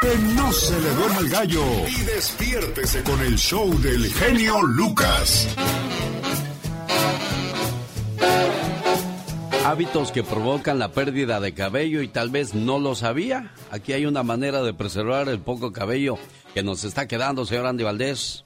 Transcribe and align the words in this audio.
Que 0.00 0.16
no 0.34 0.52
se 0.52 0.78
le 0.80 0.90
duerma 0.90 1.18
el 1.18 1.28
gallo. 1.28 1.64
Y 1.88 2.02
despiértese 2.02 3.02
con 3.02 3.20
el 3.20 3.36
show 3.36 3.68
del 3.80 4.06
genio 4.12 4.62
Lucas. 4.62 5.48
Hábitos 9.66 10.12
que 10.12 10.22
provocan 10.22 10.78
la 10.78 10.92
pérdida 10.92 11.40
de 11.40 11.52
cabello 11.52 12.00
y 12.02 12.08
tal 12.08 12.30
vez 12.30 12.54
no 12.54 12.78
lo 12.78 12.94
sabía. 12.94 13.52
Aquí 13.72 13.92
hay 13.92 14.06
una 14.06 14.22
manera 14.22 14.62
de 14.62 14.72
preservar 14.72 15.28
el 15.28 15.40
poco 15.40 15.72
cabello 15.72 16.16
que 16.54 16.62
nos 16.62 16.84
está 16.84 17.08
quedando, 17.08 17.44
señor 17.44 17.66
Andy 17.66 17.82
Valdés. 17.82 18.44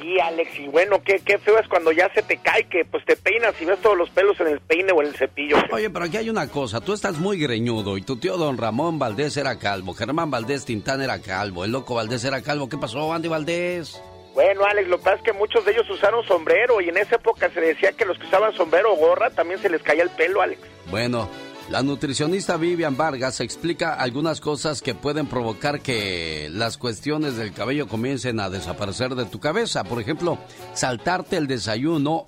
Sí, 0.00 0.20
Alex, 0.20 0.58
y 0.58 0.68
bueno, 0.68 1.02
qué, 1.02 1.20
qué 1.24 1.38
feo 1.38 1.58
es 1.58 1.66
cuando 1.68 1.92
ya 1.92 2.12
se 2.14 2.22
te 2.22 2.36
cae, 2.36 2.64
que 2.68 2.84
pues 2.84 3.04
te 3.04 3.16
peinas 3.16 3.54
y 3.60 3.64
ves 3.64 3.80
todos 3.80 3.96
los 3.96 4.10
pelos 4.10 4.38
en 4.40 4.48
el 4.48 4.60
peine 4.60 4.92
o 4.92 5.02
en 5.02 5.08
el 5.08 5.14
cepillo. 5.14 5.56
Oye, 5.72 5.90
pero 5.90 6.04
aquí 6.04 6.16
hay 6.16 6.30
una 6.30 6.48
cosa, 6.48 6.80
tú 6.80 6.92
estás 6.92 7.18
muy 7.18 7.38
greñudo 7.38 7.96
y 7.96 8.02
tu 8.02 8.16
tío 8.16 8.36
don 8.36 8.58
Ramón 8.58 8.98
Valdés 8.98 9.36
era 9.36 9.58
calvo, 9.58 9.94
Germán 9.94 10.30
Valdés 10.30 10.64
Tintán 10.64 11.02
era 11.02 11.20
calvo, 11.20 11.64
el 11.64 11.72
loco 11.72 11.94
Valdés 11.94 12.24
era 12.24 12.42
calvo. 12.42 12.68
¿Qué 12.68 12.76
pasó, 12.76 13.12
Andy 13.12 13.28
Valdés? 13.28 14.00
Bueno, 14.34 14.64
Alex, 14.64 14.88
lo 14.88 14.98
que 14.98 15.04
pasa 15.04 15.16
es 15.16 15.22
que 15.22 15.32
muchos 15.32 15.64
de 15.64 15.72
ellos 15.72 15.90
usaron 15.90 16.24
sombrero 16.24 16.80
y 16.80 16.88
en 16.88 16.96
esa 16.96 17.16
época 17.16 17.50
se 17.50 17.60
decía 17.60 17.92
que 17.92 18.04
los 18.04 18.16
que 18.18 18.26
usaban 18.26 18.54
sombrero 18.54 18.92
o 18.92 18.96
gorra 18.96 19.30
también 19.30 19.60
se 19.60 19.68
les 19.68 19.82
caía 19.82 20.04
el 20.04 20.10
pelo, 20.10 20.40
Alex. 20.40 20.60
Bueno, 20.90 21.28
la 21.70 21.82
nutricionista 21.82 22.56
Vivian 22.56 22.96
Vargas 22.96 23.40
explica 23.40 23.94
algunas 23.94 24.40
cosas 24.40 24.80
que 24.80 24.94
pueden 24.94 25.26
provocar 25.26 25.80
que 25.80 26.48
las 26.50 26.78
cuestiones 26.78 27.36
del 27.36 27.52
cabello 27.52 27.86
comiencen 27.88 28.40
a 28.40 28.48
desaparecer 28.48 29.14
de 29.14 29.26
tu 29.26 29.38
cabeza. 29.38 29.84
Por 29.84 30.00
ejemplo, 30.00 30.38
saltarte 30.72 31.36
el 31.36 31.46
desayuno 31.46 32.26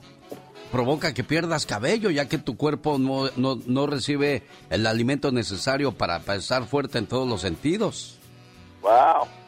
provoca 0.70 1.14
que 1.14 1.24
pierdas 1.24 1.64
cabello 1.64 2.10
ya 2.10 2.28
que 2.28 2.36
tu 2.38 2.56
cuerpo 2.56 2.98
no, 2.98 3.30
no, 3.36 3.86
recibe 3.86 4.42
el 4.68 4.86
alimento 4.86 5.32
necesario 5.32 5.92
para 5.92 6.18
estar 6.34 6.66
fuerte 6.66 6.98
en 6.98 7.06
todos 7.06 7.26
los 7.26 7.40
sentidos. 7.40 8.18
¡Wow! 8.82 9.39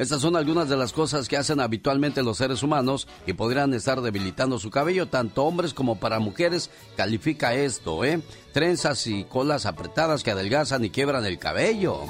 Estas 0.00 0.22
son 0.22 0.34
algunas 0.34 0.70
de 0.70 0.78
las 0.78 0.94
cosas 0.94 1.28
que 1.28 1.36
hacen 1.36 1.60
habitualmente 1.60 2.22
los 2.22 2.38
seres 2.38 2.62
humanos 2.62 3.06
y 3.26 3.34
podrían 3.34 3.74
estar 3.74 4.00
debilitando 4.00 4.58
su 4.58 4.70
cabello, 4.70 5.08
tanto 5.08 5.44
hombres 5.44 5.74
como 5.74 6.00
para 6.00 6.18
mujeres. 6.18 6.70
Califica 6.96 7.52
esto, 7.52 8.02
¿eh? 8.02 8.22
Trenzas 8.54 9.06
y 9.06 9.24
colas 9.24 9.66
apretadas 9.66 10.22
que 10.22 10.30
adelgazan 10.30 10.86
y 10.86 10.88
quiebran 10.88 11.26
el 11.26 11.38
cabello. 11.38 12.00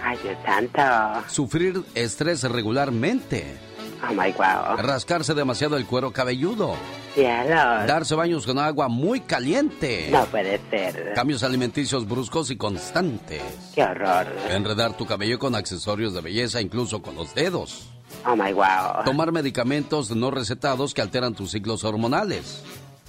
Ay, 0.00 0.16
Dios 0.22 0.36
santo. 0.46 1.28
Sufrir 1.28 1.82
estrés 1.96 2.44
regularmente. 2.44 3.67
Oh 4.02 4.12
my 4.12 4.32
wow. 4.32 4.76
Rascarse 4.76 5.34
demasiado 5.34 5.76
el 5.76 5.86
cuero 5.86 6.12
cabelludo. 6.12 6.74
Cielos. 7.14 7.86
Darse 7.86 8.14
baños 8.14 8.46
con 8.46 8.58
agua 8.58 8.88
muy 8.88 9.20
caliente. 9.20 10.08
No 10.10 10.24
puede 10.26 10.60
ser. 10.70 11.12
Cambios 11.14 11.42
alimenticios 11.42 12.06
bruscos 12.06 12.50
y 12.50 12.56
constantes. 12.56 13.42
Qué 13.74 13.82
horror. 13.82 14.26
Enredar 14.50 14.96
tu 14.96 15.06
cabello 15.06 15.38
con 15.38 15.54
accesorios 15.54 16.14
de 16.14 16.20
belleza, 16.20 16.60
incluso 16.60 17.02
con 17.02 17.16
los 17.16 17.34
dedos. 17.34 17.88
Oh 18.24 18.36
my 18.36 18.52
wow. 18.52 19.04
Tomar 19.04 19.32
medicamentos 19.32 20.10
no 20.10 20.30
recetados 20.30 20.94
que 20.94 21.02
alteran 21.02 21.34
tus 21.34 21.50
ciclos 21.50 21.82
hormonales. 21.84 22.62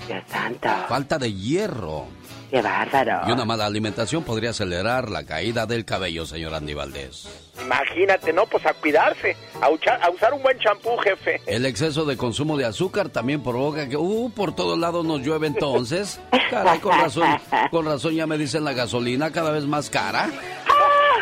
Dios 0.08 0.24
santo. 0.28 0.70
Falta 0.88 1.20
de 1.20 1.34
hierro. 1.34 2.06
¡Qué 2.50 2.62
bárbaro! 2.64 3.22
Y 3.28 3.32
una 3.32 3.46
mala 3.46 3.68
alimentación 3.68 4.24
podría 4.24 4.50
acelerar 4.50 5.12
la 5.12 5.24
caída 5.24 5.68
del 5.68 5.86
cabello, 5.86 6.26
señor 6.26 6.56
Andy 6.56 6.74
Valdés. 6.74 7.49
Imagínate, 7.64 8.34
¿no? 8.34 8.46
Pues 8.46 8.66
a 8.66 8.74
cuidarse, 8.74 9.36
a, 9.62 9.70
usar 9.70 10.34
un 10.34 10.42
buen 10.42 10.58
champú, 10.60 10.98
jefe. 10.98 11.42
El 11.46 11.66
exceso 11.66 12.06
de 12.06 12.18
consumo 12.18 12.58
de 12.58 12.66
azúcar 12.66 13.10
también 13.10 13.44
provoca 13.44 13.88
que, 13.88 13.98
uh, 13.98 14.32
por 14.32 14.56
todos 14.56 14.78
lados 14.78 15.06
nos 15.06 15.22
llueve 15.22 15.48
entonces. 15.48 16.20
Caray, 16.50 16.80
con 16.80 17.00
razón, 17.00 17.28
con 17.72 17.86
razón 17.86 18.16
ya 18.16 18.28
me 18.28 18.38
dicen 18.38 18.64
la 18.64 18.74
gasolina 18.74 19.32
cada 19.32 19.52
vez 19.52 19.66
más 19.66 19.90
cara. 19.90 20.30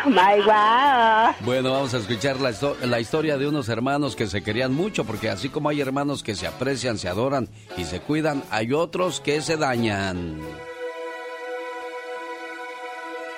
Oh 0.04 0.10
my 0.10 0.42
wow. 0.44 1.34
Bueno, 1.40 1.72
vamos 1.72 1.92
a 1.94 1.98
escuchar 1.98 2.40
la, 2.40 2.52
la, 2.82 3.00
historia 3.00 3.36
de 3.36 3.48
unos 3.48 3.68
hermanos 3.68 4.16
que 4.16 4.26
se 4.26 4.42
querían 4.42 4.72
mucho, 4.72 5.04
porque 5.04 5.28
así 5.28 5.48
como 5.48 5.68
hay 5.68 5.80
hermanos 5.80 6.22
que 6.22 6.34
se 6.34 6.46
aprecian, 6.46 6.98
se 6.98 7.08
adoran 7.08 7.48
y 7.76 7.84
se 7.84 8.00
cuidan, 8.00 8.42
hay 8.50 8.72
otros 8.72 9.20
que 9.20 9.40
se 9.42 9.56
dañan. 9.56 10.40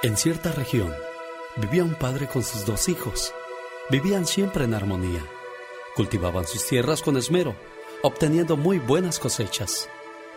En 0.03 0.16
cierta 0.16 0.53
región 0.53 0.94
vivía 1.60 1.84
un 1.84 1.94
padre 1.94 2.26
con 2.26 2.43
sus 2.43 2.65
dos 2.65 2.88
hijos. 2.88 3.32
Vivían 3.91 4.26
siempre 4.26 4.65
en 4.65 4.75
armonía. 4.75 5.25
Cultivaban 5.94 6.47
sus 6.47 6.66
tierras 6.66 7.03
con 7.03 7.16
esmero, 7.16 7.54
obteniendo 8.03 8.56
muy 8.56 8.78
buenas 8.78 9.19
cosechas. 9.19 9.88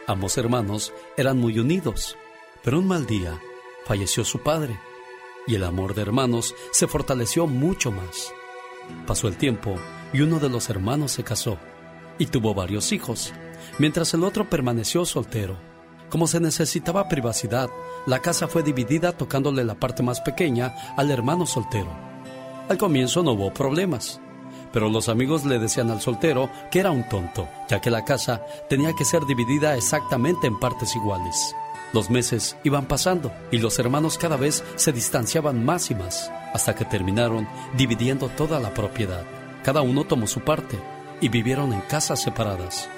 Ambos 0.07 0.38
hermanos 0.38 0.94
eran 1.16 1.38
muy 1.38 1.59
unidos, 1.59 2.17
pero 2.63 2.79
un 2.79 2.88
mal 2.88 3.06
día 3.06 3.39
falleció 3.85 4.25
su 4.25 4.39
padre 4.39 4.79
y 5.47 5.56
el 5.56 5.63
amor 5.63 5.94
de 5.94 6.01
hermanos 6.01 6.56
se 6.72 6.88
fortaleció 6.88 7.47
mucho 7.47 7.91
más. 7.91 8.34
Pasó 9.07 9.28
el 9.28 9.38
tiempo 9.38 9.75
y 10.11 10.22
uno 10.22 10.40
de 10.40 10.50
los 10.50 10.69
hermanos 10.69 11.13
se 11.13 11.23
casó 11.23 11.57
y 12.17 12.28
tuvo 12.28 12.53
varios 12.53 12.91
hijos, 12.91 13.34
mientras 13.79 14.13
el 14.13 14.23
otro 14.23 14.50
permaneció 14.50 15.05
soltero. 15.05 15.57
Como 16.09 16.28
se 16.28 16.40
necesitaba 16.40 17.07
privacidad, 17.07 17.69
la 18.06 18.19
casa 18.19 18.47
fue 18.47 18.64
dividida 18.64 19.14
tocándole 19.14 19.64
la 19.64 19.75
parte 19.75 20.03
más 20.03 20.22
pequeña 20.22 20.74
al 20.97 21.12
hermano 21.12 21.46
soltero. 21.46 21.90
Al 22.69 22.78
comienzo 22.78 23.24
no 23.24 23.31
hubo 23.31 23.53
problemas, 23.53 24.19
pero 24.74 24.90
los 24.90 25.08
amigos 25.08 25.46
le 25.46 25.59
decían 25.59 25.91
al 25.91 26.02
soltero 26.02 26.50
que 26.72 26.80
era 26.80 26.91
un 26.91 27.08
tonto, 27.08 27.47
ya 27.69 27.80
que 27.80 27.91
la 27.91 28.03
casa 28.03 28.41
tenía 28.69 28.94
que 28.94 29.06
ser 29.06 29.25
dividida 29.25 29.75
exactamente 29.78 30.47
en 30.47 30.59
partes 30.59 30.96
iguales. 30.96 31.56
Los 31.94 32.09
meses 32.09 32.58
iban 32.64 32.88
pasando 32.88 33.31
y 33.52 33.59
los 33.59 33.78
hermanos 33.78 34.18
cada 34.18 34.35
vez 34.35 34.64
se 34.75 34.91
distanciaban 34.91 35.64
más 35.64 35.91
y 35.91 35.96
más, 35.96 36.31
hasta 36.53 36.75
que 36.75 36.85
terminaron 36.85 37.47
dividiendo 37.78 38.30
toda 38.30 38.59
la 38.59 38.74
propiedad. 38.74 39.24
Cada 39.64 39.81
uno 39.81 40.03
tomó 40.03 40.25
su 40.25 40.41
parte 40.41 40.80
y 41.22 41.30
vivieron 41.30 41.72
en 41.72 41.81
casas 41.81 42.22
separadas. 42.22 42.90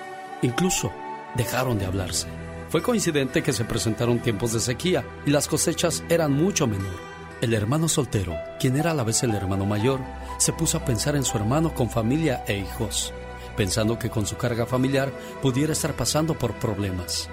Incluso 0.41 0.91
dejaron 1.35 1.77
de 1.77 1.85
hablarse. 1.85 2.44
Fue 2.69 2.81
coincidente 2.81 3.43
que 3.43 3.53
se 3.53 3.63
presentaron 3.65 4.19
tiempos 4.19 4.53
de 4.53 4.59
sequía 4.59 5.05
y 5.25 5.29
las 5.29 5.47
cosechas 5.47 6.03
eran 6.09 6.33
mucho 6.33 6.67
menor. 6.67 6.95
El 7.41 7.53
hermano 7.53 7.87
soltero, 7.87 8.35
quien 8.59 8.75
era 8.75 8.91
a 8.91 8.93
la 8.93 9.03
vez 9.03 9.21
el 9.23 9.35
hermano 9.35 9.65
mayor, 9.65 9.99
se 10.37 10.53
puso 10.53 10.77
a 10.77 10.85
pensar 10.85 11.15
en 11.15 11.23
su 11.23 11.37
hermano 11.37 11.73
con 11.73 11.89
familia 11.89 12.43
e 12.47 12.57
hijos, 12.57 13.13
pensando 13.55 13.99
que 13.99 14.09
con 14.09 14.25
su 14.25 14.35
carga 14.37 14.65
familiar 14.65 15.11
pudiera 15.41 15.73
estar 15.73 15.93
pasando 15.93 16.33
por 16.37 16.53
problemas. 16.55 17.29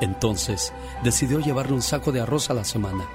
Entonces 0.00 0.72
decidió 1.04 1.38
llevarle 1.38 1.74
un 1.74 1.82
saco 1.82 2.10
de 2.10 2.20
arroz 2.20 2.50
a 2.50 2.54
la 2.54 2.64
semana 2.64 3.06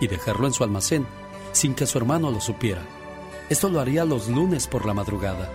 y 0.00 0.06
dejarlo 0.06 0.46
en 0.46 0.52
su 0.52 0.62
almacén 0.62 1.06
sin 1.52 1.74
que 1.74 1.86
su 1.86 1.98
hermano 1.98 2.30
lo 2.30 2.40
supiera. 2.40 2.82
Esto 3.48 3.68
lo 3.68 3.80
haría 3.80 4.04
los 4.04 4.28
lunes 4.28 4.66
por 4.66 4.86
la 4.86 4.94
madrugada. 4.94 5.50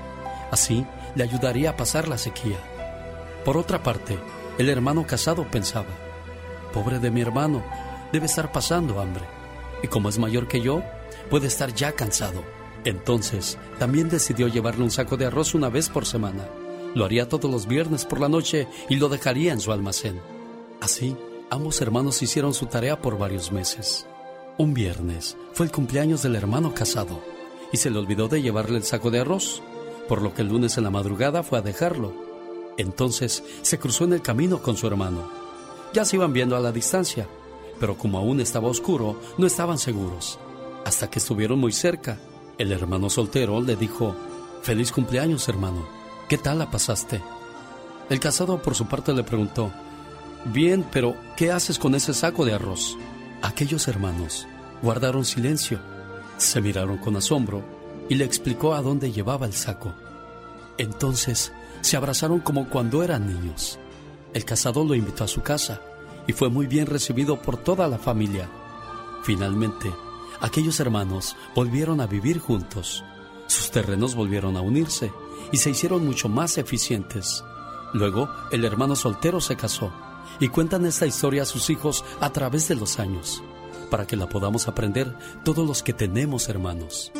Así 0.51 0.85
le 1.15 1.23
ayudaría 1.23 1.71
a 1.71 1.77
pasar 1.77 2.07
la 2.07 2.17
sequía. 2.17 2.57
Por 3.45 3.55
otra 3.55 3.81
parte, 3.83 4.17
el 4.57 4.69
hermano 4.69 5.07
casado 5.07 5.45
pensaba, 5.49 5.89
pobre 6.73 6.99
de 6.99 7.09
mi 7.09 7.21
hermano, 7.21 7.63
debe 8.11 8.27
estar 8.27 8.51
pasando 8.51 8.99
hambre. 8.99 9.23
Y 9.81 9.87
como 9.87 10.09
es 10.09 10.19
mayor 10.19 10.47
que 10.47 10.61
yo, 10.61 10.83
puede 11.29 11.47
estar 11.47 11.73
ya 11.73 11.93
cansado. 11.93 12.43
Entonces, 12.85 13.57
también 13.79 14.09
decidió 14.09 14.47
llevarle 14.47 14.83
un 14.83 14.91
saco 14.91 15.17
de 15.17 15.25
arroz 15.25 15.55
una 15.55 15.69
vez 15.69 15.89
por 15.89 16.05
semana. 16.05 16.47
Lo 16.93 17.05
haría 17.05 17.27
todos 17.27 17.49
los 17.49 17.67
viernes 17.67 18.05
por 18.05 18.19
la 18.19 18.29
noche 18.29 18.67
y 18.89 18.97
lo 18.97 19.09
dejaría 19.09 19.53
en 19.53 19.59
su 19.59 19.71
almacén. 19.71 20.19
Así, 20.81 21.15
ambos 21.49 21.81
hermanos 21.81 22.21
hicieron 22.21 22.53
su 22.53 22.67
tarea 22.67 23.01
por 23.01 23.17
varios 23.17 23.51
meses. 23.51 24.05
Un 24.57 24.73
viernes 24.73 25.35
fue 25.53 25.65
el 25.65 25.71
cumpleaños 25.71 26.21
del 26.21 26.35
hermano 26.35 26.75
casado 26.75 27.19
y 27.71 27.77
se 27.77 27.89
le 27.89 27.97
olvidó 27.97 28.27
de 28.27 28.41
llevarle 28.41 28.77
el 28.77 28.83
saco 28.83 29.09
de 29.09 29.21
arroz, 29.21 29.63
por 30.07 30.21
lo 30.21 30.35
que 30.35 30.43
el 30.43 30.49
lunes 30.49 30.77
en 30.77 30.83
la 30.83 30.91
madrugada 30.91 31.41
fue 31.41 31.57
a 31.57 31.63
dejarlo 31.63 32.32
entonces 32.77 33.43
se 33.61 33.79
cruzó 33.79 34.05
en 34.05 34.13
el 34.13 34.21
camino 34.21 34.61
con 34.61 34.77
su 34.77 34.87
hermano. 34.87 35.29
Ya 35.93 36.05
se 36.05 36.15
iban 36.15 36.33
viendo 36.33 36.55
a 36.55 36.59
la 36.59 36.71
distancia, 36.71 37.27
pero 37.79 37.97
como 37.97 38.17
aún 38.17 38.39
estaba 38.39 38.67
oscuro, 38.67 39.19
no 39.37 39.45
estaban 39.45 39.77
seguros. 39.77 40.39
Hasta 40.85 41.09
que 41.09 41.19
estuvieron 41.19 41.59
muy 41.59 41.71
cerca, 41.71 42.17
el 42.57 42.71
hermano 42.71 43.09
soltero 43.09 43.61
le 43.61 43.75
dijo, 43.75 44.15
Feliz 44.61 44.91
cumpleaños, 44.91 45.47
hermano. 45.49 45.85
¿Qué 46.29 46.37
tal 46.37 46.59
la 46.59 46.71
pasaste? 46.71 47.21
El 48.09 48.19
casado 48.19 48.61
por 48.61 48.75
su 48.75 48.85
parte 48.87 49.13
le 49.13 49.23
preguntó, 49.23 49.71
Bien, 50.45 50.85
pero 50.91 51.15
¿qué 51.37 51.51
haces 51.51 51.79
con 51.79 51.95
ese 51.95 52.13
saco 52.13 52.45
de 52.45 52.53
arroz? 52.53 52.97
Aquellos 53.41 53.87
hermanos 53.87 54.47
guardaron 54.81 55.23
silencio, 55.23 55.79
se 56.37 56.59
miraron 56.61 56.97
con 56.97 57.15
asombro 57.15 57.63
y 58.09 58.15
le 58.15 58.25
explicó 58.25 58.73
a 58.73 58.81
dónde 58.81 59.11
llevaba 59.11 59.45
el 59.45 59.53
saco. 59.53 59.93
Entonces 60.77 61.53
se 61.83 61.97
abrazaron 61.97 62.39
como 62.39 62.69
cuando 62.69 63.03
eran 63.03 63.27
niños. 63.27 63.77
El 64.33 64.45
casado 64.45 64.85
lo 64.85 64.95
invitó 64.95 65.25
a 65.25 65.27
su 65.27 65.41
casa 65.41 65.81
y 66.25 66.33
fue 66.33 66.49
muy 66.49 66.65
bien 66.65 66.87
recibido 66.87 67.41
por 67.41 67.57
toda 67.57 67.87
la 67.89 67.97
familia. 67.97 68.49
Finalmente, 69.23 69.93
aquellos 70.39 70.79
hermanos 70.79 71.35
volvieron 71.53 71.99
a 71.99 72.07
vivir 72.07 72.39
juntos. 72.39 73.03
Sus 73.47 73.69
terrenos 73.69 74.15
volvieron 74.15 74.55
a 74.55 74.61
unirse 74.61 75.11
y 75.51 75.57
se 75.57 75.71
hicieron 75.71 76.05
mucho 76.05 76.29
más 76.29 76.57
eficientes. 76.57 77.43
Luego, 77.93 78.29
el 78.51 78.63
hermano 78.63 78.95
soltero 78.95 79.41
se 79.41 79.57
casó 79.57 79.91
y 80.39 80.47
cuentan 80.47 80.85
esta 80.85 81.05
historia 81.05 81.43
a 81.43 81.45
sus 81.45 81.69
hijos 81.69 82.05
a 82.21 82.31
través 82.31 82.69
de 82.69 82.75
los 82.75 82.97
años, 82.97 83.43
para 83.91 84.07
que 84.07 84.15
la 84.15 84.29
podamos 84.29 84.69
aprender 84.69 85.13
todos 85.43 85.67
los 85.67 85.83
que 85.83 85.91
tenemos 85.91 86.47
hermanos. 86.47 87.11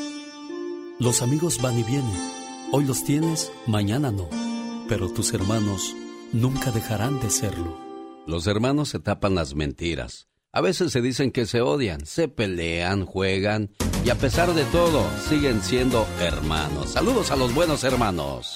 Los 0.99 1.21
amigos 1.21 1.61
van 1.61 1.77
y 1.77 1.83
vienen. 1.83 2.31
Hoy 2.71 2.85
los 2.85 3.03
tienes, 3.03 3.51
mañana 3.67 4.09
no. 4.09 4.42
Pero 4.87 5.09
tus 5.09 5.33
hermanos 5.33 5.95
nunca 6.31 6.71
dejarán 6.71 7.19
de 7.19 7.29
serlo. 7.29 7.77
Los 8.25 8.47
hermanos 8.47 8.89
se 8.89 8.99
tapan 8.99 9.35
las 9.35 9.55
mentiras. 9.55 10.27
A 10.51 10.61
veces 10.61 10.91
se 10.91 11.01
dicen 11.01 11.31
que 11.31 11.45
se 11.45 11.61
odian, 11.61 12.05
se 12.05 12.27
pelean, 12.27 13.05
juegan 13.05 13.71
y 14.05 14.09
a 14.11 14.15
pesar 14.15 14.53
de 14.53 14.63
todo 14.65 15.03
siguen 15.27 15.61
siendo 15.61 16.05
hermanos. 16.19 16.91
Saludos 16.91 17.31
a 17.31 17.35
los 17.35 17.53
buenos 17.55 17.83
hermanos. 17.83 18.53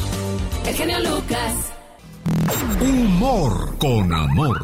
El 0.67 0.75
genio 0.75 0.99
Lucas. 0.99 1.73
Humor 2.81 3.77
con 3.79 4.13
amor. 4.13 4.61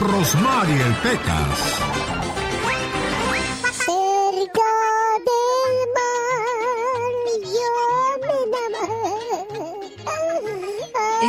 Rosmarie 0.00 0.86
el 0.86 0.94
Pecas. 0.96 1.93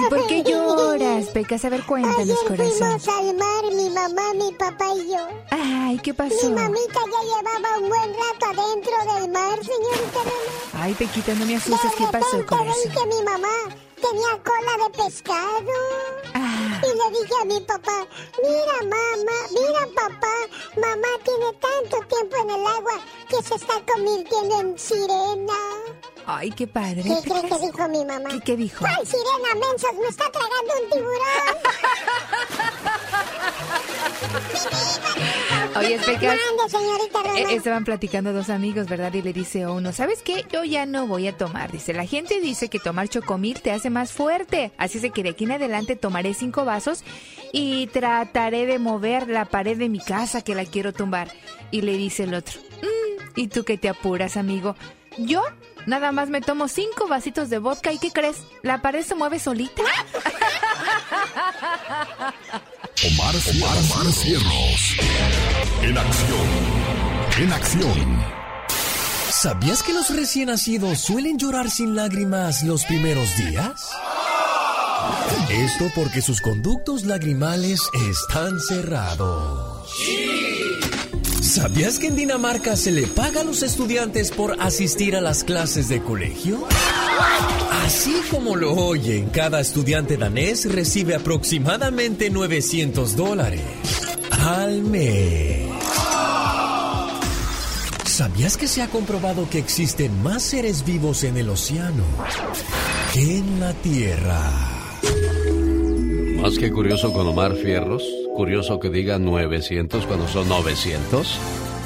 por 0.10 0.28
qué 0.28 0.44
lloras, 0.44 1.26
Pecas? 1.28 1.66
A 1.66 1.70
ver, 1.70 1.84
cuéntanos, 1.86 2.20
Ayer 2.20 2.38
corazón. 2.48 3.00
fuimos 3.00 3.08
al 3.08 3.36
mar, 3.36 3.64
mi 3.74 3.90
mamá, 3.90 4.34
mi 4.36 4.52
papá 4.54 4.86
y 4.96 5.10
yo. 5.10 5.28
Ay, 5.52 6.00
¿qué 6.00 6.12
Mi 6.12 6.18
pasó? 6.18 6.50
mamita 6.50 7.00
ya 7.00 7.22
llevaba 7.24 7.78
un 7.80 7.90
buen 7.90 8.14
rato 8.14 8.46
adentro 8.62 9.14
del 9.14 9.32
mar, 9.32 9.60
señorita 9.64 10.20
Román. 10.20 10.82
Ay, 10.84 10.94
Pequita, 10.94 11.34
no 11.36 11.46
me 11.46 11.56
asustes. 11.56 11.92
¿Qué 11.98 12.06
pasó, 12.12 12.46
corazón? 12.46 12.92
que 12.94 13.06
mi 13.08 13.24
mamá 13.24 13.76
tenía 13.96 14.44
cola 14.44 14.86
de 14.88 15.04
pescado. 15.04 15.72
Ah, 16.34 16.82
Y 16.84 16.88
le 16.88 17.20
dije 17.20 17.34
a 17.42 17.46
mi 17.46 17.60
papá, 17.62 18.06
mira 18.44 18.78
mamá, 18.84 19.38
mira 19.52 19.88
papá, 19.96 20.34
mamá 20.76 21.08
tiene 21.24 21.54
tanto 21.60 22.08
tiempo 22.08 22.36
en 22.38 22.50
el 22.50 22.68
agua 22.68 23.00
que 23.30 23.42
se 23.42 23.56
está 23.56 23.74
convirtiendo 23.92 24.60
en 24.60 24.78
sirena. 24.78 25.54
Ay, 26.28 26.52
qué 26.52 26.68
padre. 26.68 27.04
¿Qué 27.04 27.10
cree 27.30 27.42
Pecas. 27.42 27.60
que 27.60 27.66
dijo 27.68 27.90
mi 27.90 28.06
mamá? 28.06 28.30
¿Qué, 28.30 28.40
qué 28.42 28.56
dijo? 28.58 28.86
¡Ay, 28.86 29.06
sirena, 29.06 29.54
mensos! 29.54 29.90
¡Me 30.02 30.08
está 30.08 30.32
tragando 30.32 30.74
un 30.84 30.90
tiburón! 30.92 31.56
Oye, 35.78 35.98
Pecas. 36.00 36.38
Señorita. 36.70 37.20
Eh, 37.38 37.56
estaban 37.56 37.84
platicando 37.84 38.32
dos 38.34 38.50
amigos, 38.50 38.88
¿verdad? 38.88 39.14
Y 39.14 39.22
le 39.22 39.34
dice 39.34 39.68
uno, 39.68 39.92
¿sabes 39.92 40.22
qué? 40.24 40.46
Yo 40.52 40.64
ya 40.64 40.86
no 40.86 41.06
voy 41.08 41.28
a 41.28 41.38
tomar. 41.38 41.72
Dice, 41.72 41.94
la 41.94 42.06
gente 42.06 42.40
dice 42.40 42.70
que 42.70 42.80
tomar 42.80 43.10
chocomil 43.10 43.62
te 43.62 43.72
hace 43.72 43.90
más 43.90 44.12
fuerte. 44.14 44.72
Así 44.78 45.00
es 45.06 45.12
que 45.12 45.24
de 45.24 45.30
aquí 45.30 45.44
en 45.44 45.52
adelante 45.52 45.96
tomaré 45.96 46.34
cinco 46.34 46.66
vasos 46.66 47.04
y 47.52 47.88
trataré 47.88 48.66
de 48.66 48.80
mover 48.80 49.28
la 49.28 49.46
pared 49.46 49.78
de 49.78 49.90
mi 49.90 50.00
casa 50.00 50.42
que 50.42 50.56
la 50.56 50.66
quiero 50.66 50.94
tumbar. 50.94 51.30
Y 51.72 51.82
le 51.82 51.94
dice 51.98 52.24
el 52.24 52.34
otro, 52.34 52.60
"Mm, 52.82 53.40
¿y 53.40 53.48
tú 53.48 53.64
qué 53.64 53.78
te 53.78 53.90
apuras, 53.90 54.38
amigo? 54.38 54.76
Yo 55.18 55.42
nada 55.86 56.12
más 56.12 56.30
me 56.30 56.42
tomo 56.42 56.68
cinco 56.68 57.08
vasitos 57.08 57.50
de 57.50 57.60
vodka 57.60 57.92
y 57.92 58.00
¿qué 58.00 58.12
crees? 58.12 58.38
¿La 58.62 58.82
pared 58.82 59.04
se 59.06 59.16
mueve 59.16 59.40
solita? 59.40 59.82
Omar, 63.04 63.36
Omar, 63.36 63.78
Omar 63.78 64.14
Cierros. 64.14 64.98
En 65.82 65.98
acción. 65.98 66.48
En 67.40 67.54
acción. 67.54 68.24
¿Sabías 69.30 69.84
que 69.84 69.94
los 69.94 70.16
recién 70.16 70.48
nacidos 70.48 71.00
suelen 71.00 71.38
llorar 71.38 71.70
sin 71.70 71.96
lágrimas 71.96 72.64
los 72.64 72.86
primeros 72.86 73.36
días? 73.38 73.92
Esto 75.50 75.92
porque 75.94 76.22
sus 76.22 76.42
conductos 76.42 77.04
lagrimales 77.04 77.82
están 78.10 78.60
cerrados. 78.60 79.92
¿Sabías 81.56 82.00
que 82.00 82.08
en 82.08 82.18
Dinamarca 82.18 82.76
se 82.76 82.92
le 82.92 83.08
paga 83.08 83.40
a 83.40 83.44
los 83.46 83.64
estudiantes 83.64 84.30
por 84.30 84.62
asistir 84.62 85.16
a 85.16 85.22
las 85.22 85.46
clases 85.46 85.88
de 85.88 86.02
colegio? 86.02 86.68
Así 87.86 88.14
como 88.30 88.58
lo 88.58 88.74
oyen, 88.74 89.30
cada 89.30 89.62
estudiante 89.62 90.18
danés 90.18 90.70
recibe 90.70 91.16
aproximadamente 91.16 92.30
900 92.30 93.16
dólares 93.16 93.62
al 94.32 94.82
mes. 94.82 95.70
¿Sabías 98.04 98.58
que 98.58 98.68
se 98.68 98.82
ha 98.82 98.90
comprobado 98.90 99.50
que 99.50 99.58
existen 99.58 100.22
más 100.22 100.44
seres 100.44 100.84
vivos 100.84 101.24
en 101.24 101.38
el 101.38 101.48
océano 101.48 102.04
que 103.14 103.38
en 103.38 103.62
la 103.62 103.74
Tierra? 103.76 104.42
Más 106.36 106.58
que 106.58 106.70
curioso 106.70 107.14
con 107.14 107.26
Omar 107.26 107.56
Fierros, 107.56 108.04
curioso 108.36 108.80
que 108.80 108.90
diga 108.90 109.18
900 109.18 110.06
cuando 110.06 110.28
son 110.28 110.48
900. 110.50 111.40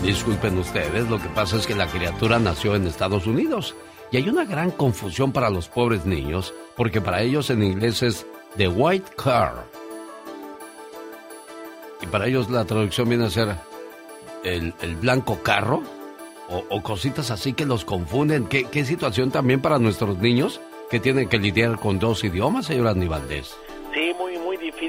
Disculpen 0.03 0.57
ustedes, 0.57 1.09
lo 1.09 1.21
que 1.21 1.29
pasa 1.29 1.57
es 1.57 1.67
que 1.67 1.75
la 1.75 1.87
criatura 1.87 2.39
nació 2.39 2.75
en 2.75 2.87
Estados 2.87 3.27
Unidos 3.27 3.75
y 4.11 4.17
hay 4.17 4.27
una 4.27 4.45
gran 4.45 4.71
confusión 4.71 5.31
para 5.31 5.49
los 5.49 5.69
pobres 5.69 6.05
niños 6.05 6.53
porque 6.75 6.99
para 6.99 7.21
ellos 7.21 7.49
en 7.49 7.63
inglés 7.63 8.01
es 8.01 8.25
The 8.57 8.67
White 8.67 9.11
Car. 9.15 9.63
Y 12.01 12.07
para 12.07 12.27
ellos 12.27 12.49
la 12.49 12.65
traducción 12.65 13.07
viene 13.09 13.25
a 13.25 13.29
ser 13.29 13.55
el, 14.43 14.73
el 14.81 14.95
blanco 14.95 15.39
carro 15.43 15.83
o, 16.69 16.81
cositas 16.81 17.29
así 17.29 17.53
que 17.53 17.65
los 17.65 17.85
confunden. 17.85 18.47
¿Qué, 18.47 18.63
¿Qué 18.63 18.83
situación 18.85 19.29
también 19.29 19.61
para 19.61 19.77
nuestros 19.77 20.17
niños 20.17 20.59
que 20.89 20.99
tienen 20.99 21.29
que 21.29 21.37
lidiar 21.37 21.79
con 21.79 21.99
dos 21.99 22.23
idiomas, 22.23 22.65
señor 22.65 22.87
Aníbaldez? 22.87 23.51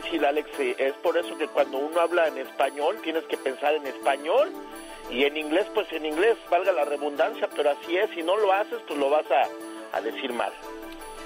Difícil, 0.00 0.24
Alex. 0.24 0.48
Es 0.78 0.94
por 1.02 1.18
eso 1.18 1.36
que 1.36 1.46
cuando 1.48 1.78
uno 1.78 2.00
habla 2.00 2.28
en 2.28 2.38
español, 2.38 2.96
tienes 3.02 3.24
que 3.24 3.36
pensar 3.36 3.74
en 3.74 3.86
español. 3.86 4.50
Y 5.10 5.24
en 5.24 5.36
inglés, 5.36 5.66
pues 5.74 5.92
en 5.92 6.06
inglés, 6.06 6.38
valga 6.50 6.72
la 6.72 6.84
redundancia, 6.84 7.48
pero 7.54 7.70
así 7.70 7.96
es. 7.96 8.08
Si 8.14 8.22
no 8.22 8.36
lo 8.36 8.52
haces, 8.52 8.80
pues 8.86 8.98
lo 8.98 9.10
vas 9.10 9.26
a, 9.30 9.96
a 9.96 10.00
decir 10.00 10.32
mal. 10.32 10.52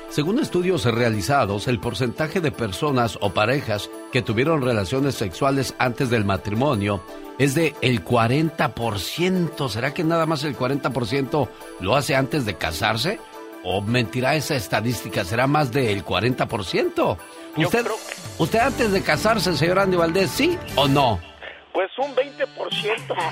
Según 0.09 0.41
estudios 0.41 0.85
realizados, 0.87 1.69
el 1.69 1.79
porcentaje 1.79 2.41
de 2.41 2.51
personas 2.51 3.17
o 3.21 3.31
parejas 3.31 3.91
que 4.13 4.23
tuvieron 4.23 4.63
relaciones 4.63 5.15
sexuales 5.15 5.75
antes 5.79 6.11
del 6.11 6.25
matrimonio 6.25 7.01
es 7.39 7.55
de 7.55 7.75
el 7.81 8.05
40%. 8.05 9.69
¿Será 9.69 9.95
que 9.95 10.03
nada 10.05 10.27
más 10.27 10.43
el 10.45 10.57
40% 10.57 11.49
lo 11.81 11.97
hace 11.97 12.17
antes 12.17 12.45
de 12.45 12.55
casarse? 12.55 13.21
¿O 13.63 13.81
mentirá 13.83 14.35
esa 14.35 14.57
estadística? 14.57 15.25
¿Será 15.25 15.47
más 15.47 15.73
del 15.73 16.05
40%? 16.05 17.17
¿Usted, 17.57 17.87
usted 18.39 18.59
antes 18.59 18.93
de 18.93 19.03
casarse, 19.03 19.57
señor 19.57 19.79
Andy 19.79 19.97
Valdés, 19.97 20.31
sí 20.31 20.59
o 20.77 20.89
no? 20.89 21.21
Pues 21.73 21.91
un 21.99 22.15
20%, 22.15 22.25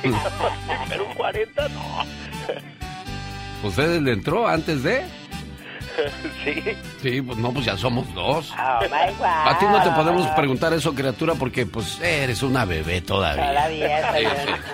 pero 0.89 1.07
un 1.07 1.13
40% 1.15 1.71
no. 1.71 3.69
¿Usted 3.69 4.01
le 4.01 4.13
entró 4.13 4.47
antes 4.49 4.83
de? 4.83 5.05
sí. 6.45 6.63
Sí, 7.03 7.21
pues 7.23 7.37
no, 7.39 7.53
pues 7.53 7.67
ya 7.67 7.77
somos 7.77 8.13
dos. 8.15 8.51
Oh 8.53 8.81
my 8.83 9.13
God. 9.19 9.27
A 9.27 9.57
ti 9.59 9.67
no 9.67 9.83
te 9.83 9.91
podemos 9.91 10.27
preguntar 10.29 10.73
eso, 10.73 10.95
criatura, 10.95 11.35
porque 11.35 11.67
pues 11.67 12.01
eres 12.01 12.43
una 12.43 12.65
bebé 12.65 13.01
todavía. 13.03 13.47
Todavía 13.49 14.11
soy 14.13 14.25
Sí, 14.25 14.27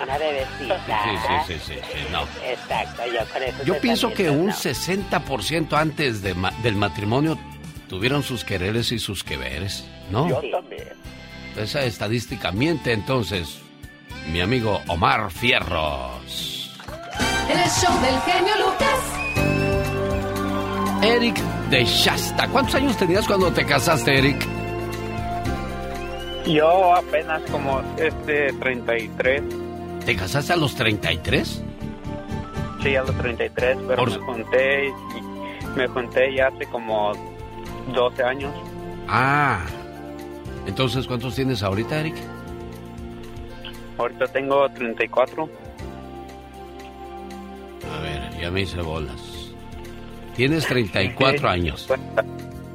una, 0.03 0.15
sí. 0.17 0.23
bebecita. 0.23 1.03
Sí, 1.03 1.17
sí, 1.27 1.53
sí, 1.53 1.73
sí, 1.73 1.79
sí, 1.93 1.99
no. 2.11 2.21
Exacto, 2.47 3.01
yo 3.05 3.25
con 3.33 3.43
eso. 3.43 3.63
Yo 3.65 3.79
pienso 3.81 4.13
que 4.13 4.29
un 4.29 4.49
también, 4.51 4.75
60% 5.09 5.73
antes 5.77 6.21
de 6.21 6.33
ma- 6.35 6.53
del 6.63 6.75
matrimonio 6.75 7.37
tuvieron 7.89 8.23
sus 8.23 8.45
quereres 8.45 8.91
y 8.93 8.99
sus 8.99 9.23
queveres, 9.23 9.83
¿no? 10.11 10.29
Yo 10.29 10.41
también. 10.51 10.87
Esa 11.57 11.83
estadística 11.83 12.51
miente 12.53 12.93
entonces, 12.93 13.59
mi 14.31 14.39
amigo 14.39 14.79
Omar 14.87 15.29
Fierros. 15.31 16.71
En 17.49 17.59
el 17.59 17.69
show 17.69 17.93
del 18.01 18.19
genio 18.21 18.53
Lucas. 18.65 18.99
Eric 21.01 21.37
de 21.69 21.83
Shasta. 21.85 22.47
¿Cuántos 22.49 22.75
años 22.75 22.95
tenías 22.97 23.25
cuando 23.25 23.51
te 23.51 23.65
casaste, 23.65 24.17
Eric? 24.19 24.45
Yo 26.45 26.95
apenas 26.95 27.41
como 27.51 27.81
este 27.97 28.53
33, 28.53 29.41
¿Te 30.05 30.15
casaste 30.15 30.53
a 30.53 30.55
los 30.55 30.75
33? 30.75 31.63
sí, 32.81 32.95
a 32.95 33.03
los 33.03 33.15
33, 33.17 33.77
pero 33.87 33.95
Por- 33.97 34.09
me 34.11 34.17
junté 34.25 34.87
y 34.87 34.91
me 35.77 35.87
junté 35.87 36.33
ya 36.33 36.47
hace 36.47 36.65
como 36.67 37.11
12 37.93 38.23
años. 38.23 38.53
Ah. 39.07 39.61
Entonces, 40.67 41.07
¿cuántos 41.07 41.35
tienes 41.35 41.63
ahorita, 41.63 41.99
Eric? 41.99 42.15
Ahorita 43.97 44.27
tengo 44.27 44.69
34. 44.69 45.49
A 47.97 48.01
ver, 48.01 48.39
ya 48.41 48.51
me 48.51 48.61
hice 48.61 48.81
bolas. 48.81 49.51
Tienes 50.35 50.65
34 50.67 51.39
Sí. 51.39 51.45
años. 51.47 51.87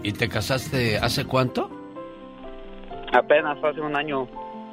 ¿Y 0.02 0.12
te 0.12 0.28
casaste 0.28 0.98
hace 0.98 1.24
cuánto? 1.24 1.70
Apenas 3.12 3.56
hace 3.62 3.80
un 3.80 3.96
año. 3.96 4.26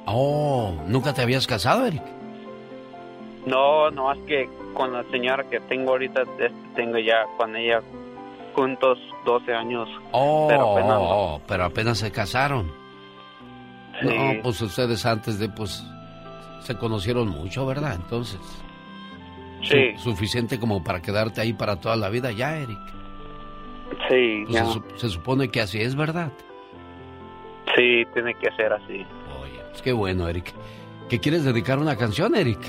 Oh, 0.07 0.73
¿nunca 0.87 1.13
te 1.13 1.21
habías 1.21 1.47
casado, 1.47 1.85
Eric? 1.85 2.01
No, 3.45 3.89
no 3.91 4.05
más 4.05 4.17
que 4.27 4.49
con 4.73 4.91
la 4.93 5.03
señora 5.11 5.43
que 5.49 5.59
tengo 5.61 5.91
ahorita, 5.91 6.23
este, 6.23 6.51
tengo 6.75 6.97
ya 6.97 7.25
con 7.37 7.55
ella 7.55 7.81
juntos 8.55 8.97
12 9.25 9.53
años. 9.53 9.87
Oh, 10.11 10.47
Pero 10.49 10.71
apenas 10.71 10.89
no. 10.89 11.01
oh, 11.09 11.41
pero 11.47 11.63
apenas 11.65 11.97
se 11.99 12.11
casaron. 12.11 12.71
Sí. 14.01 14.07
No, 14.07 14.41
pues 14.41 14.61
ustedes 14.61 15.05
antes 15.05 15.37
de, 15.39 15.49
pues, 15.49 15.83
se 16.61 16.77
conocieron 16.77 17.29
mucho, 17.29 17.65
¿verdad? 17.65 17.95
Entonces. 17.95 18.39
Sí. 19.63 19.95
suficiente 19.97 20.59
como 20.59 20.83
para 20.83 21.03
quedarte 21.03 21.39
ahí 21.39 21.53
para 21.53 21.75
toda 21.79 21.95
la 21.95 22.09
vida 22.09 22.31
ya, 22.31 22.57
Eric. 22.57 22.79
Sí, 24.09 24.43
Pues 24.47 24.55
ya. 24.55 24.65
se, 24.65 24.71
su- 24.73 24.83
se 24.97 25.09
supone 25.09 25.49
que 25.49 25.61
así 25.61 25.79
es, 25.81 25.95
¿verdad? 25.95 26.31
Sí, 27.75 28.03
tiene 28.13 28.33
que 28.35 28.49
ser 28.55 28.73
así. 28.73 29.05
Pues 29.69 29.81
qué 29.83 29.93
bueno, 29.93 30.27
Eric. 30.27 30.51
¿Qué 31.09 31.19
quieres 31.19 31.45
dedicar 31.45 31.77
una 31.77 31.95
canción, 31.95 32.33
Eric? 32.35 32.59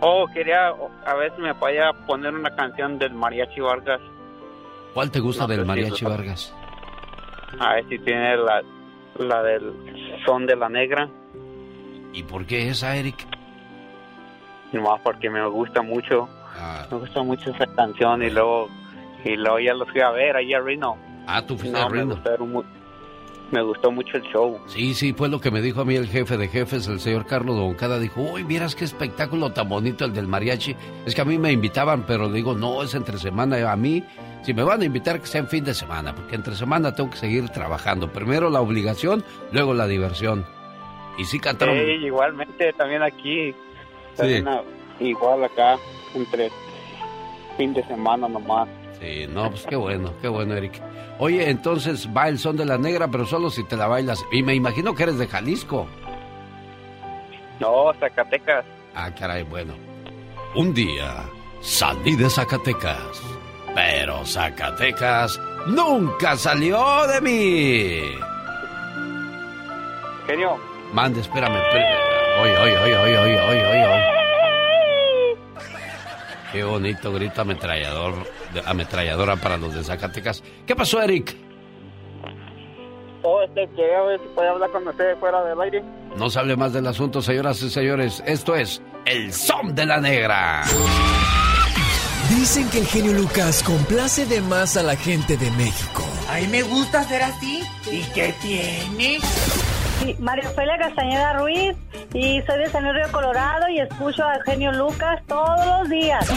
Oh, 0.00 0.26
quería 0.34 0.68
a 1.06 1.14
ver 1.14 1.32
si 1.36 1.40
me 1.42 1.54
podía 1.54 1.92
poner 2.06 2.34
una 2.34 2.50
canción 2.56 2.98
del 2.98 3.14
Mariachi 3.14 3.60
Vargas. 3.60 4.00
¿Cuál 4.94 5.10
te 5.10 5.20
gusta 5.20 5.42
No, 5.42 5.48
del 5.48 5.66
mariachi 5.66 6.04
Vargas? 6.04 6.54
A 7.58 7.74
ver 7.74 7.88
si 7.88 7.98
tiene 7.98 8.36
la, 8.36 8.62
la 9.18 9.42
del 9.42 9.72
son 10.24 10.46
de 10.46 10.56
la 10.56 10.68
negra. 10.68 11.08
¿Y 12.12 12.22
por 12.22 12.46
qué 12.46 12.68
esa, 12.68 12.96
Eric? 12.96 13.26
Nomás 14.72 15.00
porque 15.02 15.28
me 15.30 15.44
gusta 15.48 15.82
mucho. 15.82 16.28
Ah. 16.56 16.86
Me 16.90 16.98
gusta 16.98 17.22
mucho 17.22 17.50
esa 17.50 17.66
canción 17.74 18.22
y 18.22 18.30
luego 18.30 18.68
y 19.24 19.36
luego 19.36 19.58
ya 19.58 19.74
los 19.74 19.88
fui 19.90 20.00
a 20.00 20.10
ver 20.10 20.36
ahí 20.36 20.52
a 20.54 20.60
Reno. 20.60 20.96
Ah, 21.26 21.42
tú 21.44 21.56
fuiste 21.56 21.78
No, 21.78 21.86
a 21.86 21.88
me 21.90 21.98
Reno. 21.98 22.14
gustaron 22.14 22.52
mu- 22.52 22.62
me 23.54 23.62
gustó 23.62 23.90
mucho 23.92 24.16
el 24.16 24.22
show. 24.24 24.58
Sí, 24.66 24.92
sí, 24.94 25.12
fue 25.12 25.28
lo 25.28 25.40
que 25.40 25.50
me 25.50 25.62
dijo 25.62 25.80
a 25.80 25.84
mí 25.84 25.94
el 25.94 26.08
jefe 26.08 26.36
de 26.36 26.48
jefes, 26.48 26.86
el 26.88 26.98
señor 27.00 27.24
Carlos 27.26 27.56
Doncada. 27.56 27.98
Dijo, 27.98 28.20
uy, 28.20 28.42
vieras 28.42 28.74
qué 28.74 28.84
espectáculo 28.84 29.52
tan 29.52 29.68
bonito 29.68 30.04
el 30.04 30.12
del 30.12 30.26
mariachi. 30.26 30.74
Es 31.06 31.14
que 31.14 31.20
a 31.20 31.24
mí 31.24 31.38
me 31.38 31.52
invitaban, 31.52 32.04
pero 32.06 32.28
digo, 32.28 32.54
no, 32.54 32.82
es 32.82 32.94
entre 32.94 33.16
semana. 33.18 33.70
A 33.70 33.76
mí, 33.76 34.02
si 34.42 34.52
me 34.52 34.62
van 34.64 34.82
a 34.82 34.84
invitar, 34.84 35.20
que 35.20 35.26
sea 35.26 35.40
en 35.40 35.48
fin 35.48 35.64
de 35.64 35.72
semana, 35.72 36.14
porque 36.14 36.34
entre 36.34 36.54
semana 36.56 36.94
tengo 36.94 37.10
que 37.10 37.16
seguir 37.16 37.48
trabajando. 37.50 38.12
Primero 38.12 38.50
la 38.50 38.60
obligación, 38.60 39.24
luego 39.52 39.72
la 39.72 39.86
diversión. 39.86 40.44
Y 41.16 41.24
sí 41.24 41.38
cantaron. 41.38 41.76
Sí, 41.76 41.82
igualmente 42.04 42.72
también 42.72 43.02
aquí. 43.02 43.54
También 44.16 44.48
a- 44.48 44.62
igual 45.00 45.44
acá, 45.44 45.76
entre 46.14 46.50
fin 47.56 47.72
de 47.72 47.84
semana 47.84 48.28
nomás. 48.28 48.68
Sí, 49.00 49.26
no, 49.28 49.50
pues 49.50 49.66
qué 49.66 49.76
bueno, 49.76 50.12
qué 50.20 50.28
bueno, 50.28 50.54
Eric. 50.54 50.80
Oye, 51.18 51.48
entonces 51.48 52.08
va 52.14 52.28
el 52.28 52.38
son 52.38 52.56
de 52.56 52.64
la 52.64 52.76
negra, 52.76 53.08
pero 53.08 53.24
solo 53.24 53.50
si 53.50 53.64
te 53.64 53.76
la 53.76 53.86
bailas. 53.86 54.24
Y 54.32 54.42
me 54.42 54.54
imagino 54.54 54.94
que 54.94 55.04
eres 55.04 55.18
de 55.18 55.28
Jalisco. 55.28 55.86
No, 57.60 57.92
Zacatecas. 58.00 58.64
Ah, 58.94 59.10
caray, 59.12 59.42
bueno. 59.44 59.74
Un 60.54 60.74
día 60.74 61.24
salí 61.60 62.14
de 62.16 62.28
Zacatecas, 62.28 63.20
pero 63.74 64.24
Zacatecas 64.24 65.40
nunca 65.66 66.36
salió 66.36 67.06
de 67.06 67.20
mí. 67.20 68.00
Genio. 70.26 70.56
Mande, 70.92 71.20
espérame, 71.20 71.56
espérame. 71.56 72.14
Oye, 72.42 72.58
oye, 72.58 72.78
oye, 72.78 72.98
oye, 72.98 73.18
oye, 73.18 73.40
oye, 73.40 73.66
oye. 73.66 74.04
Qué 76.52 76.62
bonito 76.62 77.12
grito 77.12 77.40
ametrallador, 77.42 78.14
ametralladora 78.66 79.36
para 79.36 79.56
los 79.56 79.74
de 79.74 79.84
Zacatecas. 79.84 80.42
¿Qué 80.66 80.74
pasó, 80.74 81.00
Eric? 81.02 81.36
Oh, 83.22 83.40
este, 83.42 83.66
quería 83.74 84.02
ver 84.02 84.20
si 84.20 84.28
podía 84.34 84.50
hablar 84.50 84.70
con 84.70 84.86
usted 84.86 85.16
fuera 85.18 85.42
del 85.44 85.60
aire. 85.60 85.82
No 86.16 86.28
se 86.28 86.38
hable 86.38 86.56
más 86.56 86.72
del 86.74 86.86
asunto, 86.86 87.22
señoras 87.22 87.62
y 87.62 87.70
señores. 87.70 88.22
Esto 88.26 88.54
es 88.54 88.82
El 89.06 89.32
Son 89.32 89.74
de 89.74 89.86
la 89.86 89.98
Negra. 89.98 90.62
Dicen 92.28 92.68
que 92.70 92.80
el 92.80 92.86
genio 92.86 93.12
Lucas 93.12 93.62
complace 93.62 94.26
de 94.26 94.40
más 94.42 94.76
a 94.76 94.82
la 94.82 94.96
gente 94.96 95.36
de 95.36 95.50
México. 95.52 96.04
A 96.28 96.38
mí 96.38 96.46
me 96.48 96.62
gusta 96.62 97.02
ser 97.04 97.22
así. 97.22 97.62
¿Y 97.90 98.02
qué 98.12 98.34
tiene? 98.42 99.18
Sí, 100.00 100.16
María 100.18 100.50
Ofelia 100.50 100.76
Castañeda 100.78 101.34
Ruiz 101.34 101.76
y 102.12 102.42
soy 102.42 102.58
de 102.58 102.70
San 102.70 102.84
Río 102.84 103.10
Colorado 103.10 103.68
y 103.68 103.80
escucho 103.80 104.22
a 104.22 104.34
Genio 104.44 104.72
Lucas 104.72 105.22
todos 105.26 105.66
los 105.66 105.88
días. 105.88 106.28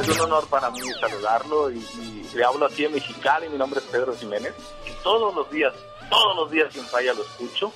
Es 0.00 0.08
un 0.08 0.20
honor 0.20 0.46
para 0.48 0.70
mí 0.70 0.80
saludarlo 1.00 1.70
y, 1.70 1.78
y 1.78 2.30
le 2.34 2.44
hablo 2.44 2.66
aquí 2.66 2.84
en 2.84 2.92
Mexicali. 2.92 3.48
Mi 3.48 3.58
nombre 3.58 3.80
es 3.80 3.86
Pedro 3.86 4.14
Jiménez 4.16 4.54
y 4.86 4.90
todos 5.02 5.34
los 5.34 5.50
días, 5.50 5.72
todos 6.08 6.36
los 6.36 6.50
días 6.50 6.72
sin 6.72 6.84
falla 6.84 7.12
lo 7.14 7.22
escucho. 7.22 7.72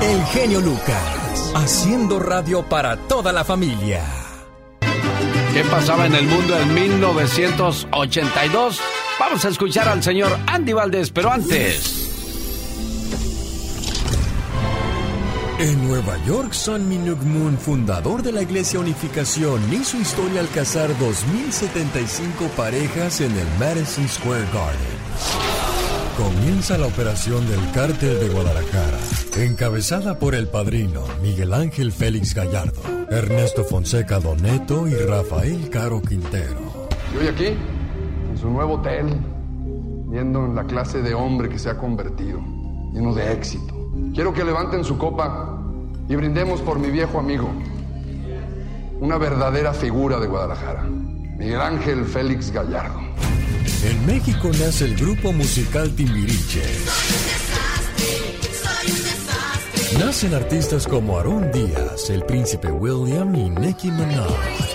El 0.00 0.24
genio 0.26 0.60
Lucas, 0.60 1.52
haciendo 1.54 2.18
radio 2.18 2.68
para 2.68 2.96
toda 3.08 3.32
la 3.32 3.44
familia. 3.44 4.04
¿Qué 5.52 5.64
pasaba 5.64 6.06
en 6.06 6.14
el 6.14 6.26
mundo 6.26 6.56
en 6.56 6.74
1982? 6.74 8.80
Vamos 9.20 9.44
a 9.44 9.48
escuchar 9.48 9.88
al 9.88 10.02
señor 10.02 10.36
Andy 10.46 10.72
Valdés, 10.72 11.10
pero 11.10 11.30
antes. 11.30 12.01
En 15.62 15.86
Nueva 15.86 16.18
York, 16.26 16.54
Son 16.54 16.88
Minuk 16.88 17.22
Moon, 17.22 17.56
fundador 17.56 18.24
de 18.24 18.32
la 18.32 18.42
Iglesia 18.42 18.80
Unificación, 18.80 19.60
hizo 19.72 19.96
historia 19.96 20.40
al 20.40 20.48
casar 20.48 20.90
2.075 20.90 22.48
parejas 22.56 23.20
en 23.20 23.30
el 23.30 23.46
Madison 23.60 24.08
Square 24.08 24.44
Garden. 24.52 24.98
Comienza 26.16 26.76
la 26.78 26.88
operación 26.88 27.48
del 27.48 27.60
Cártel 27.72 28.18
de 28.18 28.28
Guadalajara, 28.30 28.98
encabezada 29.36 30.18
por 30.18 30.34
el 30.34 30.48
padrino 30.48 31.04
Miguel 31.22 31.54
Ángel 31.54 31.92
Félix 31.92 32.34
Gallardo, 32.34 32.82
Ernesto 33.08 33.62
Fonseca 33.62 34.18
Doneto 34.18 34.88
y 34.88 34.94
Rafael 34.94 35.70
Caro 35.70 36.02
Quintero. 36.02 36.88
Y 37.14 37.18
hoy 37.18 37.28
aquí, 37.28 37.46
en 37.46 38.36
su 38.36 38.50
nuevo 38.50 38.80
hotel, 38.80 39.16
viendo 40.08 40.44
en 40.44 40.56
la 40.56 40.64
clase 40.64 41.02
de 41.02 41.14
hombre 41.14 41.48
que 41.48 41.60
se 41.60 41.70
ha 41.70 41.78
convertido, 41.78 42.51
lleno 42.92 43.14
de 43.14 43.32
éxito. 43.32 43.74
Quiero 44.14 44.32
que 44.32 44.44
levanten 44.44 44.84
su 44.84 44.98
copa 44.98 45.58
y 46.08 46.16
brindemos 46.16 46.60
por 46.60 46.78
mi 46.78 46.90
viejo 46.90 47.18
amigo, 47.18 47.48
una 49.00 49.18
verdadera 49.18 49.72
figura 49.72 50.18
de 50.18 50.26
Guadalajara, 50.26 50.82
Miguel 50.82 51.60
Ángel 51.60 52.04
Félix 52.04 52.50
Gallardo. 52.50 53.00
En 53.84 54.06
México 54.06 54.48
nace 54.48 54.84
el 54.84 54.96
grupo 54.96 55.32
musical 55.32 55.90
Timbiriche. 55.94 56.62
Nacen 59.98 60.34
artistas 60.34 60.86
como 60.86 61.16
Aarón 61.16 61.50
Díaz, 61.52 62.10
el 62.10 62.24
príncipe 62.24 62.70
William 62.70 63.34
y 63.34 63.50
Nicki 63.50 63.90
Minaj. 63.90 64.72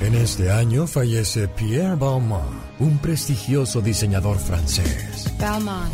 En 0.00 0.14
este 0.14 0.50
año 0.50 0.86
fallece 0.86 1.48
Pierre 1.48 1.96
Balmain, 1.96 2.44
un 2.78 2.98
prestigioso 2.98 3.80
diseñador 3.80 4.38
francés. 4.38 5.28
Belmont. 5.38 5.92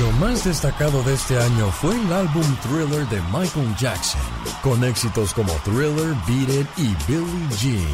Lo 0.00 0.10
más 0.12 0.44
destacado 0.44 1.02
de 1.02 1.14
este 1.14 1.38
año 1.38 1.70
fue 1.70 1.94
el 1.94 2.12
álbum 2.12 2.44
Thriller 2.62 3.06
de 3.08 3.20
Michael 3.32 3.76
Jackson, 3.78 4.20
con 4.62 4.82
éxitos 4.84 5.34
como 5.34 5.52
Thriller, 5.64 6.14
Beat 6.26 6.48
It 6.48 6.66
y 6.78 6.96
Billie 7.06 7.48
Jean. 7.58 7.86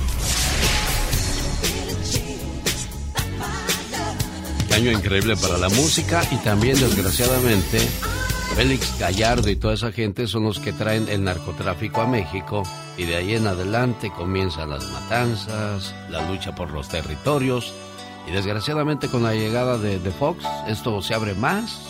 Qué 4.68 4.74
año 4.74 4.92
increíble 4.92 5.36
para 5.36 5.58
la 5.58 5.68
música 5.70 6.22
y 6.30 6.36
también, 6.36 6.78
desgraciadamente, 6.78 7.80
Félix 8.56 8.98
Gallardo 8.98 9.48
y 9.48 9.56
toda 9.56 9.74
esa 9.74 9.92
gente 9.92 10.26
son 10.26 10.44
los 10.44 10.58
que 10.60 10.72
traen 10.72 11.08
el 11.08 11.24
narcotráfico 11.24 12.02
a 12.02 12.06
México 12.06 12.62
y 12.96 13.04
de 13.04 13.16
ahí 13.16 13.34
en 13.34 13.46
adelante 13.46 14.12
comienzan 14.12 14.70
las 14.70 14.84
matanzas, 14.90 15.94
la 16.10 16.28
lucha 16.30 16.54
por 16.54 16.70
los 16.70 16.88
territorios 16.88 17.72
y 18.28 18.32
desgraciadamente 18.32 19.08
con 19.08 19.22
la 19.22 19.34
llegada 19.34 19.78
de, 19.78 19.98
de 19.98 20.10
Fox 20.10 20.44
esto 20.68 21.00
se 21.00 21.14
abre 21.14 21.34
más, 21.34 21.80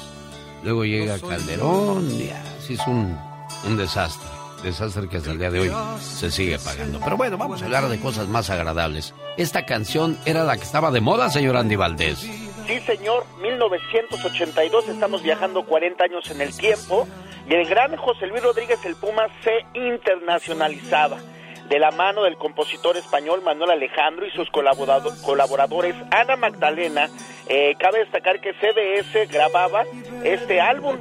luego 0.62 0.84
llega 0.84 1.18
Calderón 1.18 2.08
y 2.12 2.30
así 2.30 2.74
es 2.74 2.86
un, 2.86 3.18
un 3.66 3.76
desastre, 3.76 4.28
desastre 4.62 5.08
que 5.08 5.16
hasta 5.16 5.32
el 5.32 5.38
día 5.38 5.50
de 5.50 5.60
hoy 5.60 5.72
se 6.00 6.30
sigue 6.30 6.58
pagando. 6.60 7.00
Pero 7.00 7.16
bueno, 7.16 7.36
vamos 7.36 7.60
a 7.60 7.64
hablar 7.64 7.88
de 7.88 7.98
cosas 7.98 8.28
más 8.28 8.50
agradables. 8.50 9.14
Esta 9.36 9.66
canción 9.66 10.16
era 10.24 10.44
la 10.44 10.56
que 10.56 10.62
estaba 10.62 10.90
de 10.92 11.00
moda, 11.00 11.28
señor 11.28 11.56
Andy 11.56 11.76
Valdés. 11.76 12.24
Sí, 12.66 12.80
señor, 12.80 13.24
1982, 13.40 14.88
estamos 14.88 15.22
viajando 15.22 15.64
40 15.64 16.04
años 16.04 16.30
en 16.30 16.40
el 16.40 16.56
tiempo 16.56 17.06
y 17.48 17.54
el 17.54 17.66
gran 17.68 17.96
José 17.96 18.26
Luis 18.28 18.42
Rodríguez 18.42 18.84
el 18.84 18.96
Puma 18.96 19.26
se 19.42 19.64
internacionalizaba. 19.74 21.18
De 21.68 21.78
la 21.78 21.90
mano 21.90 22.22
del 22.24 22.36
compositor 22.36 22.96
español 22.96 23.40
Manuel 23.42 23.70
Alejandro 23.70 24.26
y 24.26 24.30
sus 24.30 24.48
colaborado- 24.50 25.12
colaboradores 25.22 25.94
Ana 26.10 26.36
Magdalena, 26.36 27.08
eh, 27.46 27.74
cabe 27.78 28.00
destacar 28.00 28.40
que 28.40 28.52
CBS 28.54 29.26
grababa 29.26 29.84
este 30.22 30.60
álbum, 30.60 30.98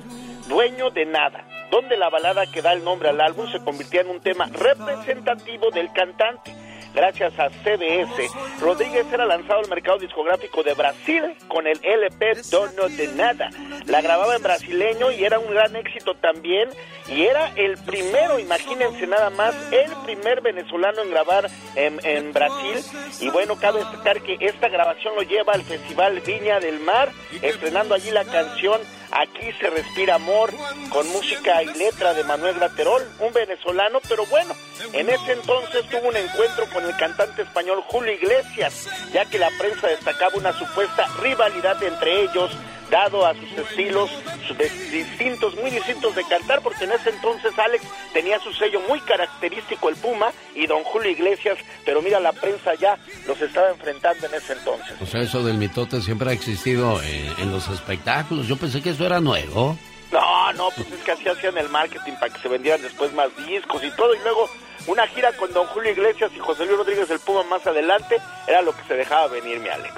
Dueño 0.47 0.89
de 0.89 1.05
Nada, 1.05 1.45
donde 1.71 1.97
la 1.97 2.09
balada 2.09 2.45
que 2.51 2.61
da 2.61 2.73
el 2.73 2.83
nombre 2.83 3.09
al 3.09 3.21
álbum 3.21 3.49
se 3.51 3.63
convirtió 3.63 4.01
en 4.01 4.09
un 4.09 4.21
tema 4.21 4.49
representativo 4.51 5.71
del 5.71 5.91
cantante. 5.93 6.53
Gracias 6.93 7.37
a 7.39 7.49
CBS. 7.49 8.29
Rodríguez 8.59 9.05
era 9.11 9.25
lanzado 9.25 9.59
al 9.59 9.69
mercado 9.69 9.97
discográfico 9.99 10.63
de 10.63 10.73
Brasil 10.73 11.35
con 11.47 11.67
el 11.67 11.79
LP 11.83 12.41
Dono 12.49 12.89
de 12.89 13.07
Nada. 13.09 13.49
La 13.85 14.01
grababa 14.01 14.35
en 14.35 14.43
brasileño 14.43 15.11
y 15.11 15.23
era 15.23 15.39
un 15.39 15.51
gran 15.51 15.75
éxito 15.75 16.13
también. 16.15 16.69
Y 17.07 17.23
era 17.23 17.51
el 17.55 17.77
primero, 17.77 18.39
imagínense 18.39 19.07
nada 19.07 19.29
más, 19.31 19.55
el 19.71 19.91
primer 20.05 20.41
venezolano 20.41 21.01
en 21.01 21.09
grabar 21.09 21.49
en, 21.75 21.99
en 22.05 22.31
Brasil. 22.31 22.83
Y 23.19 23.29
bueno, 23.29 23.57
cabe 23.57 23.79
destacar 23.79 24.21
que 24.21 24.37
esta 24.39 24.69
grabación 24.69 25.15
lo 25.15 25.23
lleva 25.23 25.53
al 25.53 25.63
Festival 25.63 26.21
Viña 26.21 26.59
del 26.59 26.79
Mar, 26.79 27.09
estrenando 27.41 27.95
allí 27.95 28.11
la 28.11 28.25
canción 28.25 28.79
Aquí 29.11 29.51
se 29.59 29.69
respira 29.69 30.15
amor, 30.15 30.51
con 30.89 31.07
música 31.09 31.61
y 31.63 31.67
letra 31.77 32.13
de 32.13 32.23
Manuel 32.23 32.55
Graterol, 32.55 33.03
un 33.19 33.33
venezolano, 33.33 33.99
pero 34.07 34.25
bueno, 34.27 34.55
en 34.93 35.09
ese 35.09 35.33
entonces 35.33 35.85
tuvo 35.89 36.07
un 36.07 36.15
encuentro 36.15 36.65
con 36.71 36.85
el 36.85 36.95
cantante 36.95 37.41
español 37.41 37.83
Julio 37.87 38.13
Iglesias, 38.13 38.87
ya 39.13 39.25
que 39.25 39.37
la 39.37 39.49
prensa 39.59 39.87
destacaba 39.87 40.37
una 40.37 40.53
supuesta 40.53 41.07
rivalidad 41.21 41.83
entre 41.83 42.21
ellos, 42.23 42.51
dado 42.91 43.25
a 43.25 43.33
sus 43.33 43.51
estilos 43.53 44.11
sus 44.47 44.55
de- 44.57 44.69
distintos, 44.91 45.55
muy 45.55 45.71
distintos 45.71 46.13
de 46.15 46.23
cantar, 46.25 46.61
porque 46.61 46.83
en 46.83 46.91
ese 46.91 47.09
entonces 47.09 47.57
Alex 47.57 47.83
tenía 48.13 48.37
su 48.39 48.53
sello 48.53 48.79
muy 48.87 48.99
característico, 49.01 49.89
el 49.89 49.95
Puma, 49.95 50.31
y 50.53 50.67
don 50.67 50.83
Julio 50.83 51.09
Iglesias, 51.09 51.57
pero 51.85 52.01
mira, 52.03 52.19
la 52.19 52.33
prensa 52.33 52.75
ya 52.75 52.99
los 53.25 53.41
estaba 53.41 53.69
enfrentando 53.71 54.27
en 54.27 54.33
ese 54.35 54.53
entonces. 54.53 54.93
O 55.01 55.05
sea, 55.07 55.21
eso 55.21 55.41
del 55.43 55.57
mitote 55.57 56.01
siempre 56.01 56.29
ha 56.29 56.33
existido 56.33 57.01
en, 57.01 57.33
en 57.39 57.51
los 57.51 57.67
espectáculos. 57.69 58.47
Yo 58.47 58.57
pensé 58.57 58.81
que 58.83 58.91
eso 58.91 59.05
era 59.05 59.19
nuevo. 59.19 59.77
No, 60.11 60.51
no, 60.53 60.67
pues 60.75 60.91
es 60.91 60.99
que 61.05 61.11
así 61.13 61.29
hacían 61.29 61.57
el 61.57 61.69
marketing 61.69 62.13
para 62.19 62.33
que 62.33 62.41
se 62.41 62.49
vendieran 62.49 62.81
después 62.81 63.13
más 63.13 63.29
discos 63.47 63.81
y 63.81 63.89
todo. 63.91 64.13
Y 64.13 64.19
luego 64.19 64.49
una 64.87 65.07
gira 65.07 65.31
con 65.33 65.53
don 65.53 65.65
Julio 65.67 65.91
Iglesias 65.91 66.29
y 66.35 66.39
José 66.39 66.65
Luis 66.65 66.77
Rodríguez 66.79 67.09
el 67.09 67.19
Puma 67.19 67.43
más 67.43 67.65
adelante 67.65 68.17
era 68.45 68.61
lo 68.61 68.75
que 68.75 68.83
se 68.89 68.95
dejaba 68.95 69.27
venir, 69.27 69.59
mi 69.61 69.69
Alex. 69.69 69.93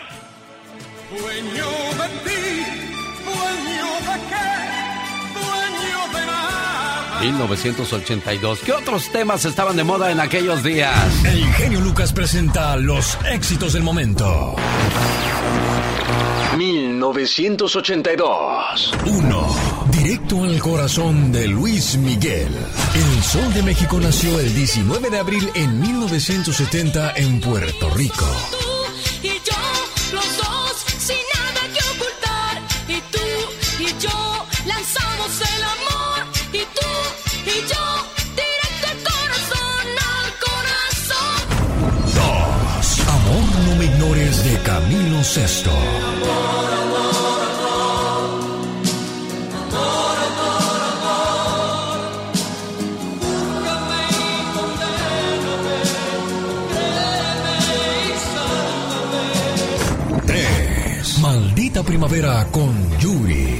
Dueño 1.19 1.69
de 1.99 2.07
ti, 2.25 2.43
dueño 3.23 3.89
de 4.07 4.15
qué, 4.29 4.49
dueño 5.39 5.99
de 6.11 6.21
nada. 6.25 7.19
1982. 7.21 8.59
¿Qué 8.59 8.71
otros 8.71 9.11
temas 9.11 9.45
estaban 9.45 9.75
de 9.75 9.83
moda 9.83 10.09
en 10.11 10.19
aquellos 10.19 10.63
días? 10.63 11.23
El 11.23 11.45
genio 11.53 11.81
Lucas 11.81 12.13
presenta 12.13 12.75
los 12.77 13.15
éxitos 13.31 13.73
del 13.73 13.83
momento. 13.83 14.55
1982. 16.57 18.91
1. 19.05 19.55
Directo 19.91 20.43
al 20.43 20.59
corazón 20.59 21.31
de 21.31 21.47
Luis 21.47 21.95
Miguel. 21.97 22.49
El 22.95 23.23
Sol 23.23 23.53
de 23.53 23.61
México 23.61 23.99
nació 23.99 24.39
el 24.39 24.51
19 24.53 25.11
de 25.11 25.19
abril 25.19 25.47
en 25.53 25.79
1970 25.79 27.13
en 27.17 27.39
Puerto 27.39 27.91
Rico. 27.91 28.25
Y 29.21 29.27
yo, 29.29 29.53
los 30.13 30.37
dos, 30.37 30.42
Tres. 60.25 61.19
Maldita 61.19 61.83
primavera 61.83 62.47
con 62.51 62.73
Yuri. 62.99 63.52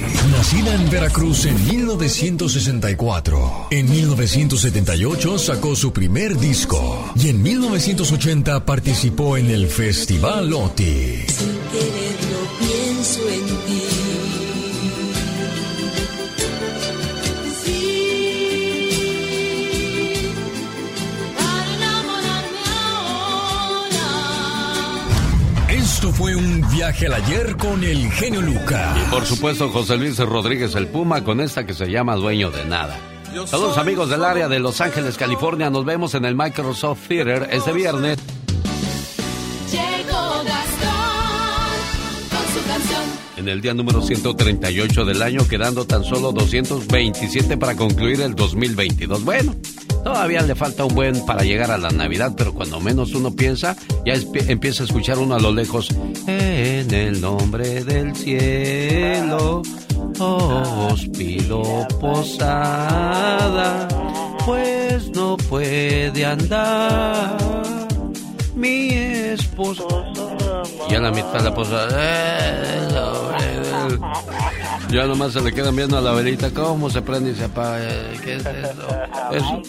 Nacida 0.43 0.75
en 0.75 0.89
Veracruz 0.89 1.45
en 1.45 1.55
1964. 1.69 3.67
En 3.71 3.89
1978 3.89 5.39
sacó 5.39 5.73
su 5.73 5.93
primer 5.93 6.38
disco. 6.38 7.13
Y 7.15 7.29
en 7.29 7.41
1980 7.41 8.65
participó 8.65 9.38
en 9.38 9.50
el 9.50 9.69
Festival 9.69 10.51
OTI. 10.51 10.83
Quererlo 11.71 12.41
pienso 12.59 13.21
en 13.29 13.45
ti. 13.67 13.73
Fue 26.13 26.35
un 26.35 26.61
viaje 26.71 27.07
al 27.07 27.13
ayer 27.13 27.57
con 27.57 27.83
el 27.83 28.11
genio 28.11 28.41
Lucas. 28.41 28.97
Y 28.97 29.11
por 29.11 29.25
supuesto, 29.25 29.69
José 29.69 29.97
Luis 29.97 30.17
Rodríguez 30.19 30.75
el 30.75 30.87
Puma 30.87 31.23
con 31.23 31.41
esta 31.41 31.65
que 31.65 31.73
se 31.73 31.87
llama 31.87 32.15
Dueño 32.15 32.51
de 32.51 32.65
Nada. 32.65 32.97
Saludos 33.45 33.77
amigos 33.79 34.09
del 34.09 34.23
área 34.23 34.47
de 34.47 34.59
Los 34.59 34.79
Ángeles, 34.79 35.17
California. 35.17 35.69
Nos 35.69 35.85
vemos 35.85 36.13
en 36.13 36.25
el 36.25 36.35
Microsoft 36.35 37.07
Theater 37.07 37.47
este 37.51 37.73
viernes. 37.73 38.19
Llegó 39.71 40.43
Gastón 40.43 41.79
con 42.29 42.53
su 42.53 42.67
canción. 42.67 43.01
En 43.37 43.49
el 43.49 43.61
día 43.61 43.73
número 43.73 44.01
138 44.03 45.05
del 45.05 45.21
año, 45.23 45.47
quedando 45.47 45.85
tan 45.85 46.03
solo 46.03 46.31
227 46.31 47.57
para 47.57 47.75
concluir 47.75 48.21
el 48.21 48.35
2022. 48.35 49.23
Bueno, 49.23 49.55
todavía 50.03 50.42
le 50.42 50.55
falta 50.55 50.85
un 50.85 50.94
buen 50.96 51.25
para 51.25 51.44
llegar 51.44 51.72
a 51.72 51.77
la 51.77 51.89
Navidad, 51.89 52.33
pero 52.35 52.53
cuando 52.53 52.79
menos 52.79 53.13
uno 53.13 53.31
piensa, 53.35 53.75
ya 54.05 54.13
empieza 54.13 54.83
a 54.83 54.85
escuchar 54.85 55.18
uno 55.18 55.35
a 55.35 55.39
lo 55.39 55.51
lejos. 55.51 55.89
En 56.27 56.94
el 56.94 57.22
nombre 57.22 57.83
del 57.83 58.16
cielo, 58.16 59.61
os 60.20 61.07
pido 61.09 61.87
posada, 62.00 63.87
pues 64.46 65.09
no 65.09 65.37
puede 65.37 66.25
andar 66.25 67.37
mi 68.55 68.89
esposo. 68.89 69.87
Y 70.89 70.96
a 70.96 71.00
la 71.00 71.11
mitad 71.11 71.33
de 71.33 71.44
la 71.44 71.53
posada. 71.53 72.44
Ya 74.94 75.08
nomás 75.08 75.34
se 75.34 75.42
le 75.42 75.51
quedan 75.51 75.75
viendo 75.75 75.98
a 75.98 76.01
la 76.01 76.12
velita 76.12 76.51
cómo 76.51 76.88
se 76.90 77.01
prende 77.01 77.32
y 77.32 77.36
se 77.36 77.46
apaga. 77.46 77.79
¿Qué 78.24 78.36
es 78.36 78.46
eso? 78.46 78.88
Eso- 79.32 79.62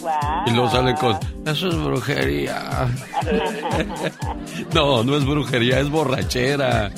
Y 0.45 0.51
luego 0.51 0.69
salen 0.69 0.95
con, 0.97 1.17
eso 1.45 1.67
es 1.69 1.75
brujería. 1.75 2.87
No, 4.73 5.03
no 5.03 5.17
es 5.17 5.25
brujería, 5.25 5.79
es 5.79 5.89
borrachera. 5.89 6.91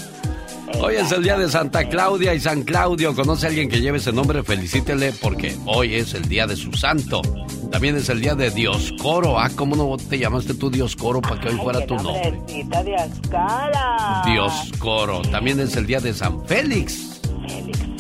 Hoy 0.82 0.96
es 0.96 1.12
el 1.12 1.24
día 1.24 1.38
de 1.38 1.48
Santa 1.50 1.88
Claudia 1.88 2.34
y 2.34 2.40
San 2.40 2.64
Claudio. 2.64 3.16
¿Conoce 3.16 3.46
a 3.46 3.50
alguien 3.50 3.70
que 3.70 3.80
lleve 3.80 4.00
ese 4.00 4.12
nombre? 4.12 4.44
Felicítele 4.44 5.14
porque 5.14 5.56
hoy 5.66 5.96
es 5.96 6.14
el 6.14 6.28
día 6.28 6.46
de 6.46 6.56
su 6.56 6.74
santo. 6.74 7.22
También 7.72 7.96
es 7.96 8.10
el 8.10 8.20
día 8.22 8.36
de 8.36 8.50
Dioscoro. 8.52 9.40
Ah, 9.40 9.50
¿cómo 9.56 9.76
no 9.76 9.96
te 9.98 10.20
llamaste 10.20 10.54
tú 10.56 10.70
Dioscoro 10.70 11.22
para 11.22 11.40
que 11.40 11.50
hoy 11.50 11.56
fuera 11.58 11.86
tu 11.86 11.96
nombre? 11.96 12.32
Nombrecito 12.32 12.84
Dios 12.84 13.02
cara. 13.30 14.22
Dioscoro. 14.26 15.22
También 15.24 15.60
es 15.60 15.76
el 15.78 15.86
día 15.88 16.00
de 16.00 16.14
San 16.14 16.46
Félix. 16.46 17.22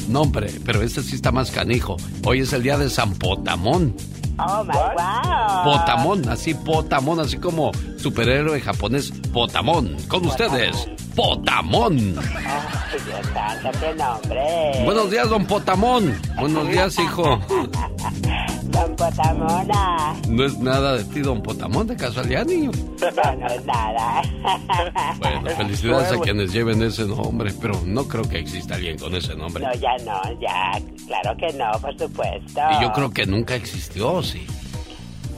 Nombre, 0.08 0.52
pero 0.66 0.82
este 0.82 1.02
sí 1.04 1.16
está 1.16 1.32
más 1.32 1.52
canijo. 1.52 1.98
Hoy 2.26 2.40
es 2.40 2.54
el 2.54 2.64
día 2.64 2.78
de 2.78 2.90
San 2.90 3.14
Potamón. 3.16 3.96
Oh 4.40 4.64
my 4.64 4.72
wow. 4.72 5.64
Potamón, 5.64 6.30
así 6.30 6.54
Potamón, 6.54 7.20
así 7.20 7.38
como 7.38 7.72
superhéroe 7.98 8.62
japonés 8.62 9.12
Potamón. 9.34 9.98
Con 10.08 10.26
ustedes, 10.26 10.88
Potamón. 11.18 12.16
Ay, 12.46 13.00
Dios 13.04 13.26
santo, 13.34 13.80
qué 13.80 13.96
nombre. 13.96 14.84
Buenos 14.86 15.10
días, 15.10 15.28
don 15.28 15.48
Potamón. 15.48 16.16
Buenos 16.40 16.70
días, 16.70 17.00
hijo. 17.00 17.40
Don 18.66 18.96
Potamona. 18.96 20.16
No 20.30 20.46
es 20.46 20.60
nada 20.60 20.98
de 20.98 21.04
ti, 21.06 21.22
don 21.22 21.42
Potamón, 21.42 21.88
de 21.88 21.96
casualidad, 21.96 22.46
niño. 22.46 22.70
No, 22.72 23.36
no 23.40 23.48
es 23.48 23.66
nada. 23.66 24.22
Bueno, 25.20 25.50
felicidades 25.58 26.12
a 26.12 26.20
quienes 26.20 26.54
lleven 26.54 26.84
ese 26.84 27.06
nombre, 27.06 27.52
pero 27.60 27.82
no 27.84 28.08
creo 28.08 28.30
que 28.30 28.38
exista 28.38 28.76
alguien 28.76 29.00
con 29.00 29.16
ese 29.16 29.36
nombre. 29.36 29.66
No, 29.66 29.74
ya 29.74 29.98
no, 30.06 30.22
ya. 30.40 30.80
Claro 31.08 31.36
que 31.38 31.52
no, 31.54 31.72
por 31.82 31.98
supuesto. 31.98 32.62
Y 32.78 32.84
yo 32.84 32.92
creo 32.94 33.10
que 33.10 33.26
nunca 33.26 33.56
existió, 33.56 34.22
sí. 34.22 34.46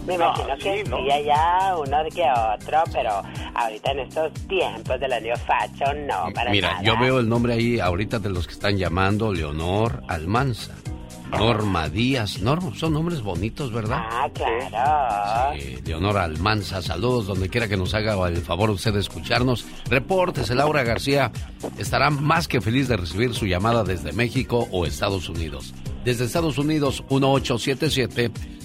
Me 0.10 0.16
imagino 0.16 0.58
que 0.58 0.84
sí, 0.86 1.12
allá 1.12 1.76
uno 1.78 2.04
de 2.04 2.10
que 2.10 2.24
otro, 2.24 2.84
pero 2.92 3.22
ahorita 3.56 3.92
en 3.92 4.00
estos 4.00 4.34
tiempos 4.48 5.00
de 5.00 5.08
la 5.08 5.20
New 5.20 5.36
Fashion, 5.38 6.08
no, 6.08 6.34
para 6.34 6.52
Mira, 6.52 6.72
nada. 6.74 6.84
yo 6.84 6.98
veo 7.00 7.20
el 7.20 7.30
nombre 7.30 7.54
ahí 7.54 7.80
ahorita 7.80 8.20
de 8.20 8.30
los 8.30 8.48
que 8.48 8.54
están 8.54 8.78
llamando 8.78 9.32
Leonor 9.32 10.02
Almanza, 10.08 10.74
Norma 11.32 11.90
Díaz. 11.90 12.42
Norma, 12.42 12.72
son 12.76 12.94
nombres 12.94 13.22
bonitos, 13.22 13.72
¿verdad? 13.72 14.00
Ah, 14.10 14.28
claro. 14.34 15.60
Sí, 15.62 15.78
Leonor 15.86 16.18
Almanza, 16.18 16.82
saludos 16.82 17.28
donde 17.28 17.50
quiera 17.50 17.68
que 17.68 17.78
nos 17.78 17.94
haga 17.94 18.16
el 18.28 18.38
favor 18.38 18.72
usted 18.72 18.94
de 18.94 19.00
escucharnos. 19.02 19.66
Repórtese, 19.90 20.56
Laura 20.56 20.84
García 20.84 21.32
estará 21.78 22.10
más 22.10 22.48
que 22.48 22.62
feliz 22.62 22.88
de 22.88 22.98
recibir 22.98 23.36
su 23.36 23.46
llamada 23.46 23.84
desde 23.84 24.12
México 24.12 24.68
o 24.72 24.86
Estados 24.88 25.30
Unidos. 25.30 25.74
Desde 26.04 26.26
Estados 26.26 26.58
Unidos, 26.58 27.04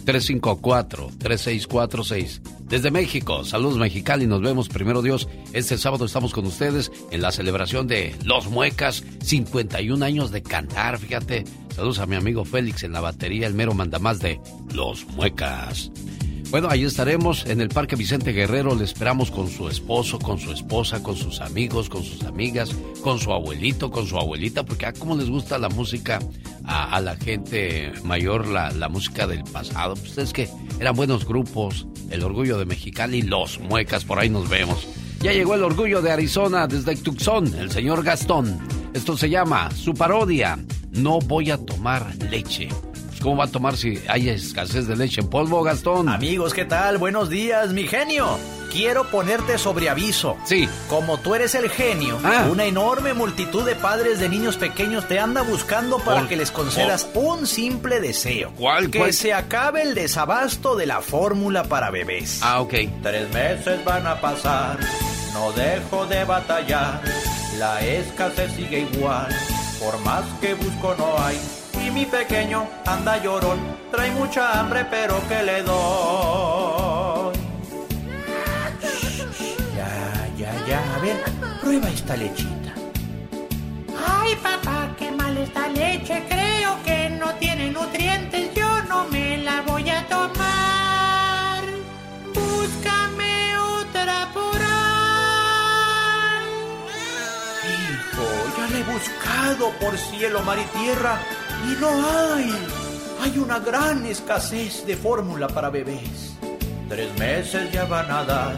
354-3646. 0.05 2.40
Desde 2.69 2.90
México, 2.90 3.45
saludos 3.45 3.79
Mexicali, 3.79 4.27
nos 4.27 4.40
vemos 4.40 4.69
primero 4.69 5.03
Dios. 5.03 5.29
Este 5.53 5.79
sábado 5.79 6.07
estamos 6.07 6.33
con 6.33 6.47
ustedes 6.47 6.90
en 7.11 7.23
la 7.23 7.31
celebración 7.31 7.87
de 7.87 8.14
Los 8.25 8.49
Muecas, 8.49 9.05
51 9.23 10.05
años 10.05 10.31
de 10.31 10.43
cantar, 10.43 10.99
fíjate. 10.99 11.45
Saludos 11.75 11.99
a 11.99 12.07
mi 12.07 12.17
amigo 12.17 12.45
Félix 12.45 12.85
en 12.85 12.93
la 12.93 13.01
batería, 13.01 13.47
el 13.47 13.55
mero 13.55 13.75
mandamás 13.75 14.21
de 14.21 14.40
Los 14.73 15.07
Muecas. 15.09 15.90
Bueno, 16.55 16.69
ahí 16.71 16.85
estaremos 16.85 17.47
en 17.47 17.61
el 17.61 17.69
Parque 17.69 17.97
Vicente 17.97 18.31
Guerrero. 18.31 18.77
Le 18.77 18.85
esperamos 18.85 19.33
con 19.33 19.51
su 19.51 19.69
esposo, 19.69 20.21
con 20.21 20.38
su 20.38 20.53
esposa, 20.53 21.03
con 21.03 21.17
sus 21.17 21.40
amigos, 21.40 21.88
con 21.88 22.05
sus 22.05 22.23
amigas, 22.23 22.71
con 23.03 23.19
su 23.19 23.33
abuelito, 23.33 23.90
con 23.90 24.07
su 24.07 24.17
abuelita, 24.17 24.64
porque 24.64 24.87
a 24.87 24.93
cómo 24.93 25.17
les 25.17 25.29
gusta 25.29 25.59
la 25.59 25.69
música 25.69 26.21
a, 26.64 27.01
la 27.01 27.17
gente 27.17 27.93
mayor, 28.05 28.47
la, 28.47 28.71
la, 28.71 28.88
música 28.88 29.27
del 29.27 29.43
pasado. 29.43 29.97
Pues 29.97 30.17
es 30.17 30.33
que 30.33 30.49
eran 30.79 30.95
buenos 30.95 31.27
grupos. 31.27 31.88
El 32.09 32.23
Orgullo 32.23 32.57
de 32.57 32.67
Mexicali, 32.67 33.23
Los 33.23 33.59
Muecas, 33.59 34.05
por 34.05 34.21
ahí 34.21 34.31
nos 34.31 34.49
vemos. 34.49 34.87
Ya 35.23 35.33
llegó 35.33 35.57
el 35.57 35.64
Orgullo 35.64 36.03
de 36.03 36.12
Arizona 36.12 36.69
desde 36.69 36.95
Tucson, 36.95 37.53
el 37.59 37.73
señor 37.73 38.05
Gastón. 38.05 38.61
Esto 38.93 39.17
se 39.17 39.29
llama 39.29 39.73
su 39.73 39.93
parodia. 39.93 40.57
No 40.93 41.19
voy 41.19 41.51
a 41.51 41.59
tomar 41.59 42.14
leche. 42.31 42.69
¿Cómo 43.25 43.39
va 43.39 43.45
a 43.45 43.51
tomar 43.51 43.75
si 43.79 43.99
hay 44.07 44.29
escasez 44.29 44.87
de 44.87 44.97
leche 44.97 45.23
en 45.23 45.29
polvo, 45.29 45.63
Gastón? 45.63 46.11
Amigos, 46.11 46.53
¿qué 46.53 46.67
tal? 46.67 46.99
Buenos 46.99 47.31
días, 47.31 47.73
mi 47.73 47.85
genio. 47.85 48.39
Quiero 48.71 49.11
ponerte 49.11 49.57
sobre 49.57 49.89
aviso. 49.89 50.37
Sí. 50.45 50.69
Como 50.91 51.17
tú 51.17 51.35
eres 51.35 51.55
el 51.55 51.71
genio, 51.71 52.19
ah. 52.23 52.49
una 52.51 52.67
enorme 52.67 53.15
multitud 53.15 53.65
de 53.65 53.77
padres 53.77 54.19
de 54.19 54.29
niños 54.29 54.59
pequeños 54.59 55.09
te 55.09 55.19
anda 55.19 55.41
buscando 55.41 56.01
para 56.01 56.29
que 56.29 56.37
les 56.37 56.51
concedas 56.51 57.09
un 57.15 57.47
simple 57.47 57.99
deseo. 57.99 58.53
¿Cuál? 58.59 58.91
Que 58.91 59.11
se 59.15 59.33
acabe 59.33 59.81
el 59.81 59.95
desabasto 59.95 60.77
de 60.77 60.85
la 60.85 61.01
fórmula 61.01 61.65
para 61.65 61.91
bebés. 61.91 62.41
Ah, 62.43 62.61
ok. 62.61 62.75
Tres 63.03 63.33
meses 63.33 63.83
van 63.87 64.07
a 64.07 64.21
pasar, 64.21 64.79
no 65.33 65.51
dejo 65.53 66.05
de 66.05 66.25
batallar. 66.25 67.01
La 67.59 67.81
escasez 67.81 68.53
sigue 68.53 68.81
igual, 68.81 69.35
por 69.81 69.99
más 70.01 70.25
que 70.43 70.53
busco 70.53 70.95
no 70.99 71.19
hay 71.25 71.39
y 71.83 71.91
mi 71.91 72.05
pequeño 72.07 72.67
anda 72.87 73.17
llorón, 73.23 73.59
trae 73.91 74.11
mucha 74.13 74.59
hambre 74.59 74.87
pero 74.91 75.21
que 75.29 75.43
le 75.43 75.63
doy. 75.63 77.35
Ya, 79.77 80.29
ya, 80.37 80.53
ya, 80.67 80.95
a 80.95 80.99
ver, 81.01 81.17
prueba 81.61 81.89
esta 81.89 82.17
lechita. 82.17 82.73
Ay 84.07 84.37
papá, 84.37 84.95
qué 84.99 85.11
mal 85.11 85.37
esta 85.37 85.69
leche, 85.69 86.25
creo 86.29 86.83
que 86.85 87.11
no 87.11 87.35
tiene 87.35 87.71
nutrientes, 87.71 88.55
yo 88.55 88.83
no 88.85 89.07
me 89.09 89.39
la 89.39 89.63
voy 89.63 89.89
a 89.91 90.07
tomar. 90.09 91.65
Búscame 92.35 93.59
otra 93.59 94.29
por 94.33 94.57
ahí. 94.57 96.45
Hijo, 97.75 98.27
ya 98.59 98.67
le 98.73 98.81
he 98.81 98.85
buscado 98.85 99.71
por 99.81 99.97
cielo, 99.99 100.43
mar 100.43 100.59
y 100.59 100.65
tierra 100.79 101.19
y 101.70 101.77
no 101.81 101.88
hay. 101.88 102.55
Hay 103.22 103.38
una 103.38 103.59
gran 103.59 104.05
escasez 104.07 104.87
de 104.87 104.96
fórmula 104.96 105.48
para 105.48 105.70
bebés. 105.70 106.35
Tres 106.88 107.18
meses 107.18 107.72
ya 107.72 107.85
van 107.87 108.11
a 108.11 108.24
dar. 108.24 108.57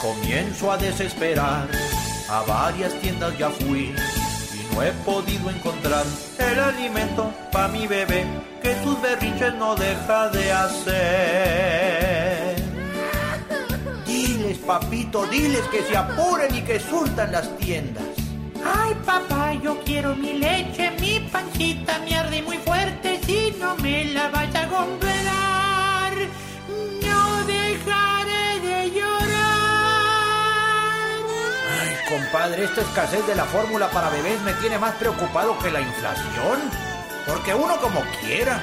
Comienzo 0.00 0.70
a 0.70 0.76
desesperar. 0.76 1.68
A 2.28 2.42
varias 2.42 2.92
tiendas 3.00 3.36
ya 3.38 3.50
fui 3.50 3.94
y 3.94 4.74
no 4.74 4.82
he 4.82 4.92
podido 5.04 5.48
encontrar 5.48 6.04
el 6.38 6.58
alimento 6.58 7.32
para 7.52 7.68
mi 7.68 7.86
bebé 7.86 8.24
que 8.62 8.74
sus 8.82 9.00
berrinches 9.00 9.54
no 9.54 9.76
deja 9.76 10.28
de 10.30 10.52
hacer. 10.52 10.96
Diles, 14.06 14.58
papito, 14.58 15.24
diles 15.26 15.62
que 15.70 15.82
se 15.82 15.96
apuren 15.96 16.52
y 16.54 16.62
que 16.62 16.80
surtan 16.80 17.30
las 17.30 17.56
tiendas. 17.58 18.15
Ay, 18.74 18.94
papá, 19.04 19.52
yo 19.62 19.78
quiero 19.84 20.16
mi 20.16 20.34
leche, 20.34 20.90
mi 21.00 21.20
panchita 21.32 21.98
me 22.00 22.16
arde 22.16 22.42
muy 22.42 22.58
fuerte. 22.58 23.20
Si 23.24 23.54
no 23.58 23.76
me 23.76 24.06
la 24.06 24.28
vaya 24.28 24.62
a 24.62 24.68
comprar, 24.68 26.12
no 27.02 27.44
dejaré 27.46 28.60
de 28.60 28.90
llorar. 28.90 29.26
Ay, 31.80 31.96
compadre, 32.08 32.64
esta 32.64 32.80
escasez 32.80 33.26
de 33.26 33.34
la 33.34 33.44
fórmula 33.44 33.88
para 33.90 34.10
bebés 34.10 34.40
me 34.42 34.52
tiene 34.54 34.78
más 34.78 34.94
preocupado 34.94 35.58
que 35.60 35.70
la 35.70 35.80
inflación. 35.80 36.58
Porque 37.26 37.54
uno 37.54 37.76
como 37.80 38.02
quiera, 38.20 38.60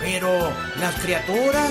pero 0.00 0.50
las 0.78 0.94
criaturas... 0.96 1.70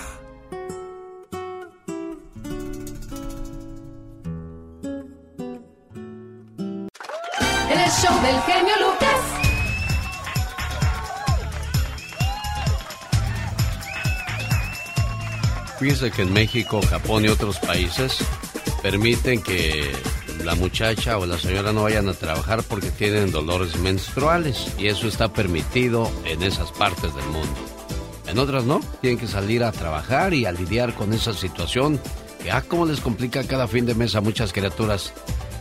Fíjese 15.81 16.11
que 16.11 16.21
en 16.21 16.31
México, 16.31 16.79
Japón 16.87 17.25
y 17.25 17.29
otros 17.29 17.57
países 17.57 18.19
permiten 18.83 19.41
que 19.41 19.91
la 20.45 20.53
muchacha 20.53 21.17
o 21.17 21.25
la 21.25 21.39
señora 21.39 21.73
no 21.73 21.81
vayan 21.81 22.07
a 22.07 22.13
trabajar 22.13 22.61
porque 22.61 22.91
tienen 22.91 23.31
dolores 23.31 23.75
menstruales 23.79 24.75
y 24.77 24.89
eso 24.89 25.07
está 25.07 25.33
permitido 25.33 26.07
en 26.25 26.43
esas 26.43 26.71
partes 26.71 27.15
del 27.15 27.25
mundo. 27.25 27.55
En 28.27 28.37
otras 28.37 28.63
no, 28.63 28.79
tienen 29.01 29.17
que 29.17 29.25
salir 29.25 29.63
a 29.63 29.71
trabajar 29.71 30.35
y 30.35 30.45
a 30.45 30.51
lidiar 30.51 30.93
con 30.93 31.13
esa 31.13 31.33
situación 31.33 31.99
que 32.43 32.51
ah, 32.51 32.61
cómo 32.61 32.85
les 32.85 33.01
complica 33.01 33.43
cada 33.45 33.67
fin 33.67 33.87
de 33.87 33.95
mes 33.95 34.13
a 34.13 34.21
muchas 34.21 34.53
criaturas 34.53 35.11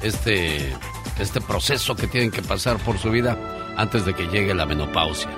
este 0.02 0.70
este 1.18 1.40
proceso 1.40 1.96
que 1.96 2.09
tienen 2.09 2.30
que 2.30 2.42
pasar 2.42 2.76
por 2.76 2.98
su 2.98 3.11
vida 3.11 3.38
antes 3.78 4.04
de 4.04 4.12
que 4.12 4.26
llegue 4.26 4.54
la 4.54 4.66
menopausia. 4.66 5.30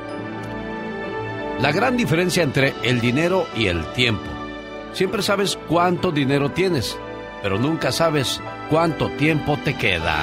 La 1.61 1.71
gran 1.71 1.97
diferencia 1.97 2.43
entre 2.43 2.75
el 2.83 3.01
dinero 3.01 3.47
y 3.55 3.67
el 3.69 3.87
tiempo. 3.93 4.32
Siempre 4.93 5.23
sabes 5.23 5.59
cuánto 5.69 6.13
dinero 6.13 6.51
tienes, 6.51 6.99
pero 7.43 7.59
nunca 7.59 7.93
sabes 7.93 8.41
cuánto 8.69 9.09
tiempo 9.11 9.57
te 9.65 9.77
queda. 9.77 10.23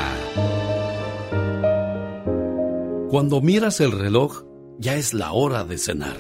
Cuando 3.10 3.42
miras 3.42 3.80
el 3.80 3.92
reloj, 3.92 4.44
ya 4.78 4.96
es 4.96 5.14
la 5.16 5.32
hora 5.32 5.64
de 5.64 5.78
cenar. 5.78 6.18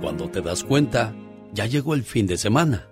Cuando 0.00 0.28
te 0.28 0.42
das 0.42 0.64
cuenta, 0.64 1.14
ya 1.52 1.66
llegó 1.66 1.94
el 1.94 2.02
fin 2.02 2.26
de 2.26 2.36
semana. 2.36 2.88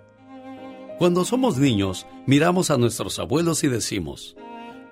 Cuando 0.97 1.25
somos 1.25 1.57
niños, 1.57 2.07
miramos 2.25 2.71
a 2.71 2.77
nuestros 2.77 3.19
abuelos 3.19 3.63
y 3.63 3.67
decimos, 3.67 4.35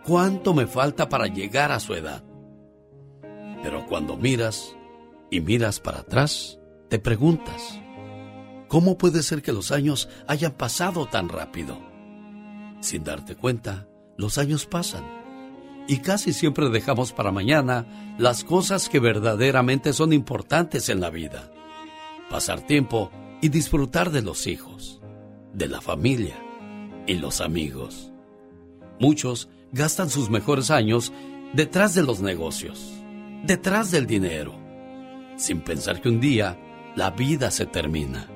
cuánto 0.06 0.54
me 0.54 0.68
falta 0.68 1.10
para 1.10 1.28
llegar 1.28 1.72
a 1.72 1.80
su 1.80 1.94
edad. 1.94 2.24
Pero 3.64 3.86
cuando 3.88 4.18
miras 4.18 4.76
y 5.32 5.40
miras 5.40 5.80
para 5.80 6.00
atrás, 6.00 6.60
te 6.90 7.00
preguntas, 7.00 7.82
¿cómo 8.68 8.98
puede 8.98 9.24
ser 9.24 9.42
que 9.42 9.52
los 9.52 9.72
años 9.72 10.10
hayan 10.28 10.54
pasado 10.54 11.06
tan 11.06 11.30
rápido? 11.30 11.80
Sin 12.82 13.04
darte 13.04 13.36
cuenta, 13.36 13.88
los 14.18 14.38
años 14.38 14.66
pasan 14.66 15.04
y 15.88 15.98
casi 15.98 16.34
siempre 16.34 16.70
dejamos 16.70 17.14
para 17.14 17.32
mañana 17.32 18.16
las 18.18 18.44
cosas 18.44 18.90
que 18.90 19.00
verdaderamente 19.00 19.94
son 19.94 20.14
importantes 20.14 20.90
en 20.90 21.00
la 21.00 21.10
vida. 21.10 21.52
Pasar 22.30 22.62
tiempo 22.62 23.12
y 23.42 23.50
disfrutar 23.50 24.12
de 24.12 24.22
los 24.22 24.48
hijos, 24.48 25.02
de 25.54 25.68
la 25.68 25.82
familia 25.82 26.36
y 27.06 27.16
los 27.16 27.42
amigos. 27.42 28.12
Muchos 29.00 29.50
gastan 29.72 30.10
sus 30.10 30.30
mejores 30.30 30.72
años 30.72 31.14
detrás 31.54 31.94
de 31.94 32.04
los 32.04 32.22
negocios, 32.22 32.94
detrás 33.44 33.92
del 33.92 34.08
dinero, 34.08 34.56
sin 35.36 35.62
pensar 35.62 36.02
que 36.02 36.10
un 36.10 36.20
día 36.20 36.58
la 36.96 37.12
vida 37.12 37.52
se 37.52 37.66
termina, 37.66 38.28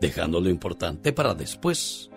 dejando 0.00 0.40
lo 0.40 0.50
importante 0.50 1.12
para 1.12 1.34
después. 1.34 2.10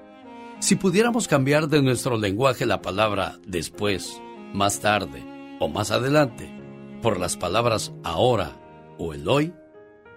Si 0.59 0.75
pudiéramos 0.75 1.27
cambiar 1.27 1.67
de 1.67 1.81
nuestro 1.81 2.17
lenguaje 2.17 2.65
la 2.65 2.81
palabra 2.81 3.37
después, 3.45 4.19
más 4.53 4.79
tarde 4.79 5.23
o 5.59 5.67
más 5.67 5.91
adelante 5.91 6.51
por 7.01 7.19
las 7.19 7.37
palabras 7.37 7.93
ahora 8.03 8.59
o 8.97 9.13
el 9.13 9.27
hoy, 9.27 9.53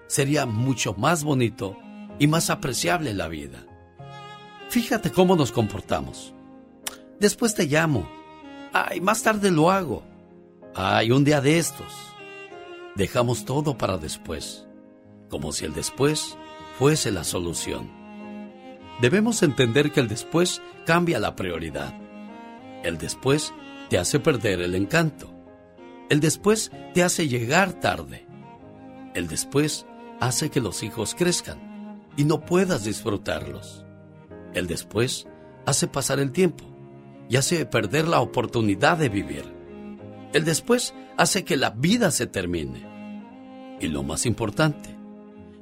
sería 0.07 0.47
mucho 0.47 0.95
más 0.95 1.25
bonito 1.25 1.77
y 2.19 2.27
más 2.27 2.51
apreciable 2.51 3.13
la 3.15 3.29
vida. 3.29 3.67
Fíjate 4.71 5.11
cómo 5.11 5.37
nos 5.37 5.53
comportamos. 5.53 6.35
Después 7.19 7.55
te 7.55 7.67
llamo. 7.67 8.09
Ay, 8.73 9.01
más 9.01 9.23
tarde 9.23 9.51
lo 9.51 9.71
hago. 9.71 10.03
Ay, 10.75 11.11
un 11.11 11.25
día 11.25 11.41
de 11.41 11.59
estos. 11.59 11.93
Dejamos 12.95 13.45
todo 13.45 13.77
para 13.77 13.99
después, 13.99 14.67
como 15.29 15.53
si 15.53 15.65
el 15.65 15.75
después 15.75 16.37
fuese 16.81 17.13
la 17.13 17.25
solución. 17.25 17.91
Debemos 19.03 19.43
entender 19.43 19.93
que 19.93 20.01
el 20.01 20.09
después 20.09 20.63
cambia 20.87 21.19
la 21.19 21.37
prioridad. 21.37 21.93
El 22.83 22.97
después 22.97 23.53
te 23.91 23.99
hace 23.99 24.19
perder 24.19 24.63
el 24.63 24.75
encanto. 24.75 25.31
El 26.09 26.21
después 26.21 26.73
te 26.95 27.03
hace 27.03 27.29
llegar 27.29 27.75
tarde. 27.75 28.27
El 29.15 29.29
después 29.29 29.85
hace 30.21 30.49
que 30.49 30.63
los 30.63 30.83
hijos 30.83 31.15
crezcan 31.15 32.01
y 32.17 32.25
no 32.25 32.47
puedas 32.47 32.85
disfrutarlos. 32.85 33.85
El 34.55 34.67
después 34.67 35.27
hace 35.67 35.87
pasar 35.87 36.19
el 36.19 36.33
tiempo 36.33 36.65
y 37.29 37.37
hace 37.37 37.67
perder 37.67 38.09
la 38.09 38.21
oportunidad 38.21 38.97
de 38.97 39.11
vivir. 39.11 39.45
El 40.33 40.47
después 40.47 40.95
hace 41.19 41.45
que 41.45 41.59
la 41.59 41.69
vida 41.69 42.11
se 42.11 42.27
termine. 42.27 43.77
Y 43.83 43.89
lo 43.89 44.03
más 44.03 44.25
importante, 44.25 44.97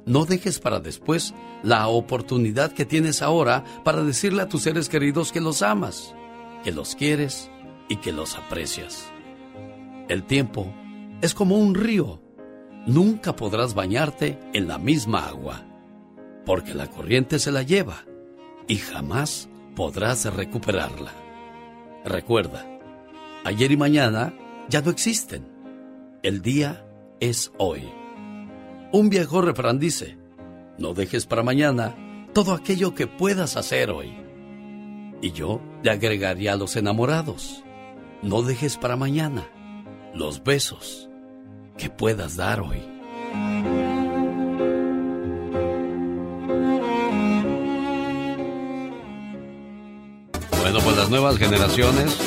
no 0.09 0.25
dejes 0.25 0.57
para 0.59 0.79
después 0.79 1.35
la 1.61 1.87
oportunidad 1.87 2.71
que 2.71 2.83
tienes 2.83 3.21
ahora 3.21 3.63
para 3.83 4.03
decirle 4.03 4.41
a 4.41 4.49
tus 4.49 4.63
seres 4.63 4.89
queridos 4.89 5.31
que 5.31 5.39
los 5.39 5.61
amas, 5.61 6.15
que 6.63 6.71
los 6.71 6.95
quieres 6.95 7.51
y 7.89 7.97
que 7.97 8.11
los 8.11 8.35
aprecias. 8.35 9.05
El 10.07 10.23
tiempo 10.23 10.73
es 11.21 11.35
como 11.35 11.59
un 11.59 11.75
río. 11.75 12.19
Nunca 12.87 13.35
podrás 13.35 13.75
bañarte 13.75 14.39
en 14.53 14.67
la 14.67 14.79
misma 14.79 15.27
agua, 15.27 15.63
porque 16.43 16.73
la 16.73 16.87
corriente 16.87 17.37
se 17.37 17.51
la 17.51 17.61
lleva 17.61 18.03
y 18.67 18.77
jamás 18.77 19.47
podrás 19.75 20.25
recuperarla. 20.33 21.13
Recuerda, 22.03 22.65
ayer 23.43 23.71
y 23.71 23.77
mañana 23.77 24.33
ya 24.69 24.81
no 24.81 24.89
existen. 24.89 25.47
El 26.23 26.41
día 26.41 26.83
es 27.19 27.51
hoy. 27.59 27.98
Un 28.91 29.09
viejo 29.09 29.41
refrán 29.41 29.77
dice, 29.77 30.17
no 30.79 30.95
dejes 30.95 31.27
para 31.27 31.43
mañana 31.43 31.95
todo 32.33 32.53
aquello 32.55 32.95
que 32.95 33.05
puedas 33.05 33.55
hacer 33.55 33.91
hoy. 33.91 34.17
Y 35.21 35.31
yo 35.31 35.61
le 35.83 35.91
agregaría 35.91 36.53
a 36.53 36.55
los 36.55 36.75
enamorados, 36.75 37.63
no 38.23 38.41
dejes 38.41 38.77
para 38.77 38.95
mañana 38.95 39.47
los 40.15 40.43
besos 40.43 41.07
que 41.77 41.91
puedas 41.91 42.35
dar 42.35 42.61
hoy. 42.61 42.81
Bueno, 50.61 50.79
pues 50.83 50.97
las 50.97 51.09
nuevas 51.11 51.37
generaciones 51.37 52.17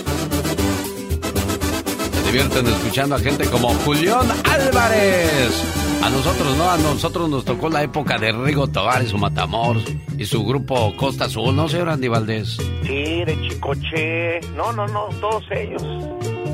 se 2.12 2.22
divierten 2.26 2.66
escuchando 2.68 3.16
a 3.16 3.18
gente 3.18 3.46
como 3.50 3.74
Julián 3.84 4.28
Álvarez. 4.44 5.91
A 6.02 6.10
nosotros 6.10 6.56
no, 6.56 6.68
a 6.68 6.76
nosotros 6.78 7.28
nos 7.30 7.44
tocó 7.44 7.68
la 7.68 7.84
época 7.84 8.18
de 8.18 8.32
Rigo 8.32 8.66
Tovar 8.66 9.04
y 9.04 9.06
su 9.06 9.18
Matamoros 9.18 9.84
y 10.18 10.24
su 10.24 10.44
grupo 10.44 10.92
Costa 10.96 11.26
Azul, 11.26 11.54
¿no, 11.54 11.68
señor 11.68 11.90
Andy 11.90 12.08
Valdés? 12.08 12.56
Sí, 12.82 13.24
de 13.24 13.38
Chicoche. 13.40 14.40
No, 14.56 14.72
no, 14.72 14.88
no, 14.88 15.06
todos 15.20 15.44
ellos. 15.52 15.82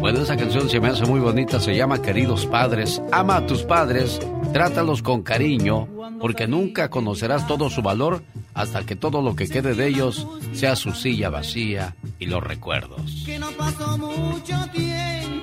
Bueno, 0.01 0.21
esa 0.21 0.37
canción 0.37 0.69
se 0.69 0.79
me 0.81 0.89
hace 0.89 1.07
muy 1.07 1.19
bonita, 1.19 1.61
se 1.61 1.75
llama 1.75 2.03
Queridos 2.03 2.45
Padres. 2.45 3.01
Ama 3.11 3.37
a 3.37 3.47
tus 3.47 3.63
padres, 3.63 4.21
trátalos 4.53 5.03
con 5.03 5.23
cariño, 5.23 5.89
porque 6.21 6.47
nunca 6.47 6.91
conocerás 6.91 7.47
todo 7.47 7.71
su 7.71 7.81
valor 7.81 8.23
hasta 8.53 8.85
que 8.85 8.97
todo 8.97 9.23
lo 9.23 9.35
que 9.35 9.49
quede 9.49 9.75
de 9.75 9.87
ellos 9.87 10.27
sea 10.53 10.77
su 10.77 10.93
silla 10.93 11.31
vacía 11.31 11.97
y 12.19 12.27
los 12.27 12.45
recuerdos. 12.45 13.23
Que 13.25 13.39
no 13.39 13.51
pasó 13.53 13.97
mucho 13.97 14.57
tiempo 14.75 15.38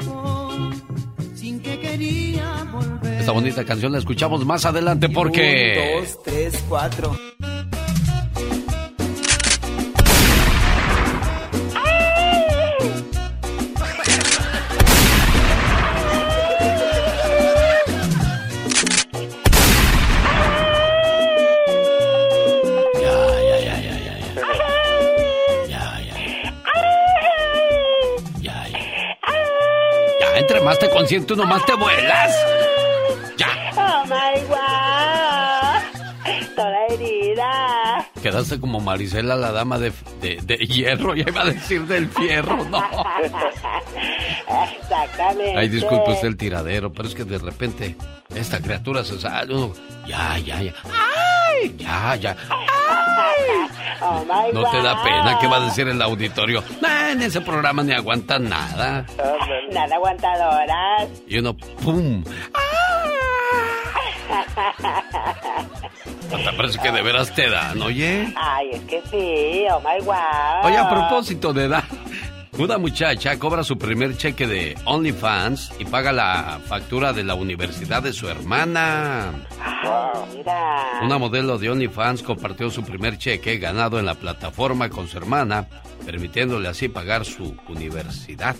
Esta 3.19 3.31
bonita 3.31 3.63
canción 3.65 3.91
la 3.91 3.99
escuchamos 3.99 4.45
más 4.45 4.65
adelante 4.65 5.09
porque... 5.09 5.95
Un, 5.97 6.03
dos, 6.03 6.23
tres, 6.23 6.63
cuatro. 6.67 7.15
Ya, 30.75 30.79
entre 30.79 30.79
más 30.79 30.79
te 30.79 30.89
consiento, 30.89 31.33
uno 31.33 31.45
más 31.45 31.65
te 31.65 31.73
vuelas. 31.75 32.35
Ya. 33.37 33.47
Oh 33.75 34.05
my 34.05 34.41
god. 34.47 34.55
Toda 36.55 36.85
herida. 36.87 38.07
Quedaste 38.21 38.59
como 38.59 38.79
Marisela, 38.79 39.35
la 39.35 39.51
dama 39.51 39.77
de, 39.77 39.91
de, 40.21 40.39
de 40.41 40.55
hierro. 40.57 41.13
Ya 41.15 41.25
iba 41.27 41.41
a 41.41 41.45
decir 41.45 41.85
del 41.85 42.09
fierro, 42.09 42.63
no. 42.65 42.83
Exactamente. 44.81 45.57
Ay, 45.57 45.67
disculpe 45.69 46.11
usted 46.11 46.27
el 46.27 46.37
tiradero, 46.37 46.91
pero 46.91 47.07
es 47.07 47.15
que 47.15 47.25
de 47.25 47.37
repente 47.37 47.95
esta 48.33 48.59
criatura 48.59 49.03
se 49.03 49.19
sale. 49.19 49.53
Ya, 50.07 50.37
ya, 50.39 50.61
ya. 50.61 50.73
¡Ay! 50.83 51.75
Ya, 51.77 52.15
ya. 52.15 52.35
Oh 54.01 54.25
my 54.25 54.51
No 54.53 54.69
te 54.69 54.81
da 54.81 55.03
pena, 55.03 55.37
¿qué 55.39 55.47
va 55.47 55.57
a 55.57 55.65
decir 55.65 55.87
el 55.87 56.01
auditorio? 56.01 56.63
Nah, 56.81 57.11
en 57.11 57.21
ese 57.21 57.41
programa 57.41 57.83
ni 57.83 57.93
aguantan 57.93 58.49
nada. 58.49 59.05
Nada 59.71 59.95
aguantadoras. 59.95 61.09
Y 61.27 61.39
uno, 61.39 61.55
¡pum! 61.55 62.23
Hasta 66.33 66.51
parece 66.57 66.79
que 66.79 66.91
de 66.91 67.01
veras 67.01 67.33
te 67.33 67.49
dan, 67.49 67.81
oye. 67.81 68.33
Ay, 68.35 68.71
es 68.73 68.81
que 68.81 69.01
sí. 69.09 69.65
Oh 69.71 69.79
my 69.79 70.03
god. 70.03 70.65
Oye, 70.65 70.77
a 70.77 70.89
propósito 70.89 71.53
de 71.53 71.65
edad, 71.65 71.83
una 72.57 72.77
muchacha 72.77 73.37
cobra 73.37 73.63
su 73.63 73.77
primer 73.77 74.17
cheque 74.17 74.47
de 74.47 74.75
OnlyFans 74.85 75.73
y 75.79 75.85
paga 75.85 76.11
la 76.11 76.59
factura 76.65 77.13
de 77.13 77.23
la 77.23 77.35
universidad 77.35 78.01
de 78.01 78.13
su 78.13 78.27
hermana. 78.29 79.33
Una 81.01 81.17
modelo 81.17 81.57
de 81.57 81.69
OnlyFans 81.69 82.23
compartió 82.23 82.69
su 82.69 82.83
primer 82.83 83.17
cheque 83.17 83.57
ganado 83.57 83.99
en 83.99 84.05
la 84.05 84.15
plataforma 84.15 84.89
con 84.89 85.07
su 85.07 85.17
hermana, 85.17 85.67
permitiéndole 86.05 86.67
así 86.67 86.87
pagar 86.87 87.25
su 87.25 87.55
universidad. 87.67 88.55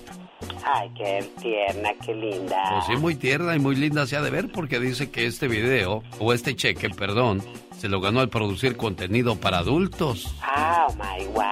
Ay, 0.66 0.92
qué 0.96 1.26
tierna, 1.42 1.90
qué 2.06 2.14
linda. 2.14 2.58
Pues 2.72 2.86
sí, 2.88 2.96
muy 2.98 3.16
tierna 3.16 3.56
y 3.56 3.60
muy 3.60 3.76
linda 3.76 4.06
se 4.06 4.18
ha 4.18 4.22
de 4.22 4.30
ver 4.30 4.52
porque 4.52 4.80
dice 4.80 5.10
que 5.10 5.26
este 5.26 5.48
video, 5.48 6.04
o 6.20 6.34
este 6.34 6.56
cheque, 6.56 6.90
perdón, 6.90 7.42
se 7.78 7.90
lo 7.90 8.00
ganó 8.02 8.20
al 8.20 8.30
producir 8.30 8.78
contenido 8.78 9.36
para 9.36 9.60
adultos. 9.60 10.28
Oh 10.58 10.88
my 10.94 11.26
wow. 11.28 11.44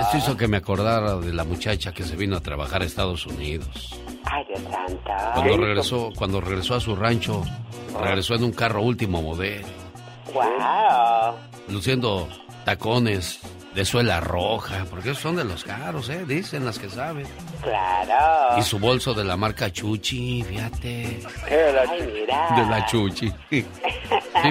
Esto 0.00 0.16
hizo 0.18 0.36
que 0.36 0.48
me 0.48 0.56
acordara 0.58 1.16
de 1.16 1.32
la 1.32 1.44
muchacha 1.44 1.92
que 1.92 2.02
se 2.04 2.16
vino 2.16 2.36
a 2.36 2.40
trabajar 2.40 2.82
a 2.82 2.84
Estados 2.84 3.26
Unidos. 3.26 4.00
Ay, 4.24 4.44
Dios 4.48 4.60
santo. 4.70 5.10
Cuando 5.34 5.56
regresó, 5.56 6.10
cuando 6.16 6.40
regresó 6.40 6.74
a 6.74 6.80
su 6.80 6.94
rancho, 6.96 7.42
regresó 8.02 8.34
en 8.34 8.44
un 8.44 8.52
carro 8.52 8.82
último 8.82 9.22
modelo, 9.22 9.66
Wow. 10.32 11.34
luciendo 11.68 12.28
tacones 12.64 13.40
de 13.74 13.84
suela 13.84 14.20
roja, 14.20 14.84
porque 14.90 15.10
esos 15.10 15.22
son 15.22 15.36
de 15.36 15.44
los 15.44 15.64
caros, 15.64 16.08
¿eh? 16.08 16.24
Dicen 16.26 16.64
las 16.64 16.78
que 16.78 16.88
saben. 16.88 17.26
Claro. 17.62 18.58
Y 18.58 18.62
su 18.62 18.78
bolso 18.78 19.14
de 19.14 19.24
la 19.24 19.36
marca 19.36 19.72
Chuchi, 19.72 20.42
fíjate. 20.42 21.20
Ay, 21.48 22.10
mira. 22.12 22.56
De 22.56 22.66
la 22.66 22.86
Chuchi. 22.86 23.32
Sí, 23.50 23.64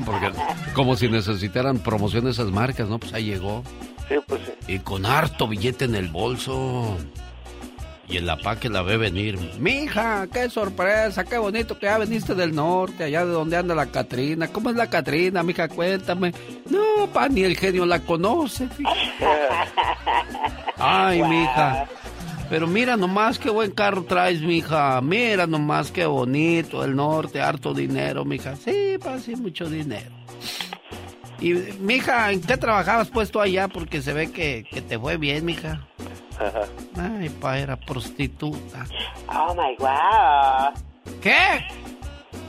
porque 0.06 0.32
como 0.74 0.96
si 0.96 1.10
necesitaran 1.10 1.80
promoción 1.80 2.26
de 2.26 2.32
esas 2.32 2.48
marcas, 2.48 2.88
¿no? 2.88 3.00
Pues 3.00 3.14
ahí 3.14 3.26
llegó. 3.26 3.64
Sí, 4.08 4.16
pues 4.26 4.42
sí. 4.46 4.74
Y 4.74 4.80
con 4.80 5.06
harto 5.06 5.48
billete 5.48 5.86
en 5.86 5.96
el 5.96 6.08
bolso. 6.08 6.98
Y 8.10 8.18
el 8.18 8.28
apá 8.28 8.56
que 8.56 8.70
la 8.70 8.82
ve 8.82 8.98
venir. 8.98 9.38
Mija, 9.60 10.26
qué 10.34 10.50
sorpresa, 10.50 11.24
qué 11.24 11.38
bonito 11.38 11.78
que 11.78 11.86
ya 11.86 12.00
viniste 12.00 12.34
del 12.34 12.56
norte, 12.56 13.04
allá 13.04 13.24
de 13.24 13.32
donde 13.32 13.56
anda 13.56 13.76
la 13.76 13.86
Catrina. 13.86 14.48
¿Cómo 14.48 14.72
es 14.72 14.76
la 14.76 14.90
Catrina, 14.90 15.44
mija? 15.44 15.68
Cuéntame. 15.68 16.34
No, 16.70 17.08
pa, 17.14 17.30
ni 17.30 17.44
el 17.44 17.56
genio 17.56 17.86
la 17.86 18.00
conoce. 18.00 18.68
Ay, 20.78 21.22
mija. 21.22 21.88
Pero 22.50 22.66
mira 22.66 22.98
nomás 22.98 23.38
qué 23.38 23.52
buen 23.52 23.70
carro 23.70 24.04
traes, 24.04 24.42
mija. 24.42 25.00
Mira 25.02 25.46
nomás 25.46 25.92
qué 25.92 26.08
bonito, 26.08 26.84
el 26.84 26.96
norte, 26.96 27.42
harto 27.42 27.76
dinero, 27.76 28.26
mija. 28.26 28.56
Sí, 28.56 28.98
pa, 29.04 29.20
sí, 29.20 29.36
mucho 29.36 29.70
dinero. 29.70 30.10
Y, 31.40 31.54
mija, 31.80 32.32
¿en 32.32 32.42
qué 32.42 32.58
trabajabas 32.58 33.10
puesto 33.10 33.40
allá? 33.40 33.68
Porque 33.68 34.02
se 34.02 34.14
ve 34.14 34.32
que, 34.32 34.66
que 34.70 34.82
te 34.82 34.98
fue 34.98 35.18
bien, 35.18 35.46
mija. 35.46 35.88
Ay, 36.98 37.30
pa, 37.30 37.58
era 37.60 37.76
prostituta. 37.76 38.86
Oh 39.28 39.54
my 39.54 39.76
wow. 39.80 40.74
¿Qué? 41.22 41.66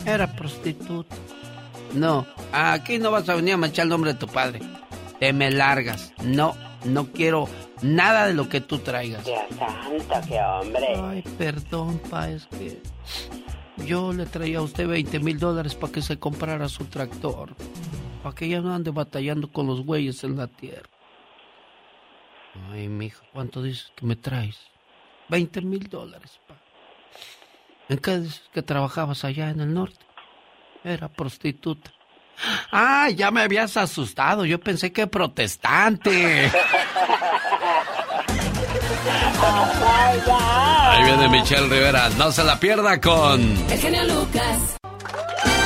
Era 0.06 0.26
prostituta. 0.26 1.16
No, 1.94 2.26
aquí 2.52 2.98
no 2.98 3.10
vas 3.10 3.28
a 3.28 3.34
venir 3.34 3.54
a 3.54 3.56
manchar 3.56 3.84
el 3.84 3.90
nombre 3.90 4.12
de 4.12 4.18
tu 4.18 4.26
padre. 4.28 4.60
Te 5.18 5.32
me 5.32 5.50
largas. 5.50 6.12
No, 6.22 6.54
no 6.84 7.06
quiero 7.08 7.48
nada 7.82 8.26
de 8.26 8.34
lo 8.34 8.48
que 8.48 8.60
tú 8.60 8.78
traigas. 8.78 9.24
Dios 9.24 9.40
santo, 9.58 10.28
qué 10.28 10.40
hombre. 10.40 10.86
Ay, 11.02 11.22
perdón, 11.36 12.00
pa, 12.10 12.30
es 12.30 12.46
que 12.46 12.80
yo 13.84 14.12
le 14.12 14.26
traía 14.26 14.58
a 14.58 14.62
usted 14.62 14.86
20 14.86 15.18
mil 15.20 15.38
dólares 15.38 15.74
para 15.74 15.92
que 15.92 16.02
se 16.02 16.18
comprara 16.18 16.68
su 16.68 16.84
tractor. 16.84 17.54
Para 18.22 18.34
que 18.34 18.48
ya 18.48 18.60
no 18.60 18.74
ande 18.74 18.90
batallando 18.90 19.50
con 19.50 19.66
los 19.66 19.84
güeyes 19.84 20.22
en 20.24 20.36
la 20.36 20.46
tierra. 20.46 20.88
Ay, 22.70 22.88
mijo, 22.88 23.24
¿cuánto 23.32 23.62
dices 23.62 23.92
que 23.96 24.06
me 24.06 24.16
traes? 24.16 24.58
20 25.28 25.60
mil 25.62 25.88
dólares, 25.88 26.38
pa. 26.46 26.56
¿En 27.88 27.98
qué 27.98 28.18
dices 28.18 28.42
que 28.52 28.62
trabajabas 28.62 29.24
allá 29.24 29.50
en 29.50 29.60
el 29.60 29.74
norte? 29.74 30.04
Era 30.84 31.08
prostituta. 31.08 31.92
Ah, 32.72 33.10
ya 33.10 33.30
me 33.30 33.42
habías 33.42 33.76
asustado. 33.76 34.44
Yo 34.44 34.58
pensé 34.60 34.92
que 34.92 35.06
protestante. 35.06 36.50
Ahí 39.42 41.04
viene 41.04 41.28
Michelle 41.28 41.68
Rivera. 41.68 42.08
No 42.10 42.30
se 42.32 42.44
la 42.44 42.58
pierda 42.58 43.00
con. 43.00 43.40
El 43.70 43.78
genio 43.78 44.04
Lucas. 44.04 44.79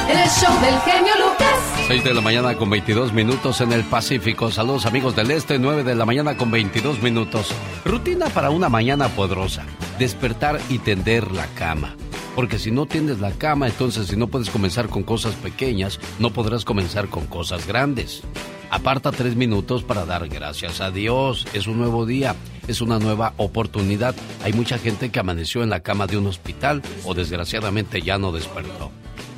El 0.08 0.28
show 0.28 0.60
del 0.60 0.78
genio 0.80 1.14
Lucas. 1.18 1.54
6 1.88 2.04
de 2.04 2.14
la 2.14 2.20
mañana 2.20 2.54
con 2.56 2.68
22 2.68 3.12
minutos 3.12 3.60
en 3.62 3.72
el 3.72 3.84
Pacífico. 3.84 4.50
Saludos 4.50 4.84
amigos 4.84 5.16
del 5.16 5.30
Este, 5.30 5.58
9 5.58 5.82
de 5.82 5.94
la 5.94 6.04
mañana 6.04 6.36
con 6.36 6.50
22 6.50 7.02
minutos. 7.02 7.50
Rutina 7.84 8.26
para 8.26 8.50
una 8.50 8.68
mañana 8.68 9.08
poderosa. 9.08 9.64
Despertar 9.98 10.60
y 10.68 10.78
tender 10.78 11.32
la 11.32 11.46
cama. 11.54 11.96
Porque 12.34 12.58
si 12.58 12.70
no 12.70 12.84
tiendes 12.86 13.20
la 13.20 13.32
cama, 13.32 13.66
entonces 13.66 14.08
si 14.08 14.16
no 14.16 14.26
puedes 14.26 14.50
comenzar 14.50 14.88
con 14.88 15.04
cosas 15.04 15.34
pequeñas, 15.36 15.98
no 16.18 16.30
podrás 16.30 16.64
comenzar 16.64 17.08
con 17.08 17.26
cosas 17.26 17.66
grandes. 17.66 18.22
Aparta 18.70 19.12
tres 19.12 19.36
minutos 19.36 19.84
para 19.84 20.04
dar 20.04 20.28
gracias 20.28 20.80
a 20.80 20.90
Dios. 20.90 21.46
Es 21.54 21.66
un 21.66 21.78
nuevo 21.78 22.04
día, 22.06 22.34
es 22.66 22.80
una 22.80 22.98
nueva 22.98 23.32
oportunidad. 23.36 24.14
Hay 24.42 24.52
mucha 24.52 24.78
gente 24.78 25.10
que 25.10 25.20
amaneció 25.20 25.62
en 25.62 25.70
la 25.70 25.80
cama 25.80 26.06
de 26.06 26.18
un 26.18 26.26
hospital 26.26 26.82
o 27.04 27.14
desgraciadamente 27.14 28.02
ya 28.02 28.18
no 28.18 28.32
despertó. 28.32 28.90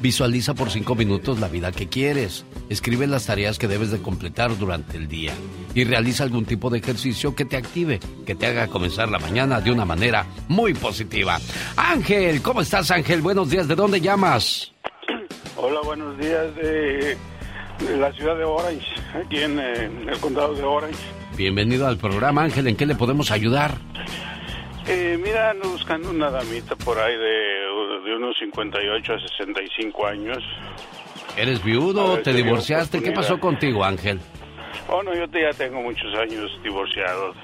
Visualiza 0.03 0.55
por 0.55 0.71
cinco 0.71 0.95
minutos 0.95 1.41
la 1.41 1.49
vida 1.49 1.73
que 1.73 1.89
quieres. 1.89 2.45
Escribe 2.69 3.07
las 3.07 3.27
tareas 3.27 3.59
que 3.59 3.67
debes 3.67 3.91
de 3.91 3.99
completar 3.99 4.57
durante 4.59 4.97
el 4.97 5.09
día. 5.09 5.33
Y 5.75 5.85
realiza 5.85 6.23
algún 6.25 6.45
tipo 6.45 6.69
de 6.69 6.79
ejercicio 6.79 7.35
que 7.35 7.45
te 7.45 7.57
active, 7.57 8.01
que 8.27 8.35
te 8.35 8.47
haga 8.47 8.69
comenzar 8.69 9.11
la 9.11 9.19
mañana 9.19 9.61
de 9.61 9.73
una 9.73 9.85
manera 9.85 10.27
muy 10.49 10.75
positiva. 10.75 11.39
Ángel, 11.77 12.43
¿cómo 12.43 12.61
estás 12.61 12.91
Ángel? 12.91 13.23
Buenos 13.23 13.51
días, 13.51 13.69
¿de 13.69 13.75
dónde 13.75 14.01
llamas? 14.01 14.73
Hola, 15.57 15.81
buenos 15.83 16.19
días 16.19 16.55
de, 16.57 17.17
de 17.87 17.97
la 17.99 18.13
ciudad 18.13 18.37
de 18.37 18.45
Orange, 18.45 18.87
aquí 19.15 19.39
en, 19.39 19.59
eh, 19.59 19.85
en 19.85 20.09
el 20.09 20.19
condado 20.19 20.55
de 20.55 20.63
Orange. 20.63 20.99
Bienvenido 21.37 21.87
al 21.87 21.97
programa 21.97 22.43
Ángel, 22.43 22.67
¿en 22.67 22.77
qué 22.77 22.85
le 22.85 22.95
podemos 22.95 23.31
ayudar? 23.31 23.79
Eh, 24.89 25.19
mira, 25.23 25.51
ando 25.51 25.69
buscando 25.71 26.11
una 26.11 26.31
damita 26.31 26.77
por 26.77 26.99
ahí 26.99 27.17
de, 27.17 28.05
de 28.05 28.15
unos 28.17 28.37
58 28.39 29.13
a 29.15 29.21
65 29.21 30.07
años. 30.07 30.39
¿Eres 31.37 31.63
viudo? 31.65 32.13
ver, 32.15 32.23
¿Te 32.23 32.33
divorciaste? 32.33 33.03
¿Qué 33.03 33.11
pasó 33.13 33.39
contigo 33.41 33.85
Ángel? 33.85 34.21
Oh, 34.89 35.03
no, 35.03 35.13
yo 35.15 35.29
te- 35.29 35.43
ya 35.43 35.51
tengo 35.51 35.83
muchos 35.83 36.15
años 36.15 36.51
divorciado. 36.63 37.35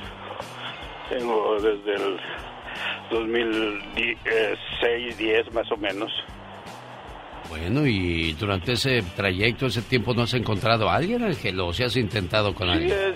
Tengo 1.09 1.57
desde 1.61 1.95
el 1.97 2.21
2006, 3.11 5.19
10 5.19 5.53
más 5.53 5.71
o 5.73 5.77
menos. 5.77 6.13
Bueno, 7.49 7.85
y 7.87 8.33
durante 8.35 8.73
ese 8.73 9.03
trayecto, 9.15 9.67
ese 9.67 9.83
tiempo, 9.83 10.15
¿no 10.15 10.23
has 10.23 10.33
encontrado 10.35 10.89
a 10.89 10.95
alguien, 10.97 11.23
Ángel? 11.25 11.59
¿O 11.61 11.73
si 11.73 11.83
has 11.83 11.97
intentado 11.97 12.55
con 12.55 12.69
Sí, 12.69 12.73
alguien? 12.75 12.93
eh, 12.93 13.15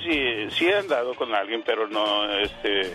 sí, 0.50 0.56
sí 0.58 0.66
he 0.66 0.76
andado 0.76 1.14
con 1.14 1.32
alguien, 1.34 1.62
pero 1.64 1.86
no, 1.88 2.28
este, 2.40 2.92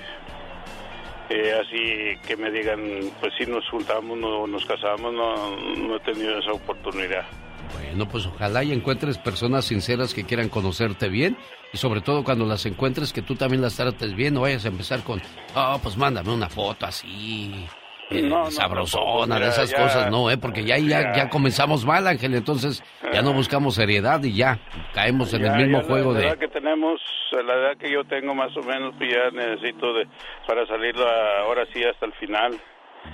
eh, 1.32 1.54
así 1.54 2.28
que 2.28 2.36
me 2.36 2.52
digan, 2.52 2.80
pues 3.20 3.34
si 3.38 3.46
nos 3.46 3.68
juntamos, 3.70 4.18
no, 4.18 4.48
nos 4.48 4.66
casamos, 4.66 5.14
no, 5.14 5.56
no 5.78 5.96
he 5.96 6.00
tenido 6.02 6.38
esa 6.40 6.52
oportunidad. 6.52 7.26
Bueno, 7.74 8.08
pues 8.08 8.26
ojalá 8.26 8.64
y 8.64 8.74
encuentres 8.74 9.18
personas 9.18 9.66
sinceras 9.66 10.14
que 10.14 10.26
quieran 10.26 10.50
conocerte 10.50 11.08
bien 11.08 11.38
y 11.72 11.78
sobre 11.78 12.02
todo 12.02 12.24
cuando 12.24 12.46
las 12.46 12.66
encuentres 12.66 13.14
que 13.14 13.22
tú 13.22 13.36
también 13.36 13.62
las 13.62 13.78
trates 13.78 14.14
bien, 14.14 14.34
no 14.34 14.42
vayas 14.42 14.66
a 14.66 14.70
empezar 14.70 15.04
con, 15.04 15.22
oh, 15.56 15.80
pues 15.82 15.96
mándame 15.96 16.34
una 16.34 16.50
foto 16.50 16.86
así, 16.86 17.66
eh, 18.12 18.22
No, 18.24 18.44
no, 18.44 18.52
sabrosona, 18.52 19.36
tampoco, 19.36 19.40
de 19.40 19.48
esas 19.50 19.70
ya- 19.72 19.78
cosas, 19.78 20.12
no, 20.12 20.30
¿eh? 20.30 20.38
Porque 20.38 20.64
ya, 20.64 20.78
ya, 20.78 21.14
ya. 21.16 21.30
comenzamos 21.30 21.86
mal, 21.86 22.06
Ángel, 22.08 22.34
entonces 22.36 22.84
ya 23.14 23.22
no 23.22 23.34
buscamos 23.34 23.76
seriedad 23.76 24.22
y 24.24 24.34
ya 24.36 24.60
caemos 24.94 25.34
en 25.34 25.46
el 25.46 25.56
mismo 25.56 25.80
la- 25.80 25.84
juego 25.86 26.14
la 26.14 26.20
de... 26.20 26.26
edad 26.28 26.38
que 26.38 26.48
tenemos, 26.48 27.00
la 27.32 27.54
edad 27.54 27.78
que 27.78 27.92
yo 27.92 28.04
tengo 28.06 28.36
más 28.36 28.56
o 28.58 28.62
menos, 28.64 28.94
pues 28.98 29.10
ya 29.12 29.32
necesito 29.32 29.94
de, 29.94 30.08
para 30.48 30.66
salir 30.68 30.96
la- 30.96 31.42
ahora 31.46 31.66
sí 31.74 31.84
hasta 31.84 32.06
el 32.06 32.14
final. 32.14 32.60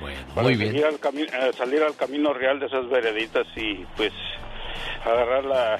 Bueno, 0.01 0.19
para 0.35 0.41
muy 0.47 0.55
bien. 0.57 0.75
al 0.83 0.95
eh, 0.95 1.53
salir 1.53 1.81
al 1.81 1.95
camino 1.95 2.33
real 2.33 2.59
de 2.59 2.65
esas 2.65 2.89
vereditas 2.89 3.47
y 3.55 3.85
pues 3.95 4.11
agarrar 5.05 5.45
la, 5.45 5.77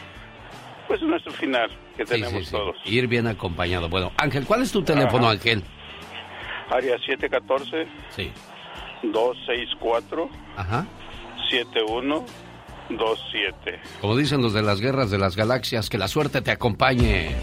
pues 0.88 1.02
nuestro 1.02 1.34
final 1.34 1.70
que 1.98 2.06
Sí, 2.06 2.14
tenemos 2.14 2.40
sí, 2.40 2.46
sí. 2.46 2.52
todos. 2.52 2.76
Ir 2.86 3.08
bien 3.08 3.28
acompañado. 3.28 3.90
Bueno, 3.90 4.12
Ángel, 4.18 4.46
¿cuál 4.46 4.62
es 4.62 4.72
tu 4.72 4.82
teléfono, 4.84 5.26
Ajá. 5.26 5.32
Ángel? 5.34 5.62
Área 6.70 6.98
714 7.00 7.88
Sí. 8.10 8.32
264 9.04 10.30
Ajá. 10.56 10.86
7127. 11.50 13.80
Como 14.02 14.16
dicen 14.16 14.42
los 14.42 14.54
de 14.54 14.62
las 14.62 14.80
guerras 14.82 15.12
de 15.12 15.18
las 15.18 15.36
galaxias, 15.36 15.90
que 15.90 15.98
la 15.98 16.08
suerte 16.08 16.42
te 16.42 16.52
acompañe. 16.52 17.36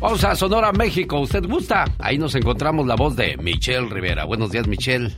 Vamos 0.00 0.24
a 0.24 0.34
Sonora, 0.34 0.72
México. 0.72 1.20
¿Usted 1.20 1.44
gusta? 1.46 1.84
Ahí 1.98 2.16
nos 2.16 2.34
encontramos 2.34 2.86
la 2.86 2.96
voz 2.96 3.16
de 3.16 3.36
Michelle 3.36 3.86
Rivera. 3.88 4.24
Buenos 4.24 4.50
días, 4.50 4.66
Michelle. 4.66 5.14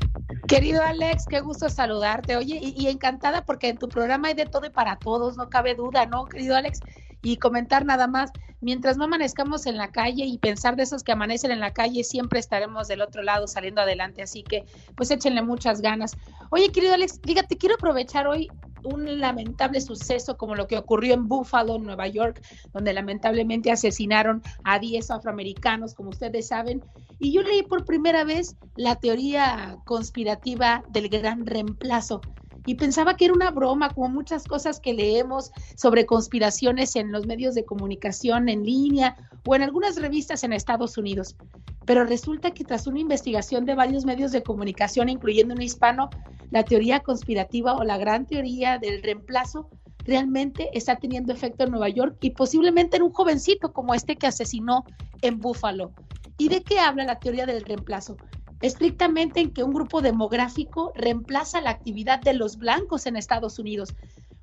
Querido 0.49 0.83
Alex, 0.83 1.27
qué 1.29 1.41
gusto 1.41 1.69
saludarte. 1.69 2.37
Oye, 2.37 2.59
y, 2.61 2.75
y 2.77 2.89
encantada 2.89 3.45
porque 3.45 3.69
en 3.69 3.79
tu 3.79 3.89
programa 3.89 4.27
hay 4.29 4.35
de 4.35 4.47
todo 4.47 4.67
y 4.67 4.71
para 4.71 4.97
todos, 4.97 5.37
no 5.37 5.49
cabe 5.49 5.77
duda, 5.77 6.07
¿no, 6.07 6.25
querido 6.25 6.57
Alex? 6.57 6.81
Y 7.23 7.37
comentar 7.37 7.85
nada 7.85 8.09
más, 8.09 8.31
mientras 8.61 8.97
no 8.97 9.05
amanezcamos 9.05 9.67
en 9.67 9.77
la 9.77 9.93
calle 9.93 10.25
y 10.25 10.39
pensar 10.39 10.77
de 10.77 10.83
esos 10.83 11.03
que 11.03 11.13
amanecen 11.13 11.51
en 11.53 11.61
la 11.61 11.73
calle, 11.73 12.05
siempre 12.05 12.41
estaremos 12.41 12.89
del 12.89 13.03
otro 13.03 13.23
lado 13.23 13.47
saliendo 13.47 13.81
adelante. 13.81 14.23
Así 14.23 14.43
que, 14.43 14.65
pues 14.97 15.11
échenle 15.11 15.43
muchas 15.43 15.81
ganas. 15.81 16.17
Oye, 16.51 16.71
querido 16.71 16.95
Alex, 16.95 17.21
fíjate, 17.25 17.57
quiero 17.57 17.77
aprovechar 17.77 18.27
hoy 18.27 18.49
un 18.85 19.21
lamentable 19.21 19.81
suceso 19.81 20.37
como 20.37 20.55
lo 20.55 20.67
que 20.67 20.79
ocurrió 20.79 21.15
en 21.15 21.29
Buffalo, 21.29 21.79
Nueva 21.79 22.09
York, 22.09 22.43
donde 22.73 22.93
lamentablemente 22.93 23.71
asesinaron 23.71 24.43
a 24.65 24.79
10 24.79 25.11
afroamericanos, 25.11 25.95
como 25.95 26.11
ustedes 26.11 26.49
saben. 26.49 26.83
Y 27.19 27.33
yo 27.33 27.43
leí 27.43 27.63
por 27.63 27.85
primera 27.85 28.25
vez 28.25 28.57
la 28.75 28.97
teoría 28.97 29.79
conspirativa 29.85 30.85
del 30.89 31.09
gran 31.09 31.47
reemplazo. 31.47 32.21
Y 32.67 32.77
pensaba 32.77 33.17
que 33.17 33.25
era 33.27 33.35
una 33.35 33.51
broma, 33.51 33.91
como 33.91 34.09
muchas 34.09 34.45
cosas 34.45 34.81
que 34.81 34.95
leemos 34.95 35.51
sobre 35.77 36.07
conspiraciones 36.07 36.97
en 36.97 37.11
los 37.11 37.27
medios 37.27 37.55
de 37.55 37.65
comunicación 37.65 38.49
en 38.49 38.65
línea 38.65 39.17
o 39.45 39.55
en 39.55 39.63
algunas 39.63 40.01
revistas 40.01 40.45
en 40.45 40.53
Estados 40.53 40.97
Unidos. 40.97 41.37
Pero 41.85 42.05
resulta 42.05 42.53
que 42.53 42.65
tras 42.65 42.87
una 42.87 43.01
investigación 43.01 43.65
de 43.65 43.75
varios 43.75 44.05
medios 44.05 44.31
de 44.31 44.43
comunicación, 44.43 45.09
incluyendo 45.09 45.55
un 45.55 45.63
hispano, 45.63 46.11
la 46.51 46.63
teoría 46.63 47.01
conspirativa 47.01 47.75
o 47.75 47.83
la 47.83 47.99
gran 47.99 48.27
teoría 48.27 48.79
del 48.79 49.03
reemplazo 49.03 49.69
realmente 50.05 50.71
está 50.73 50.97
teniendo 50.97 51.33
efecto 51.33 51.65
en 51.65 51.71
Nueva 51.71 51.89
York 51.89 52.17
y 52.21 52.31
posiblemente 52.31 52.97
en 52.97 53.03
un 53.03 53.13
jovencito 53.13 53.73
como 53.73 53.95
este 53.95 54.17
que 54.17 54.27
asesinó 54.27 54.85
en 55.23 55.39
Buffalo. 55.39 55.93
¿Y 56.39 56.49
de 56.49 56.63
qué 56.63 56.79
habla 56.79 57.05
la 57.05 57.19
teoría 57.19 57.47
del 57.47 57.65
reemplazo? 57.65 58.17
Estrictamente 58.63 59.41
en 59.41 59.51
que 59.51 59.65
un 59.65 59.73
grupo 59.73 60.01
demográfico 60.01 60.93
reemplaza 60.95 61.61
la 61.61 61.71
actividad 61.71 62.21
de 62.21 62.33
los 62.33 62.57
blancos 62.57 63.07
en 63.07 63.17
Estados 63.17 63.59
Unidos. 63.59 63.95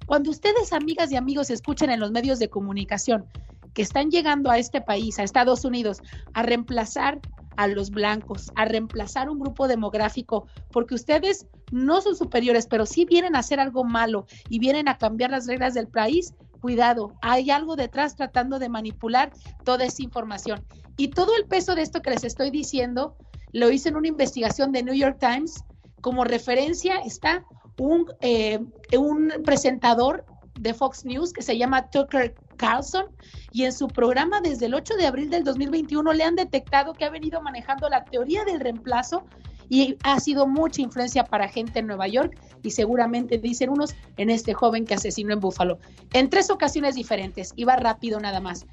Cuando 0.06 0.30
ustedes, 0.30 0.74
amigas 0.74 1.12
y 1.12 1.16
amigos, 1.16 1.50
escuchen 1.50 1.90
en 1.90 2.02
los 2.02 2.12
medios 2.12 2.38
de 2.38 2.50
comunicación 2.50 3.26
que 3.74 3.82
están 3.82 4.12
llegando 4.12 4.52
a 4.52 4.58
este 4.58 4.82
país, 4.82 5.20
a 5.20 5.24
Estados 5.24 5.64
Unidos, 5.64 6.02
a 6.34 6.44
reemplazar 6.44 7.20
a 7.56 7.68
los 7.68 7.92
blancos, 7.92 8.52
a 8.56 8.66
reemplazar 8.66 9.30
un 9.30 9.40
grupo 9.40 9.68
demográfico, 9.68 10.48
porque 10.72 10.96
ustedes 10.96 11.48
no 11.72 12.02
son 12.02 12.16
superiores, 12.16 12.68
pero 12.68 12.86
sí 12.86 13.06
vienen 13.06 13.36
a 13.36 13.40
hacer 13.40 13.60
algo 13.60 13.84
malo 13.84 14.26
y 14.50 14.60
vienen 14.60 14.88
a 14.90 14.98
cambiar 14.98 15.32
las 15.32 15.48
reglas 15.48 15.74
del 15.74 15.88
país, 15.88 16.34
cuidado, 16.62 17.14
hay 17.22 17.52
algo 17.52 17.76
detrás 17.76 18.16
tratando 18.16 18.60
de 18.60 18.70
manipular 18.70 19.32
toda 19.64 19.86
esa 19.86 20.04
información. 20.04 20.66
Y 20.98 21.10
todo 21.10 21.36
el 21.38 21.46
peso 21.46 21.76
de 21.76 21.84
esto 21.84 22.02
que 22.02 22.10
les 22.10 22.24
estoy 22.24 22.50
diciendo 22.50 23.16
lo 23.52 23.72
hice 23.72 23.90
en 23.90 23.96
una 23.96 24.08
investigación 24.08 24.72
de 24.72 24.84
New 24.84 24.96
York 24.96 25.18
Times. 25.20 25.64
Como 26.02 26.24
referencia 26.24 27.00
está 27.06 27.46
un, 27.78 28.06
eh, 28.22 28.60
un 28.98 29.34
presentador 29.44 30.26
de 30.60 30.74
Fox 30.74 31.06
News 31.06 31.34
que 31.34 31.42
se 31.42 31.58
llama 31.58 31.90
Tucker 31.90 32.36
Carlson 32.58 33.06
y 33.52 33.64
en 33.64 33.74
su 33.74 33.88
programa 33.88 34.42
desde 34.42 34.66
el 34.66 34.74
8 34.74 34.96
de 34.96 35.08
abril 35.08 35.30
del 35.30 35.44
2021 35.44 36.14
le 36.14 36.24
han 36.24 36.36
detectado 36.36 36.94
que 36.94 37.06
ha 37.06 37.10
venido 37.10 37.42
manejando 37.42 37.90
la 37.90 38.04
teoría 38.04 38.44
del 38.44 38.60
reemplazo 38.60 39.24
y 39.70 39.98
ha 40.04 40.20
sido 40.20 40.48
mucha 40.48 40.82
influencia 40.82 41.24
para 41.24 41.48
gente 41.48 41.80
en 41.80 41.88
Nueva 41.88 42.08
York 42.08 42.38
y 42.64 42.72
seguramente 42.72 43.38
dicen 43.38 43.70
unos 43.70 43.96
en 44.18 44.30
este 44.30 44.54
joven 44.54 44.86
que 44.86 44.96
asesinó 44.96 45.32
en 45.32 45.40
Búfalo. 45.40 45.80
En 46.14 46.30
tres 46.30 46.50
ocasiones 46.50 46.96
diferentes, 46.96 47.54
iba 47.56 47.76
rápido 47.76 48.20
nada 48.20 48.40
más. 48.40 48.66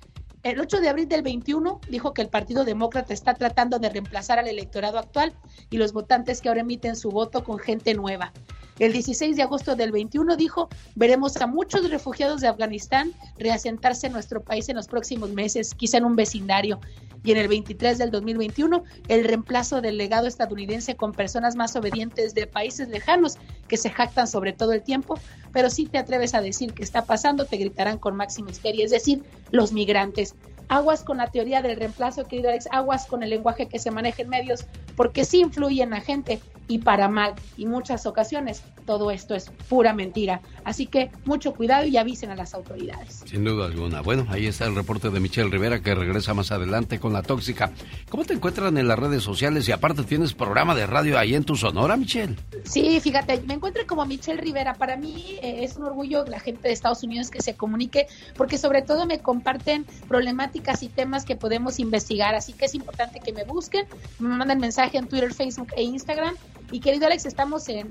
El 0.46 0.60
8 0.60 0.80
de 0.80 0.88
abril 0.88 1.08
del 1.08 1.22
21 1.22 1.80
dijo 1.90 2.14
que 2.14 2.22
el 2.22 2.28
Partido 2.28 2.64
Demócrata 2.64 3.12
está 3.12 3.34
tratando 3.34 3.80
de 3.80 3.88
reemplazar 3.88 4.38
al 4.38 4.46
electorado 4.46 4.96
actual 4.96 5.34
y 5.70 5.76
los 5.76 5.92
votantes 5.92 6.40
que 6.40 6.48
ahora 6.48 6.60
emiten 6.60 6.94
su 6.94 7.10
voto 7.10 7.42
con 7.42 7.58
gente 7.58 7.94
nueva. 7.94 8.32
El 8.78 8.92
16 8.92 9.34
de 9.34 9.42
agosto 9.42 9.74
del 9.74 9.90
21 9.90 10.36
dijo, 10.36 10.68
veremos 10.94 11.36
a 11.38 11.48
muchos 11.48 11.90
refugiados 11.90 12.42
de 12.42 12.46
Afganistán 12.46 13.12
reasentarse 13.38 14.06
en 14.06 14.12
nuestro 14.12 14.40
país 14.40 14.68
en 14.68 14.76
los 14.76 14.86
próximos 14.86 15.30
meses, 15.30 15.74
quizá 15.74 15.98
en 15.98 16.04
un 16.04 16.14
vecindario. 16.14 16.78
Y 17.26 17.32
en 17.32 17.38
el 17.38 17.48
23 17.48 17.98
del 17.98 18.12
2021, 18.12 18.84
el 19.08 19.24
reemplazo 19.24 19.80
del 19.80 19.98
legado 19.98 20.28
estadounidense 20.28 20.94
con 20.94 21.12
personas 21.12 21.56
más 21.56 21.74
obedientes 21.74 22.34
de 22.34 22.46
países 22.46 22.88
lejanos 22.88 23.36
que 23.66 23.76
se 23.76 23.90
jactan 23.90 24.28
sobre 24.28 24.52
todo 24.52 24.72
el 24.72 24.82
tiempo, 24.82 25.18
pero 25.52 25.68
si 25.68 25.86
te 25.86 25.98
atreves 25.98 26.34
a 26.34 26.40
decir 26.40 26.72
que 26.72 26.84
está 26.84 27.04
pasando, 27.04 27.44
te 27.44 27.56
gritarán 27.56 27.98
con 27.98 28.14
máxima 28.14 28.52
histeria, 28.52 28.84
es 28.84 28.92
decir, 28.92 29.24
los 29.50 29.72
migrantes. 29.72 30.36
Aguas 30.68 31.02
con 31.02 31.16
la 31.16 31.26
teoría 31.26 31.62
del 31.62 31.76
reemplazo, 31.76 32.28
querido 32.28 32.48
Alex, 32.48 32.68
aguas 32.70 33.06
con 33.06 33.24
el 33.24 33.30
lenguaje 33.30 33.66
que 33.66 33.80
se 33.80 33.90
maneja 33.90 34.22
en 34.22 34.28
medios, 34.28 34.64
porque 34.94 35.24
sí 35.24 35.40
influye 35.40 35.82
en 35.82 35.90
la 35.90 36.00
gente 36.00 36.40
y 36.68 36.78
para 36.78 37.08
mal. 37.08 37.34
Y 37.56 37.66
muchas 37.66 38.06
ocasiones 38.06 38.62
todo 38.86 39.10
esto 39.10 39.34
es 39.34 39.50
pura 39.68 39.92
mentira. 39.92 40.40
Así 40.64 40.86
que 40.86 41.10
mucho 41.24 41.52
cuidado 41.52 41.86
y 41.86 41.96
avisen 41.96 42.30
a 42.30 42.36
las 42.36 42.54
autoridades. 42.54 43.22
Sin 43.26 43.44
duda 43.44 43.66
alguna. 43.66 44.00
Bueno, 44.00 44.26
ahí 44.30 44.46
está 44.46 44.64
el 44.64 44.74
reporte 44.74 45.10
de 45.10 45.20
Michelle 45.20 45.50
Rivera 45.50 45.80
que 45.80 45.94
regresa 45.94 46.32
más 46.32 46.52
adelante 46.52 46.98
con 46.98 47.12
la 47.12 47.22
tóxica. 47.22 47.72
¿Cómo 48.08 48.24
te 48.24 48.34
encuentran 48.34 48.78
en 48.78 48.88
las 48.88 48.98
redes 48.98 49.22
sociales 49.22 49.68
y 49.68 49.72
aparte 49.72 50.04
tienes 50.04 50.32
programa 50.32 50.74
de 50.74 50.86
radio 50.86 51.18
ahí 51.18 51.34
en 51.34 51.44
tu 51.44 51.56
Sonora, 51.56 51.96
Michelle? 51.96 52.36
Sí, 52.64 53.00
fíjate, 53.00 53.42
me 53.42 53.54
encuentro 53.54 53.86
como 53.86 54.06
Michelle 54.06 54.40
Rivera. 54.40 54.74
Para 54.74 54.96
mí 54.96 55.38
eh, 55.42 55.64
es 55.64 55.76
un 55.76 55.84
orgullo 55.84 56.24
la 56.24 56.40
gente 56.40 56.68
de 56.68 56.74
Estados 56.74 57.02
Unidos 57.02 57.30
que 57.30 57.42
se 57.42 57.54
comunique 57.54 58.06
porque 58.36 58.56
sobre 58.56 58.82
todo 58.82 59.06
me 59.06 59.18
comparten 59.18 59.84
problemáticas 60.08 60.82
y 60.82 60.88
temas 60.88 61.24
que 61.24 61.36
podemos 61.36 61.80
investigar. 61.80 62.34
Así 62.34 62.52
que 62.52 62.66
es 62.66 62.74
importante 62.74 63.20
que 63.20 63.32
me 63.32 63.44
busquen, 63.44 63.86
me 64.20 64.28
manden 64.28 64.58
mensaje 64.58 64.98
en 64.98 65.08
Twitter, 65.08 65.34
Facebook 65.34 65.72
e 65.76 65.82
Instagram 65.82 66.34
y 66.72 66.80
querido 66.80 67.06
Alex, 67.06 67.26
estamos 67.26 67.68
en, 67.68 67.86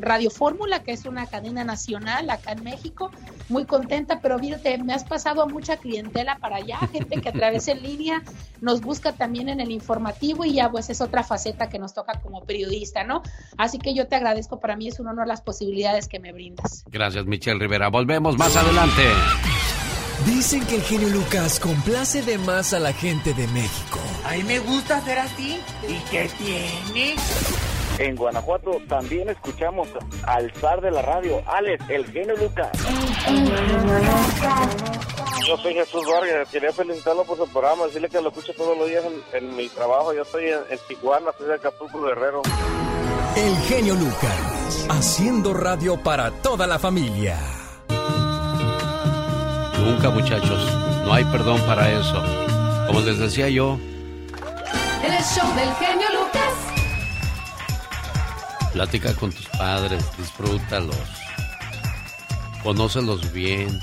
Radio 0.00 0.30
Fórmula, 0.30 0.82
que 0.82 0.92
es 0.92 1.04
una 1.04 1.26
cadena 1.26 1.64
nacional 1.64 2.30
acá 2.30 2.52
en 2.52 2.64
México. 2.64 3.10
Muy 3.48 3.64
contenta, 3.66 4.20
pero 4.20 4.38
fíjate, 4.38 4.78
me 4.78 4.94
has 4.94 5.04
pasado 5.04 5.42
a 5.42 5.46
mucha 5.46 5.76
clientela 5.76 6.38
para 6.38 6.56
allá, 6.56 6.78
gente 6.92 7.20
que 7.20 7.28
a 7.28 7.32
través 7.32 7.68
en 7.68 7.82
línea 7.82 8.22
nos 8.60 8.80
busca 8.80 9.12
también 9.12 9.48
en 9.48 9.60
el 9.60 9.70
informativo 9.70 10.44
y 10.44 10.54
ya 10.54 10.70
pues 10.70 10.88
es 10.90 11.00
otra 11.00 11.22
faceta 11.22 11.68
que 11.68 11.78
nos 11.78 11.92
toca 11.94 12.20
como 12.20 12.44
periodista, 12.44 13.04
¿no? 13.04 13.22
Así 13.58 13.78
que 13.78 13.94
yo 13.94 14.06
te 14.06 14.16
agradezco, 14.16 14.60
para 14.60 14.76
mí 14.76 14.88
es 14.88 15.00
un 15.00 15.08
honor 15.08 15.26
las 15.26 15.42
posibilidades 15.42 16.08
que 16.08 16.18
me 16.18 16.32
brindas. 16.32 16.84
Gracias, 16.90 17.26
Michelle 17.26 17.58
Rivera. 17.58 17.88
Volvemos 17.88 18.38
más 18.38 18.56
adelante. 18.56 19.02
Dicen 20.26 20.64
que 20.66 20.76
el 20.76 20.82
genio 20.82 21.08
Lucas 21.10 21.60
complace 21.60 22.22
de 22.22 22.38
más 22.38 22.72
a 22.72 22.78
la 22.78 22.92
gente 22.92 23.34
de 23.34 23.46
México. 23.48 23.98
A 24.24 24.32
mí 24.32 24.44
me 24.44 24.58
gusta 24.58 25.00
ser 25.02 25.18
así. 25.18 25.58
¿Y 25.86 26.10
qué 26.10 26.30
tiene? 26.38 27.16
En 27.98 28.16
Guanajuato 28.16 28.80
también 28.88 29.28
escuchamos 29.28 29.88
al 30.26 30.52
zar 30.54 30.80
de 30.80 30.90
la 30.90 31.02
radio, 31.02 31.40
Alex, 31.46 31.84
el 31.88 32.04
genio 32.06 32.36
Lucas. 32.36 32.70
Yo 35.46 35.56
soy 35.58 35.74
Jesús 35.74 36.02
Vargas, 36.10 36.48
quería 36.50 36.72
felicitarlo 36.72 37.24
por 37.24 37.36
su 37.36 37.46
programa, 37.48 37.84
decirle 37.84 38.08
que 38.08 38.20
lo 38.20 38.30
escucho 38.30 38.52
todos 38.56 38.76
los 38.76 38.88
días 38.88 39.04
en, 39.32 39.54
mi 39.54 39.68
trabajo. 39.68 40.12
Yo 40.12 40.22
estoy 40.22 40.46
en, 40.46 40.78
Tijuana, 40.88 41.30
soy 41.38 41.46
de 41.48 41.54
Acapulco 41.54 42.02
Guerrero. 42.02 42.42
El 43.36 43.56
genio 43.68 43.94
Lucas, 43.94 44.86
haciendo 44.90 45.54
radio 45.54 45.96
para 46.02 46.30
toda 46.30 46.66
la 46.66 46.78
familia. 46.78 47.38
Nunca, 49.78 50.10
muchachos, 50.10 50.74
no 51.04 51.12
hay 51.12 51.24
perdón 51.26 51.60
para 51.66 51.90
eso. 51.90 52.22
Como 52.86 53.00
les 53.00 53.18
decía 53.18 53.48
yo. 53.48 53.78
El 55.04 55.22
show 55.22 55.54
del 55.54 55.72
genio 55.74 56.08
Lucas. 56.12 56.73
Platica 58.74 59.14
con 59.14 59.30
tus 59.30 59.46
padres, 59.50 60.04
disfrútalos. 60.18 60.96
Conócelos 62.64 63.32
bien. 63.32 63.80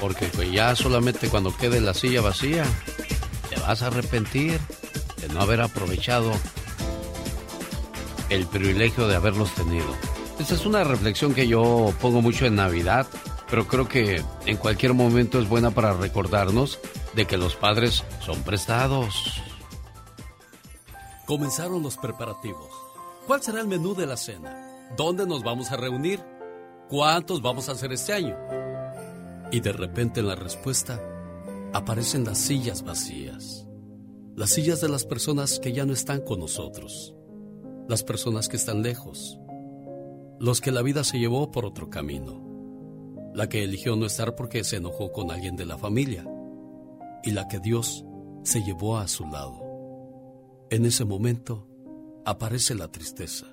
Porque 0.00 0.24
pues, 0.28 0.50
ya 0.50 0.74
solamente 0.74 1.28
cuando 1.28 1.54
quede 1.54 1.82
la 1.82 1.92
silla 1.92 2.22
vacía, 2.22 2.64
te 3.50 3.60
vas 3.60 3.82
a 3.82 3.88
arrepentir 3.88 4.58
de 5.20 5.28
no 5.28 5.42
haber 5.42 5.60
aprovechado 5.60 6.32
el 8.30 8.46
privilegio 8.46 9.06
de 9.06 9.16
haberlos 9.16 9.54
tenido. 9.54 9.94
Esta 10.38 10.54
es 10.54 10.64
una 10.64 10.82
reflexión 10.82 11.34
que 11.34 11.46
yo 11.46 11.92
pongo 12.00 12.22
mucho 12.22 12.46
en 12.46 12.56
Navidad, 12.56 13.06
pero 13.50 13.68
creo 13.68 13.86
que 13.86 14.24
en 14.46 14.56
cualquier 14.56 14.94
momento 14.94 15.38
es 15.38 15.46
buena 15.46 15.72
para 15.72 15.92
recordarnos 15.92 16.78
de 17.12 17.26
que 17.26 17.36
los 17.36 17.54
padres 17.54 18.02
son 18.24 18.42
prestados. 18.44 19.42
Comenzaron 21.26 21.82
los 21.82 21.98
preparativos 21.98 22.79
¿Cuál 23.30 23.42
será 23.42 23.60
el 23.60 23.68
menú 23.68 23.94
de 23.94 24.08
la 24.08 24.16
cena? 24.16 24.90
¿Dónde 24.96 25.24
nos 25.24 25.44
vamos 25.44 25.70
a 25.70 25.76
reunir? 25.76 26.18
¿Cuántos 26.88 27.40
vamos 27.40 27.68
a 27.68 27.72
hacer 27.72 27.92
este 27.92 28.12
año? 28.12 28.36
Y 29.52 29.60
de 29.60 29.72
repente 29.72 30.18
en 30.18 30.26
la 30.26 30.34
respuesta 30.34 31.00
aparecen 31.72 32.24
las 32.24 32.38
sillas 32.38 32.82
vacías. 32.82 33.68
Las 34.34 34.50
sillas 34.50 34.80
de 34.80 34.88
las 34.88 35.04
personas 35.04 35.60
que 35.60 35.72
ya 35.72 35.86
no 35.86 35.92
están 35.92 36.22
con 36.22 36.40
nosotros. 36.40 37.14
Las 37.86 38.02
personas 38.02 38.48
que 38.48 38.56
están 38.56 38.82
lejos. 38.82 39.38
Los 40.40 40.60
que 40.60 40.72
la 40.72 40.82
vida 40.82 41.04
se 41.04 41.20
llevó 41.20 41.52
por 41.52 41.64
otro 41.64 41.88
camino. 41.88 42.42
La 43.32 43.48
que 43.48 43.62
eligió 43.62 43.94
no 43.94 44.06
estar 44.06 44.34
porque 44.34 44.64
se 44.64 44.78
enojó 44.78 45.12
con 45.12 45.30
alguien 45.30 45.54
de 45.54 45.66
la 45.66 45.78
familia. 45.78 46.26
Y 47.22 47.30
la 47.30 47.46
que 47.46 47.60
Dios 47.60 48.04
se 48.42 48.64
llevó 48.64 48.98
a 48.98 49.06
su 49.06 49.24
lado. 49.28 49.60
En 50.70 50.84
ese 50.84 51.04
momento, 51.04 51.69
aparece 52.30 52.76
la 52.76 52.86
tristeza 52.86 53.46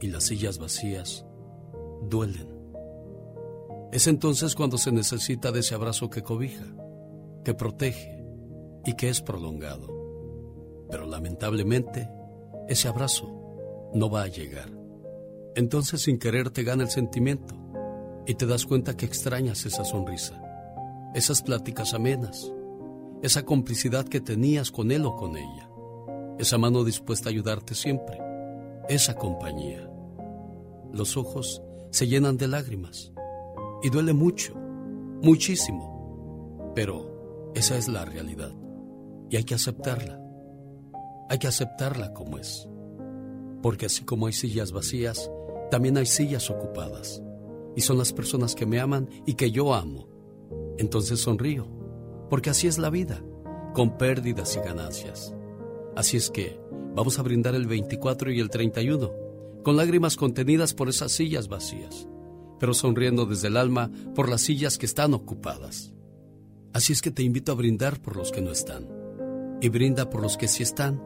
y 0.00 0.08
las 0.08 0.24
sillas 0.24 0.58
vacías 0.58 1.24
duelen. 2.02 2.48
Es 3.92 4.06
entonces 4.08 4.54
cuando 4.54 4.76
se 4.76 4.92
necesita 4.92 5.52
de 5.52 5.60
ese 5.60 5.74
abrazo 5.74 6.10
que 6.10 6.22
cobija, 6.22 6.66
que 7.44 7.54
protege 7.54 8.22
y 8.84 8.94
que 8.94 9.08
es 9.08 9.22
prolongado. 9.22 9.88
Pero 10.90 11.06
lamentablemente, 11.06 12.10
ese 12.68 12.88
abrazo 12.88 13.90
no 13.94 14.10
va 14.10 14.24
a 14.24 14.28
llegar. 14.28 14.70
Entonces 15.54 16.02
sin 16.02 16.18
querer 16.18 16.50
te 16.50 16.62
gana 16.62 16.82
el 16.82 16.90
sentimiento 16.90 17.54
y 18.26 18.34
te 18.34 18.44
das 18.44 18.66
cuenta 18.66 18.98
que 18.98 19.06
extrañas 19.06 19.64
esa 19.64 19.86
sonrisa, 19.86 20.42
esas 21.14 21.40
pláticas 21.40 21.94
amenas, 21.94 22.52
esa 23.22 23.44
complicidad 23.44 24.06
que 24.06 24.20
tenías 24.20 24.70
con 24.70 24.90
él 24.90 25.06
o 25.06 25.16
con 25.16 25.38
ella 25.38 25.65
esa 26.38 26.58
mano 26.58 26.84
dispuesta 26.84 27.28
a 27.28 27.32
ayudarte 27.32 27.74
siempre, 27.74 28.18
esa 28.88 29.14
compañía. 29.14 29.90
Los 30.92 31.16
ojos 31.16 31.62
se 31.90 32.06
llenan 32.06 32.36
de 32.36 32.48
lágrimas 32.48 33.12
y 33.82 33.90
duele 33.90 34.12
mucho, 34.12 34.54
muchísimo, 35.22 36.72
pero 36.74 37.52
esa 37.54 37.76
es 37.76 37.88
la 37.88 38.04
realidad 38.04 38.52
y 39.30 39.36
hay 39.36 39.44
que 39.44 39.54
aceptarla. 39.54 40.20
Hay 41.28 41.38
que 41.38 41.48
aceptarla 41.48 42.12
como 42.12 42.38
es, 42.38 42.68
porque 43.62 43.86
así 43.86 44.04
como 44.04 44.26
hay 44.26 44.32
sillas 44.32 44.70
vacías, 44.72 45.30
también 45.70 45.96
hay 45.96 46.06
sillas 46.06 46.50
ocupadas 46.50 47.22
y 47.74 47.80
son 47.80 47.98
las 47.98 48.12
personas 48.12 48.54
que 48.54 48.66
me 48.66 48.80
aman 48.80 49.08
y 49.26 49.34
que 49.34 49.50
yo 49.50 49.74
amo. 49.74 50.08
Entonces 50.78 51.20
sonrío, 51.20 51.66
porque 52.30 52.50
así 52.50 52.68
es 52.68 52.78
la 52.78 52.90
vida, 52.90 53.22
con 53.74 53.98
pérdidas 53.98 54.56
y 54.56 54.60
ganancias. 54.60 55.35
Así 55.96 56.18
es 56.18 56.30
que 56.30 56.60
vamos 56.94 57.18
a 57.18 57.22
brindar 57.22 57.54
el 57.54 57.66
24 57.66 58.30
y 58.30 58.38
el 58.38 58.50
31, 58.50 59.12
con 59.64 59.76
lágrimas 59.76 60.16
contenidas 60.16 60.74
por 60.74 60.90
esas 60.90 61.10
sillas 61.10 61.48
vacías, 61.48 62.06
pero 62.60 62.74
sonriendo 62.74 63.24
desde 63.24 63.48
el 63.48 63.56
alma 63.56 63.90
por 64.14 64.28
las 64.28 64.42
sillas 64.42 64.76
que 64.76 64.84
están 64.84 65.14
ocupadas. 65.14 65.94
Así 66.74 66.92
es 66.92 67.00
que 67.00 67.10
te 67.10 67.22
invito 67.22 67.50
a 67.50 67.54
brindar 67.54 68.00
por 68.02 68.14
los 68.14 68.30
que 68.30 68.42
no 68.42 68.52
están, 68.52 68.86
y 69.62 69.70
brinda 69.70 70.10
por 70.10 70.20
los 70.20 70.36
que 70.36 70.48
sí 70.48 70.62
están, 70.62 71.02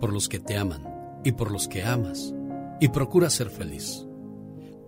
por 0.00 0.12
los 0.12 0.28
que 0.28 0.38
te 0.38 0.56
aman 0.56 1.20
y 1.24 1.32
por 1.32 1.50
los 1.50 1.66
que 1.66 1.82
amas, 1.82 2.32
y 2.80 2.88
procura 2.90 3.30
ser 3.30 3.50
feliz. 3.50 4.06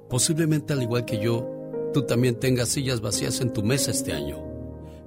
Posiblemente 0.09 0.75
al 0.75 0.83
igual 0.83 1.05
que 1.05 1.21
yo, 1.21 1.45
tú 1.93 2.03
también 2.07 2.39
tengas 2.39 2.69
sillas 2.69 3.01
vacías 3.01 3.41
en 3.41 3.53
tu 3.53 3.65
mesa 3.65 3.91
este 3.91 4.13
año, 4.13 4.39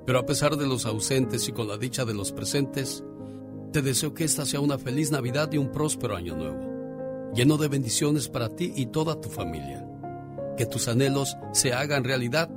pero 0.05 0.19
a 0.19 0.25
pesar 0.25 0.57
de 0.57 0.67
los 0.67 0.85
ausentes 0.85 1.47
y 1.47 1.53
con 1.53 1.69
la 1.69 1.77
dicha 1.77 2.03
de 2.03 2.13
los 2.13 2.33
presentes, 2.33 3.05
te 3.73 3.81
deseo 3.81 4.13
que 4.13 4.23
esta 4.23 4.45
sea 4.45 4.59
una 4.61 4.77
feliz 4.77 5.11
Navidad 5.11 5.51
y 5.51 5.57
un 5.57 5.71
próspero 5.71 6.15
año 6.15 6.35
nuevo, 6.35 7.33
lleno 7.33 7.57
de 7.57 7.67
bendiciones 7.67 8.29
para 8.29 8.55
ti 8.55 8.71
y 8.75 8.85
toda 8.85 9.19
tu 9.19 9.29
familia. 9.29 9.83
Que 10.55 10.67
tus 10.67 10.87
anhelos 10.87 11.35
se 11.53 11.73
hagan 11.73 12.03
realidad 12.03 12.51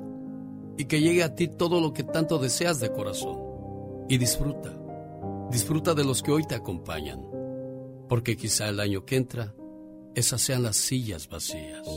y 0.77 0.85
que 0.85 1.01
llegue 1.01 1.23
a 1.23 1.35
ti 1.35 1.49
todo 1.49 1.81
lo 1.81 1.95
que 1.95 2.05
tanto 2.05 2.39
deseas 2.39 2.81
de 2.81 2.93
corazón. 2.93 3.39
Y 4.11 4.19
disfruta, 4.19 4.71
disfruta 5.51 5.95
de 5.95 6.05
los 6.05 6.23
que 6.23 6.33
hoy 6.33 6.45
te 6.45 6.55
acompañan. 6.55 7.27
porque 8.09 8.37
quizá 8.37 8.69
el 8.69 8.79
año 8.79 9.05
que 9.05 9.17
entra 9.17 9.53
esas 10.15 10.41
sean 10.41 10.63
las 10.63 10.77
sillas 10.77 11.29
vacías. 11.29 11.89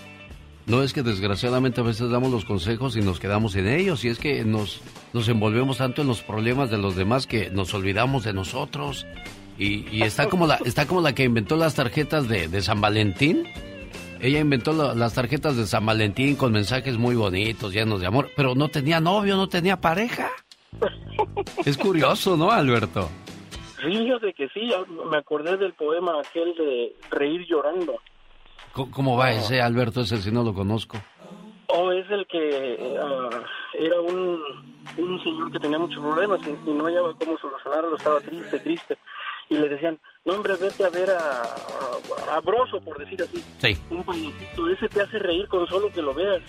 No 0.67 0.83
es 0.83 0.91
que 0.93 1.01
desgraciadamente 1.01 1.79
a 1.81 1.83
veces 1.85 2.09
damos 2.09 2.29
los 2.31 2.43
consejos 2.45 2.95
y 2.97 3.01
nos 3.01 3.19
quedamos 3.21 3.55
en 3.55 3.67
ellos, 3.67 4.03
y 4.03 4.09
es 4.09 4.19
que 4.19 4.43
nos, 4.43 4.81
nos 5.13 5.29
envolvemos 5.29 5.77
tanto 5.77 6.01
en 6.01 6.07
los 6.09 6.21
problemas 6.21 6.69
de 6.69 6.77
los 6.77 6.95
demás 6.95 7.25
que 7.25 7.49
nos 7.49 7.73
olvidamos 7.73 8.25
de 8.25 8.33
nosotros. 8.33 9.05
Y, 9.57 9.87
y 9.95 10.03
está, 10.03 10.27
como 10.27 10.45
la, 10.45 10.59
está 10.65 10.85
como 10.85 11.01
la 11.01 11.15
que 11.15 11.23
inventó 11.23 11.55
las 11.55 11.73
tarjetas 11.75 12.27
de, 12.27 12.47
de 12.49 12.61
San 12.61 12.81
Valentín. 12.81 13.45
Ella 14.19 14.39
inventó 14.39 14.73
la- 14.73 14.93
las 14.93 15.13
tarjetas 15.13 15.55
de 15.55 15.65
San 15.65 15.85
Valentín 15.85 16.35
con 16.35 16.51
mensajes 16.51 16.97
muy 16.97 17.15
bonitos, 17.15 17.71
llenos 17.73 18.01
de 18.01 18.07
amor, 18.07 18.29
pero 18.35 18.53
no 18.53 18.67
tenía 18.67 18.99
novio, 18.99 19.37
no 19.37 19.47
tenía 19.47 19.79
pareja. 19.79 20.29
Es 21.65 21.77
curioso, 21.77 22.35
¿no, 22.35 22.51
Alberto? 22.51 23.09
Fíjate 23.81 24.33
que 24.33 24.47
sí, 24.49 24.69
me 25.09 25.17
acordé 25.17 25.55
del 25.57 25.73
poema 25.73 26.19
aquel 26.19 26.53
de 26.55 26.95
Reír 27.11 27.45
llorando. 27.47 27.93
¿Cómo, 28.77 28.91
cómo 28.91 29.17
va 29.17 29.31
ese, 29.31 29.59
Alberto? 29.59 30.01
Ese 30.01 30.17
si 30.17 30.31
no 30.31 30.43
lo 30.43 30.53
conozco. 30.53 30.97
Oh, 31.67 31.91
es 31.91 32.09
el 32.11 32.27
que 32.27 32.95
ah, 33.01 33.29
era 33.73 33.99
un, 34.01 34.39
un 34.97 35.23
señor 35.23 35.51
que 35.51 35.59
tenía 35.59 35.79
muchos 35.79 35.99
problemas 35.99 36.39
y, 36.45 36.69
y 36.69 36.73
no 36.73 36.85
hallaba 36.85 37.11
cómo 37.15 37.37
solucionarlo, 37.39 37.97
estaba 37.97 38.19
triste, 38.21 38.59
triste. 38.59 38.97
Y 39.49 39.55
le 39.55 39.67
decían, 39.67 39.97
no 40.25 40.33
hombre, 40.33 40.53
vete 40.61 40.83
a 40.83 40.89
ver 40.89 41.09
a, 41.09 41.41
a, 41.41 42.35
a 42.35 42.39
Broso, 42.41 42.79
por 42.81 42.99
decir 42.99 43.23
así. 43.23 43.43
Sí. 43.57 43.77
Un 43.89 44.03
payasito, 44.03 44.69
ese 44.69 44.89
te 44.89 45.01
hace 45.01 45.17
reír 45.17 45.47
con 45.47 45.65
solo 45.67 45.91
que 45.91 46.01
lo 46.03 46.13
veas. 46.13 46.43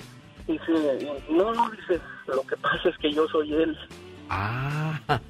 Dice, 0.47 1.23
no, 1.31 1.55
no, 1.55 1.71
dice, 1.71 1.99
lo 2.27 2.43
que 2.43 2.57
pasa 2.57 2.91
es 2.91 2.99
que 2.99 3.11
yo 3.11 3.27
soy 3.29 3.55
él. 3.55 3.79
Ah, 4.29 5.01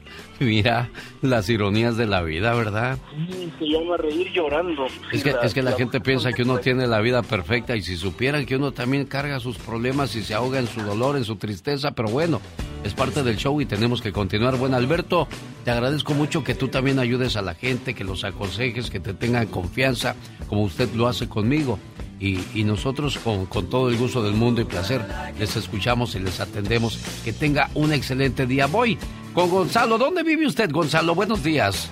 mira 0.41 0.91
las 1.23 1.49
ironías 1.49 1.97
de 1.97 2.07
la 2.07 2.23
vida, 2.23 2.55
¿verdad? 2.55 2.99
Sí, 3.29 3.53
se 3.59 3.65
llama 3.67 3.97
Reír 3.97 4.33
llorando. 4.33 4.87
Es 5.13 5.23
que, 5.23 5.35
es 5.43 5.55
que 5.55 5.63
la 5.63 5.73
gente 5.73 6.01
piensa 6.01 6.33
que 6.33 6.43
uno 6.43 6.59
tiene 6.59 6.87
la 6.87 7.01
vida 7.01 7.23
perfecta 7.23 7.77
y 7.77 7.83
si 7.83 7.97
supieran 7.97 8.47
que 8.47 8.57
uno 8.57 8.73
también 8.73 9.07
carga 9.07 9.41
sus 9.41 9.59
problemas 9.59 10.15
y 10.17 10.23
se 10.23 10.35
ahoga 10.35 10.59
en 10.59 10.67
su 10.67 10.81
dolor, 10.83 11.17
en 11.17 11.25
su 11.25 11.37
tristeza, 11.37 11.93
pero 11.93 12.09
bueno, 12.09 12.41
es 12.85 12.95
parte 12.95 13.23
del 13.23 13.37
show 13.37 13.61
y 13.61 13.67
tenemos 13.67 14.01
que 14.01 14.13
continuar. 14.13 14.57
Bueno, 14.57 14.77
Alberto, 14.77 15.29
te 15.65 15.71
agradezco 15.71 16.15
mucho 16.15 16.45
que 16.45 16.55
tú 16.55 16.69
también 16.69 16.99
ayudes 16.99 17.37
a 17.37 17.43
la 17.43 17.55
gente, 17.55 17.95
que 17.95 18.05
los 18.05 18.25
aconsejes, 18.25 18.91
que 18.91 19.01
te 19.01 19.15
tengan 19.15 19.47
confianza, 19.47 20.15
como 20.49 20.63
usted 20.63 20.93
lo 20.95 21.09
hace 21.09 21.29
conmigo. 21.29 21.79
Y, 22.21 22.41
y 22.55 22.65
nosotros 22.65 23.19
con, 23.19 23.47
con 23.47 23.71
todo 23.71 23.89
el 23.89 23.97
gusto 23.97 24.23
del 24.23 24.35
mundo 24.35 24.61
y 24.61 24.65
placer 24.65 25.03
les 25.39 25.55
escuchamos 25.57 26.15
y 26.15 26.19
les 26.21 26.41
atendemos. 26.41 26.99
Que 27.25 27.33
tenga 27.33 27.71
un 27.75 27.93
excelente 27.93 28.47
día. 28.47 28.67
Voy 28.67 28.99
con 29.35 29.51
Gonzalo. 29.51 29.99
¿Dónde 29.99 30.23
vive 30.23 30.47
usted, 30.47 30.71
Gonzalo? 30.71 31.15
Buenos 31.15 31.43
días. 31.43 31.91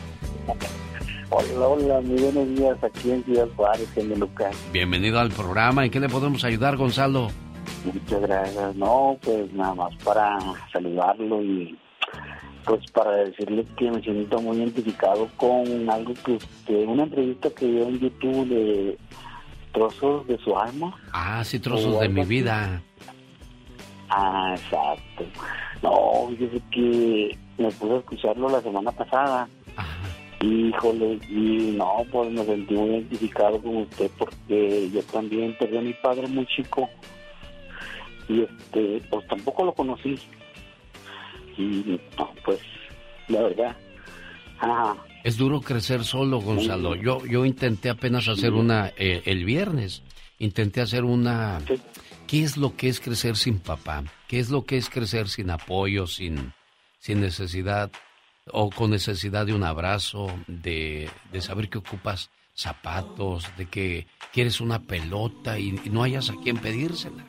Hola, 1.31 1.67
hola, 1.67 2.01
muy 2.03 2.21
buenos 2.23 2.49
días 2.57 2.77
aquí 2.83 3.11
en 3.11 3.25
Ciudad 3.25 3.49
Juárez, 3.57 3.89
en 3.97 4.19
Lucas. 4.19 4.57
Bienvenido 4.73 5.19
al 5.19 5.31
programa. 5.31 5.85
¿En 5.85 5.91
qué 5.91 6.01
le 6.01 6.09
podemos 6.09 6.45
ayudar, 6.45 6.77
Gonzalo? 6.77 7.29
Muchas 7.85 8.21
gracias. 8.21 8.77
No, 8.77 9.19
pues 9.23 9.53
nada 9.53 9.75
más 9.75 9.95
para 10.05 10.39
saludarlo 10.73 11.43
y 11.43 11.77
pues 12.65 12.81
para 12.93 13.13
decirle 13.17 13.65
que 13.77 13.91
me 13.91 14.01
siento 14.03 14.41
muy 14.41 14.57
identificado 14.57 15.29
con 15.37 15.89
algo 15.89 16.15
que, 16.25 16.39
que 16.67 16.75
una 16.85 17.05
entrevista 17.05 17.51
que 17.51 17.67
dio 17.67 17.89
en 17.89 18.01
YouTube 18.01 18.49
de 18.49 18.99
trozos 19.77 20.27
de 20.27 20.39
su 20.39 20.57
alma. 20.57 20.99
Ah, 21.13 21.45
sí, 21.45 21.61
trozos 21.61 22.01
de 22.01 22.09
mi 22.09 22.23
así. 22.23 22.31
vida. 22.31 22.81
Ah, 24.09 24.55
exacto. 24.57 25.25
No, 25.83 26.29
fíjese 26.31 26.63
que 26.71 27.39
me 27.59 27.71
puse 27.73 27.95
a 27.95 27.99
escucharlo 27.99 28.49
la 28.49 28.63
semana 28.63 28.91
pasada. 28.91 29.47
Híjole, 30.41 31.19
y 31.29 31.75
no, 31.77 32.05
pues 32.11 32.31
me 32.31 32.45
sentí 32.45 32.75
muy 32.75 32.91
identificado 32.91 33.61
con 33.61 33.77
usted 33.77 34.11
porque 34.19 34.91
yo 34.91 35.03
también 35.05 35.55
perdí 35.59 35.77
a 35.77 35.83
mi 35.83 35.93
padre 35.95 36.27
muy 36.27 36.47
chico. 36.47 36.89
Y 38.29 38.43
este, 38.43 39.03
pues 39.11 39.27
tampoco 39.29 39.65
lo 39.65 39.75
conocí. 39.75 40.19
Y 41.59 42.01
no, 42.19 42.31
pues, 42.45 42.61
la 43.29 43.43
verdad. 43.43 43.77
Ajá. 44.59 44.97
Es 45.27 45.37
duro 45.37 45.61
crecer 45.61 46.05
solo, 46.05 46.39
Gonzalo. 46.39 46.95
Yo, 46.95 47.27
yo 47.27 47.45
intenté 47.45 47.91
apenas 47.91 48.29
hacer 48.29 48.53
una 48.53 48.93
eh, 48.97 49.23
el 49.25 49.45
viernes. 49.45 50.05
Intenté 50.39 50.81
hacer 50.81 51.03
una. 51.03 51.61
¿Qué 52.29 52.45
es 52.45 52.57
lo 52.57 52.77
que 52.77 52.89
es 52.89 53.01
crecer 53.01 53.37
sin 53.37 53.59
papá? 53.59 54.05
¿Qué 54.29 54.39
es 54.39 54.51
lo 54.51 54.65
que 54.65 54.77
es 54.77 54.89
crecer 54.89 55.29
sin 55.29 55.51
apoyo, 55.51 56.07
sin, 56.07 56.53
sin 57.01 57.21
necesidad 57.21 57.91
o 58.53 58.71
con 58.71 58.93
necesidad 58.93 59.47
de 59.47 59.55
un 59.55 59.65
abrazo, 59.65 60.29
de, 60.47 61.11
de 61.33 61.41
saber 61.41 61.71
que 61.71 61.79
ocupas 61.79 62.31
zapatos, 62.55 63.51
de 63.59 63.67
que 63.67 64.07
quieres 64.33 64.61
una 64.61 64.83
pelota 64.83 65.59
y, 65.59 65.75
y 65.85 65.91
no 65.91 66.05
hayas 66.05 66.31
a 66.31 66.37
quien 66.37 66.59
pedírsela? 66.59 67.27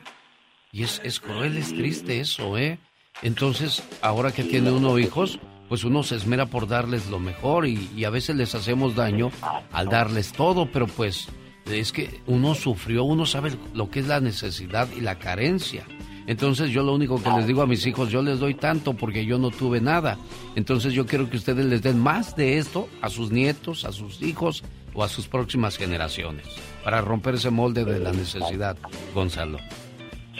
Y 0.70 0.84
es, 0.84 1.00
es 1.02 1.18
cruel, 1.18 1.56
es 1.56 1.74
triste 1.74 2.20
eso, 2.20 2.58
¿eh? 2.58 2.78
Entonces, 3.22 3.82
ahora 4.02 4.30
que 4.30 4.44
tiene 4.44 4.70
uno 4.70 5.00
hijos, 5.00 5.40
pues 5.68 5.84
uno 5.84 6.02
se 6.02 6.16
esmera 6.16 6.46
por 6.46 6.66
darles 6.66 7.08
lo 7.08 7.18
mejor 7.18 7.66
y, 7.66 8.04
a 8.04 8.10
veces 8.10 8.36
les 8.36 8.54
hacemos 8.54 8.94
daño 8.94 9.30
al 9.72 9.88
darles 9.88 10.32
todo, 10.32 10.66
pero 10.72 10.86
pues 10.86 11.28
es 11.70 11.92
que 11.92 12.20
uno 12.26 12.54
sufrió, 12.54 13.04
uno 13.04 13.26
sabe 13.26 13.52
lo 13.74 13.90
que 13.90 14.00
es 14.00 14.08
la 14.08 14.20
necesidad 14.20 14.88
y 14.96 15.00
la 15.00 15.18
carencia. 15.18 15.84
Entonces 16.26 16.70
yo 16.70 16.82
lo 16.82 16.94
único 16.94 17.22
que 17.22 17.30
les 17.30 17.46
digo 17.46 17.62
a 17.62 17.66
mis 17.66 17.86
hijos, 17.86 18.10
yo 18.10 18.22
les 18.22 18.38
doy 18.38 18.54
tanto 18.54 18.94
porque 18.94 19.24
yo 19.24 19.38
no 19.38 19.50
tuve 19.50 19.80
nada. 19.80 20.18
Entonces 20.56 20.92
yo 20.92 21.06
quiero 21.06 21.30
que 21.30 21.38
ustedes 21.38 21.64
les 21.64 21.82
den 21.82 21.98
más 21.98 22.36
de 22.36 22.58
esto 22.58 22.88
a 23.00 23.08
sus 23.08 23.30
nietos, 23.30 23.84
a 23.84 23.92
sus 23.92 24.20
hijos 24.20 24.62
o 24.92 25.02
a 25.02 25.08
sus 25.08 25.26
próximas 25.26 25.78
generaciones, 25.78 26.46
para 26.84 27.00
romper 27.00 27.36
ese 27.36 27.50
molde 27.50 27.84
de 27.84 27.98
la 27.98 28.12
necesidad, 28.12 28.76
Gonzalo. 29.14 29.58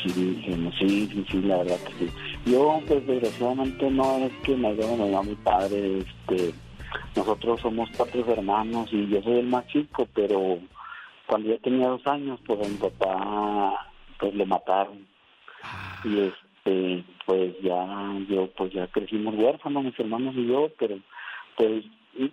Sí, 0.02 0.42
sí, 0.44 1.24
sí, 1.30 1.42
la 1.42 1.58
verdad 1.58 1.76
que 1.98 2.06
sí. 2.06 2.12
Yo, 2.46 2.80
pues, 2.86 3.06
desgraciadamente 3.06 3.90
no 3.90 4.18
es 4.18 4.32
que 4.42 4.56
me 4.56 4.68
haya 4.68 5.18
a 5.18 5.22
mi 5.22 5.34
padre, 5.36 5.98
este, 5.98 6.54
nosotros 7.14 7.60
somos 7.60 7.90
cuatro 7.96 8.24
hermanos 8.26 8.88
y 8.92 9.08
yo 9.08 9.22
soy 9.22 9.40
el 9.40 9.46
más 9.46 9.66
chico, 9.68 10.08
pero 10.14 10.58
cuando 11.26 11.50
yo 11.50 11.58
tenía 11.60 11.88
dos 11.88 12.06
años, 12.06 12.40
pues 12.46 12.64
a 12.64 12.68
mi 12.68 12.76
papá, 12.76 13.92
pues 14.18 14.34
le 14.34 14.46
mataron. 14.46 15.06
Y 16.04 16.20
este, 16.20 17.04
pues 17.26 17.54
ya, 17.60 18.14
yo, 18.28 18.48
pues 18.56 18.72
ya 18.72 18.86
crecimos 18.86 19.34
huérfanos, 19.34 19.84
mis 19.84 19.98
hermanos 19.98 20.34
y 20.36 20.46
yo, 20.46 20.70
pero 20.78 20.98
pues 21.56 21.84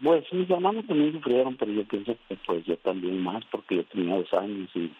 pues 0.02 0.34
mis 0.34 0.50
hermanos 0.50 0.86
también 0.88 1.14
sufrieron, 1.14 1.56
pero 1.58 1.72
yo 1.72 1.84
pienso 1.86 2.16
que 2.28 2.36
pues 2.46 2.66
yo 2.66 2.78
también 2.78 3.22
más, 3.22 3.44
porque 3.52 3.76
yo 3.76 3.84
tenía 3.86 4.16
dos 4.16 4.34
años 4.34 4.70
y... 4.74 4.92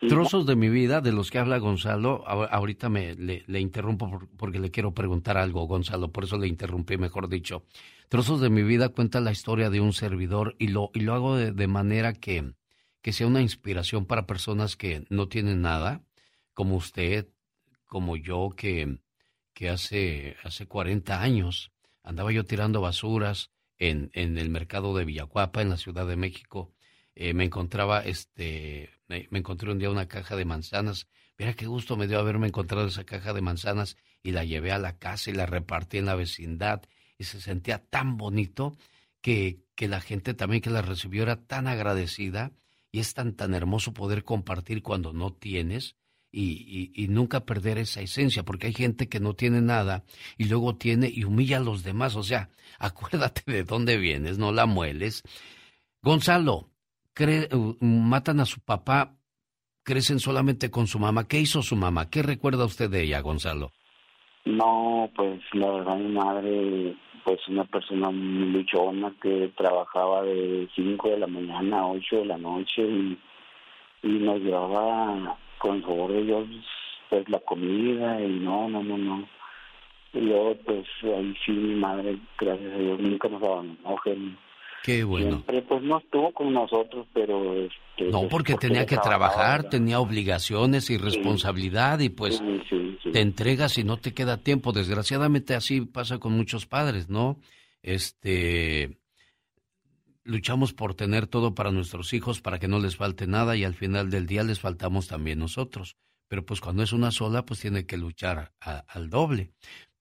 Trozos 0.00 0.46
de 0.46 0.54
mi 0.54 0.68
vida 0.68 1.00
de 1.00 1.10
los 1.10 1.30
que 1.30 1.38
habla 1.38 1.58
Gonzalo, 1.58 2.24
ahorita 2.26 2.88
me 2.88 3.14
le, 3.16 3.60
interrumpo 3.60 4.20
porque 4.36 4.60
le 4.60 4.70
quiero 4.70 4.94
preguntar 4.94 5.36
algo, 5.36 5.66
Gonzalo, 5.66 6.12
por 6.12 6.24
eso 6.24 6.38
le 6.38 6.46
interrumpí, 6.46 6.96
mejor 6.96 7.28
dicho. 7.28 7.64
Trozos 8.08 8.40
de 8.40 8.48
mi 8.48 8.62
vida 8.62 8.90
cuenta 8.90 9.20
la 9.20 9.32
historia 9.32 9.70
de 9.70 9.80
un 9.80 9.92
servidor 9.92 10.54
y 10.58 10.68
lo, 10.68 10.90
y 10.94 11.00
lo 11.00 11.14
hago 11.14 11.36
de, 11.36 11.66
manera 11.66 12.12
que, 12.12 12.52
que 13.02 13.12
sea 13.12 13.26
una 13.26 13.42
inspiración 13.42 14.06
para 14.06 14.26
personas 14.26 14.76
que 14.76 15.04
no 15.10 15.28
tienen 15.28 15.62
nada, 15.62 16.04
como 16.54 16.76
usted, 16.76 17.28
como 17.86 18.16
yo, 18.16 18.50
que, 18.56 19.00
que 19.52 19.68
hace, 19.68 20.36
hace 20.44 20.66
40 20.66 21.20
años 21.20 21.72
andaba 22.04 22.30
yo 22.30 22.44
tirando 22.44 22.80
basuras 22.80 23.50
en, 23.78 24.10
en 24.14 24.38
el 24.38 24.48
mercado 24.48 24.96
de 24.96 25.04
Villacuapa, 25.04 25.60
en 25.60 25.70
la 25.70 25.76
Ciudad 25.76 26.06
de 26.06 26.16
México. 26.16 26.72
Eh, 27.14 27.34
me 27.34 27.44
encontraba, 27.44 28.00
este, 28.00 28.90
me, 29.08 29.26
encontré 29.32 29.70
un 29.70 29.78
día 29.78 29.90
una 29.90 30.06
caja 30.06 30.36
de 30.36 30.44
manzanas. 30.44 31.08
Mira 31.38 31.54
qué 31.54 31.66
gusto 31.66 31.96
me 31.96 32.06
dio 32.06 32.18
haberme 32.18 32.46
encontrado 32.48 32.86
esa 32.86 33.04
caja 33.04 33.32
de 33.32 33.40
manzanas 33.40 33.96
y 34.22 34.32
la 34.32 34.44
llevé 34.44 34.72
a 34.72 34.78
la 34.78 34.98
casa 34.98 35.30
y 35.30 35.34
la 35.34 35.46
repartí 35.46 35.98
en 35.98 36.06
la 36.06 36.14
vecindad 36.14 36.82
y 37.16 37.24
se 37.24 37.40
sentía 37.40 37.78
tan 37.78 38.16
bonito 38.16 38.76
que, 39.20 39.60
que 39.74 39.88
la 39.88 40.00
gente 40.00 40.34
también 40.34 40.62
que 40.62 40.70
la 40.70 40.82
recibió 40.82 41.22
era 41.22 41.36
tan 41.36 41.66
agradecida 41.66 42.52
y 42.92 43.00
es 43.00 43.14
tan 43.14 43.34
tan 43.34 43.54
hermoso 43.54 43.92
poder 43.92 44.24
compartir 44.24 44.82
cuando 44.82 45.12
no 45.12 45.32
tienes 45.32 45.96
y, 46.30 46.92
y, 46.94 47.08
nunca 47.08 47.46
perder 47.46 47.78
esa 47.78 48.02
esencia, 48.02 48.44
porque 48.44 48.66
hay 48.66 48.74
gente 48.74 49.08
que 49.08 49.18
no 49.18 49.34
tiene 49.34 49.62
nada 49.62 50.04
y 50.36 50.44
luego 50.44 50.76
tiene 50.76 51.08
y 51.08 51.24
humilla 51.24 51.56
a 51.56 51.60
los 51.60 51.82
demás. 51.82 52.16
O 52.16 52.22
sea, 52.22 52.50
acuérdate 52.78 53.50
de 53.50 53.64
dónde 53.64 53.96
vienes, 53.96 54.38
no 54.38 54.52
la 54.52 54.66
mueles. 54.66 55.22
Gonzalo, 56.02 56.70
matan 57.80 58.40
a 58.40 58.44
su 58.44 58.60
papá, 58.60 59.16
crecen 59.84 60.18
solamente 60.18 60.70
con 60.70 60.86
su 60.86 60.98
mamá. 60.98 61.26
¿Qué 61.26 61.38
hizo 61.38 61.62
su 61.62 61.76
mamá? 61.76 62.10
¿Qué 62.10 62.22
recuerda 62.22 62.64
usted 62.64 62.90
de 62.90 63.02
ella, 63.02 63.20
Gonzalo? 63.20 63.70
No, 64.44 65.10
pues 65.14 65.40
la 65.52 65.70
verdad 65.70 65.96
mi 65.96 66.12
madre, 66.12 66.96
pues 67.24 67.38
una 67.48 67.64
persona 67.64 68.10
muy 68.10 68.46
luchona 68.50 69.12
que 69.20 69.52
trabajaba 69.56 70.22
de 70.22 70.68
5 70.74 71.10
de 71.10 71.18
la 71.18 71.26
mañana 71.26 71.80
a 71.80 71.86
8 71.88 72.16
de 72.16 72.24
la 72.24 72.38
noche 72.38 72.82
y, 72.82 73.18
nos 74.02 74.40
llevaba 74.40 75.36
con 75.58 75.82
favor 75.82 76.12
de 76.12 76.22
Dios, 76.22 76.46
pues 77.10 77.28
la 77.28 77.40
comida 77.40 78.20
y 78.20 78.28
no, 78.40 78.68
no, 78.68 78.82
no, 78.82 78.96
no. 78.96 79.28
Y 80.14 80.20
luego, 80.20 80.54
pues 80.64 80.86
ahí 81.02 81.34
sí, 81.44 81.52
mi 81.52 81.74
madre, 81.74 82.18
gracias 82.38 82.72
a 82.72 82.78
Dios, 82.78 83.00
nunca 83.00 83.28
nos 83.28 83.42
abandonó, 83.42 83.96
Qué 84.82 85.04
bueno. 85.04 85.28
Siempre, 85.28 85.62
pues 85.62 85.82
no 85.82 85.98
estuvo 85.98 86.32
con 86.32 86.52
nosotros, 86.52 87.06
pero... 87.12 87.54
Este, 87.54 88.10
no, 88.10 88.28
porque, 88.28 88.54
tenía 88.54 88.86
que 88.86 88.96
trabajar, 88.96 89.68
tenía 89.68 90.00
obligaciones 90.00 90.90
y 90.90 90.98
responsabilidad 90.98 91.98
y 92.00 92.08
pues 92.08 92.42
te 93.12 93.20
entregas 93.20 93.76
y 93.78 93.84
no 93.84 93.96
te 93.96 94.14
queda 94.14 94.38
tiempo. 94.38 94.72
Desgraciadamente 94.72 95.54
así 95.54 95.80
pasa 95.82 96.18
con 96.18 96.32
muchos 96.32 96.66
padres, 96.66 97.08
¿no? 97.08 97.38
Este, 97.82 98.98
luchamos 100.24 100.72
por 100.74 100.94
tener 100.94 101.26
todo 101.26 101.54
para 101.54 101.70
nuestros 101.70 102.12
hijos, 102.12 102.40
para 102.40 102.58
que 102.58 102.68
no 102.68 102.78
les 102.78 102.96
falte 102.96 103.26
nada 103.26 103.56
y 103.56 103.64
al 103.64 103.74
final 103.74 104.10
del 104.10 104.26
día 104.26 104.44
les 104.44 104.60
faltamos 104.60 105.08
también 105.08 105.38
nosotros. 105.38 105.96
Pero 106.28 106.44
pues 106.44 106.60
cuando 106.60 106.82
es 106.82 106.92
una 106.92 107.10
sola, 107.10 107.44
pues 107.44 107.60
tiene 107.60 107.86
que 107.86 107.96
luchar 107.96 108.52
al 108.60 109.08
doble. 109.08 109.52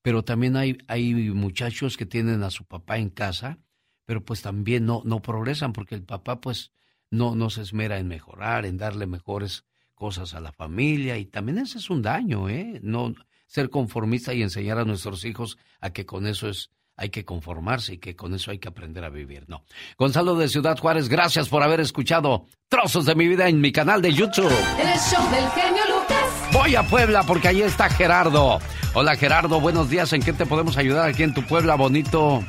Pero 0.01 0.23
también 0.23 0.55
hay, 0.57 0.77
hay 0.87 1.13
muchachos 1.13 1.97
que 1.97 2.05
tienen 2.05 2.43
a 2.43 2.51
su 2.51 2.65
papá 2.65 2.97
en 2.97 3.09
casa, 3.09 3.59
pero 4.07 4.23
pues 4.23 4.41
también 4.41 4.85
no, 4.85 5.01
no 5.03 5.21
progresan 5.21 5.73
porque 5.73 5.93
el 5.93 6.01
papá 6.01 6.39
pues 6.39 6.71
no, 7.11 7.35
no 7.35 7.49
se 7.49 7.61
esmera 7.61 7.99
en 7.99 8.07
mejorar, 8.07 8.65
en 8.65 8.77
darle 8.77 9.05
mejores 9.05 9.65
cosas 9.93 10.33
a 10.33 10.39
la 10.39 10.53
familia 10.53 11.17
y 11.17 11.25
también 11.25 11.57
ese 11.57 11.77
es 11.77 11.89
un 11.89 12.01
daño, 12.01 12.47
¿eh? 12.49 12.79
No 12.81 13.13
ser 13.47 13.69
conformista 13.69 14.33
y 14.33 14.41
enseñar 14.41 14.79
a 14.79 14.85
nuestros 14.85 15.25
hijos 15.25 15.57
a 15.81 15.89
que 15.89 16.05
con 16.05 16.25
eso 16.25 16.47
es 16.47 16.71
hay 16.95 17.09
que 17.09 17.25
conformarse 17.25 17.93
y 17.93 17.97
que 17.99 18.15
con 18.15 18.33
eso 18.33 18.49
hay 18.49 18.59
que 18.59 18.69
aprender 18.69 19.03
a 19.03 19.09
vivir. 19.09 19.43
No. 19.47 19.65
Gonzalo 19.97 20.35
de 20.35 20.47
Ciudad 20.47 20.77
Juárez, 20.79 21.09
gracias 21.09 21.49
por 21.49 21.61
haber 21.61 21.79
escuchado 21.79 22.45
Trozos 22.69 23.05
de 23.05 23.13
mi 23.13 23.27
vida 23.27 23.49
en 23.49 23.61
mi 23.61 23.71
canal 23.71 24.01
de 24.01 24.13
YouTube. 24.13 24.51
El 24.79 24.99
show 24.99 25.29
del 25.29 25.47
genio 25.49 25.83
Lucas. 25.85 26.53
Voy 26.53 26.75
a 26.75 26.83
Puebla 26.83 27.23
porque 27.23 27.49
ahí 27.49 27.61
está 27.61 27.89
Gerardo. 27.89 28.59
Hola 28.93 29.15
Gerardo, 29.17 29.59
buenos 29.59 29.89
días. 29.89 30.11
¿En 30.13 30.23
qué 30.23 30.31
te 30.33 30.45
podemos 30.45 30.77
ayudar 30.77 31.09
aquí 31.09 31.23
en 31.23 31.33
tu 31.33 31.43
Puebla 31.43 31.75
bonito? 31.75 32.43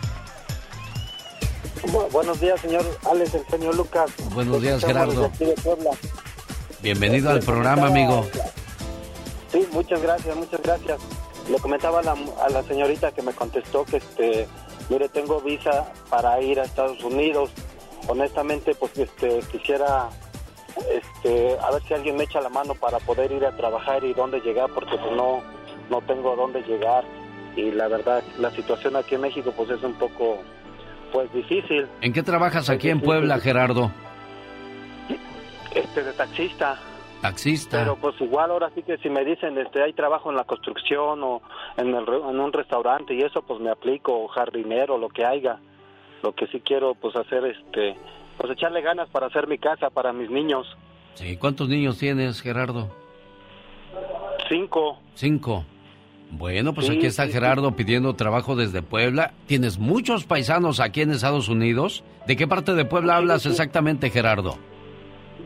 Buenos 2.13 2.41
días, 2.41 2.61
señor 2.61 2.85
Alex, 3.11 3.35
el 3.35 3.45
genio 3.47 3.73
Lucas. 3.73 4.11
Buenos 4.35 4.61
días, 4.61 4.85
Gerardo. 4.85 5.31
Bienvenido 6.81 7.31
al 7.31 7.41
programa, 7.41 7.87
amigo. 7.89 8.27
Sí, 9.53 9.67
muchas 9.73 10.01
gracias, 10.03 10.37
muchas 10.37 10.63
gracias 10.63 11.01
le 11.49 11.59
comentaba 11.59 12.01
a 12.01 12.03
la, 12.03 12.17
a 12.45 12.51
la 12.51 12.63
señorita 12.63 13.13
que 13.13 13.23
me 13.23 13.33
contestó 13.33 13.85
que 13.85 13.99
este 13.99 14.47
mire 14.91 15.09
tengo 15.09 15.41
visa 15.41 15.93
para 16.11 16.41
ir 16.41 16.61
a 16.61 16.65
Estados 16.65 17.03
Unidos 17.03 17.51
honestamente 18.07 18.75
pues 18.75 18.97
este 18.99 19.41
quisiera 19.51 20.11
este 20.91 21.59
a 21.59 21.71
ver 21.71 21.83
si 21.85 21.95
alguien 21.95 22.17
me 22.17 22.25
echa 22.25 22.41
la 22.41 22.49
mano 22.49 22.75
para 22.75 22.99
poder 22.99 23.33
ir 23.33 23.45
a 23.47 23.57
trabajar 23.57 24.05
y 24.05 24.13
dónde 24.15 24.41
llegar 24.41 24.71
porque 24.75 24.97
pues 24.97 25.17
no 25.17 25.43
no 25.91 26.03
tengo 26.03 26.37
dónde 26.37 26.63
llegar 26.63 27.05
y 27.57 27.71
la 27.71 27.89
verdad 27.89 28.23
la 28.39 28.51
situación 28.51 28.97
aquí 28.97 29.15
en 29.15 29.23
México 29.23 29.53
pues 29.57 29.71
es 29.71 29.83
un 29.83 29.95
poco 29.95 30.39
pues 31.13 31.33
difícil 31.33 31.87
¿En 32.01 32.13
qué 32.13 32.23
trabajas 32.23 32.71
aquí 32.71 32.91
en 32.91 33.01
Puebla 33.01 33.39
Gerardo? 33.41 33.91
Este 35.75 36.03
de 36.03 36.13
taxista 36.13 36.79
Taxista. 37.21 37.79
Pero 37.79 37.97
pues 37.97 38.15
igual 38.21 38.51
ahora 38.51 38.71
sí 38.75 38.83
que 38.83 38.97
si 38.99 39.11
me 39.11 39.25
dicen 39.25 39.59
este 39.59 39.83
hay 39.83 39.93
trabajo 39.93 40.31
en 40.31 40.37
la 40.37 40.45
construcción 40.45 41.23
o 41.25 41.43
en, 41.77 41.89
el, 41.89 42.05
en 42.07 42.41
un 42.41 42.53
restaurante 42.53 43.15
y 43.15 43.23
eso 43.23 43.43
pues 43.43 43.61
me 43.61 43.71
aplico 43.71 44.29
jardinero 44.29 44.99
lo 44.99 45.09
que 45.09 45.25
haya. 45.25 45.59
Lo 46.23 46.33
que 46.33 46.47
sí 46.49 46.61
quiero 46.61 46.95
pues 46.95 47.17
hacer 47.17 47.45
este 47.45 47.97
pues 48.37 48.53
echarle 48.53 48.83
ganas 48.83 49.09
para 49.09 49.27
hacer 49.27 49.49
mi 49.49 49.59
casa 49.59 49.91
para 49.91 50.13
mis 50.13 50.31
niños. 50.31 50.67
Sí, 51.15 51.37
¿cuántos 51.37 51.69
niños 51.69 51.99
tienes, 51.99 52.41
Gerardo? 52.41 52.89
Cinco. 54.49 54.99
Cinco. 55.15 55.65
Bueno, 56.31 56.75
pues 56.75 56.91
aquí 56.91 57.07
está 57.07 57.27
Gerardo 57.27 57.75
pidiendo 57.75 58.15
trabajo 58.15 58.55
desde 58.55 58.83
Puebla. 58.83 59.33
¿Tienes 59.47 59.79
muchos 59.79 60.25
paisanos 60.25 60.79
aquí 60.79 61.01
en 61.01 61.11
Estados 61.11 61.49
Unidos? 61.49 62.05
¿De 62.27 62.37
qué 62.37 62.47
parte 62.47 62.75
de 62.75 62.85
Puebla 62.85 63.17
hablas 63.17 63.47
exactamente, 63.47 64.11
Gerardo? 64.11 64.59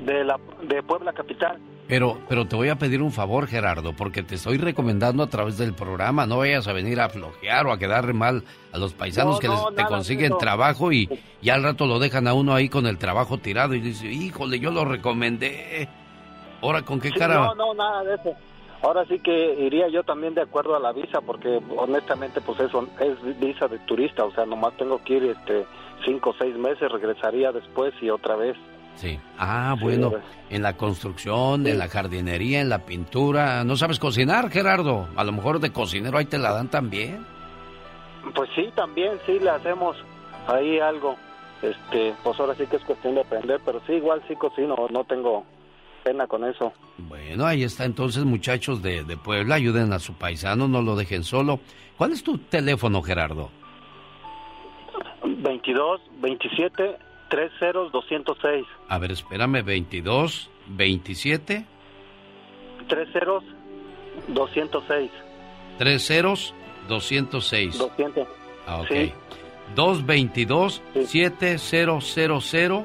de, 0.04 0.24
la, 0.24 0.38
de 0.62 0.82
Puebla 0.82 1.12
Capital. 1.12 1.58
Pero, 1.88 2.18
pero 2.28 2.46
te 2.46 2.56
voy 2.56 2.68
a 2.68 2.76
pedir 2.76 3.02
un 3.02 3.12
favor, 3.12 3.46
Gerardo, 3.46 3.92
porque 3.92 4.22
te 4.22 4.36
estoy 4.36 4.56
recomendando 4.56 5.22
a 5.22 5.26
través 5.26 5.58
del 5.58 5.74
programa, 5.74 6.26
no 6.26 6.38
vayas 6.38 6.66
a 6.68 6.72
venir 6.72 7.00
a 7.00 7.08
flojear 7.08 7.66
o 7.66 7.72
a 7.72 7.78
quedar 7.78 8.14
mal 8.14 8.44
a 8.72 8.78
los 8.78 8.94
paisanos 8.94 9.40
que 9.40 9.48
te 9.76 9.84
consiguen 9.84 10.38
trabajo 10.38 10.92
y 10.92 11.08
ya 11.42 11.54
al 11.54 11.62
rato 11.62 11.86
lo 11.86 11.98
dejan 11.98 12.28
a 12.28 12.34
uno 12.34 12.54
ahí 12.54 12.68
con 12.68 12.86
el 12.86 12.98
trabajo 12.98 13.38
tirado 13.38 13.74
y 13.74 13.80
dice, 13.80 14.06
híjole, 14.06 14.58
yo 14.58 14.70
lo 14.70 14.84
recomendé. 14.84 15.88
Ahora, 16.62 16.82
¿con 16.82 17.00
qué 17.00 17.10
cara? 17.10 17.34
No, 17.34 17.54
no, 17.54 17.74
nada 17.74 18.04
de 18.04 18.14
eso. 18.14 18.36
Ahora 18.82 19.04
sí 19.06 19.20
que 19.20 19.54
iría 19.60 19.88
yo 19.88 20.02
también 20.02 20.34
de 20.34 20.42
acuerdo 20.42 20.74
a 20.74 20.80
la 20.80 20.92
visa, 20.92 21.20
porque 21.20 21.60
honestamente, 21.76 22.40
pues 22.40 22.58
eso 22.60 22.86
es 23.00 23.38
visa 23.38 23.68
de 23.68 23.78
turista, 23.80 24.24
o 24.24 24.32
sea, 24.32 24.44
nomás 24.44 24.76
tengo 24.76 25.02
que 25.04 25.14
ir 25.14 25.24
este 25.24 25.64
cinco 26.04 26.30
o 26.30 26.34
seis 26.34 26.56
meses, 26.56 26.90
regresaría 26.90 27.52
después 27.52 27.94
y 28.00 28.10
otra 28.10 28.34
vez. 28.34 28.56
Sí. 28.96 29.18
Ah, 29.38 29.76
bueno, 29.80 30.12
en 30.50 30.62
la 30.62 30.76
construcción, 30.76 31.66
en 31.66 31.78
la 31.78 31.88
jardinería, 31.88 32.60
en 32.60 32.68
la 32.68 32.80
pintura. 32.80 33.64
¿No 33.64 33.76
sabes 33.76 33.98
cocinar, 33.98 34.50
Gerardo? 34.50 35.08
A 35.16 35.24
lo 35.24 35.32
mejor 35.32 35.60
de 35.60 35.72
cocinero 35.72 36.18
ahí 36.18 36.26
te 36.26 36.38
la 36.38 36.52
dan 36.52 36.68
también. 36.68 37.24
Pues 38.34 38.50
sí, 38.54 38.70
también, 38.74 39.12
sí, 39.26 39.38
le 39.38 39.50
hacemos 39.50 39.96
ahí 40.46 40.78
algo. 40.78 41.16
Este, 41.62 42.14
pues 42.24 42.38
ahora 42.40 42.54
sí 42.56 42.66
que 42.66 42.76
es 42.76 42.84
cuestión 42.84 43.14
de 43.14 43.20
aprender, 43.20 43.60
pero 43.64 43.80
sí, 43.86 43.92
igual 43.92 44.22
sí 44.26 44.34
cocino, 44.34 44.74
no 44.90 45.04
tengo 45.04 45.44
pena 46.02 46.26
con 46.26 46.44
eso. 46.44 46.72
Bueno, 46.98 47.46
ahí 47.46 47.62
está 47.62 47.84
entonces, 47.84 48.24
muchachos 48.24 48.82
de, 48.82 49.04
de 49.04 49.16
Puebla, 49.16 49.56
ayuden 49.56 49.92
a 49.92 49.98
su 49.98 50.14
paisano, 50.14 50.68
no 50.68 50.82
lo 50.82 50.96
dejen 50.96 51.24
solo. 51.24 51.60
¿Cuál 51.96 52.12
es 52.12 52.22
tu 52.22 52.38
teléfono, 52.38 53.02
Gerardo? 53.02 53.50
22 55.24 56.00
27 56.20 56.98
30206. 57.32 58.66
A 58.88 58.98
ver, 58.98 59.12
espérame, 59.12 59.62
22, 59.64 60.50
27. 60.68 61.64
30206. 62.88 65.10
30 65.78 66.52
206. 66.88 67.78
200. 67.78 68.28
Ah, 68.66 68.82
ok. 68.82 68.88
Sí. 68.88 69.12
222 69.74 70.82
7000 71.06 72.84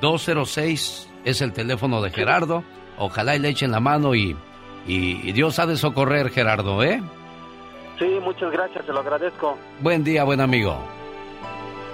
206 0.00 1.07
es 1.24 1.40
el 1.40 1.52
teléfono 1.52 2.00
de 2.02 2.10
Gerardo. 2.10 2.64
Ojalá 2.98 3.36
y 3.36 3.38
le 3.38 3.48
echen 3.50 3.70
la 3.70 3.80
mano 3.80 4.14
y, 4.14 4.36
y, 4.86 5.28
y 5.28 5.32
Dios 5.32 5.58
ha 5.58 5.66
de 5.66 5.76
socorrer, 5.76 6.30
Gerardo, 6.30 6.82
¿eh? 6.82 7.00
Sí, 7.98 8.18
muchas 8.22 8.50
gracias, 8.52 8.84
se 8.86 8.92
lo 8.92 9.00
agradezco. 9.00 9.58
Buen 9.80 10.04
día, 10.04 10.24
buen 10.24 10.40
amigo. 10.40 10.78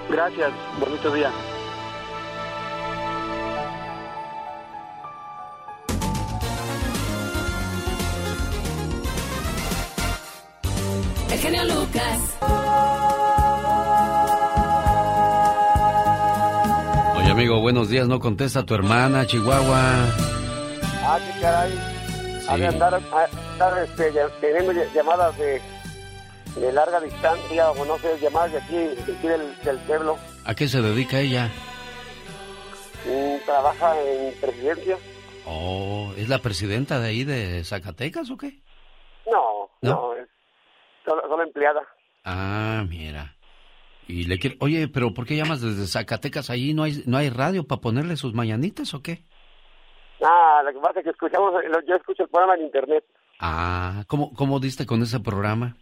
Gracias, 0.09 0.51
bonito 0.79 1.11
día. 1.13 1.31
El 11.31 11.39
genio 11.39 11.63
Lucas. 11.65 12.37
Amigo, 17.45 17.61
buenos 17.61 17.89
días. 17.89 18.07
No 18.07 18.19
contesta 18.19 18.65
tu 18.65 18.73
hermana, 18.73 19.27
Chihuahua. 19.27 19.77
Ah, 21.03 21.19
qué 21.19 21.39
caray. 21.41 21.73
Ha 22.49 22.57
de 22.57 22.67
andar, 22.67 22.93
ha 22.95 22.99
de 22.99 23.37
andar, 23.53 23.83
este, 23.83 24.11
teniendo 24.41 24.71
ll- 24.73 24.91
llamadas 24.93 25.37
de, 25.37 25.61
de 26.55 26.71
larga 26.73 26.99
distancia 27.01 27.69
o 27.69 27.85
no 27.85 27.99
sé, 27.99 28.17
llamadas 28.19 28.51
de 28.53 28.57
aquí, 28.57 28.75
de 28.77 29.13
aquí 29.13 29.27
del, 29.27 29.55
del 29.63 29.77
pueblo. 29.79 30.17
¿A 30.43 30.55
qué 30.55 30.67
se 30.67 30.81
dedica 30.81 31.19
ella? 31.19 31.51
Mm, 33.05 33.45
trabaja 33.45 33.95
en 34.01 34.33
presidencia. 34.41 34.97
Oh, 35.45 36.13
¿es 36.17 36.27
la 36.29 36.39
presidenta 36.39 36.99
de 36.99 37.09
ahí 37.09 37.23
de 37.25 37.63
Zacatecas 37.63 38.31
o 38.31 38.37
qué? 38.37 38.59
No, 39.31 39.69
¿No? 39.83 39.91
no, 39.91 40.13
es 40.15 40.27
solo, 41.07 41.21
solo 41.29 41.43
empleada. 41.43 41.81
Ah, 42.23 42.83
mira. 42.89 43.34
Y 44.07 44.25
le 44.25 44.37
quiere... 44.37 44.57
Oye, 44.59 44.87
pero 44.87 45.13
¿por 45.13 45.25
qué 45.25 45.35
llamas 45.35 45.61
desde 45.61 45.87
Zacatecas? 45.87 46.49
Allí 46.49 46.73
no 46.73 46.83
hay, 46.83 47.03
no 47.05 47.17
hay 47.17 47.29
radio 47.29 47.65
para 47.65 47.81
ponerle 47.81 48.17
sus 48.17 48.33
mañanitas 48.33 48.93
o 48.93 49.01
qué? 49.01 49.23
Ah, 50.23 50.61
lo 50.63 50.71
que 50.71 50.79
pasa 50.79 50.99
es 50.99 51.03
que 51.05 51.09
escuchamos, 51.11 51.53
yo 51.87 51.95
escucho 51.95 52.23
el 52.23 52.29
programa 52.29 52.55
en 52.55 52.63
internet. 52.63 53.03
Ah, 53.39 54.03
¿cómo, 54.07 54.33
cómo 54.33 54.59
diste 54.59 54.85
con 54.85 55.01
ese 55.01 55.19
programa? 55.19 55.75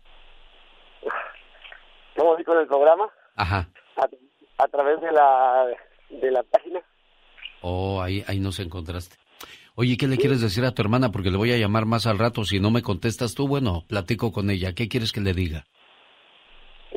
¿Cómo 2.15 2.36
dijo 2.36 2.53
en 2.53 2.59
el 2.59 2.67
programa? 2.67 3.09
Ajá. 3.36 3.69
A, 3.97 4.63
a 4.63 4.67
través 4.67 5.01
de 5.01 5.11
la, 5.11 5.65
de 6.09 6.32
la 6.32 6.43
página. 6.43 6.80
Oh, 7.61 8.01
ahí, 8.01 8.24
ahí 8.28 8.39
nos 8.39 8.59
encontraste. 8.59 9.17
Oye, 9.76 9.97
¿qué 9.97 10.07
le 10.07 10.17
quieres 10.17 10.41
decir 10.41 10.63
a 10.65 10.71
tu 10.71 10.82
hermana? 10.82 11.11
Porque 11.11 11.32
le 11.32 11.38
voy 11.38 11.51
a 11.51 11.57
llamar 11.57 11.86
más 11.86 12.05
al 12.05 12.19
rato. 12.19 12.45
Si 12.45 12.59
no 12.59 12.69
me 12.69 12.84
contestas 12.84 13.34
tú, 13.34 13.47
bueno, 13.47 13.84
platico 13.88 14.32
con 14.32 14.51
ella. 14.51 14.74
¿Qué 14.74 14.88
quieres 14.88 15.11
que 15.11 15.21
le 15.21 15.34
diga? 15.34 15.65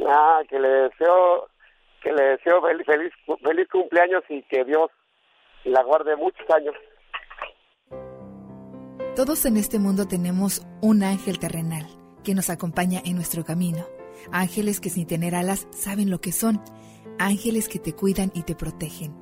Ah, 0.09 0.41
que 0.49 0.59
le 0.59 0.69
deseo, 0.69 1.49
que 2.03 2.13
le 2.13 2.23
deseo 2.25 2.61
fel- 2.61 2.85
feliz, 2.85 3.13
feliz 3.43 3.69
cumpleaños 3.71 4.23
y 4.29 4.43
que 4.45 4.65
Dios 4.65 4.91
la 5.65 5.83
guarde 5.83 6.17
muchos 6.17 6.47
años. 6.51 6.75
Todos 9.15 9.47
en 9.47 9.57
este 9.57 9.79
mundo 9.79 10.07
tenemos 10.07 10.67
un 10.83 11.03
ángel 11.03 11.39
terrenal 11.39 11.87
que 12.23 12.35
nos 12.35 12.51
acompaña 12.51 13.01
en 13.05 13.15
nuestro 13.17 13.45
camino. 13.45 13.87
Ángeles 14.33 14.81
que 14.81 14.91
sin 14.91 15.07
tener 15.07 15.35
alas 15.35 15.67
saben 15.71 16.11
lo 16.11 16.21
que 16.21 16.33
son. 16.33 16.61
Ángeles 17.19 17.69
que 17.69 17.79
te 17.79 17.95
cuidan 17.95 18.31
y 18.35 18.43
te 18.43 18.55
protegen. 18.55 19.17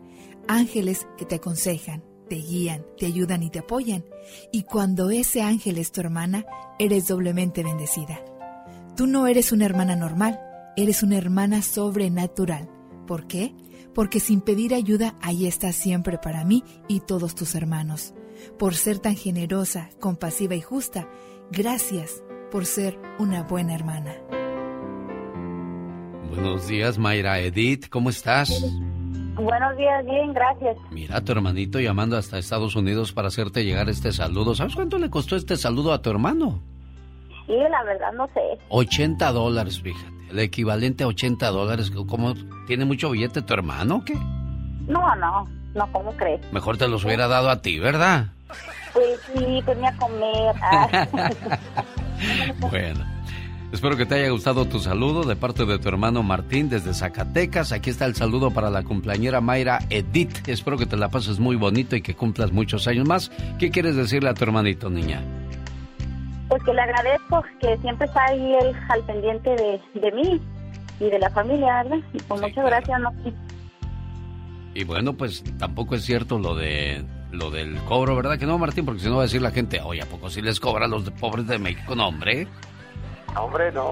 Ángeles 0.48 1.06
que 1.16 1.24
te 1.24 1.36
aconsejan, 1.36 2.02
te 2.28 2.36
guían, 2.36 2.84
te 2.98 3.06
ayudan 3.06 3.42
y 3.44 3.50
te 3.50 3.60
apoyan. 3.60 4.04
Y 4.52 4.64
cuando 4.64 5.10
ese 5.10 5.42
ángel 5.42 5.78
es 5.78 5.92
tu 5.92 6.00
hermana, 6.00 6.44
eres 6.78 7.06
doblemente 7.06 7.62
bendecida. 7.62 8.18
Tú 8.96 9.06
no 9.06 9.26
eres 9.26 9.52
una 9.52 9.66
hermana 9.66 9.96
normal, 9.96 10.40
eres 10.76 11.02
una 11.02 11.16
hermana 11.16 11.62
sobrenatural. 11.62 12.68
¿Por 13.06 13.26
qué? 13.26 13.54
Porque 13.94 14.18
sin 14.18 14.40
pedir 14.40 14.74
ayuda, 14.74 15.14
ahí 15.22 15.46
estás 15.46 15.76
siempre 15.76 16.18
para 16.18 16.44
mí 16.44 16.64
y 16.88 17.00
todos 17.00 17.34
tus 17.34 17.54
hermanos. 17.54 18.14
Por 18.58 18.74
ser 18.74 18.98
tan 18.98 19.14
generosa, 19.14 19.90
compasiva 20.00 20.54
y 20.54 20.60
justa, 20.60 21.08
gracias 21.50 22.24
por 22.50 22.66
ser 22.66 22.98
una 23.18 23.44
buena 23.44 23.74
hermana. 23.74 24.14
Buenos 26.28 26.66
días, 26.66 26.98
Mayra 26.98 27.38
Edith. 27.38 27.88
¿Cómo 27.88 28.10
estás? 28.10 28.50
Buenos 29.36 29.76
días, 29.76 30.04
bien, 30.04 30.32
gracias. 30.32 30.76
Mira, 30.90 31.20
tu 31.20 31.32
hermanito 31.32 31.78
llamando 31.78 32.16
hasta 32.16 32.38
Estados 32.38 32.74
Unidos 32.74 33.12
para 33.12 33.28
hacerte 33.28 33.64
llegar 33.64 33.88
este 33.88 34.12
saludo. 34.12 34.54
¿Sabes 34.54 34.74
cuánto 34.74 34.98
le 34.98 35.10
costó 35.10 35.36
este 35.36 35.56
saludo 35.56 35.92
a 35.92 36.02
tu 36.02 36.10
hermano? 36.10 36.60
Y 37.46 37.56
la 37.56 37.84
verdad 37.84 38.12
no 38.14 38.26
sé. 38.28 38.40
80 38.68 39.30
dólares, 39.32 39.80
fíjate. 39.80 40.13
El 40.30 40.38
equivalente 40.38 41.04
a 41.04 41.08
80 41.08 41.48
dólares. 41.50 41.90
¿Cómo 41.90 42.34
tiene 42.66 42.84
mucho 42.84 43.10
billete 43.10 43.42
tu 43.42 43.54
hermano 43.54 43.96
o 43.96 44.04
qué? 44.04 44.14
No, 44.86 45.14
no, 45.16 45.48
no, 45.74 45.92
¿cómo 45.92 46.16
crees? 46.16 46.40
Mejor 46.52 46.76
te 46.76 46.88
los 46.88 47.04
hubiera 47.04 47.28
dado 47.28 47.50
a 47.50 47.62
ti, 47.62 47.78
¿verdad? 47.78 48.28
Pues 48.92 49.20
sí, 49.32 49.62
venía 49.66 49.90
a 49.90 49.96
comer. 49.96 50.54
Bueno. 52.70 53.14
Espero 53.74 53.96
que 53.96 54.06
te 54.06 54.14
haya 54.14 54.28
gustado 54.30 54.66
tu 54.66 54.78
saludo 54.78 55.24
de 55.24 55.34
parte 55.34 55.64
de 55.64 55.80
tu 55.80 55.88
hermano 55.88 56.22
Martín 56.22 56.68
desde 56.68 56.94
Zacatecas. 56.94 57.72
Aquí 57.72 57.90
está 57.90 58.04
el 58.04 58.14
saludo 58.14 58.52
para 58.52 58.70
la 58.70 58.84
cumpleañera 58.84 59.40
Mayra 59.40 59.80
Edith. 59.90 60.48
Espero 60.48 60.78
que 60.78 60.86
te 60.86 60.96
la 60.96 61.08
pases 61.08 61.40
muy 61.40 61.56
bonito 61.56 61.96
y 61.96 62.00
que 62.00 62.14
cumplas 62.14 62.52
muchos 62.52 62.86
años 62.86 63.08
más. 63.08 63.32
¿Qué 63.58 63.72
quieres 63.72 63.96
decirle 63.96 64.30
a 64.30 64.34
tu 64.34 64.44
hermanito, 64.44 64.90
niña? 64.90 65.24
Pues 66.54 66.62
que 66.62 66.72
le 66.72 66.82
agradezco 66.82 67.42
que 67.60 67.76
siempre 67.78 68.06
está 68.06 68.26
ahí 68.26 68.54
él 68.62 68.72
al 68.88 69.02
pendiente 69.02 69.50
de, 69.50 69.80
de 70.00 70.12
mí 70.12 70.40
y 71.00 71.04
de 71.10 71.18
la 71.18 71.28
familia, 71.30 71.82
¿verdad? 71.82 71.98
Y 72.12 72.18
pues 72.22 72.40
muchas 72.40 72.64
gracias, 72.66 73.00
¿no? 73.00 73.12
Y 74.72 74.84
bueno, 74.84 75.14
pues 75.14 75.42
tampoco 75.58 75.96
es 75.96 76.04
cierto 76.04 76.38
lo 76.38 76.54
de 76.54 77.04
lo 77.32 77.50
del 77.50 77.74
cobro, 77.86 78.14
¿verdad 78.14 78.38
que 78.38 78.46
no, 78.46 78.56
Martín? 78.56 78.84
Porque 78.84 79.00
si 79.00 79.08
no 79.08 79.16
va 79.16 79.22
a 79.22 79.24
decir 79.24 79.42
la 79.42 79.50
gente, 79.50 79.80
oye, 79.80 80.02
¿a 80.02 80.06
poco 80.06 80.30
sí 80.30 80.42
les 80.42 80.60
cobra 80.60 80.84
a 80.84 80.88
los 80.88 81.04
de- 81.04 81.10
pobres 81.10 81.48
de 81.48 81.58
México? 81.58 81.96
No, 81.96 82.06
hombre. 82.06 82.46
Hombre, 83.36 83.72
no. 83.72 83.90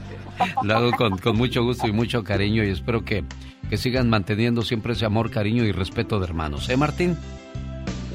Lo 0.62 0.76
hago 0.76 0.92
con, 0.92 1.18
con 1.18 1.36
mucho 1.36 1.62
gusto 1.62 1.86
y 1.86 1.92
mucho 1.92 2.24
cariño 2.24 2.64
y 2.64 2.70
espero 2.70 3.04
que, 3.04 3.24
que 3.68 3.76
sigan 3.76 4.08
manteniendo 4.08 4.62
siempre 4.62 4.94
ese 4.94 5.04
amor, 5.04 5.30
cariño 5.30 5.64
y 5.64 5.72
respeto 5.72 6.18
de 6.18 6.24
hermanos. 6.24 6.66
¿Eh, 6.70 6.78
Martín? 6.78 7.18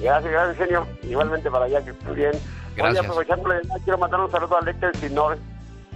Gracias, 0.06 0.32
gracias, 0.32 0.58
genio. 0.58 0.88
Igualmente 1.04 1.50
para 1.50 1.66
allá, 1.66 1.84
que 1.84 1.92
esté 1.92 2.12
bien. 2.14 2.32
Gracias. 2.76 3.00
Oye, 3.00 3.00
aprovechándole, 3.00 3.62
quiero 3.84 3.98
mandar 3.98 4.20
un 4.20 4.32
saludo 4.32 4.58
a 4.58 4.62
Lecter 4.62 4.96
Sinor, 4.98 5.38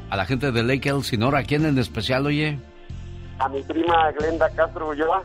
A 0.09 0.17
la 0.17 0.25
gente 0.25 0.51
de 0.51 0.63
Lake 0.63 0.89
Elsinore, 0.89 1.37
¿a 1.37 1.43
quién 1.43 1.65
en 1.65 1.77
especial, 1.77 2.25
oye? 2.25 2.57
a 3.39 3.47
mi 3.47 3.61
prima 3.63 4.11
Glenda 4.11 4.49
Castro 4.49 4.89
Ulloa. 4.89 5.23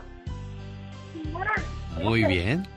Muy 2.01 2.23
bien. 2.25 2.67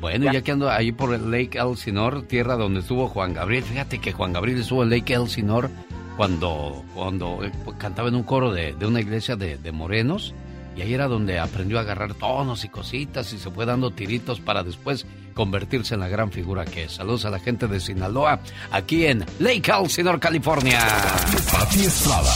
Bueno, 0.00 0.32
ya 0.32 0.42
que 0.42 0.52
ando 0.52 0.70
ahí 0.70 0.92
por 0.92 1.14
el 1.14 1.30
Lake 1.30 1.58
Elsinore, 1.58 2.22
tierra 2.22 2.56
donde 2.56 2.80
estuvo 2.80 3.06
Juan 3.08 3.34
Gabriel, 3.34 3.62
fíjate 3.62 4.00
que 4.00 4.12
Juan 4.12 4.32
Gabriel 4.32 4.60
estuvo 4.60 4.82
en 4.82 4.90
Lake 4.90 5.12
Elsinore 5.14 5.68
cuando, 6.16 6.82
cuando 6.94 7.44
eh, 7.44 7.52
cantaba 7.76 8.08
en 8.08 8.14
un 8.16 8.22
coro 8.22 8.50
de, 8.50 8.72
de 8.72 8.86
una 8.86 9.00
iglesia 9.00 9.36
de, 9.36 9.58
de 9.58 9.72
morenos, 9.72 10.34
y 10.78 10.82
ahí 10.82 10.94
era 10.94 11.08
donde 11.08 11.40
aprendió 11.40 11.78
a 11.78 11.80
agarrar 11.80 12.14
tonos 12.14 12.62
y 12.62 12.68
cositas 12.68 13.32
y 13.32 13.38
se 13.38 13.50
fue 13.50 13.66
dando 13.66 13.90
tiritos 13.90 14.40
para 14.40 14.62
después 14.62 15.06
convertirse 15.34 15.94
en 15.94 16.00
la 16.00 16.08
gran 16.08 16.30
figura 16.30 16.64
que 16.64 16.84
es. 16.84 16.92
Saludos 16.92 17.24
a 17.24 17.30
la 17.30 17.40
gente 17.40 17.66
de 17.66 17.80
Sinaloa, 17.80 18.38
aquí 18.70 19.04
en 19.04 19.26
Lake 19.40 19.72
Elsinore, 19.72 20.20
California. 20.20 20.78
Pati 21.50 21.80
Estrada. 21.80 22.32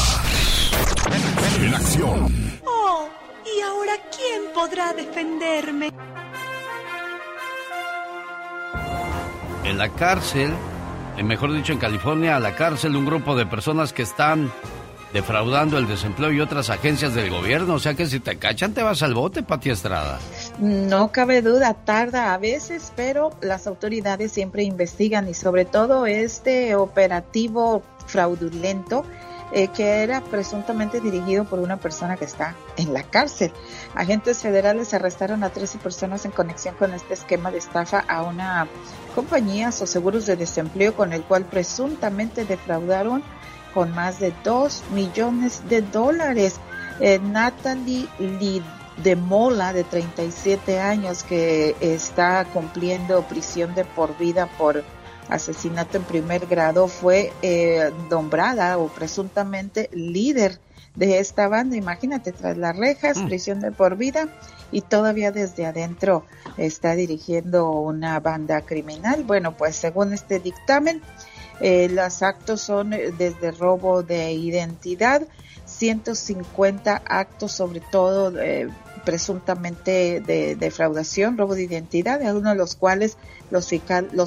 En 1.60 1.72
acción. 1.72 2.60
Oh, 2.66 3.08
¿y 3.46 3.60
ahora 3.60 3.92
quién 4.10 4.52
podrá 4.52 4.92
defenderme? 4.92 5.92
En 9.62 9.78
la 9.78 9.88
cárcel, 9.90 10.52
eh, 11.16 11.22
mejor 11.22 11.52
dicho 11.52 11.72
en 11.72 11.78
California, 11.78 12.34
a 12.34 12.40
la 12.40 12.56
cárcel 12.56 12.96
un 12.96 13.06
grupo 13.06 13.36
de 13.36 13.46
personas 13.46 13.92
que 13.92 14.02
están 14.02 14.50
defraudando 15.12 15.78
el 15.78 15.86
desempleo 15.86 16.32
y 16.32 16.40
otras 16.40 16.70
agencias 16.70 17.14
del 17.14 17.30
gobierno. 17.30 17.74
O 17.74 17.78
sea 17.78 17.94
que 17.94 18.06
si 18.06 18.20
te 18.20 18.36
cachan 18.36 18.74
te 18.74 18.82
vas 18.82 19.02
al 19.02 19.14
bote, 19.14 19.42
Pati 19.42 19.70
Estrada. 19.70 20.18
No 20.58 21.12
cabe 21.12 21.42
duda, 21.42 21.74
tarda 21.74 22.34
a 22.34 22.38
veces, 22.38 22.92
pero 22.96 23.30
las 23.40 23.66
autoridades 23.66 24.32
siempre 24.32 24.62
investigan 24.62 25.28
y 25.28 25.34
sobre 25.34 25.64
todo 25.64 26.06
este 26.06 26.74
operativo 26.74 27.82
fraudulento 28.06 29.04
eh, 29.54 29.68
que 29.68 30.02
era 30.02 30.22
presuntamente 30.22 30.98
dirigido 30.98 31.44
por 31.44 31.58
una 31.58 31.76
persona 31.76 32.16
que 32.16 32.24
está 32.24 32.56
en 32.78 32.94
la 32.94 33.02
cárcel. 33.02 33.52
Agentes 33.94 34.38
federales 34.38 34.94
arrestaron 34.94 35.44
a 35.44 35.50
13 35.50 35.76
personas 35.76 36.24
en 36.24 36.30
conexión 36.30 36.74
con 36.76 36.94
este 36.94 37.12
esquema 37.12 37.50
de 37.50 37.58
estafa 37.58 38.02
a 38.08 38.22
una 38.22 38.66
compañía 39.14 39.68
o 39.68 39.86
seguros 39.86 40.24
de 40.24 40.36
desempleo 40.36 40.94
con 40.94 41.12
el 41.12 41.22
cual 41.22 41.44
presuntamente 41.44 42.46
defraudaron 42.46 43.22
con 43.74 43.94
más 43.94 44.18
de 44.20 44.32
2 44.44 44.84
millones 44.92 45.62
de 45.68 45.82
dólares. 45.82 46.56
Eh, 47.00 47.18
Natalie 47.18 48.08
Lee 48.18 48.62
de 49.02 49.16
Mola, 49.16 49.72
de 49.72 49.84
37 49.84 50.80
años, 50.80 51.22
que 51.22 51.74
está 51.80 52.44
cumpliendo 52.52 53.22
prisión 53.22 53.74
de 53.74 53.84
por 53.84 54.16
vida 54.18 54.46
por 54.58 54.84
asesinato 55.28 55.96
en 55.96 56.04
primer 56.04 56.46
grado, 56.46 56.88
fue 56.88 57.32
eh, 57.42 57.90
nombrada 58.10 58.78
o 58.78 58.88
presuntamente 58.88 59.88
líder 59.92 60.58
de 60.94 61.18
esta 61.18 61.48
banda. 61.48 61.76
Imagínate, 61.76 62.32
tras 62.32 62.56
las 62.56 62.76
rejas, 62.76 63.18
prisión 63.22 63.60
de 63.60 63.72
por 63.72 63.96
vida 63.96 64.28
y 64.70 64.82
todavía 64.82 65.32
desde 65.32 65.66
adentro 65.66 66.24
está 66.56 66.94
dirigiendo 66.94 67.70
una 67.70 68.20
banda 68.20 68.62
criminal. 68.62 69.24
Bueno, 69.24 69.56
pues 69.56 69.76
según 69.76 70.12
este 70.12 70.38
dictamen, 70.38 71.02
eh, 71.60 71.88
los 71.88 72.22
actos 72.22 72.60
son 72.60 72.92
eh, 72.92 73.12
desde 73.16 73.50
robo 73.52 74.02
de 74.02 74.32
identidad, 74.32 75.22
150 75.66 77.02
actos, 77.06 77.52
sobre 77.52 77.80
todo 77.80 78.38
eh, 78.40 78.68
presuntamente 79.04 80.20
de 80.20 80.56
defraudación, 80.56 81.38
robo 81.38 81.54
de 81.54 81.64
identidad, 81.64 82.22
algunos 82.22 82.52
de 82.52 82.58
los 82.58 82.76
cuales 82.76 83.16
los, 83.50 83.68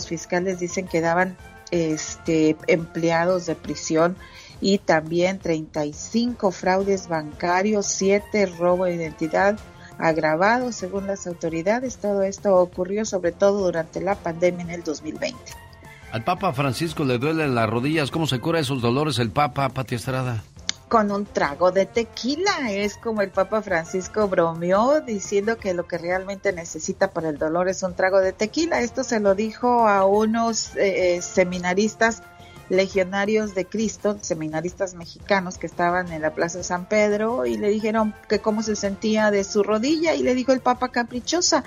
fiscales 0.07 0.59
dicen 0.59 0.87
que 0.87 1.01
daban 1.01 1.37
este, 1.71 2.55
empleados 2.67 3.45
de 3.45 3.55
prisión 3.55 4.15
y 4.61 4.77
también 4.77 5.39
35 5.39 6.51
fraudes 6.51 7.07
bancarios, 7.07 7.85
7 7.87 8.45
robo 8.57 8.85
de 8.85 8.95
identidad 8.95 9.57
agravados 9.97 10.75
según 10.75 11.07
las 11.07 11.27
autoridades. 11.27 11.97
Todo 11.97 12.23
esto 12.23 12.55
ocurrió 12.57 13.05
sobre 13.05 13.31
todo 13.31 13.65
durante 13.65 14.01
la 14.01 14.15
pandemia 14.15 14.63
en 14.63 14.71
el 14.71 14.83
2020. 14.83 15.64
Al 16.11 16.23
Papa 16.23 16.53
Francisco 16.53 17.03
le 17.03 17.17
duelen 17.17 17.55
las 17.55 17.69
rodillas. 17.69 18.11
¿Cómo 18.11 18.27
se 18.27 18.39
cura 18.39 18.59
esos 18.59 18.81
dolores 18.81 19.19
el 19.19 19.31
Papa, 19.31 19.69
Pati 19.69 19.95
Estrada? 19.95 20.43
Con 20.87 21.11
un 21.11 21.25
trago 21.25 21.71
de 21.71 21.85
tequila. 21.85 22.71
Es 22.71 22.97
como 22.97 23.21
el 23.21 23.31
Papa 23.31 23.61
Francisco 23.61 24.27
bromeó 24.27 25.01
diciendo 25.01 25.57
que 25.57 25.73
lo 25.73 25.87
que 25.87 25.97
realmente 25.97 26.53
necesita 26.53 27.11
para 27.11 27.29
el 27.29 27.37
dolor 27.37 27.67
es 27.67 27.83
un 27.83 27.95
trago 27.95 28.19
de 28.19 28.33
tequila. 28.33 28.81
Esto 28.81 29.03
se 29.03 29.19
lo 29.19 29.35
dijo 29.35 29.87
a 29.87 30.05
unos 30.05 30.75
eh, 30.75 31.15
eh, 31.15 31.21
seminaristas 31.21 32.23
legionarios 32.69 33.53
de 33.53 33.65
Cristo, 33.65 34.17
seminaristas 34.21 34.95
mexicanos 34.95 35.57
que 35.57 35.67
estaban 35.67 36.11
en 36.11 36.21
la 36.21 36.33
Plaza 36.33 36.63
San 36.63 36.85
Pedro 36.85 37.45
y 37.45 37.57
le 37.57 37.69
dijeron 37.69 38.13
que 38.27 38.39
cómo 38.39 38.63
se 38.63 38.75
sentía 38.75 39.31
de 39.31 39.43
su 39.43 39.63
rodilla 39.63 40.15
y 40.15 40.23
le 40.23 40.33
dijo 40.33 40.51
el 40.51 40.61
Papa 40.61 40.89
caprichosa. 40.89 41.63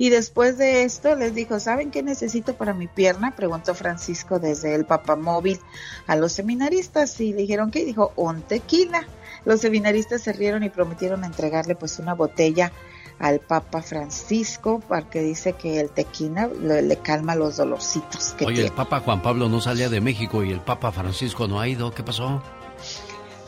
Y 0.00 0.08
después 0.08 0.56
de 0.56 0.84
esto 0.84 1.14
les 1.14 1.34
dijo, 1.34 1.60
¿saben 1.60 1.90
qué 1.90 2.02
necesito 2.02 2.54
para 2.54 2.72
mi 2.72 2.86
pierna? 2.86 3.36
Preguntó 3.36 3.74
Francisco 3.74 4.38
desde 4.38 4.74
el 4.74 4.86
papamóvil 4.86 5.60
a 6.06 6.16
los 6.16 6.32
seminaristas 6.32 7.20
y 7.20 7.34
dijeron 7.34 7.70
que 7.70 7.84
dijo, 7.84 8.14
un 8.16 8.40
tequila. 8.40 9.06
Los 9.44 9.60
seminaristas 9.60 10.22
se 10.22 10.32
rieron 10.32 10.62
y 10.62 10.70
prometieron 10.70 11.22
entregarle 11.22 11.74
pues 11.74 11.98
una 11.98 12.14
botella 12.14 12.72
al 13.18 13.40
Papa 13.40 13.82
Francisco 13.82 14.82
porque 14.88 15.20
dice 15.20 15.52
que 15.52 15.80
el 15.80 15.90
tequila 15.90 16.46
le, 16.46 16.96
calma 16.96 17.34
los 17.34 17.58
dolorcitos 17.58 18.32
que 18.38 18.46
Oye, 18.46 18.64
el 18.64 18.72
Papa 18.72 19.00
Juan 19.00 19.20
Pablo 19.20 19.50
no 19.50 19.60
salía 19.60 19.90
de 19.90 20.00
México 20.00 20.42
y 20.42 20.50
el 20.50 20.60
Papa 20.60 20.92
Francisco 20.92 21.46
no 21.46 21.60
ha 21.60 21.68
ido. 21.68 21.92
¿Qué 21.92 22.02
pasó? 22.02 22.42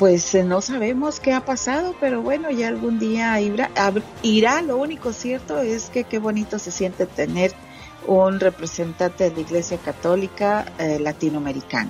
Pues 0.03 0.35
eh, 0.35 0.43
no 0.43 0.61
sabemos 0.61 1.21
qué 1.21 1.33
ha 1.33 1.45
pasado, 1.45 1.95
pero 2.01 2.23
bueno, 2.23 2.51
ya 2.51 2.67
algún 2.67 2.99
día 2.99 3.41
irá, 3.41 3.71
irá. 4.25 4.61
Lo 4.61 4.77
único 4.79 5.13
cierto 5.13 5.61
es 5.61 5.91
que 5.91 6.03
qué 6.03 6.19
bonito 6.19 6.59
se 6.59 6.73
siente 6.73 7.07
tener 7.07 7.53
un 8.09 8.41
representante 8.41 9.31
de 9.31 9.37
la 9.37 9.41
Iglesia 9.43 9.79
Católica 9.79 10.65
eh, 10.81 10.99
latinoamericana. 10.99 11.89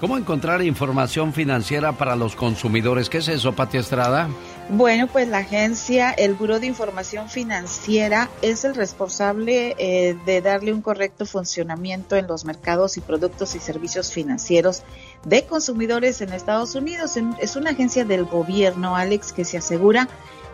¿Cómo 0.00 0.18
encontrar 0.18 0.60
información 0.60 1.32
financiera 1.32 1.92
para 1.92 2.14
los 2.14 2.36
consumidores? 2.36 3.08
¿Qué 3.08 3.16
es 3.16 3.28
eso, 3.28 3.54
Pati 3.54 3.78
Estrada? 3.78 4.28
Bueno, 4.70 5.08
pues 5.08 5.28
la 5.28 5.38
agencia, 5.38 6.10
el 6.10 6.34
Buró 6.34 6.58
de 6.58 6.66
Información 6.66 7.28
Financiera, 7.28 8.30
es 8.40 8.64
el 8.64 8.74
responsable 8.74 9.76
eh, 9.76 10.16
de 10.24 10.40
darle 10.40 10.72
un 10.72 10.80
correcto 10.80 11.26
funcionamiento 11.26 12.16
en 12.16 12.26
los 12.26 12.46
mercados 12.46 12.96
y 12.96 13.02
productos 13.02 13.54
y 13.54 13.58
servicios 13.58 14.10
financieros 14.10 14.82
de 15.26 15.44
consumidores 15.44 16.22
en 16.22 16.32
Estados 16.32 16.74
Unidos. 16.76 17.18
Es 17.40 17.56
una 17.56 17.70
agencia 17.70 18.06
del 18.06 18.24
gobierno, 18.24 18.96
Alex, 18.96 19.34
que 19.34 19.44
se 19.44 19.58
asegura 19.58 20.08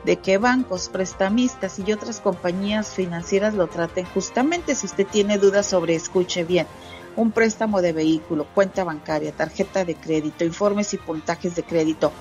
de 0.04 0.16
que 0.16 0.38
bancos, 0.38 0.88
prestamistas 0.88 1.78
y 1.78 1.92
otras 1.92 2.20
compañías 2.20 2.88
financieras 2.88 3.54
lo 3.54 3.68
traten 3.68 4.06
justamente. 4.06 4.74
Si 4.74 4.86
usted 4.86 5.06
tiene 5.06 5.38
dudas 5.38 5.66
sobre, 5.66 5.94
escuche 5.94 6.42
bien, 6.42 6.66
un 7.14 7.30
préstamo 7.30 7.80
de 7.80 7.92
vehículo, 7.92 8.46
cuenta 8.54 8.82
bancaria, 8.82 9.30
tarjeta 9.30 9.84
de 9.84 9.94
crédito, 9.94 10.44
informes 10.44 10.94
y 10.94 10.98
puntajes 10.98 11.54
de 11.54 11.62
crédito, 11.62 12.12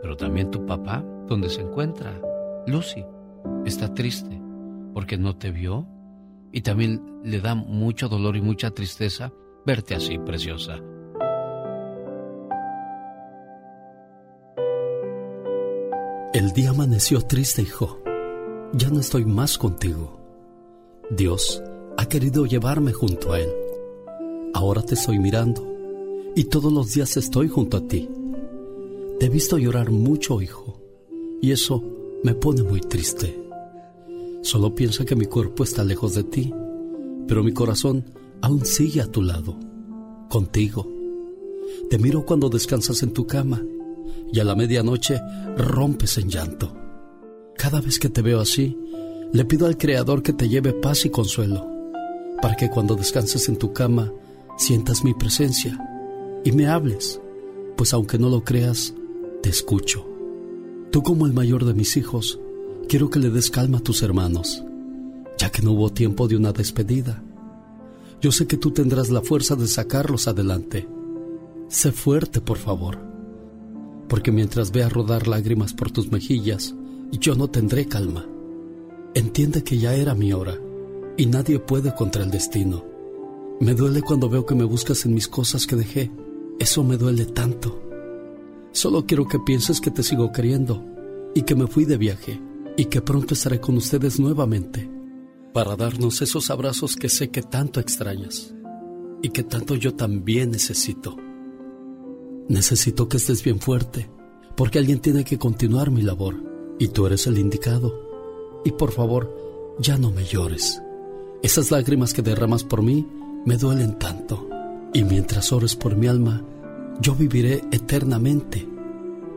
Pero 0.00 0.16
también 0.16 0.50
tu 0.50 0.64
papá, 0.64 1.04
¿dónde 1.28 1.50
se 1.50 1.60
encuentra? 1.60 2.18
Lucy, 2.66 3.04
está 3.66 3.92
triste 3.92 4.45
porque 4.96 5.18
no 5.18 5.36
te 5.36 5.50
vio 5.50 5.86
y 6.52 6.62
también 6.62 7.20
le 7.22 7.42
da 7.42 7.54
mucho 7.54 8.08
dolor 8.08 8.34
y 8.34 8.40
mucha 8.40 8.70
tristeza 8.70 9.30
verte 9.66 9.94
así, 9.94 10.16
preciosa. 10.16 10.80
El 16.32 16.50
día 16.54 16.70
amaneció 16.70 17.20
triste, 17.20 17.60
hijo. 17.60 18.00
Ya 18.72 18.88
no 18.88 19.00
estoy 19.00 19.26
más 19.26 19.58
contigo. 19.58 20.18
Dios 21.10 21.62
ha 21.98 22.08
querido 22.08 22.46
llevarme 22.46 22.94
junto 22.94 23.34
a 23.34 23.40
Él. 23.40 23.50
Ahora 24.54 24.80
te 24.80 24.94
estoy 24.94 25.18
mirando 25.18 25.62
y 26.34 26.44
todos 26.44 26.72
los 26.72 26.94
días 26.94 27.18
estoy 27.18 27.48
junto 27.48 27.76
a 27.76 27.86
ti. 27.86 28.08
Te 29.20 29.26
he 29.26 29.28
visto 29.28 29.58
llorar 29.58 29.90
mucho, 29.90 30.40
hijo, 30.40 30.80
y 31.42 31.52
eso 31.52 31.84
me 32.24 32.32
pone 32.32 32.62
muy 32.62 32.80
triste. 32.80 33.45
Solo 34.46 34.76
piensa 34.76 35.04
que 35.04 35.16
mi 35.16 35.26
cuerpo 35.26 35.64
está 35.64 35.82
lejos 35.82 36.14
de 36.14 36.22
ti, 36.22 36.54
pero 37.26 37.42
mi 37.42 37.52
corazón 37.52 38.04
aún 38.40 38.64
sigue 38.64 39.00
a 39.00 39.10
tu 39.10 39.20
lado, 39.20 39.58
contigo. 40.30 40.88
Te 41.90 41.98
miro 41.98 42.24
cuando 42.24 42.48
descansas 42.48 43.02
en 43.02 43.12
tu 43.12 43.26
cama 43.26 43.60
y 44.32 44.38
a 44.38 44.44
la 44.44 44.54
medianoche 44.54 45.20
rompes 45.56 46.18
en 46.18 46.28
llanto. 46.28 46.72
Cada 47.56 47.80
vez 47.80 47.98
que 47.98 48.08
te 48.08 48.22
veo 48.22 48.38
así, 48.38 48.78
le 49.32 49.44
pido 49.44 49.66
al 49.66 49.76
Creador 49.76 50.22
que 50.22 50.32
te 50.32 50.48
lleve 50.48 50.72
paz 50.72 51.06
y 51.06 51.10
consuelo, 51.10 51.68
para 52.40 52.54
que 52.54 52.70
cuando 52.70 52.94
descanses 52.94 53.48
en 53.48 53.56
tu 53.56 53.72
cama 53.72 54.12
sientas 54.56 55.02
mi 55.02 55.12
presencia 55.12 55.76
y 56.44 56.52
me 56.52 56.68
hables, 56.68 57.20
pues 57.76 57.92
aunque 57.92 58.16
no 58.16 58.28
lo 58.28 58.44
creas, 58.44 58.94
te 59.42 59.48
escucho. 59.48 60.06
Tú 60.92 61.02
como 61.02 61.26
el 61.26 61.32
mayor 61.32 61.64
de 61.64 61.74
mis 61.74 61.96
hijos, 61.96 62.38
quiero 62.86 63.10
que 63.10 63.18
le 63.18 63.30
des 63.30 63.50
calma 63.50 63.78
a 63.78 63.82
tus 63.82 64.02
hermanos, 64.02 64.62
ya 65.38 65.50
que 65.50 65.62
no 65.62 65.72
hubo 65.72 65.92
tiempo 65.92 66.28
de 66.28 66.36
una 66.36 66.52
despedida. 66.52 67.22
Yo 68.20 68.32
sé 68.32 68.46
que 68.46 68.56
tú 68.56 68.70
tendrás 68.70 69.10
la 69.10 69.22
fuerza 69.22 69.56
de 69.56 69.66
sacarlos 69.66 70.28
adelante. 70.28 70.88
Sé 71.68 71.92
fuerte, 71.92 72.40
por 72.40 72.58
favor, 72.58 72.98
porque 74.08 74.30
mientras 74.30 74.70
vea 74.70 74.88
rodar 74.88 75.26
lágrimas 75.26 75.74
por 75.74 75.90
tus 75.90 76.10
mejillas, 76.10 76.74
yo 77.12 77.34
no 77.34 77.48
tendré 77.48 77.86
calma. 77.86 78.24
Entiende 79.14 79.64
que 79.64 79.78
ya 79.78 79.94
era 79.94 80.14
mi 80.14 80.32
hora 80.32 80.58
y 81.16 81.26
nadie 81.26 81.58
puede 81.58 81.94
contra 81.94 82.22
el 82.22 82.30
destino. 82.30 82.84
Me 83.60 83.74
duele 83.74 84.02
cuando 84.02 84.28
veo 84.28 84.46
que 84.46 84.54
me 84.54 84.64
buscas 84.64 85.06
en 85.06 85.14
mis 85.14 85.28
cosas 85.28 85.66
que 85.66 85.76
dejé. 85.76 86.10
Eso 86.58 86.84
me 86.84 86.96
duele 86.96 87.24
tanto. 87.24 87.82
Solo 88.72 89.06
quiero 89.06 89.26
que 89.26 89.38
pienses 89.38 89.80
que 89.80 89.90
te 89.90 90.02
sigo 90.02 90.30
queriendo 90.30 90.84
y 91.34 91.42
que 91.42 91.54
me 91.54 91.66
fui 91.66 91.86
de 91.86 91.96
viaje 91.96 92.45
y 92.76 92.86
que 92.86 93.00
pronto 93.00 93.34
estaré 93.34 93.60
con 93.60 93.76
ustedes 93.76 94.20
nuevamente 94.20 94.90
para 95.52 95.76
darnos 95.76 96.20
esos 96.20 96.50
abrazos 96.50 96.96
que 96.96 97.08
sé 97.08 97.30
que 97.30 97.42
tanto 97.42 97.80
extrañas 97.80 98.54
y 99.22 99.30
que 99.30 99.42
tanto 99.42 99.74
yo 99.74 99.94
también 99.94 100.50
necesito. 100.50 101.16
Necesito 102.48 103.08
que 103.08 103.16
estés 103.16 103.42
bien 103.42 103.58
fuerte, 103.58 104.08
porque 104.54 104.78
alguien 104.78 105.00
tiene 105.00 105.24
que 105.24 105.38
continuar 105.38 105.90
mi 105.90 106.02
labor 106.02 106.36
y 106.78 106.88
tú 106.88 107.06
eres 107.06 107.26
el 107.26 107.38
indicado. 107.38 108.60
Y 108.64 108.72
por 108.72 108.92
favor, 108.92 109.34
ya 109.78 109.96
no 109.96 110.10
me 110.10 110.24
llores. 110.24 110.82
Esas 111.42 111.70
lágrimas 111.70 112.12
que 112.12 112.22
derramas 112.22 112.64
por 112.64 112.82
mí 112.82 113.06
me 113.44 113.56
duelen 113.56 113.98
tanto. 113.98 114.48
Y 114.92 115.04
mientras 115.04 115.52
ores 115.52 115.74
por 115.74 115.96
mi 115.96 116.06
alma, 116.06 116.44
yo 117.00 117.14
viviré 117.14 117.62
eternamente 117.70 118.66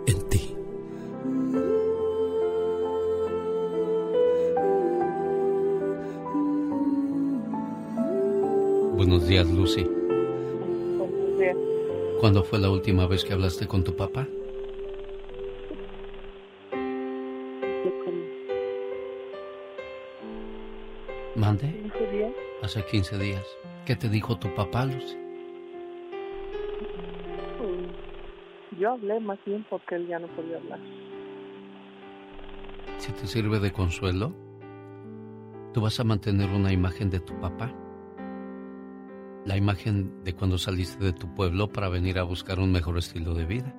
en 0.06 0.30
ti. 0.30 0.59
Buenos 9.00 9.26
días, 9.30 9.50
Lucy. 9.50 9.86
Buenos 9.86 11.40
días. 11.40 11.56
¿Cuándo 12.20 12.44
fue 12.44 12.60
la 12.60 12.70
última 12.70 13.08
vez 13.08 13.24
que 13.24 13.32
hablaste 13.32 13.66
con 13.66 13.82
tu 13.82 13.96
papá? 13.96 14.28
¿Mande? 21.38 21.72
15 21.94 22.12
días. 22.12 22.34
Hace 22.62 22.84
15 22.84 23.18
días. 23.20 23.46
¿Qué 23.86 23.96
te 23.96 24.10
dijo 24.10 24.38
tu 24.38 24.54
papá, 24.54 24.84
Lucy? 24.86 25.16
Mm, 27.62 28.82
Yo 28.82 28.92
hablé 28.92 29.22
más 29.22 29.40
bien 29.46 29.66
porque 29.70 29.96
él 29.96 30.08
ya 30.10 30.20
no 30.20 30.28
podía 30.36 30.58
hablar. 30.58 30.80
Si 32.98 33.14
te 33.14 33.28
sirve 33.28 33.62
de 33.62 33.72
consuelo, 33.72 34.34
tú 35.74 35.80
vas 35.80 35.98
a 36.02 36.04
mantener 36.04 36.50
una 36.50 36.74
imagen 36.74 37.10
de 37.10 37.22
tu 37.22 37.40
papá. 37.40 37.74
La 39.46 39.56
imagen 39.56 40.24
de 40.24 40.36
cuando 40.36 40.58
saliste 40.58 41.04
de 41.04 41.14
tu 41.14 41.34
pueblo 41.34 41.72
para 41.72 41.88
venir 41.88 42.20
a 42.20 42.24
buscar 42.24 42.60
un 42.60 42.72
mejor 42.72 42.98
estilo 42.98 43.34
de 43.34 43.46
vida. 43.46 43.74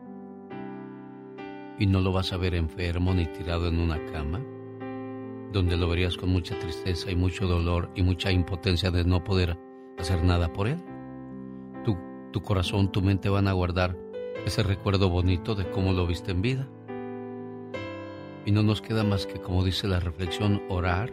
Y 1.79 1.87
no 1.87 2.01
lo 2.01 2.13
vas 2.13 2.33
a 2.33 2.39
ver 2.39 2.55
enfermo 2.55 3.13
ni 3.15 3.27
tirado 3.27 3.69
en 3.69 3.79
una 3.79 4.05
cama, 4.07 4.41
donde 5.53 5.77
lo 5.77 5.89
verías 5.89 6.17
con 6.17 6.31
mucha 6.31 6.59
tristeza 6.59 7.11
y 7.11 7.17
mucho 7.17 7.47
dolor 7.47 7.91
y 7.95 8.03
mucha 8.03 8.33
impotencia 8.33 8.91
de 8.91 9.05
no 9.05 9.23
poder 9.23 9.59
hacer 9.99 10.25
nada 10.25 10.53
por 10.53 10.67
él. 10.67 10.83
Tu, 12.33 12.43
corazón, 12.43 12.93
tu 12.93 13.03
mente 13.03 13.29
van 13.29 13.49
a 13.49 13.53
guardar 13.53 13.97
ese 14.47 14.63
recuerdo 14.63 15.11
bonito 15.11 15.57
de 15.57 15.69
cómo 15.69 15.93
lo 15.93 16.07
viste 16.07 16.31
en 16.31 16.43
vida. 16.43 16.69
Y 18.47 18.53
no 18.53 18.63
nos 18.63 18.81
queda 18.81 19.03
más 19.03 19.27
que, 19.27 19.41
como 19.41 19.65
dice 19.65 19.89
la 19.89 19.99
reflexión, 19.99 20.63
orar 20.69 21.11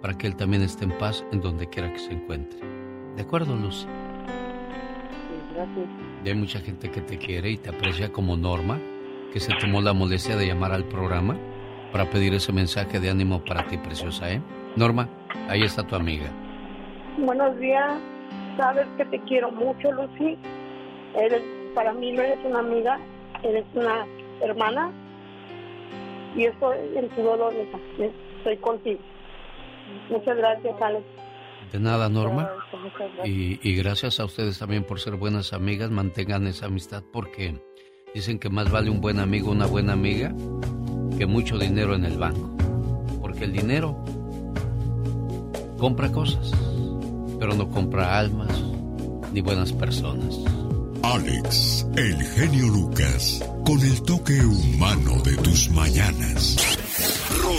para 0.00 0.16
que 0.16 0.26
Él 0.26 0.36
también 0.36 0.62
esté 0.62 0.84
en 0.84 0.96
paz 0.96 1.24
en 1.30 1.42
donde 1.42 1.68
quiera 1.68 1.92
que 1.92 1.98
se 1.98 2.12
encuentre. 2.12 2.69
¿De 3.20 3.26
acuerdo, 3.26 3.54
Luz? 3.54 3.86
Sí, 3.86 5.54
gracias. 5.54 5.86
Hay 6.24 6.34
mucha 6.34 6.58
gente 6.58 6.90
que 6.90 7.02
te 7.02 7.18
quiere 7.18 7.50
y 7.50 7.58
te 7.58 7.68
aprecia 7.68 8.10
como 8.10 8.34
Norma, 8.34 8.80
que 9.30 9.40
se 9.40 9.52
tomó 9.60 9.82
la 9.82 9.92
molestia 9.92 10.36
de 10.36 10.46
llamar 10.46 10.72
al 10.72 10.84
programa 10.84 11.36
para 11.92 12.08
pedir 12.08 12.32
ese 12.32 12.50
mensaje 12.50 12.98
de 12.98 13.10
ánimo 13.10 13.44
para 13.44 13.66
ti, 13.66 13.76
preciosa, 13.76 14.32
¿eh? 14.32 14.40
Norma, 14.74 15.06
ahí 15.50 15.60
está 15.64 15.86
tu 15.86 15.96
amiga. 15.96 16.30
Buenos 17.18 17.58
días. 17.58 17.98
Sabes 18.56 18.86
que 18.96 19.04
te 19.04 19.20
quiero 19.24 19.50
mucho, 19.50 19.92
Lucy. 19.92 20.38
Eres, 21.14 21.42
para 21.74 21.92
mí 21.92 22.12
no 22.12 22.22
eres 22.22 22.38
una 22.42 22.60
amiga, 22.60 22.98
eres 23.42 23.66
una 23.74 24.06
hermana. 24.40 24.90
Y 26.34 26.46
estoy 26.46 26.78
en 26.96 27.06
tu 27.10 27.20
dolor. 27.20 27.52
Estoy 27.98 28.56
contigo. 28.56 29.00
Muchas 30.08 30.38
gracias, 30.38 30.80
Alex. 30.80 31.04
De 31.72 31.78
nada, 31.78 32.08
Norma. 32.08 32.50
Y, 33.24 33.60
y 33.68 33.74
gracias 33.76 34.18
a 34.20 34.24
ustedes 34.24 34.58
también 34.58 34.84
por 34.84 35.00
ser 35.00 35.16
buenas 35.16 35.52
amigas. 35.52 35.90
Mantengan 35.90 36.46
esa 36.46 36.66
amistad 36.66 37.02
porque 37.12 37.62
dicen 38.14 38.38
que 38.38 38.50
más 38.50 38.70
vale 38.70 38.90
un 38.90 39.00
buen 39.00 39.20
amigo, 39.20 39.50
una 39.50 39.66
buena 39.66 39.92
amiga, 39.92 40.34
que 41.16 41.26
mucho 41.26 41.58
dinero 41.58 41.94
en 41.94 42.04
el 42.04 42.18
banco. 42.18 42.56
Porque 43.20 43.44
el 43.44 43.52
dinero 43.52 44.02
compra 45.78 46.10
cosas, 46.10 46.52
pero 47.38 47.54
no 47.54 47.68
compra 47.68 48.18
almas 48.18 48.50
ni 49.32 49.40
buenas 49.40 49.72
personas. 49.72 50.38
Alex, 51.02 51.86
el 51.96 52.22
genio 52.22 52.66
Lucas, 52.66 53.42
con 53.64 53.80
el 53.80 54.02
toque 54.02 54.44
humano 54.44 55.20
de 55.22 55.36
tus 55.38 55.70
mañanas. 55.70 56.79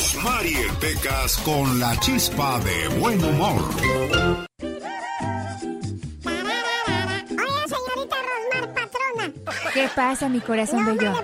Rosmarie 0.01 0.67
Pecas 0.79 1.37
con 1.45 1.79
la 1.79 1.95
chispa 1.99 2.59
de 2.61 2.87
buen 2.99 3.23
humor. 3.23 3.61
Oiga, 7.29 7.67
señorita 7.67 8.15
Rosmar, 8.25 8.73
patrona. 8.73 9.31
¿Qué 9.75 9.87
pasa, 9.95 10.27
mi 10.27 10.39
corazón 10.41 10.85
No, 10.85 10.95
bello? 10.95 11.11
no 11.11 11.21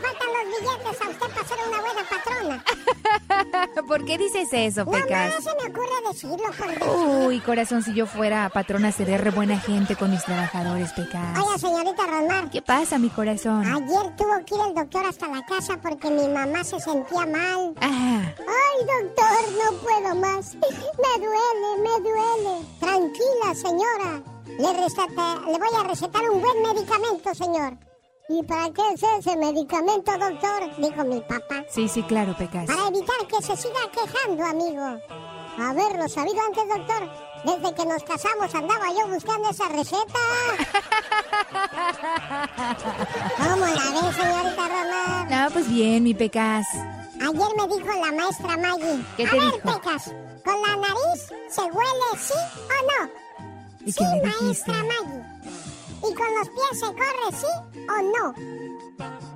¿Por 3.87 4.05
qué 4.05 4.17
dices 4.17 4.49
eso, 4.51 4.85
No, 4.85 4.91
Pecas? 4.91 5.33
no 5.35 5.41
se 5.41 5.49
me 5.55 5.69
ocurre 5.69 5.87
decirlo 6.09 6.37
por. 6.57 7.27
Uy, 7.27 7.39
corazón, 7.39 7.83
si 7.83 7.93
yo 7.93 8.05
fuera 8.05 8.49
patrona 8.49 8.91
sería 8.91 9.17
re 9.17 9.31
buena 9.31 9.59
gente 9.59 9.95
con 9.95 10.11
mis 10.11 10.23
trabajadores, 10.23 10.91
Pecas. 10.93 11.37
Oiga, 11.37 11.57
señorita 11.57 12.03
Rosmar. 12.07 12.49
¿Qué 12.49 12.61
pasa, 12.61 12.97
mi 12.99 13.09
corazón? 13.09 13.65
Ayer 13.65 14.15
tuvo 14.15 14.45
que 14.45 14.55
ir 14.55 14.61
el 14.67 14.73
doctor 14.75 15.05
hasta 15.05 15.27
la 15.27 15.45
casa 15.45 15.77
porque 15.81 16.09
mi 16.09 16.27
mamá 16.27 16.63
se 16.63 16.79
sentía 16.79 17.25
mal. 17.25 17.73
Ah, 17.81 18.21
Ay, 18.37 18.85
doctor, 18.85 19.53
no 19.63 19.77
puedo 19.79 20.15
más. 20.15 20.55
Me 20.57 21.25
duele, 21.25 21.81
me 21.83 22.09
duele. 22.09 22.65
Tranquila, 22.79 23.55
señora. 23.55 24.21
Le, 24.47 24.73
receta- 24.83 25.41
le 25.45 25.57
voy 25.57 25.69
a 25.79 25.83
recetar 25.87 26.29
un 26.29 26.41
buen 26.41 26.61
medicamento, 26.63 27.33
señor. 27.35 27.77
¿Y 28.29 28.43
para 28.43 28.69
qué 28.71 28.81
es 28.93 29.01
ese 29.19 29.37
medicamento, 29.37 30.11
doctor? 30.17 30.75
Dijo 30.77 31.03
mi 31.05 31.21
papá. 31.21 31.63
sí, 31.69 31.87
sí, 31.87 32.03
claro, 32.03 32.35
Pecas. 32.37 32.65
Para 32.65 32.87
evitar 32.89 33.15
que 33.27 33.41
se 33.41 33.55
siga 33.55 33.79
quejando, 33.91 34.43
amigo. 34.45 34.99
Haberlo 35.57 36.09
sabido 36.09 36.41
antes, 36.45 36.67
doctor. 36.67 37.09
Desde 37.45 37.73
que 37.75 37.85
nos 37.85 38.03
casamos 38.03 38.53
andaba 38.53 38.91
yo 38.91 39.07
buscando 39.07 39.49
esa 39.49 39.69
receta. 39.69 40.19
¿Cómo 43.37 43.65
la 43.65 43.71
ve, 43.71 44.13
señorita 44.13 44.67
Román? 44.67 45.29
No, 45.29 45.49
pues 45.51 45.69
bien, 45.69 46.03
mi 46.03 46.13
Pecas. 46.13 46.67
Ayer 47.21 47.55
me 47.55 47.67
dijo 47.75 47.87
la 47.87 48.11
maestra 48.11 48.57
Maggie. 48.57 49.05
¿Qué 49.15 49.25
A 49.25 49.29
te 49.31 49.39
ver, 49.39 49.53
dijo? 49.53 49.71
Pecas, 49.73 50.11
¿con 50.43 50.61
la 50.61 50.75
nariz 50.75 51.29
se 51.49 51.61
huele 51.61 52.17
sí 52.19 52.33
o 52.33 53.05
no? 53.05 53.09
¿Y 53.85 53.91
sí, 53.93 54.03
maestra 54.41 54.73
Maggie. 54.73 55.23
¿Y 55.99 56.13
con 56.13 56.35
los 56.35 56.49
pies 56.49 56.79
se 56.79 56.85
corre 56.85 57.31
sí 57.31 57.53
o 57.89 58.01
no? 58.01 58.33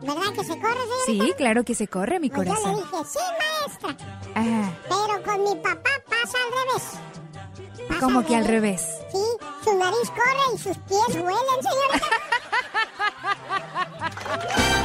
¿Verdad 0.02 0.34
que 0.34 0.44
se 0.44 0.60
corre, 0.60 0.78
señorita? 1.06 1.26
Sí, 1.26 1.34
claro 1.38 1.64
que 1.64 1.76
se 1.76 1.88
corre, 1.88 2.20
mi 2.20 2.30
Pues 2.30 2.48
yo 2.48 2.54
le 2.54 2.60
corazón. 2.62 2.76
dije, 2.92 3.04
sí, 3.12 3.20
maestra. 3.68 3.98
Ah, 4.36 4.70
Pero 4.90 5.24
con 5.24 5.44
mi 5.44 5.56
papá 5.62 5.90
pasa 6.10 6.38
al 6.38 6.52
revés. 6.60 7.88
Pasa 7.88 8.00
¿cómo 8.02 8.26
que 8.26 8.36
al 8.36 8.46
revés? 8.46 8.82
Sí, 9.12 9.18
su 9.64 9.78
nariz 9.78 10.10
corre 10.10 10.56
y 10.56 10.58
sus 10.58 10.78
pies 10.78 11.08
huelen, 11.10 11.60
señorita. 11.62 12.08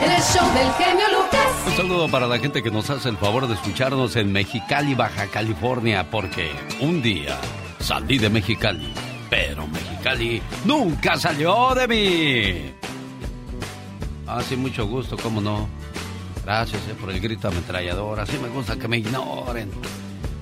El 0.03 0.23
show 0.23 0.47
del 0.55 0.73
genio 0.75 1.07
Lucas. 1.19 1.47
Un 1.67 1.77
saludo 1.77 2.11
para 2.11 2.27
la 2.27 2.39
gente 2.39 2.63
que 2.63 2.71
nos 2.71 2.89
hace 2.91 3.09
el 3.09 3.17
favor 3.17 3.47
de 3.49 3.55
escucharnos 3.55 4.17
en 4.17 4.33
Mexicali, 4.33 4.95
Baja 4.95 5.27
California, 5.29 6.11
porque 6.11 6.51
un 6.81 7.01
día 7.03 7.39
salí 7.81 8.19
de 8.19 8.29
Mexicali, 8.29 8.93
pero 9.29 9.67
Mexicali 9.67 10.43
nunca 10.65 11.17
salió 11.17 11.75
de 11.75 11.89
mí. 11.89 12.75
Ah, 14.27 14.43
sí, 14.43 14.57
mucho 14.57 14.87
gusto, 14.87 15.17
cómo 15.17 15.41
no. 15.41 15.69
Gracias 16.45 16.83
eh, 16.89 16.95
por 17.01 17.11
el 17.11 17.21
grito 17.21 17.49
ametrallador, 17.49 18.21
así 18.21 18.39
me 18.39 18.49
gusta 18.49 18.77
que 18.77 18.89
me 18.89 18.99
ignoren. 18.99 19.71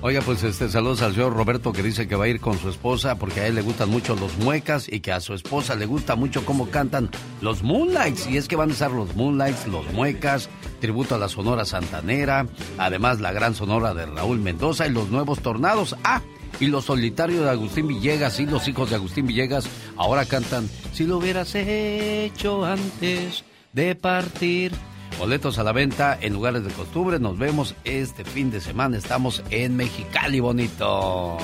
Oiga, 0.01 0.21
pues 0.21 0.43
este 0.43 0.69
saludos 0.69 1.01
al 1.01 1.13
señor 1.15 1.33
Roberto 1.33 1.73
que 1.73 1.81
dice 1.81 2.07
que 2.07 2.15
va 2.15 2.25
a 2.25 2.27
ir 2.27 2.39
con 2.39 2.59
su 2.59 2.69
esposa 2.69 3.15
porque 3.15 3.39
a 3.39 3.47
él 3.47 3.55
le 3.55 3.63
gustan 3.63 3.89
mucho 3.89 4.15
los 4.15 4.37
muecas 4.37 4.87
y 4.87 4.99
que 4.99 5.11
a 5.11 5.19
su 5.19 5.33
esposa 5.33 5.73
le 5.73 5.87
gusta 5.87 6.15
mucho 6.15 6.45
cómo 6.45 6.69
cantan 6.69 7.09
los 7.41 7.63
Moonlights. 7.63 8.27
Y 8.27 8.37
es 8.37 8.47
que 8.47 8.55
van 8.55 8.69
a 8.69 8.73
estar 8.73 8.91
los 8.91 9.15
Moonlights, 9.15 9.65
los 9.65 9.91
muecas, 9.93 10.47
tributo 10.79 11.15
a 11.15 11.17
la 11.17 11.27
Sonora 11.27 11.65
Santanera, 11.65 12.45
además 12.77 13.19
la 13.19 13.31
gran 13.31 13.55
Sonora 13.55 13.95
de 13.95 14.05
Raúl 14.05 14.39
Mendoza 14.39 14.85
y 14.85 14.91
los 14.91 15.09
nuevos 15.09 15.39
Tornados. 15.39 15.95
Ah, 16.03 16.21
y 16.59 16.67
los 16.67 16.85
solitarios 16.85 17.43
de 17.43 17.49
Agustín 17.49 17.87
Villegas 17.87 18.39
y 18.39 18.45
los 18.45 18.67
hijos 18.67 18.89
de 18.89 18.95
Agustín 18.95 19.27
Villegas 19.27 19.67
ahora 19.97 20.25
cantan 20.25 20.69
Si 20.93 21.05
lo 21.05 21.17
hubieras 21.17 21.53
hecho 21.55 22.65
antes 22.65 23.43
de 23.73 23.95
partir. 23.95 24.71
Boletos 25.19 25.59
a 25.59 25.63
la 25.63 25.71
venta 25.71 26.17
en 26.19 26.33
lugares 26.33 26.63
de 26.65 26.71
costumbre. 26.71 27.19
Nos 27.19 27.37
vemos 27.37 27.75
este 27.85 28.25
fin 28.25 28.51
de 28.51 28.59
semana. 28.59 28.97
Estamos 28.97 29.43
en 29.49 29.75
Mexicali, 29.77 30.39
bonito. 30.39 31.37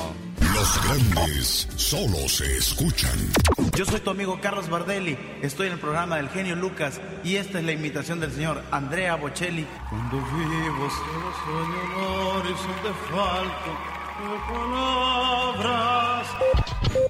Los 0.53 0.83
grandes 0.83 1.67
solo 1.77 2.27
se 2.27 2.57
escuchan. 2.57 3.17
Yo 3.77 3.85
soy 3.85 4.01
tu 4.01 4.09
amigo 4.09 4.39
Carlos 4.41 4.69
Bardelli. 4.69 5.17
Estoy 5.41 5.67
en 5.67 5.73
el 5.73 5.79
programa 5.79 6.17
del 6.17 6.29
genio 6.29 6.55
Lucas 6.55 6.99
y 7.23 7.35
esta 7.35 7.59
es 7.59 7.65
la 7.65 7.71
imitación 7.71 8.19
del 8.19 8.33
señor 8.33 8.61
Andrea 8.71 9.15
Bocelli. 9.15 9.65
Cuando 9.89 10.17
vivo 10.17 10.89
solo 10.89 11.31
sueño 11.45 12.29
horizonte 12.35 12.89
falto 13.09 13.71
de 13.71 13.90
palabras. 13.90 13.90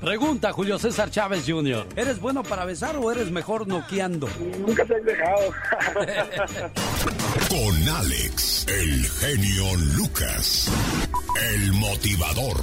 Pregunta 0.01 0.51
Julio 0.51 0.79
César 0.79 1.11
Chávez 1.11 1.43
Jr. 1.47 1.85
¿Eres 1.95 2.19
bueno 2.19 2.43
para 2.43 2.65
besar 2.65 2.97
o 2.97 3.11
eres 3.11 3.31
mejor 3.31 3.67
noqueando? 3.67 4.27
Nunca 4.59 4.83
te 4.85 4.95
has 4.95 5.05
dejado. 5.05 5.53
Con 7.49 7.89
Alex, 7.89 8.65
el 8.67 9.05
genio 9.05 9.75
Lucas, 9.95 10.71
el 11.53 11.73
motivador. 11.73 12.57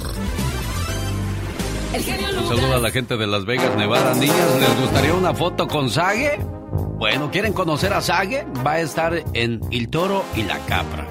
El 1.93 2.03
genio 2.03 2.27
Un 2.39 2.47
saludo 2.47 2.75
a 2.75 2.79
la 2.79 2.91
gente 2.91 3.17
de 3.17 3.25
Las 3.25 3.45
Vegas, 3.45 3.75
Nevada. 3.75 4.13
Niñas, 4.13 4.59
¿les 4.59 4.81
gustaría 4.81 5.13
una 5.13 5.33
foto 5.33 5.67
con 5.67 5.89
Sage? 5.89 6.37
Bueno, 6.99 7.31
¿quieren 7.31 7.53
conocer 7.53 7.93
a 7.93 8.01
Sage? 8.01 8.45
Va 8.65 8.73
a 8.73 8.79
estar 8.81 9.23
en 9.33 9.61
El 9.71 9.89
Toro 9.89 10.23
y 10.35 10.43
la 10.43 10.59
Capra. 10.65 11.08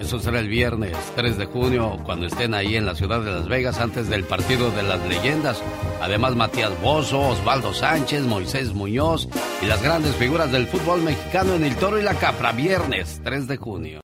Eso 0.00 0.18
será 0.18 0.40
el 0.40 0.48
viernes 0.48 0.96
3 1.14 1.36
de 1.36 1.44
junio, 1.44 1.98
cuando 2.04 2.26
estén 2.26 2.54
ahí 2.54 2.74
en 2.74 2.86
la 2.86 2.94
ciudad 2.94 3.20
de 3.20 3.32
Las 3.32 3.48
Vegas 3.48 3.78
antes 3.80 4.08
del 4.08 4.24
partido 4.24 4.70
de 4.70 4.82
las 4.82 4.98
leyendas. 5.06 5.62
Además, 6.00 6.34
Matías 6.34 6.72
Bozo, 6.80 7.20
Osvaldo 7.20 7.74
Sánchez, 7.74 8.22
Moisés 8.22 8.72
Muñoz 8.72 9.28
y 9.60 9.66
las 9.66 9.82
grandes 9.82 10.16
figuras 10.16 10.50
del 10.50 10.66
fútbol 10.68 11.02
mexicano 11.02 11.54
en 11.54 11.64
El 11.64 11.76
Toro 11.76 12.00
y 12.00 12.02
la 12.02 12.14
Capra, 12.14 12.52
viernes 12.52 13.20
3 13.22 13.46
de 13.46 13.56
junio. 13.58 14.00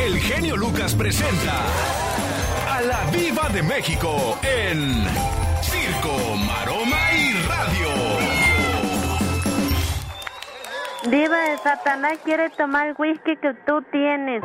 El 0.00 0.18
genio 0.20 0.56
Lucas 0.56 0.94
presenta 0.94 1.64
a 2.70 2.80
la 2.82 3.10
Viva 3.10 3.48
de 3.48 3.62
México 3.64 4.38
en 4.44 5.04
Circo, 5.62 6.36
Maroma 6.36 6.77
Diva 11.10 11.38
de 11.38 11.58
Satanás 11.58 12.18
quiere 12.24 12.50
tomar 12.50 12.88
el 12.88 12.94
whisky 12.98 13.36
que 13.36 13.54
tú 13.66 13.82
tienes. 13.90 14.42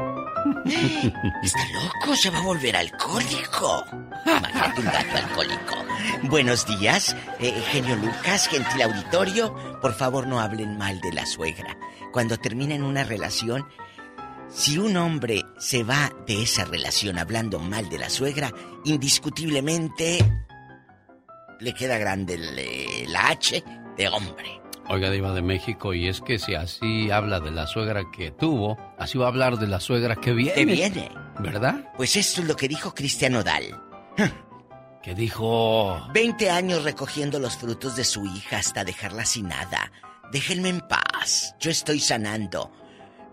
Está 1.44 1.60
loco, 1.74 2.16
se 2.16 2.30
va 2.30 2.40
a 2.40 2.44
volver 2.44 2.76
alcohólico. 2.76 3.84
Imagínate 4.26 4.80
un 4.80 4.86
gato 4.86 5.18
alcohólico. 5.18 5.76
Buenos 6.24 6.66
días, 6.66 7.16
eh, 7.40 7.52
genio 7.72 7.96
Lucas, 7.98 8.48
gentil 8.48 8.82
auditorio. 8.82 9.54
Por 9.82 9.94
favor, 9.94 10.26
no 10.26 10.40
hablen 10.40 10.78
mal 10.78 11.02
de 11.02 11.12
la 11.12 11.26
suegra. 11.26 11.78
Cuando 12.12 12.38
terminen 12.38 12.84
una 12.84 13.04
relación, 13.04 13.68
si 14.48 14.78
un 14.78 14.96
hombre 14.96 15.44
se 15.58 15.84
va 15.84 16.12
de 16.26 16.44
esa 16.44 16.64
relación 16.64 17.18
hablando 17.18 17.60
mal 17.60 17.90
de 17.90 17.98
la 17.98 18.10
suegra, 18.10 18.52
indiscutiblemente 18.86 20.20
le 21.60 21.74
queda 21.74 21.98
grande 21.98 22.36
el, 22.36 23.16
H 23.16 23.64
de 23.98 24.08
hombre. 24.08 24.63
Oiga, 24.90 25.10
Diva 25.10 25.34
de 25.34 25.42
México, 25.42 25.94
y 25.94 26.08
es 26.08 26.22
que 26.22 26.38
si 26.38 26.56
así 26.56 27.10
habla 27.10 27.40
de 27.40 27.52
la 27.52 27.68
suegra 27.68 28.04
que 28.12 28.32
tuvo, 28.32 28.78
así 28.98 29.18
va 29.18 29.26
a 29.26 29.30
hablar 29.30 29.58
de 29.58 29.68
la 29.68 29.80
suegra 29.80 30.16
que 30.18 30.34
viene. 30.34 30.56
¿Qué 30.56 30.66
viene? 30.66 31.12
¿Verdad? 31.40 31.92
Pues 31.96 32.16
esto 32.16 32.42
es 32.42 32.48
lo 32.48 32.56
que 32.56 32.68
dijo 32.68 32.94
Cristian 32.94 33.36
Odal. 33.36 33.82
Que 35.02 35.16
dijo... 35.16 36.02
20 36.14 36.50
años 36.50 36.84
recogiendo 36.84 37.40
los 37.40 37.58
frutos 37.58 37.96
de 37.96 38.04
su 38.04 38.26
hija 38.26 38.58
hasta 38.58 38.84
dejarla 38.84 39.26
sin 39.26 39.48
nada. 39.48 39.92
Déjenme 40.32 40.70
en 40.70 40.82
paz. 40.82 41.56
Yo 41.60 41.72
estoy 41.72 42.00
sanando. 42.00 42.72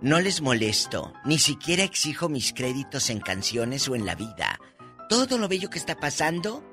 No 0.01 0.20
les 0.20 0.40
molesto. 0.40 1.12
Ni 1.24 1.38
siquiera 1.38 1.82
exijo 1.82 2.28
mis 2.28 2.53
créditos 2.53 3.11
en 3.11 3.20
canciones 3.20 3.88
o 3.88 3.94
en 3.94 4.07
la 4.07 4.14
vida. 4.14 4.59
Todo 5.09 5.36
lo 5.36 5.48
bello 5.48 5.68
que 5.68 5.78
está 5.78 5.96
pasando 5.96 6.64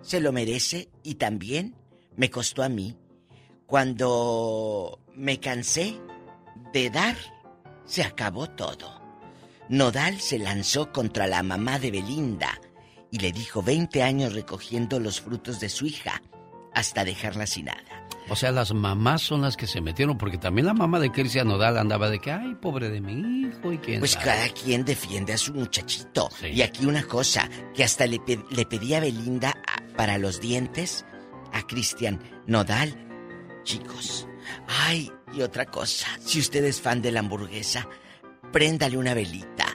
se 0.00 0.20
lo 0.20 0.32
merece 0.32 0.88
y 1.02 1.16
también 1.16 1.76
me 2.16 2.30
costó 2.30 2.62
a 2.62 2.68
mí. 2.68 2.96
Cuando 3.68 4.98
me 5.14 5.40
cansé 5.40 6.00
de 6.72 6.88
dar, 6.88 7.16
se 7.84 8.02
acabó 8.02 8.48
todo. 8.48 8.98
Nodal 9.68 10.18
se 10.20 10.38
lanzó 10.38 10.90
contra 10.90 11.26
la 11.26 11.42
mamá 11.42 11.78
de 11.78 11.90
Belinda 11.90 12.58
y 13.10 13.18
le 13.18 13.30
dijo 13.30 13.62
20 13.62 14.02
años 14.02 14.32
recogiendo 14.32 14.98
los 14.98 15.20
frutos 15.20 15.60
de 15.60 15.68
su 15.68 15.84
hija 15.86 16.22
hasta 16.74 17.04
dejarla 17.04 17.46
sin 17.46 17.66
nada. 17.66 18.06
O 18.30 18.36
sea, 18.36 18.52
las 18.52 18.72
mamás 18.72 19.20
son 19.22 19.42
las 19.42 19.56
que 19.56 19.66
se 19.66 19.80
metieron, 19.80 20.16
porque 20.16 20.38
también 20.38 20.66
la 20.66 20.74
mamá 20.74 20.98
de 20.98 21.10
Cristian 21.12 21.48
Nodal 21.48 21.76
andaba 21.76 22.08
de 22.08 22.20
que, 22.20 22.32
ay, 22.32 22.54
pobre 22.60 22.88
de 22.88 23.00
mi 23.00 23.42
hijo, 23.48 23.72
y 23.72 23.78
quién 23.78 24.00
Pues 24.00 24.12
sabe? 24.12 24.24
cada 24.24 24.48
quien 24.50 24.84
defiende 24.84 25.32
a 25.34 25.38
su 25.38 25.52
muchachito. 25.54 26.28
Y 26.42 26.62
aquí 26.62 26.86
una 26.86 27.02
cosa, 27.04 27.48
que 27.74 27.84
hasta 27.84 28.06
le, 28.06 28.18
pe- 28.20 28.44
le 28.50 28.64
pedí 28.66 28.94
a 28.94 29.00
Belinda 29.00 29.50
a- 29.66 29.96
para 29.96 30.18
los 30.18 30.40
dientes 30.40 31.04
a 31.52 31.62
Cristian 31.66 32.20
Nodal. 32.46 33.04
Chicos, 33.68 34.26
ay, 34.86 35.12
y 35.34 35.42
otra 35.42 35.66
cosa, 35.66 36.06
si 36.24 36.40
usted 36.40 36.64
es 36.64 36.80
fan 36.80 37.02
de 37.02 37.12
la 37.12 37.20
hamburguesa, 37.20 37.86
préndale 38.50 38.96
una 38.96 39.12
velita. 39.12 39.66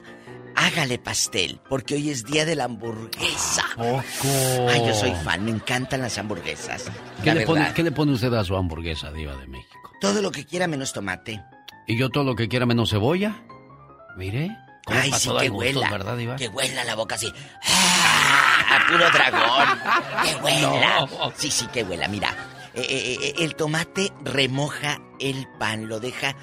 Hágale 0.56 0.98
pastel, 0.98 1.60
porque 1.68 1.94
hoy 1.94 2.10
es 2.10 2.24
día 2.24 2.44
de 2.44 2.56
la 2.56 2.64
hamburguesa. 2.64 3.62
Poco. 3.76 4.68
Ay, 4.68 4.82
yo 4.84 4.92
soy 4.94 5.12
fan, 5.22 5.44
me 5.44 5.52
encantan 5.52 6.00
las 6.00 6.18
hamburguesas. 6.18 6.90
¿Qué 7.22 7.26
La 7.26 7.34
le, 7.34 7.46
pone, 7.46 7.60
verdad. 7.60 7.74
qué 7.76 7.82
le 7.84 7.92
pone 7.92 8.10
usted 8.14 8.34
a 8.34 8.42
su 8.42 8.56
hamburguesa, 8.56 9.12
Diva 9.12 9.36
de 9.36 9.46
México? 9.46 9.92
Todo 10.00 10.20
lo 10.22 10.32
que 10.32 10.44
quiera 10.44 10.66
menos 10.66 10.92
tomate. 10.92 11.40
¿Y 11.86 11.96
yo 11.96 12.08
todo 12.10 12.24
lo 12.24 12.34
que 12.34 12.48
quiera 12.48 12.66
menos 12.66 12.90
cebolla? 12.90 13.44
Mire. 14.16 14.50
Ay, 14.86 15.12
sí, 15.12 15.30
que 15.30 15.38
hay 15.38 15.48
gustos, 15.50 15.76
huela. 15.76 15.90
¿verdad, 15.92 16.16
Diva? 16.16 16.34
Que 16.34 16.48
huela 16.48 16.82
la 16.82 16.96
boca 16.96 17.14
así. 17.14 17.32
¡Ah! 17.64 18.86
Puro 18.90 19.08
dragón. 19.08 19.68
Que 20.24 20.34
huela. 20.42 21.06
Sí, 21.36 21.48
sí, 21.48 21.68
que 21.68 21.84
huela. 21.84 22.08
Mira, 22.08 22.34
eh, 22.76 22.86
eh, 22.88 23.18
eh, 23.22 23.34
el 23.38 23.54
tomate 23.56 24.12
remoja 24.24 25.00
el 25.20 25.46
pan, 25.58 25.88
lo 25.88 26.00
deja. 26.00 26.36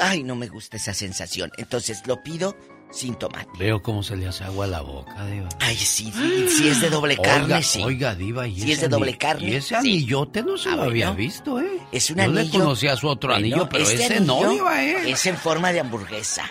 Ay, 0.00 0.22
no 0.22 0.36
me 0.36 0.48
gusta 0.48 0.76
esa 0.76 0.94
sensación. 0.94 1.50
Entonces 1.58 2.02
lo 2.06 2.22
pido 2.22 2.56
sin 2.90 3.14
tomate. 3.16 3.48
Veo 3.58 3.82
cómo 3.82 4.02
se 4.02 4.16
le 4.16 4.26
hace 4.26 4.44
agua 4.44 4.64
a 4.64 4.68
la 4.68 4.80
boca, 4.80 5.26
Diva. 5.26 5.48
Ay, 5.60 5.76
sí, 5.76 6.10
sí, 6.14 6.48
si 6.48 6.68
es 6.68 6.80
de 6.80 6.88
doble 6.88 7.16
Oiga, 7.18 7.22
carne, 7.34 7.62
sí. 7.62 7.82
Oiga, 7.82 8.14
Diva, 8.14 8.46
y 8.46 8.60
Si 8.60 8.72
es 8.72 8.80
de 8.80 8.88
doble 8.88 9.18
carne, 9.18 9.48
Y 9.50 9.54
ese 9.56 9.68
sí. 9.70 9.74
anillote 9.74 10.42
no 10.42 10.56
se 10.56 10.68
Ah, 10.70 10.76
lo 10.76 10.82
había 10.84 11.10
visto, 11.10 11.60
¿eh? 11.60 11.78
Es 11.92 12.08
un 12.10 12.16
Yo 12.18 12.22
anillo. 12.22 12.42
le 12.44 12.50
conocía 12.50 12.96
su 12.96 13.08
otro 13.08 13.34
anillo, 13.34 13.56
Bueno, 13.56 13.68
pero 13.70 13.84
este 13.84 14.04
ese 14.04 14.16
anillo 14.18 14.40
no, 14.44 14.50
Diva, 14.50 14.84
¿eh? 14.84 14.96
Ah, 15.00 15.08
Es 15.08 15.26
en 15.26 15.36
forma 15.36 15.72
de 15.72 15.80
hamburguesa. 15.80 16.44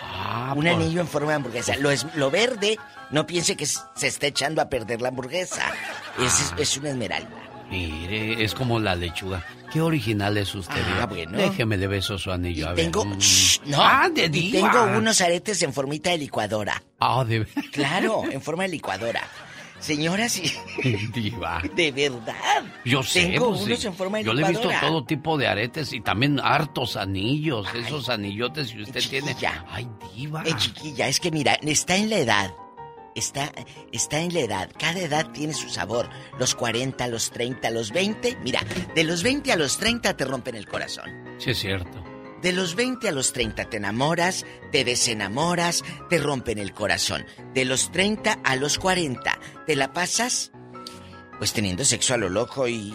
un 0.54 0.62
pues. 0.62 0.74
anillo 0.74 1.00
en 1.00 1.08
forma 1.08 1.30
de 1.30 1.34
hamburguesa. 1.36 1.76
Lo, 1.76 1.90
es, 1.90 2.06
lo 2.14 2.30
verde, 2.30 2.78
no 3.10 3.26
piense 3.26 3.56
que 3.56 3.66
se 3.66 4.06
está 4.06 4.26
echando 4.28 4.60
a 4.62 4.68
perder 4.68 5.00
la 5.00 5.08
hamburguesa. 5.08 5.64
Es, 6.22 6.52
es 6.58 6.76
una 6.76 6.90
esmeralda. 6.90 7.30
Mire, 7.70 8.44
es 8.44 8.54
como 8.54 8.78
la 8.78 8.94
lechuga. 8.94 9.44
Qué 9.72 9.80
original 9.80 10.36
es 10.38 10.54
usted, 10.54 10.80
Ah, 11.00 11.06
bueno. 11.06 11.36
Déjeme 11.36 11.76
le 11.76 11.86
beso 11.88 12.16
su 12.18 12.30
anillo, 12.30 12.68
a. 12.70 12.74
Tengo. 12.74 13.04
Mm. 13.04 13.18
Shh, 13.18 13.60
no. 13.66 13.78
Ah, 13.80 14.08
de 14.08 14.26
y 14.32 14.52
tengo 14.52 14.84
unos 14.96 15.20
aretes 15.20 15.60
en 15.62 15.72
formita 15.72 16.10
de 16.10 16.18
licuadora. 16.18 16.80
Ah, 17.00 17.24
de 17.24 17.44
Claro, 17.72 18.22
en 18.30 18.40
forma 18.40 18.62
de 18.62 18.68
licuadora. 18.70 19.22
Señoras 19.80 20.38
y. 20.38 20.50
Diva. 21.12 21.60
De 21.74 21.90
verdad. 21.92 22.64
Yo 22.84 23.02
sé, 23.02 23.26
Tengo 23.26 23.48
pues, 23.50 23.60
sí. 23.60 23.66
unos 23.66 23.84
en 23.84 23.94
forma 23.94 24.18
de 24.18 24.24
Yo 24.24 24.32
le 24.32 24.42
he 24.42 24.48
visto 24.48 24.62
licuadora. 24.68 24.88
todo 24.88 25.04
tipo 25.04 25.36
de 25.36 25.48
aretes 25.48 25.92
y 25.92 26.00
también 26.00 26.40
hartos 26.42 26.96
anillos, 26.96 27.66
esos 27.74 28.08
anillotes 28.08 28.72
que 28.72 28.82
usted 28.82 29.02
tiene. 29.10 29.36
Ay, 29.68 29.86
diva. 30.14 30.42
Eh, 30.46 30.54
chiquilla, 30.56 31.08
es 31.08 31.20
que 31.20 31.30
mira, 31.30 31.54
está 31.62 31.96
en 31.96 32.08
la 32.08 32.18
edad. 32.18 32.50
Está, 33.16 33.50
está 33.92 34.20
en 34.20 34.32
la 34.34 34.40
edad. 34.40 34.70
Cada 34.78 35.00
edad 35.00 35.32
tiene 35.32 35.54
su 35.54 35.68
sabor. 35.68 36.08
Los 36.38 36.54
40, 36.54 37.08
los 37.08 37.30
30, 37.30 37.70
los 37.70 37.90
20. 37.90 38.38
Mira, 38.44 38.60
de 38.94 39.02
los 39.02 39.22
20 39.22 39.50
a 39.50 39.56
los 39.56 39.78
30 39.78 40.16
te 40.16 40.24
rompen 40.24 40.54
el 40.54 40.68
corazón. 40.68 41.10
Sí, 41.38 41.50
es 41.50 41.58
cierto. 41.58 42.04
De 42.42 42.52
los 42.52 42.76
20 42.76 43.08
a 43.08 43.12
los 43.12 43.32
30 43.32 43.70
te 43.70 43.78
enamoras, 43.78 44.44
te 44.70 44.84
desenamoras, 44.84 45.82
te 46.08 46.18
rompen 46.18 46.58
el 46.58 46.72
corazón. 46.72 47.24
De 47.54 47.64
los 47.64 47.90
30 47.90 48.40
a 48.44 48.56
los 48.56 48.78
40 48.78 49.38
te 49.66 49.74
la 49.74 49.92
pasas 49.92 50.52
pues 51.38 51.52
teniendo 51.52 51.84
sexo 51.84 52.14
a 52.14 52.18
lo 52.18 52.28
loco 52.28 52.68
y 52.68 52.94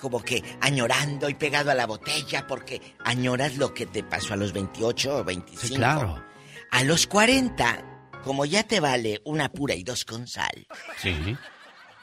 como 0.00 0.22
que 0.22 0.42
añorando 0.60 1.28
y 1.28 1.34
pegado 1.34 1.70
a 1.70 1.74
la 1.74 1.86
botella 1.86 2.46
porque 2.46 2.80
añoras 3.04 3.56
lo 3.56 3.74
que 3.74 3.86
te 3.86 4.02
pasó 4.02 4.34
a 4.34 4.36
los 4.36 4.52
28 4.52 5.18
o 5.18 5.24
25. 5.24 5.66
Sí, 5.66 5.74
claro. 5.74 6.22
A 6.70 6.84
los 6.84 7.06
40, 7.06 7.89
como 8.24 8.44
ya 8.44 8.62
te 8.64 8.80
vale 8.80 9.20
una 9.24 9.50
pura 9.50 9.74
y 9.74 9.82
dos 9.82 10.04
con 10.04 10.26
sal, 10.26 10.66
Sí. 11.00 11.36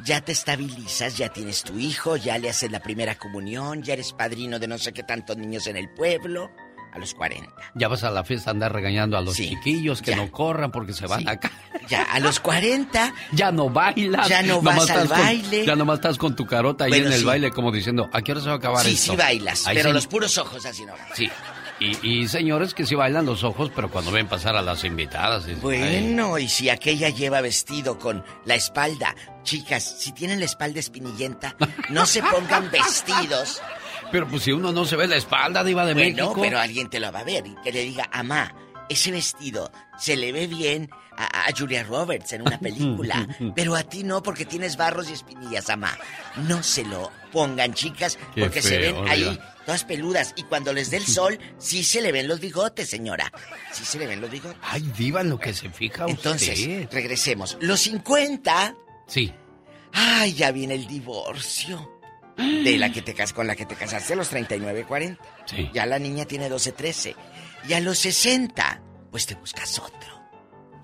ya 0.03 0.21
te 0.21 0.31
estabilizas, 0.31 1.17
ya 1.17 1.29
tienes 1.29 1.63
tu 1.63 1.77
hijo, 1.79 2.17
ya 2.17 2.37
le 2.37 2.49
haces 2.49 2.71
la 2.71 2.79
primera 2.81 3.15
comunión, 3.17 3.83
ya 3.83 3.93
eres 3.93 4.13
padrino 4.13 4.59
de 4.59 4.67
no 4.67 4.77
sé 4.77 4.93
qué 4.93 5.03
tantos 5.03 5.37
niños 5.37 5.67
en 5.67 5.77
el 5.77 5.89
pueblo. 5.89 6.49
A 6.93 6.99
los 6.99 7.13
40. 7.13 7.51
Ya 7.75 7.89
vas 7.89 8.03
a 8.05 8.09
la 8.09 8.23
fiesta 8.23 8.49
a 8.49 8.53
andar 8.53 8.73
regañando 8.73 9.17
a 9.17 9.21
los 9.21 9.35
chiquillos 9.35 10.01
que 10.01 10.15
no 10.15 10.31
corran 10.31 10.71
porque 10.71 10.93
se 10.93 11.05
van 11.05 11.27
acá. 11.27 11.51
Ya, 11.89 12.01
a 12.03 12.19
los 12.19 12.39
40. 12.39 13.13
Ya 13.33 13.51
no 13.51 13.69
bailas. 13.69 14.27
Ya 14.29 14.41
no 14.41 14.61
vas 14.61 14.89
al 14.89 15.07
con- 15.07 15.09
baile. 15.19 15.65
ya 15.65 15.75
nomás 15.75 15.95
estás 15.97 16.17
con 16.17 16.35
tu 16.35 16.47
carota 16.47 16.85
ahí 16.85 16.89
Bueno, 16.91 17.07
en 17.07 17.13
el 17.13 17.19
sí. 17.19 17.25
baile 17.25 17.51
como 17.51 17.71
diciendo, 17.71 18.09
¿a 18.13 18.21
qué 18.23 18.31
hora 18.31 18.41
se 18.41 18.47
va 18.47 18.53
a 18.53 18.57
acabar 18.57 18.83
Sí, 18.85 18.93
esto? 18.93 19.11
sí 19.11 19.17
bailas, 19.17 19.67
Ahí 19.67 19.75
pero 19.75 19.89
sí. 19.89 19.93
los 19.93 20.07
puros 20.07 20.37
ojos 20.39 20.65
así 20.65 20.85
no. 20.85 20.93
Sí. 21.13 21.29
Y, 21.79 22.21
y 22.21 22.27
señores 22.27 22.73
que 22.73 22.85
sí 22.85 22.95
bailan 22.95 23.25
los 23.25 23.43
ojos, 23.43 23.71
pero 23.75 23.89
cuando 23.91 24.11
ven 24.11 24.27
pasar 24.27 24.55
a 24.55 24.61
las 24.61 24.83
invitadas. 24.83 25.45
Bueno, 25.61 26.37
y 26.39 26.47
si 26.49 26.69
aquella 26.69 27.09
lleva 27.09 27.41
vestido 27.41 27.99
con 27.99 28.23
la 28.45 28.55
espalda, 28.55 29.15
chicas, 29.43 29.83
si 29.99 30.11
tienen 30.11 30.39
la 30.39 30.45
espalda 30.45 30.79
espinillenta, 30.79 31.55
no 31.89 32.05
se 32.05 32.23
pongan 32.23 32.71
vestidos. 32.71 33.61
Pero 34.11 34.27
pues 34.27 34.43
si 34.43 34.51
uno 34.51 34.71
no 34.71 34.85
se 34.85 34.95
ve 34.95 35.07
la 35.07 35.17
espalda, 35.17 35.63
Diva 35.63 35.85
de 35.85 35.93
bueno, 35.93 36.09
México. 36.25 36.41
pero 36.41 36.59
alguien 36.59 36.89
te 36.89 36.99
lo 36.99 37.11
va 37.11 37.19
a 37.19 37.23
ver 37.23 37.45
y 37.45 37.55
que 37.63 37.71
le 37.71 37.83
diga, 37.83 38.09
amá, 38.11 38.53
ese 38.89 39.11
vestido 39.11 39.71
se 39.99 40.15
le 40.15 40.31
ve 40.31 40.47
bien 40.47 40.89
a, 41.15 41.47
a 41.47 41.51
Julia 41.57 41.83
Roberts 41.83 42.33
en 42.33 42.41
una 42.43 42.59
película, 42.61 43.27
pero 43.55 43.75
a 43.75 43.83
ti 43.83 44.03
no 44.03 44.21
porque 44.23 44.45
tienes 44.45 44.77
barros 44.77 45.09
y 45.09 45.13
espinillas, 45.13 45.69
amá. 45.69 45.97
No 46.47 46.63
se 46.63 46.83
lo 46.85 47.11
pongan, 47.31 47.73
chicas, 47.73 48.17
Qué 48.33 48.41
porque 48.41 48.61
se 48.61 48.77
ven 48.77 48.95
ahí 49.07 49.39
todas 49.65 49.83
peludas 49.83 50.33
y 50.37 50.43
cuando 50.43 50.71
les 50.71 50.89
dé 50.91 50.97
el 50.97 51.05
sol, 51.07 51.37
sí 51.57 51.83
se 51.83 52.01
le 52.01 52.11
ven 52.11 52.27
los 52.27 52.39
bigotes, 52.39 52.89
señora. 52.89 53.31
Sí 53.71 53.83
se 53.83 53.99
le 53.99 54.07
ven 54.07 54.21
los 54.21 54.29
bigotes. 54.31 54.57
Ay, 54.61 54.81
Diva, 54.97 55.23
lo 55.23 55.37
que 55.39 55.53
se 55.53 55.69
fija 55.69 56.05
Entonces, 56.07 56.59
usted. 56.59 56.89
regresemos. 56.91 57.57
Los 57.59 57.81
50. 57.81 58.75
Sí. 59.07 59.33
Ay, 59.93 60.33
ya 60.33 60.51
viene 60.51 60.75
el 60.75 60.87
divorcio. 60.87 61.93
De 62.37 62.77
la 62.77 62.91
que 62.91 63.01
te 63.01 63.15
con 63.33 63.47
la 63.47 63.55
que 63.55 63.65
te 63.65 63.73
casaste 63.73 64.13
a 64.13 64.15
los 64.15 64.29
39, 64.29 64.85
40. 64.87 65.23
Sí. 65.45 65.71
Ya 65.73 65.87
la 65.87 65.97
niña 65.97 66.25
tiene 66.25 66.49
12, 66.49 66.71
13. 66.71 67.15
Y 67.67 67.73
a 67.73 67.79
los 67.79 67.97
60, 67.99 68.81
pues 69.11 69.25
te 69.25 69.35
buscas 69.35 69.79
otro. 69.79 70.17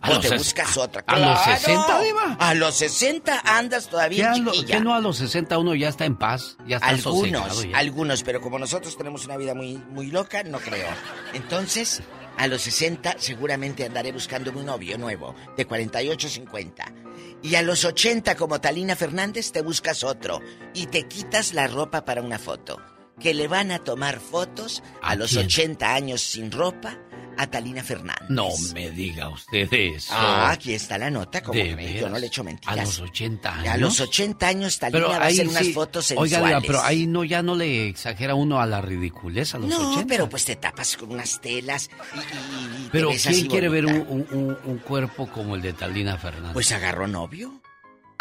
¿A 0.02 0.10
o 0.10 0.14
los 0.16 0.22
te 0.28 0.38
buscas 0.38 0.76
otra. 0.78 1.02
a 1.08 1.18
los 1.18 1.42
¡Claro! 1.42 1.60
60, 1.62 2.02
Diva? 2.02 2.38
A 2.40 2.54
los 2.56 2.76
60 2.76 3.42
andas 3.46 3.86
¿Qué, 3.86 3.92
todavía 3.92 4.32
a 4.34 4.38
lo- 4.38 4.52
chiquilla. 4.52 4.78
qué 4.78 4.84
no 4.84 4.94
a 4.94 5.00
los 5.00 5.18
60 5.18 5.58
uno 5.58 5.76
ya 5.76 5.88
está 5.88 6.04
en 6.04 6.18
paz? 6.18 6.58
Ya 6.68 6.76
está 6.76 6.90
Algunos, 6.90 7.64
ya? 7.64 7.78
algunos, 7.78 8.22
pero 8.24 8.42
como 8.42 8.60
nosotros 8.60 8.98
tenemos 8.98 9.24
una 9.26 9.38
vida 9.38 9.56
muy, 9.56 9.78
muy 9.78 10.08
loca, 10.08 10.44
no 10.44 10.60
creo. 10.60 10.90
Entonces, 11.34 12.02
a 12.38 12.48
los 12.48 12.62
60 12.64 13.16
seguramente 13.18 13.86
andaré 13.86 14.12
buscando 14.12 14.52
un 14.52 14.66
novio 14.66 14.98
nuevo, 14.98 15.36
de 15.56 15.66
48, 15.66 16.28
50. 16.28 16.86
Y 17.42 17.56
a 17.56 17.62
los 17.62 17.86
80, 17.86 18.36
como 18.36 18.60
Talina 18.60 18.98
Fernández, 18.98 19.54
te 19.54 19.62
buscas 19.62 20.04
otro. 20.04 20.42
Y 20.74 20.88
te 20.88 21.08
quitas 21.08 21.54
la 21.54 21.68
ropa 21.68 22.04
para 22.04 22.22
una 22.22 22.40
foto. 22.40 22.82
Que 23.20 23.34
le 23.34 23.48
van 23.48 23.72
a 23.72 23.80
tomar 23.80 24.20
fotos 24.20 24.84
a, 25.02 25.16
los 25.16 25.32
quién? 25.32 25.46
80 25.46 25.94
años 25.94 26.22
sin 26.22 26.52
ropa 26.52 26.98
a 27.36 27.48
Talina 27.48 27.84
Fernández. 27.84 28.30
No 28.30 28.50
me 28.76 28.92
diga 28.92 29.30
usted 29.30 29.68
eso. 29.74 30.14
Ah, 30.16 30.52
aquí 30.52 30.74
está 30.74 30.98
la 31.00 31.10
nota, 31.10 31.42
como 31.42 31.58
¿De 31.58 31.70
que 31.70 31.76
me- 31.76 31.94
yo 32.00 32.08
no 32.10 32.20
le 32.20 32.28
echo 32.28 32.44
mentiras. 32.44 32.78
A 32.78 32.84
los 32.84 33.00
80 33.00 33.56
años. 33.56 33.68
A 33.74 33.78
los 33.78 34.00
80 34.00 34.48
años 34.48 34.78
Talina 34.78 35.00
Pero 35.00 35.10
va 35.10 35.18
a 35.26 35.28
hacer 35.28 35.48
unas 35.48 35.70
fotos 35.74 36.12
Oiga, 36.12 36.38
sensuales. 36.38 36.62
Diva, 36.62 36.62
pero 36.68 36.82
ahí 36.84 37.08
no, 37.08 37.24
ya 37.24 37.42
no 37.42 37.56
le 37.56 37.88
exagera 37.88 38.36
uno 38.36 38.60
a 38.60 38.66
la 38.68 38.82
ridiculez 38.82 39.56
a 39.56 39.58
los 39.60 39.68
No, 39.70 39.92
80. 39.94 40.08
pero 40.08 40.30
pues 40.30 40.46
te 40.46 40.56
tapas 40.58 40.96
con 40.98 41.12
unas 41.12 41.42
telas 41.42 41.90
y, 42.14 42.18
y- 42.18 42.82
y 42.82 42.84
te 42.86 42.90
Pero 42.92 43.10
ves 43.10 43.24
¿quién 43.24 43.34
así 43.36 43.48
quiere 43.48 43.70
ver 43.70 43.86
bonita. 43.86 44.06
un, 44.12 44.28
un- 44.32 44.38
un- 44.40 44.58
un 44.66 44.78
cuerpo 44.80 45.28
como 45.28 45.56
el 45.56 45.62
de 45.64 45.74
Talina 45.74 46.18
Fernández? 46.20 46.54
Pues 46.54 46.72
agarró 46.72 47.08
novio. 47.08 47.62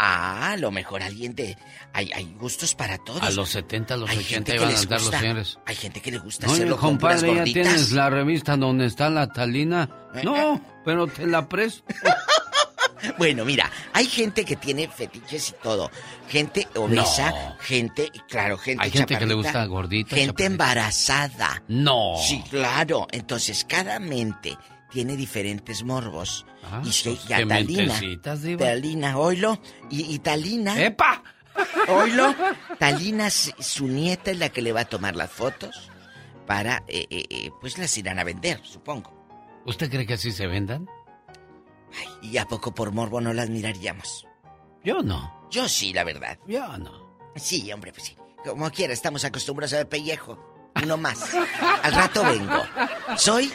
Ah, 0.04 0.50
a 0.52 0.56
lo 0.56 0.72
mejor 0.72 1.00
alguien 1.00 1.32
de... 1.36 1.56
Hay, 1.92 2.10
hay 2.12 2.24
gustos 2.34 2.74
para 2.74 2.98
todos. 2.98 3.22
a 3.22 3.30
los 3.30 3.50
70, 3.50 3.94
a 3.94 3.96
los 3.98 4.10
Hay 4.10 4.16
80 4.18 4.34
gente 4.34 4.50
que 4.52 4.56
iban 4.58 4.74
a 4.74 4.78
andar 4.78 5.00
los 5.00 5.10
señores. 5.10 5.58
Hay 5.64 5.76
gente 5.76 6.00
que 6.00 6.10
le 6.10 6.18
gusta 6.18 6.46
No, 6.48 6.52
hacerlo 6.54 6.76
con 6.76 6.90
compadre, 6.90 7.34
ya 7.36 7.44
tienes 7.44 7.92
la 7.92 8.10
revista 8.10 8.56
donde 8.56 8.86
está 8.86 9.08
la 9.10 9.28
Talina. 9.28 9.88
Eh, 10.14 10.22
No, 10.24 10.60
pero 10.84 11.06
te 11.06 11.26
la 11.26 11.48
presto. 11.48 11.84
Bueno, 13.18 13.44
mira, 13.44 13.68
hay 13.92 14.06
gente 14.06 14.44
que 14.44 14.54
tiene 14.54 14.86
fetiches 14.86 15.48
y 15.50 15.52
todo. 15.60 15.90
Gente 16.28 16.68
obesa, 16.76 17.30
No. 17.30 17.56
gente, 17.58 18.12
claro, 18.28 18.56
gente 18.56 18.84
Hay 18.84 18.92
gente 18.92 19.18
que 19.18 19.26
le 19.26 19.34
gusta 19.34 19.64
gordita, 19.64 20.10
Gente 20.14 20.26
chaparrita. 20.26 20.46
embarazada. 20.46 21.62
No. 21.66 22.14
Sí, 22.24 22.44
claro. 22.48 23.08
Entonces, 23.10 23.64
cada 23.68 23.98
mente 23.98 24.56
tiene 24.92 25.16
diferentes 25.16 25.82
morbos. 25.82 26.46
Ah, 26.62 26.82
y 26.84 26.92
si 26.92 27.10
pues, 27.10 27.30
y 27.30 27.32
a 27.32 27.36
qué 27.38 27.46
Talina. 27.46 28.00
Talina, 28.58 29.18
oilo, 29.18 29.60
y, 29.90 30.14
y 30.14 30.18
Talina... 30.18 30.80
¡Epa! 30.80 31.22
Oilo, 31.88 32.34
Talina, 32.78 33.28
su 33.28 33.86
nieta 33.86 34.30
es 34.30 34.38
la 34.38 34.48
que 34.48 34.62
le 34.62 34.72
va 34.72 34.80
a 34.80 34.84
tomar 34.86 35.16
las 35.16 35.30
fotos 35.30 35.90
para, 36.46 36.82
eh, 36.88 37.06
eh, 37.10 37.24
eh, 37.28 37.50
pues 37.60 37.76
las 37.76 37.96
irán 37.98 38.18
a 38.18 38.24
vender, 38.24 38.60
supongo. 38.64 39.12
¿Usted 39.66 39.90
cree 39.90 40.06
que 40.06 40.14
así 40.14 40.32
se 40.32 40.46
vendan? 40.46 40.88
¿Y 42.22 42.38
a 42.38 42.46
poco 42.46 42.74
por 42.74 42.92
morbo 42.92 43.20
no 43.20 43.32
las 43.32 43.50
miraríamos? 43.50 44.26
Yo 44.82 45.02
no. 45.02 45.46
Yo 45.50 45.68
sí, 45.68 45.92
la 45.92 46.04
verdad. 46.04 46.38
Yo 46.46 46.78
no. 46.78 47.18
Sí, 47.36 47.70
hombre, 47.70 47.92
pues 47.92 48.04
sí. 48.04 48.16
Como 48.44 48.70
quiera, 48.70 48.92
estamos 48.92 49.24
acostumbrados 49.24 49.74
a 49.74 49.78
ver 49.78 49.88
pellejo. 49.88 50.70
Uno 50.82 50.96
más. 50.96 51.34
Al 51.82 51.92
rato 51.92 52.24
vengo. 52.24 52.62
Soy 53.16 53.52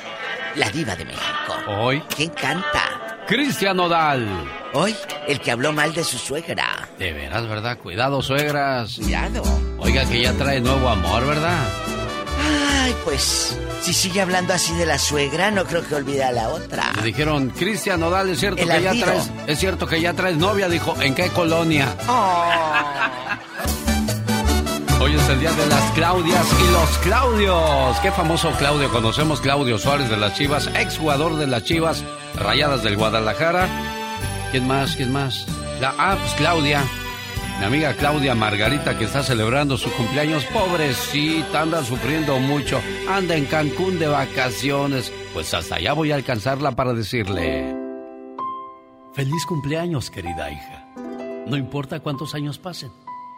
la 0.55 0.69
diva 0.69 0.95
de 0.95 1.05
México. 1.05 1.55
Hoy. 1.67 2.01
¿Quién 2.15 2.29
canta? 2.29 3.17
Cristian 3.27 3.79
Odal. 3.79 4.25
Hoy, 4.73 4.95
el 5.27 5.39
que 5.41 5.51
habló 5.51 5.73
mal 5.73 5.93
de 5.93 6.03
su 6.03 6.17
suegra. 6.17 6.87
De 6.97 7.11
veras, 7.11 7.47
¿verdad? 7.47 7.77
Cuidado, 7.77 8.21
suegras. 8.21 8.95
Cuidado. 8.95 9.43
Oiga, 9.79 10.05
que 10.05 10.21
ya 10.21 10.33
trae 10.33 10.61
nuevo 10.61 10.87
amor, 10.87 11.25
¿verdad? 11.25 11.59
Ay, 12.83 12.95
pues, 13.03 13.57
si 13.81 13.93
sigue 13.93 14.21
hablando 14.21 14.53
así 14.53 14.73
de 14.75 14.85
la 14.85 14.97
suegra, 14.97 15.51
no 15.51 15.65
creo 15.65 15.85
que 15.85 15.95
olvide 15.95 16.23
a 16.23 16.31
la 16.31 16.49
otra. 16.49 16.93
Le 16.95 17.03
dijeron, 17.03 17.49
Cristian 17.49 18.01
Odal, 18.01 18.29
¿es 18.29 18.39
cierto 18.39 18.61
El 18.61 18.69
que 18.69 18.81
ya 18.81 18.91
traes, 18.91 19.31
es 19.45 19.59
cierto 19.59 19.87
que 19.87 19.99
ya 19.99 20.13
traes 20.13 20.37
novia? 20.37 20.69
Dijo, 20.69 20.95
¿en 21.01 21.13
qué 21.13 21.27
colonia? 21.29 21.95
Hoy 24.99 25.13
es 25.13 25.29
el 25.29 25.39
día 25.39 25.51
de 25.51 25.67
las 25.67 25.91
Claudias 25.91 26.47
y 26.59 26.71
los 26.71 26.97
Claudios. 26.99 27.99
Qué 27.99 28.11
famoso 28.11 28.51
Claudio 28.57 28.89
conocemos, 28.89 29.41
Claudio 29.41 29.77
Suárez 29.77 30.09
de 30.09 30.17
las 30.17 30.33
Chivas, 30.33 30.67
exjugador 30.73 31.35
de 31.35 31.45
las 31.45 31.63
Chivas, 31.63 32.03
Rayadas 32.35 32.81
del 32.81 32.97
Guadalajara. 32.97 33.67
¿Quién 34.51 34.65
más? 34.65 34.95
¿Quién 34.95 35.13
más? 35.13 35.45
La 35.79 35.93
ah, 35.99 36.17
pues 36.19 36.33
Claudia. 36.33 36.83
Mi 37.59 37.65
amiga 37.65 37.93
Claudia 37.93 38.33
Margarita 38.33 38.97
que 38.97 39.05
está 39.05 39.21
celebrando 39.21 39.77
su 39.77 39.91
cumpleaños, 39.91 40.43
pobrecita, 40.45 41.61
anda 41.61 41.83
sufriendo 41.83 42.39
mucho, 42.39 42.81
anda 43.07 43.35
en 43.35 43.45
Cancún 43.45 43.99
de 43.99 44.07
vacaciones. 44.07 45.13
Pues 45.33 45.53
hasta 45.53 45.75
allá 45.75 45.93
voy 45.93 46.11
a 46.11 46.15
alcanzarla 46.15 46.71
para 46.71 46.93
decirle... 46.93 47.75
Feliz 49.13 49.45
cumpleaños, 49.47 50.09
querida 50.09 50.51
hija. 50.51 50.87
No 51.47 51.55
importa 51.55 51.99
cuántos 51.99 52.35
años 52.35 52.57
pasen, 52.59 52.91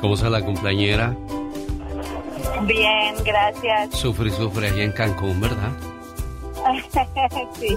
¿Cómo 0.00 0.14
está 0.14 0.30
la 0.30 0.42
cumpleañera? 0.42 1.14
Bien, 2.62 3.14
gracias. 3.24 3.94
Sufre 3.94 4.28
y 4.28 4.32
sufre 4.32 4.68
allá 4.68 4.82
en 4.84 4.92
Cancún, 4.92 5.40
¿verdad? 5.40 5.72
sí, 7.58 7.76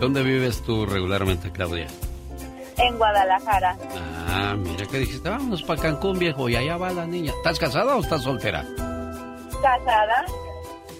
¿Dónde 0.00 0.22
vives 0.22 0.62
tú 0.62 0.86
regularmente, 0.86 1.50
Claudia? 1.50 1.86
en 2.82 2.96
Guadalajara. 2.96 3.76
Ah, 4.28 4.54
mira 4.56 4.86
que 4.86 4.98
dijiste, 5.00 5.28
vámonos 5.28 5.62
para 5.62 5.82
Cancún, 5.82 6.18
viejo, 6.18 6.48
y 6.48 6.56
allá 6.56 6.76
va 6.76 6.90
la 6.90 7.06
niña. 7.06 7.32
¿Estás 7.36 7.58
casada 7.58 7.96
o 7.96 8.00
estás 8.00 8.22
soltera? 8.22 8.64
Casada, 9.62 10.24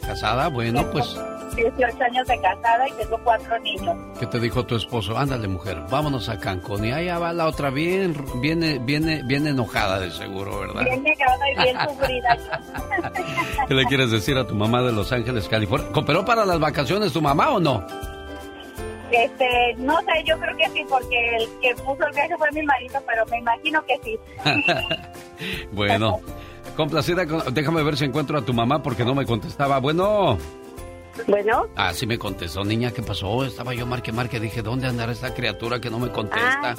Casada, 0.07 0.49
bueno, 0.49 0.91
pues, 0.91 1.17
18 1.65 2.03
años 2.05 2.27
de 2.27 2.41
casada 2.41 2.89
y 2.89 2.93
tengo 2.93 3.19
cuatro 3.25 3.59
niños. 3.61 3.97
¿qué 4.19 4.27
te 4.27 4.39
dijo 4.41 4.65
tu 4.65 4.77
esposo? 4.77 5.17
Ándale, 5.19 5.49
mujer, 5.49 5.79
vámonos 5.91 6.29
a 6.29 6.39
Cancún. 6.39 6.85
Y 6.85 6.93
allá 6.93 7.19
va 7.19 7.33
la 7.33 7.47
otra 7.47 7.71
bien, 7.71 8.15
viene, 8.41 8.79
viene, 8.79 9.23
bien 9.25 9.47
enojada 9.47 10.01
de 10.01 10.11
seguro, 10.11 10.61
¿verdad? 10.61 10.85
Bien 10.85 11.03
negada 11.03 11.51
y 11.51 11.63
bien 11.63 11.77
sufrida. 11.89 12.39
¿Qué 13.69 13.75
le 13.75 13.85
quieres 13.87 14.11
decir 14.11 14.37
a 14.37 14.47
tu 14.47 14.55
mamá 14.55 14.83
de 14.83 14.93
Los 14.93 15.13
Ángeles, 15.13 15.49
California? 15.49 15.89
¿Cooperó 15.93 16.25
para 16.25 16.45
las 16.45 16.59
vacaciones 16.59 17.13
tu 17.13 17.21
mamá 17.23 17.51
o 17.51 17.61
no? 17.61 17.87
Este, 19.11 19.75
no 19.79 19.99
sé, 20.03 20.23
yo 20.25 20.39
creo 20.39 20.57
que 20.57 20.69
sí, 20.71 20.85
porque 20.89 21.37
el 21.39 21.49
que 21.61 21.75
puso 21.83 22.07
el 22.07 22.15
viaje 22.15 22.37
fue 22.39 22.49
mi 22.53 22.63
marido, 22.63 23.03
pero 23.07 23.27
me 23.27 23.39
imagino 23.39 23.83
que 23.85 23.99
sí. 24.05 24.19
bueno, 25.73 26.21
complacida, 26.77 27.27
con- 27.27 27.53
déjame 27.53 27.83
ver 27.83 27.97
si 27.97 28.05
encuentro 28.05 28.39
a 28.39 28.43
tu 28.43 28.55
mamá 28.55 28.83
porque 28.83 29.05
no 29.05 29.15
me 29.15 29.27
contestaba. 29.27 29.79
Bueno. 29.81 30.39
Bueno. 31.27 31.67
Ah, 31.77 31.93
sí 31.93 32.07
me 32.07 32.19
contestó, 32.19 32.65
niña, 32.65 32.93
¿qué 32.93 33.03
pasó? 33.03 33.45
Estaba 33.45 33.75
yo 33.75 33.87
marque, 33.87 34.13
marque, 34.13 34.41
dije, 34.41 34.63
¿dónde 34.63 34.87
andará 34.87 35.13
esta 35.13 35.35
criatura 35.35 35.81
que 35.81 35.91
no 35.91 35.99
me 35.99 36.11
contesta? 36.11 36.75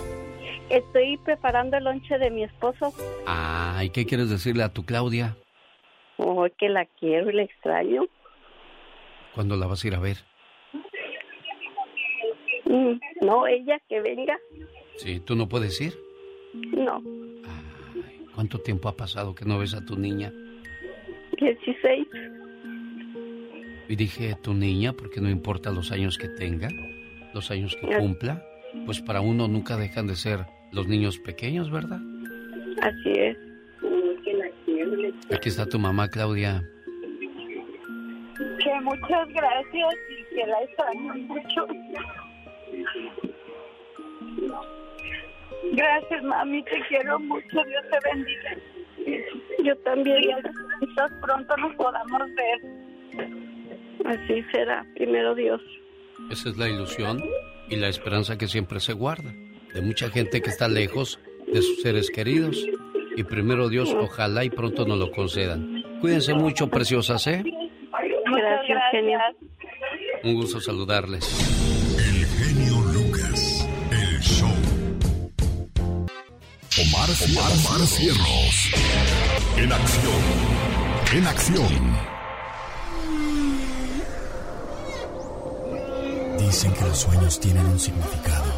Estoy 0.70 1.18
preparando 1.18 1.78
el 1.78 1.84
lonche 1.84 2.18
de 2.18 2.30
mi 2.30 2.44
esposo. 2.44 2.94
Ah, 3.28 3.82
¿y 3.84 3.90
qué 3.90 4.06
quieres 4.06 4.30
decirle 4.30 4.64
a 4.64 4.70
tu 4.70 4.86
Claudia? 4.86 5.38
Oh, 6.18 6.48
que 6.58 6.70
la 6.70 6.86
quiero 6.86 7.30
y 7.30 7.34
la 7.34 7.44
extraño. 7.44 8.04
¿Cuándo 9.36 9.56
la 9.58 9.68
vas 9.68 9.84
a 9.84 9.88
ir 9.88 9.96
a 9.96 10.00
ver? 10.00 10.18
Mm, 12.66 13.00
no, 13.22 13.48
ella 13.48 13.80
que 13.90 14.00
venga. 14.02 14.38
Sí, 14.98 15.20
¿tú 15.20 15.36
no 15.36 15.50
puedes 15.50 15.80
ir? 15.82 15.94
No, 16.54 17.02
¿Cuánto 18.36 18.60
tiempo 18.60 18.90
ha 18.90 18.96
pasado 18.96 19.36
que 19.36 19.46
no 19.46 19.60
ves 19.60 19.74
a 19.74 19.86
tu 19.86 19.98
niña? 19.98 20.32
16. 21.38 22.08
Y 23.92 23.98
dije, 23.98 24.38
tu 24.42 24.54
niña, 24.54 24.94
porque 24.94 25.20
no 25.20 25.30
importa 25.30 25.70
los 25.70 25.92
años 25.92 26.18
que 26.18 26.30
tenga, 26.30 26.70
los 27.34 27.52
años 27.52 27.76
que 27.76 27.98
cumpla, 27.98 28.42
pues 28.86 29.02
para 29.02 29.20
uno 29.20 29.50
nunca 29.50 29.76
dejan 29.76 30.08
de 30.08 30.16
ser 30.16 30.46
los 30.72 30.88
niños 30.88 31.18
pequeños, 31.18 31.70
¿verdad? 31.70 32.00
Así 32.82 33.12
es. 33.12 33.38
Aquí 35.36 35.50
está 35.50 35.66
tu 35.66 35.78
mamá, 35.78 36.08
Claudia. 36.08 36.64
Que 38.64 38.80
muchas 38.82 39.28
gracias 39.28 39.94
y 40.10 40.36
que 40.36 40.48
la 40.48 40.64
extraño 40.64 41.14
mucho. 41.28 41.68
Gracias, 45.74 46.24
mami, 46.24 46.64
te 46.64 46.82
quiero 46.88 47.20
mucho. 47.20 47.62
Dios 47.66 47.84
te 47.92 48.10
bendiga. 48.10 48.56
Yo 49.66 49.76
también. 49.80 50.24
Y 50.24 50.86
quizás 50.86 51.12
pronto 51.22 51.58
nos 51.58 51.76
podamos 51.76 52.22
ver. 52.36 53.51
Así 54.06 54.44
será, 54.52 54.86
primero 54.96 55.36
Dios. 55.36 55.62
Esa 56.30 56.50
es 56.50 56.58
la 56.58 56.70
ilusión 56.70 57.24
y 57.70 57.76
la 57.76 57.88
esperanza 57.88 58.38
que 58.38 58.48
siempre 58.48 58.80
se 58.80 58.94
guarda. 58.94 59.34
De 59.74 59.82
mucha 59.82 60.10
gente 60.10 60.42
que 60.42 60.50
está 60.50 60.68
lejos 60.68 61.20
de 61.48 61.62
sus 61.62 61.82
seres 61.82 62.10
queridos. 62.10 62.58
Y 63.16 63.24
primero 63.24 63.70
Dios, 63.70 63.94
ojalá 63.94 64.44
y 64.44 64.50
pronto 64.50 64.86
nos 64.86 64.98
lo 64.98 65.12
concedan. 65.12 65.84
Cuídense 66.00 66.34
mucho, 66.34 66.68
preciosas, 66.68 67.26
¿eh? 67.28 67.44
Gracias, 68.26 68.82
genio. 68.92 69.20
Un 70.24 70.36
gusto 70.36 70.60
saludarles. 70.62 71.24
El 71.98 72.26
genio 72.26 72.82
Lucas, 72.94 73.68
el 73.92 74.20
show. 74.22 74.50
Omar, 76.80 77.10
Omar, 77.28 77.52
Omar 77.52 77.88
Cierros. 77.88 78.72
En 79.58 79.72
acción. 79.72 80.22
En 81.16 81.28
acción. 81.28 82.21
Dicen 86.46 86.74
que 86.74 86.82
los 86.82 87.00
sueños 87.00 87.40
tienen 87.40 87.66
un 87.66 87.80
significado. 87.80 88.52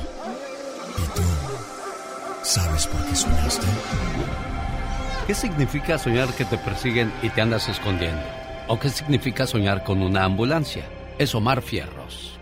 ¿Y 0.98 1.16
tú 1.16 1.22
sabes 2.42 2.88
por 2.88 3.06
qué 3.06 3.16
soñaste? 3.16 3.68
¿Qué 5.28 5.36
significa 5.36 5.98
soñar 5.98 6.30
que 6.34 6.46
te 6.46 6.58
persiguen 6.58 7.14
y 7.22 7.30
te 7.30 7.42
andas 7.42 7.68
escondiendo? 7.70 8.24
¿O 8.68 8.80
qué 8.80 8.90
significa 8.90 9.46
soñar 9.46 9.84
con 9.84 10.02
una 10.02 10.24
ambulancia? 10.24 10.86
Es 11.20 11.36
Omar 11.36 11.62
Fierros. 11.62 12.40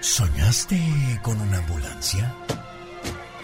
¿Soñaste 0.00 0.78
con 1.22 1.40
una 1.40 1.58
ambulancia? 1.58 2.34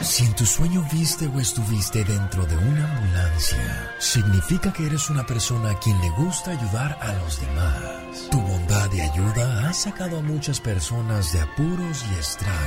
Si 0.02 0.24
en 0.24 0.34
tu 0.34 0.44
sueño 0.44 0.84
viste 0.92 1.28
o 1.28 1.38
estuviste 1.38 2.02
dentro 2.02 2.44
de 2.44 2.56
una 2.56 2.92
ambulancia, 2.92 3.94
significa 4.00 4.72
que 4.72 4.86
eres 4.86 5.08
una 5.10 5.24
persona 5.24 5.70
a 5.70 5.78
quien 5.78 5.96
le 6.00 6.10
gusta 6.10 6.50
ayudar 6.50 6.98
a 7.00 7.12
los 7.14 7.40
demás. 7.40 8.28
Tu 8.28 8.40
bondad 8.40 8.92
y 8.92 9.00
ayuda 9.00 9.68
ha 9.68 9.72
sacado 9.72 10.18
a 10.18 10.22
muchas 10.22 10.60
personas 10.60 11.32
de 11.32 11.40
apuros 11.40 12.04
y 12.10 12.18
estragos. 12.18 12.62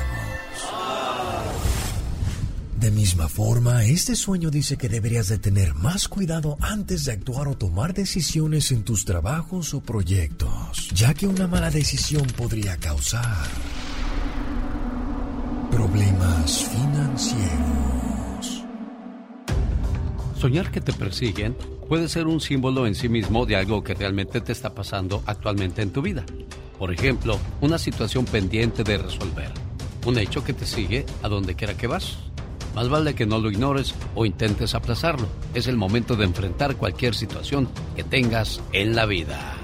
De 2.79 2.91
misma 2.91 3.27
forma, 3.27 3.83
este 3.83 4.15
sueño 4.15 4.49
dice 4.49 4.77
que 4.77 4.87
deberías 4.87 5.27
de 5.27 5.37
tener 5.37 5.73
más 5.75 6.07
cuidado 6.07 6.57
antes 6.61 7.03
de 7.03 7.11
actuar 7.11 7.49
o 7.49 7.57
tomar 7.57 7.93
decisiones 7.93 8.71
en 8.71 8.83
tus 8.83 9.03
trabajos 9.03 9.73
o 9.73 9.81
proyectos, 9.81 10.89
ya 10.93 11.13
que 11.13 11.27
una 11.27 11.47
mala 11.47 11.69
decisión 11.69 12.27
podría 12.27 12.77
causar 12.77 13.47
problemas 15.75 16.69
financieros. 16.69 18.63
Soñar 20.37 20.71
que 20.71 20.79
te 20.79 20.93
persiguen 20.93 21.53
puede 21.89 22.07
ser 22.07 22.27
un 22.27 22.39
símbolo 22.39 22.87
en 22.87 22.95
sí 22.95 23.09
mismo 23.09 23.45
de 23.45 23.57
algo 23.57 23.83
que 23.83 23.93
realmente 23.93 24.39
te 24.39 24.53
está 24.53 24.73
pasando 24.73 25.21
actualmente 25.25 25.81
en 25.81 25.91
tu 25.91 26.01
vida. 26.01 26.25
Por 26.79 26.93
ejemplo, 26.93 27.37
una 27.59 27.77
situación 27.77 28.23
pendiente 28.23 28.85
de 28.85 28.97
resolver. 28.97 29.51
Un 30.05 30.17
hecho 30.17 30.45
que 30.45 30.53
te 30.53 30.65
sigue 30.65 31.05
a 31.23 31.27
donde 31.27 31.55
quiera 31.55 31.75
que 31.75 31.87
vas. 31.87 32.19
Más 32.73 32.87
vale 32.87 33.13
que 33.13 33.25
no 33.25 33.39
lo 33.39 33.51
ignores 33.51 33.93
o 34.15 34.25
intentes 34.25 34.75
aplazarlo. 34.75 35.27
Es 35.53 35.67
el 35.67 35.75
momento 35.75 36.15
de 36.15 36.23
enfrentar 36.23 36.77
cualquier 36.77 37.15
situación 37.15 37.67
que 37.97 38.05
tengas 38.05 38.61
en 38.71 38.95
la 38.95 39.05
vida. 39.05 39.57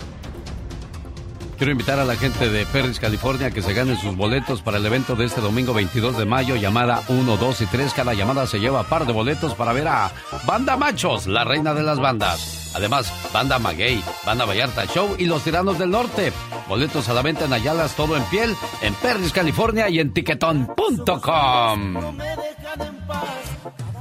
Quiero 1.61 1.73
invitar 1.73 1.99
a 1.99 2.05
la 2.05 2.15
gente 2.15 2.49
de 2.49 2.65
Perris, 2.65 2.99
California, 2.99 3.51
que 3.51 3.61
se 3.61 3.75
ganen 3.75 3.95
sus 3.95 4.15
boletos 4.15 4.63
para 4.63 4.77
el 4.77 4.85
evento 4.87 5.15
de 5.15 5.25
este 5.25 5.41
domingo 5.41 5.75
22 5.75 6.17
de 6.17 6.25
mayo, 6.25 6.55
llamada 6.55 7.03
1, 7.07 7.37
2 7.37 7.61
y 7.61 7.65
3. 7.67 7.93
Cada 7.93 8.15
llamada 8.15 8.47
se 8.47 8.59
lleva 8.59 8.81
par 8.81 9.05
de 9.05 9.13
boletos 9.13 9.53
para 9.53 9.71
ver 9.71 9.87
a 9.87 10.11
Banda 10.47 10.75
Machos, 10.75 11.27
la 11.27 11.43
reina 11.43 11.75
de 11.75 11.83
las 11.83 11.99
bandas. 11.99 12.71
Además, 12.73 13.13
Banda 13.31 13.59
Maguey, 13.59 14.03
Banda 14.25 14.45
Vallarta 14.45 14.87
Show 14.87 15.15
y 15.19 15.25
Los 15.25 15.43
Tiranos 15.43 15.77
del 15.77 15.91
Norte. 15.91 16.33
Boletos 16.67 17.07
a 17.09 17.13
la 17.13 17.21
venta 17.21 17.45
en 17.45 17.53
Ayalas, 17.53 17.95
todo 17.95 18.17
en 18.17 18.23
piel, 18.23 18.55
en 18.81 18.95
Perris, 18.95 19.31
California 19.31 19.87
y 19.87 19.99
en 19.99 20.13
tiquetón.com. 20.13 21.97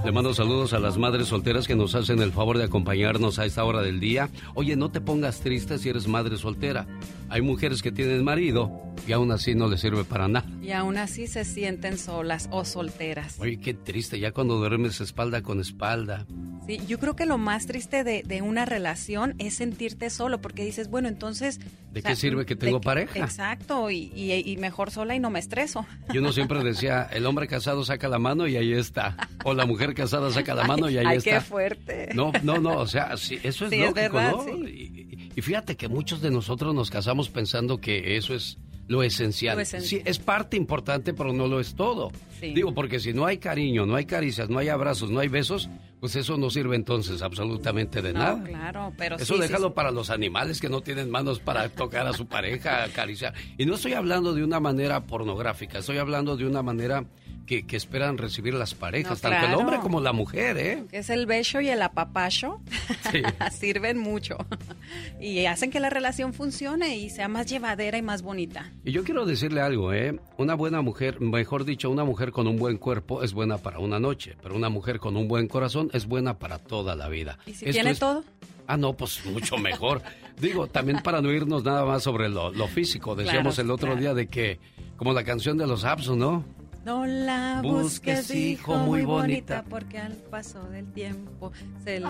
Le 0.02 0.12
mando 0.12 0.32
saludos 0.32 0.72
a 0.72 0.78
las 0.78 0.96
madres 0.96 1.28
solteras 1.28 1.66
que 1.66 1.76
nos 1.76 1.94
hacen 1.94 2.22
el 2.22 2.32
favor 2.32 2.56
de 2.56 2.64
acompañarnos 2.64 3.38
a 3.38 3.44
esta 3.44 3.64
hora 3.64 3.82
del 3.82 4.00
día. 4.00 4.30
Oye, 4.54 4.76
no 4.76 4.90
te 4.90 5.02
pongas 5.02 5.40
triste 5.40 5.78
si 5.78 5.90
eres 5.90 6.08
madre 6.08 6.38
soltera. 6.38 6.86
Hay 7.30 7.42
mujeres 7.42 7.80
que 7.80 7.92
tienen 7.92 8.24
marido 8.24 8.70
y 9.06 9.12
aún 9.12 9.30
así 9.32 9.54
no 9.54 9.68
les 9.68 9.80
sirve 9.80 10.04
para 10.04 10.26
nada. 10.28 10.46
Y 10.60 10.72
aún 10.72 10.96
así 10.98 11.26
se 11.28 11.44
sienten 11.44 11.96
solas 11.96 12.48
o 12.50 12.64
solteras. 12.64 13.36
Oye, 13.38 13.58
qué 13.60 13.72
triste, 13.72 14.18
ya 14.18 14.32
cuando 14.32 14.56
duermes 14.56 15.00
espalda 15.00 15.40
con 15.42 15.60
espalda. 15.60 16.26
Sí, 16.66 16.78
yo 16.86 16.98
creo 16.98 17.16
que 17.16 17.26
lo 17.26 17.38
más 17.38 17.66
triste 17.66 18.04
de, 18.04 18.22
de 18.24 18.42
una 18.42 18.64
relación 18.64 19.34
es 19.38 19.54
sentirte 19.54 20.10
solo, 20.10 20.40
porque 20.40 20.64
dices, 20.64 20.90
bueno, 20.90 21.08
entonces... 21.08 21.58
¿De 21.92 22.00
o 22.00 22.02
qué 22.02 22.08
sea, 22.10 22.16
sirve 22.16 22.46
que 22.46 22.54
tengo 22.56 22.80
qué- 22.80 22.84
pareja? 22.84 23.18
Exacto, 23.20 23.90
y, 23.90 24.12
y- 24.14 24.32
y 24.52 24.56
mejor 24.58 24.90
sola 24.90 25.14
y 25.14 25.18
no 25.20 25.30
me 25.30 25.38
estreso. 25.40 25.86
Y 26.12 26.18
uno 26.18 26.32
siempre 26.32 26.62
decía, 26.62 27.08
el 27.12 27.26
hombre 27.26 27.48
casado 27.48 27.84
saca 27.84 28.08
la 28.08 28.18
mano 28.18 28.46
y 28.46 28.56
ahí 28.56 28.72
está. 28.72 29.16
O 29.44 29.54
la 29.54 29.66
mujer 29.66 29.94
casada 29.94 30.30
saca 30.30 30.54
la 30.54 30.64
mano 30.64 30.90
y 30.90 30.98
ahí 30.98 31.06
Ay, 31.06 31.18
está. 31.18 31.30
qué 31.30 31.40
fuerte. 31.40 32.08
No, 32.14 32.32
no, 32.42 32.58
no, 32.58 32.76
o 32.78 32.86
sea, 32.86 33.16
sí, 33.16 33.38
eso 33.42 33.64
es 33.64 33.70
Sí, 33.70 33.76
es 33.82 33.90
lógico, 33.94 33.94
verdad, 34.16 34.32
¿no? 34.32 34.44
sí. 34.44 35.08
Y, 35.10 35.29
y 35.40 35.42
fíjate 35.42 35.74
que 35.74 35.88
muchos 35.88 36.20
de 36.20 36.30
nosotros 36.30 36.74
nos 36.74 36.90
casamos 36.90 37.30
pensando 37.30 37.80
que 37.80 38.18
eso 38.18 38.34
es 38.34 38.58
lo 38.88 39.02
esencial. 39.02 39.56
Lo 39.56 39.62
esencial. 39.62 40.02
Sí, 40.02 40.04
es 40.04 40.18
parte 40.18 40.58
importante, 40.58 41.14
pero 41.14 41.32
no 41.32 41.46
lo 41.46 41.60
es 41.60 41.74
todo. 41.74 42.12
Sí. 42.38 42.52
Digo, 42.52 42.74
porque 42.74 43.00
si 43.00 43.14
no 43.14 43.24
hay 43.24 43.38
cariño, 43.38 43.86
no 43.86 43.94
hay 43.96 44.04
caricias, 44.04 44.50
no 44.50 44.58
hay 44.58 44.68
abrazos, 44.68 45.10
no 45.10 45.18
hay 45.18 45.28
besos, 45.28 45.70
pues 45.98 46.14
eso 46.14 46.36
no 46.36 46.50
sirve 46.50 46.76
entonces 46.76 47.22
absolutamente 47.22 48.02
de 48.02 48.12
no, 48.12 48.18
nada. 48.18 48.44
claro, 48.44 48.92
pero 48.98 49.16
Eso 49.16 49.36
sí, 49.36 49.40
déjalo 49.40 49.68
sí. 49.68 49.72
para 49.74 49.90
los 49.90 50.10
animales 50.10 50.60
que 50.60 50.68
no 50.68 50.82
tienen 50.82 51.10
manos 51.10 51.40
para 51.40 51.70
tocar 51.70 52.06
a 52.06 52.12
su 52.12 52.26
pareja, 52.26 52.84
acariciar. 52.84 53.32
Y 53.56 53.64
no 53.64 53.76
estoy 53.76 53.94
hablando 53.94 54.34
de 54.34 54.44
una 54.44 54.60
manera 54.60 55.06
pornográfica, 55.06 55.78
estoy 55.78 55.96
hablando 55.96 56.36
de 56.36 56.44
una 56.44 56.62
manera 56.62 57.06
que, 57.46 57.66
que 57.66 57.76
esperan 57.76 58.16
recibir 58.18 58.54
las 58.54 58.74
parejas, 58.74 59.22
No, 59.22 59.28
tanto 59.30 59.46
el 59.46 59.54
hombre 59.54 59.78
como 59.80 60.00
la 60.00 60.12
mujer, 60.12 60.56
¿eh? 60.58 60.84
Que 60.90 60.98
es 60.98 61.10
el 61.10 61.26
beso 61.26 61.60
y 61.60 61.68
el 61.68 61.82
apapacho. 61.82 62.60
Sirven 63.52 63.98
mucho. 63.98 64.36
Y 65.20 65.46
hacen 65.46 65.70
que 65.70 65.78
la 65.80 65.90
relación 65.90 66.32
funcione 66.34 66.96
y 66.96 67.10
sea 67.10 67.28
más 67.28 67.46
llevadera 67.46 67.96
y 67.98 68.02
más 68.02 68.22
bonita. 68.22 68.72
Y 68.84 68.90
yo 68.92 69.04
quiero 69.04 69.24
decirle 69.26 69.60
algo, 69.60 69.92
¿eh? 69.92 70.18
Una 70.38 70.54
buena 70.54 70.80
mujer, 70.82 71.20
mejor 71.20 71.64
dicho, 71.64 71.90
una 71.90 72.04
mujer 72.04 72.32
con 72.32 72.46
un 72.48 72.56
buen 72.56 72.78
cuerpo 72.78 73.22
es 73.22 73.32
buena 73.32 73.58
para 73.58 73.78
una 73.78 74.00
noche, 74.00 74.36
pero 74.42 74.56
una 74.56 74.68
mujer 74.68 74.98
con 74.98 75.16
un 75.16 75.28
buen 75.28 75.46
corazón 75.46 75.90
es 75.92 76.06
buena 76.06 76.38
para 76.38 76.58
toda 76.58 76.96
la 76.96 77.08
vida. 77.08 77.38
¿Y 77.46 77.50
si 77.54 77.66
Esto 77.66 77.70
tiene 77.72 77.90
es- 77.90 77.98
todo? 77.98 78.24
Ah, 78.66 78.76
no, 78.76 78.94
pues 78.94 79.24
mucho 79.26 79.58
mejor. 79.58 80.00
Digo, 80.40 80.66
también 80.68 81.00
para 81.02 81.20
no 81.20 81.30
irnos 81.32 81.62
nada 81.64 81.84
más 81.84 82.02
sobre 82.02 82.28
lo, 82.28 82.50
lo 82.52 82.66
físico. 82.68 83.14
Decíamos 83.14 83.54
Claro, 83.56 83.66
el 83.66 83.70
otro 83.72 83.86
claro. 83.88 84.00
día 84.00 84.14
de 84.14 84.26
que, 84.28 84.58
como 84.96 85.12
la 85.12 85.22
canción 85.24 85.58
de 85.58 85.66
los 85.66 85.84
Absos, 85.84 86.16
¿no? 86.16 86.44
No 86.84 87.06
la 87.06 87.60
Busques, 87.62 88.20
busques, 88.20 88.30
hijo, 88.30 88.72
hijo, 88.72 88.76
muy 88.78 89.00
muy 89.00 89.02
bonita, 89.02 89.56
bonita. 89.56 89.70
porque 89.70 89.98
al 89.98 90.12
paso 90.14 90.62
del 90.70 90.90
tiempo 90.92 91.52
se 91.84 92.00
le 92.00 92.06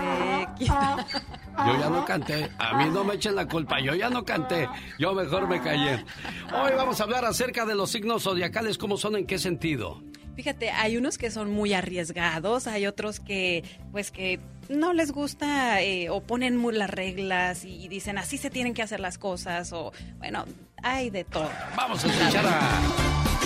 quita. 0.58 1.06
Yo 1.66 1.78
ya 1.80 1.90
no 1.90 2.04
canté. 2.04 2.48
A 2.58 2.76
mí 2.78 2.84
no 2.90 3.02
me 3.02 3.14
echen 3.14 3.34
la 3.34 3.48
culpa. 3.48 3.80
Yo 3.80 3.94
ya 3.96 4.08
no 4.08 4.24
canté. 4.24 4.68
Yo 4.98 5.12
mejor 5.12 5.48
me 5.48 5.60
callé. 5.60 6.04
Hoy 6.54 6.72
vamos 6.76 7.00
a 7.00 7.04
hablar 7.04 7.24
acerca 7.24 7.66
de 7.66 7.74
los 7.74 7.90
signos 7.90 8.22
zodiacales. 8.22 8.78
¿Cómo 8.78 8.96
son? 8.96 9.16
¿En 9.16 9.26
qué 9.26 9.38
sentido? 9.38 10.02
Fíjate, 10.36 10.70
hay 10.70 10.96
unos 10.96 11.18
que 11.18 11.30
son 11.32 11.52
muy 11.52 11.74
arriesgados, 11.74 12.66
hay 12.68 12.86
otros 12.86 13.18
que, 13.20 13.64
pues, 13.90 14.10
que 14.12 14.38
no 14.68 14.92
les 14.92 15.10
gusta 15.10 15.82
eh, 15.82 16.08
o 16.08 16.22
ponen 16.22 16.56
muy 16.56 16.74
las 16.74 16.88
reglas 16.88 17.64
y 17.64 17.88
dicen 17.88 18.16
así 18.16 18.38
se 18.38 18.48
tienen 18.48 18.72
que 18.72 18.82
hacer 18.82 19.00
las 19.00 19.18
cosas 19.18 19.72
o, 19.72 19.92
bueno, 20.18 20.44
hay 20.82 21.10
de 21.10 21.24
todo. 21.24 21.50
Vamos 21.76 22.04
a 22.04 22.06
escuchar 22.06 22.46
a... 22.46 23.39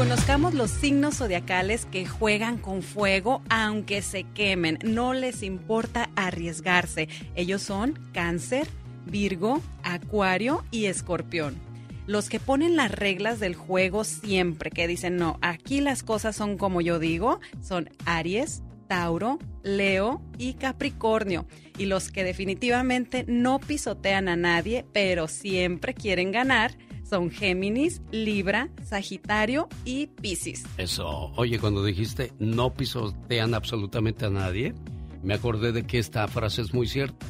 Conozcamos 0.00 0.54
los 0.54 0.70
signos 0.70 1.18
zodiacales 1.18 1.84
que 1.84 2.06
juegan 2.06 2.56
con 2.56 2.80
fuego 2.80 3.42
aunque 3.50 4.00
se 4.00 4.24
quemen. 4.24 4.78
No 4.82 5.12
les 5.12 5.42
importa 5.42 6.08
arriesgarse. 6.16 7.06
Ellos 7.34 7.60
son 7.60 7.98
cáncer, 8.14 8.66
Virgo, 9.04 9.60
Acuario 9.82 10.64
y 10.70 10.86
Escorpión. 10.86 11.54
Los 12.06 12.30
que 12.30 12.40
ponen 12.40 12.76
las 12.76 12.90
reglas 12.90 13.40
del 13.40 13.54
juego 13.54 14.04
siempre, 14.04 14.70
que 14.70 14.88
dicen, 14.88 15.18
no, 15.18 15.38
aquí 15.42 15.82
las 15.82 16.02
cosas 16.02 16.34
son 16.34 16.56
como 16.56 16.80
yo 16.80 16.98
digo, 16.98 17.38
son 17.60 17.90
Aries, 18.06 18.62
Tauro, 18.88 19.38
Leo 19.62 20.22
y 20.38 20.54
Capricornio. 20.54 21.44
Y 21.76 21.84
los 21.84 22.10
que 22.10 22.24
definitivamente 22.24 23.26
no 23.28 23.58
pisotean 23.58 24.28
a 24.28 24.36
nadie, 24.36 24.86
pero 24.94 25.28
siempre 25.28 25.92
quieren 25.92 26.32
ganar, 26.32 26.72
son 27.10 27.30
Géminis, 27.30 28.00
Libra, 28.12 28.70
Sagitario 28.84 29.68
y 29.84 30.06
Piscis. 30.06 30.64
Eso. 30.78 31.32
Oye, 31.36 31.58
cuando 31.58 31.84
dijiste 31.84 32.32
no 32.38 32.72
pisotean 32.72 33.54
absolutamente 33.54 34.26
a 34.26 34.30
nadie, 34.30 34.74
me 35.22 35.34
acordé 35.34 35.72
de 35.72 35.84
que 35.84 35.98
esta 35.98 36.26
frase 36.28 36.62
es 36.62 36.72
muy 36.72 36.86
cierta. 36.86 37.26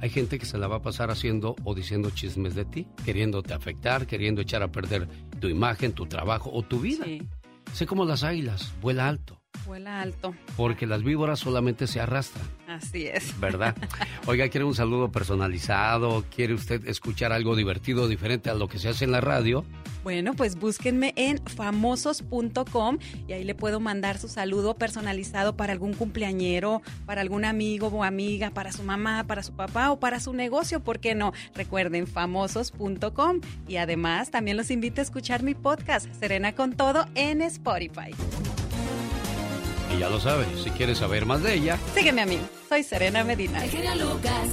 Hay 0.00 0.10
gente 0.10 0.38
que 0.38 0.46
se 0.46 0.58
la 0.58 0.66
va 0.66 0.76
a 0.76 0.82
pasar 0.82 1.10
haciendo 1.10 1.54
o 1.62 1.74
diciendo 1.74 2.10
chismes 2.10 2.54
de 2.54 2.64
ti, 2.64 2.88
queriéndote 3.04 3.54
afectar, 3.54 4.06
queriendo 4.06 4.40
echar 4.40 4.62
a 4.62 4.72
perder 4.72 5.06
tu 5.38 5.48
imagen, 5.48 5.92
tu 5.92 6.06
trabajo 6.06 6.50
o 6.52 6.62
tu 6.62 6.80
vida. 6.80 7.04
Sé 7.72 7.86
como 7.86 8.04
las 8.04 8.24
águilas, 8.24 8.74
vuela 8.80 9.06
alto. 9.06 9.41
Vuela 9.66 10.00
alto. 10.00 10.34
Porque 10.56 10.86
las 10.86 11.02
víboras 11.02 11.38
solamente 11.38 11.86
se 11.86 12.00
arrastran. 12.00 12.46
Así 12.66 13.06
es. 13.06 13.38
¿Verdad? 13.38 13.76
Oiga, 14.26 14.48
¿quiere 14.48 14.64
un 14.64 14.74
saludo 14.74 15.12
personalizado? 15.12 16.24
¿Quiere 16.34 16.54
usted 16.54 16.86
escuchar 16.86 17.32
algo 17.32 17.54
divertido, 17.54 18.08
diferente 18.08 18.50
a 18.50 18.54
lo 18.54 18.68
que 18.68 18.78
se 18.78 18.88
hace 18.88 19.04
en 19.04 19.12
la 19.12 19.20
radio? 19.20 19.64
Bueno, 20.02 20.34
pues 20.34 20.56
búsquenme 20.56 21.12
en 21.16 21.38
famosos.com 21.38 22.98
y 23.28 23.32
ahí 23.32 23.44
le 23.44 23.54
puedo 23.54 23.78
mandar 23.78 24.18
su 24.18 24.28
saludo 24.28 24.74
personalizado 24.74 25.56
para 25.56 25.72
algún 25.72 25.94
cumpleañero, 25.94 26.82
para 27.06 27.20
algún 27.20 27.44
amigo 27.44 27.86
o 27.86 28.02
amiga, 28.02 28.50
para 28.50 28.72
su 28.72 28.82
mamá, 28.82 29.24
para 29.24 29.42
su 29.42 29.52
papá 29.52 29.92
o 29.92 30.00
para 30.00 30.18
su 30.18 30.32
negocio, 30.32 30.80
¿por 30.80 30.98
qué 30.98 31.14
no? 31.14 31.32
Recuerden 31.54 32.06
famosos.com 32.08 33.40
y 33.68 33.76
además 33.76 34.30
también 34.30 34.56
los 34.56 34.70
invito 34.70 35.00
a 35.00 35.04
escuchar 35.04 35.42
mi 35.44 35.54
podcast 35.54 36.12
Serena 36.18 36.52
con 36.54 36.72
todo 36.72 37.06
en 37.14 37.42
Spotify. 37.42 38.12
Y 39.94 39.98
ya 39.98 40.08
lo 40.08 40.20
sabes, 40.20 40.48
si 40.62 40.70
quieres 40.70 40.98
saber 40.98 41.26
más 41.26 41.42
de 41.42 41.54
ella, 41.54 41.78
sígueme 41.94 42.22
a 42.22 42.26
mí. 42.26 42.38
Soy 42.68 42.82
Serena 42.82 43.24
Medina. 43.24 43.62
Lucas. 43.96 44.48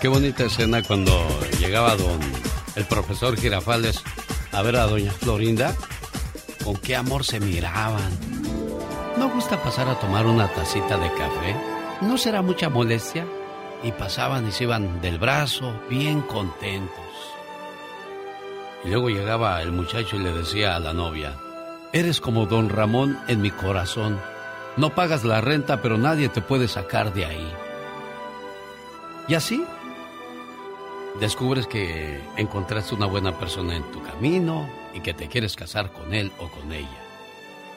Qué 0.00 0.08
bonita 0.08 0.44
escena 0.44 0.82
cuando 0.82 1.26
llegaba 1.58 1.96
don 1.96 2.20
el 2.76 2.84
profesor 2.84 3.38
Girafales 3.38 4.02
a 4.52 4.62
ver 4.62 4.76
a 4.76 4.86
doña 4.86 5.12
Florinda. 5.12 5.74
Con 6.62 6.76
qué 6.76 6.96
amor 6.96 7.24
se 7.24 7.40
miraban. 7.40 8.10
¿No 9.18 9.30
gusta 9.30 9.62
pasar 9.62 9.88
a 9.88 9.98
tomar 9.98 10.26
una 10.26 10.52
tacita 10.52 10.98
de 10.98 11.08
café? 11.12 11.56
¿No 12.02 12.18
será 12.18 12.42
mucha 12.42 12.68
molestia? 12.68 13.26
Y 13.82 13.92
pasaban 13.92 14.48
y 14.48 14.52
se 14.52 14.64
iban 14.64 15.00
del 15.00 15.18
brazo, 15.18 15.72
bien 15.88 16.20
contentos. 16.22 17.03
Y 18.84 18.90
luego 18.90 19.08
llegaba 19.08 19.62
el 19.62 19.72
muchacho 19.72 20.16
y 20.16 20.20
le 20.20 20.32
decía 20.32 20.76
a 20.76 20.80
la 20.80 20.92
novia, 20.92 21.36
Eres 21.92 22.20
como 22.20 22.46
don 22.46 22.68
Ramón 22.68 23.18
en 23.28 23.40
mi 23.40 23.50
corazón. 23.50 24.20
No 24.76 24.94
pagas 24.94 25.24
la 25.24 25.40
renta, 25.40 25.80
pero 25.80 25.96
nadie 25.96 26.28
te 26.28 26.42
puede 26.42 26.66
sacar 26.66 27.14
de 27.14 27.24
ahí. 27.24 27.52
Y 29.28 29.34
así 29.34 29.64
descubres 31.20 31.66
que 31.66 32.20
encontraste 32.36 32.94
una 32.94 33.06
buena 33.06 33.38
persona 33.38 33.76
en 33.76 33.84
tu 33.92 34.02
camino 34.02 34.68
y 34.92 35.00
que 35.00 35.14
te 35.14 35.28
quieres 35.28 35.56
casar 35.56 35.92
con 35.92 36.12
él 36.12 36.32
o 36.38 36.48
con 36.48 36.72
ella. 36.72 37.00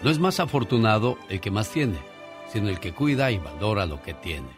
No 0.01 0.09
es 0.09 0.19
más 0.19 0.39
afortunado 0.39 1.17
el 1.29 1.39
que 1.39 1.51
más 1.51 1.69
tiene, 1.69 1.99
sino 2.51 2.69
el 2.69 2.79
que 2.79 2.93
cuida 2.93 3.31
y 3.31 3.37
valora 3.37 3.85
lo 3.85 4.01
que 4.01 4.13
tiene. 4.13 4.49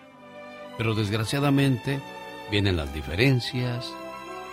Pero 0.78 0.96
desgraciadamente 0.96 2.00
vienen 2.50 2.78
las 2.78 2.94
diferencias, 2.94 3.94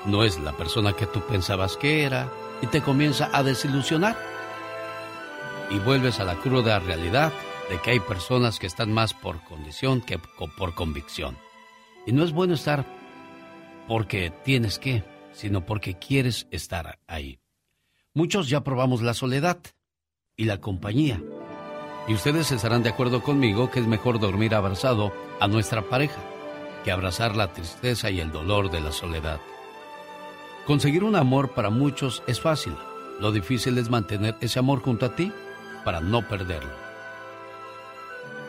no 0.07 0.25
es 0.25 0.39
la 0.39 0.53
persona 0.53 0.93
que 0.93 1.07
tú 1.07 1.21
pensabas 1.21 1.77
que 1.77 2.05
era 2.05 2.31
y 2.63 2.67
te 2.67 2.83
comienza 2.83 3.31
a 3.33 3.43
desilusionar. 3.43 4.17
Y 5.71 5.79
vuelves 5.81 6.21
a 6.21 6.25
la 6.25 6.37
cruda 6.37 6.79
realidad 6.79 7.33
de 7.69 7.81
que 7.81 7.91
hay 7.91 8.01
personas 8.01 8.59
que 8.59 8.67
están 8.67 8.93
más 8.93 9.15
por 9.15 9.43
condición 9.45 10.01
que 10.01 10.19
por 10.19 10.75
convicción. 10.75 11.37
Y 12.07 12.13
no 12.13 12.23
es 12.23 12.33
bueno 12.33 12.55
estar 12.55 12.87
porque 13.89 14.33
tienes 14.45 14.79
que, 14.79 15.05
sino 15.33 15.67
porque 15.67 15.99
quieres 15.99 16.47
estar 16.51 16.99
ahí. 17.07 17.41
Muchos 18.15 18.49
ya 18.49 18.63
probamos 18.63 19.03
la 19.03 19.15
soledad 19.15 19.59
y 20.37 20.45
la 20.45 20.61
compañía. 20.61 21.21
Y 22.09 22.15
ustedes 22.15 22.53
estarán 22.53 22.85
de 22.85 22.91
acuerdo 22.91 23.23
conmigo 23.23 23.71
que 23.71 23.81
es 23.81 23.87
mejor 23.87 24.21
dormir 24.21 24.55
abrazado 24.55 25.13
a 25.41 25.49
nuestra 25.49 25.83
pareja 25.83 26.23
que 26.85 26.93
abrazar 26.93 27.35
la 27.35 27.53
tristeza 27.53 28.11
y 28.11 28.21
el 28.21 28.31
dolor 28.31 28.71
de 28.71 28.81
la 28.81 28.93
soledad. 28.93 29.41
Conseguir 30.67 31.05
un 31.05 31.15
amor 31.15 31.55
para 31.55 31.71
muchos 31.71 32.25
es 32.27 32.41
fácil. 32.41 32.75
Lo 33.21 33.31
difícil 33.31 33.79
es 33.79 33.89
mantener 33.89 34.37
ese 34.41 34.59
amor 34.59 34.81
junto 34.81 35.07
a 35.07 35.15
ti 35.15 35.33
para 35.85 36.01
no 36.01 36.27
perderlo. 36.27 36.75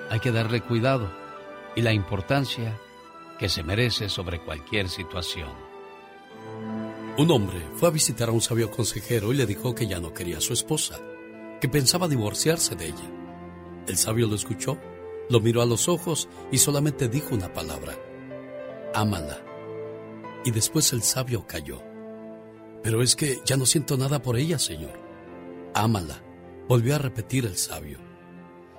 Hay 0.09 0.19
que 0.19 0.31
darle 0.31 0.61
cuidado 0.61 1.11
y 1.75 1.81
la 1.83 1.93
importancia 1.93 2.75
que 3.37 3.49
se 3.49 3.61
merece 3.61 4.09
sobre 4.09 4.39
cualquier 4.43 4.89
situación. 4.89 5.49
Un 7.19 7.29
hombre 7.29 7.61
fue 7.75 7.89
a 7.89 7.91
visitar 7.91 8.29
a 8.29 8.31
un 8.31 8.41
sabio 8.41 8.71
consejero 8.71 9.31
y 9.31 9.35
le 9.35 9.45
dijo 9.45 9.75
que 9.75 9.85
ya 9.85 9.99
no 9.99 10.11
quería 10.11 10.39
a 10.39 10.41
su 10.41 10.53
esposa, 10.53 10.99
que 11.61 11.69
pensaba 11.69 12.07
divorciarse 12.07 12.75
de 12.75 12.87
ella. 12.87 13.11
El 13.87 13.95
sabio 13.95 14.25
lo 14.25 14.35
escuchó, 14.35 14.79
lo 15.29 15.39
miró 15.39 15.61
a 15.61 15.67
los 15.67 15.87
ojos 15.87 16.29
y 16.51 16.57
solamente 16.57 17.09
dijo 17.09 17.35
una 17.35 17.53
palabra, 17.53 17.93
ámala. 18.95 19.39
Y 20.43 20.49
después 20.49 20.93
el 20.93 21.03
sabio 21.03 21.45
cayó. 21.45 21.96
Pero 22.87 23.03
es 23.03 23.17
que 23.17 23.41
ya 23.43 23.57
no 23.57 23.65
siento 23.65 23.97
nada 23.97 24.21
por 24.21 24.37
ella, 24.37 24.57
Señor. 24.57 24.93
Ámala, 25.73 26.23
volvió 26.69 26.95
a 26.95 26.97
repetir 26.97 27.45
el 27.45 27.57
sabio. 27.57 27.99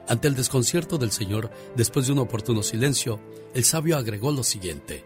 Ante 0.09 0.29
el 0.29 0.35
desconcierto 0.35 0.97
del 0.97 1.11
Señor, 1.11 1.51
después 1.77 2.07
de 2.07 2.15
un 2.15 2.21
oportuno 2.21 2.63
silencio, 2.63 3.21
el 3.53 3.65
sabio 3.65 3.99
agregó 3.99 4.33
lo 4.33 4.45
siguiente. 4.45 5.05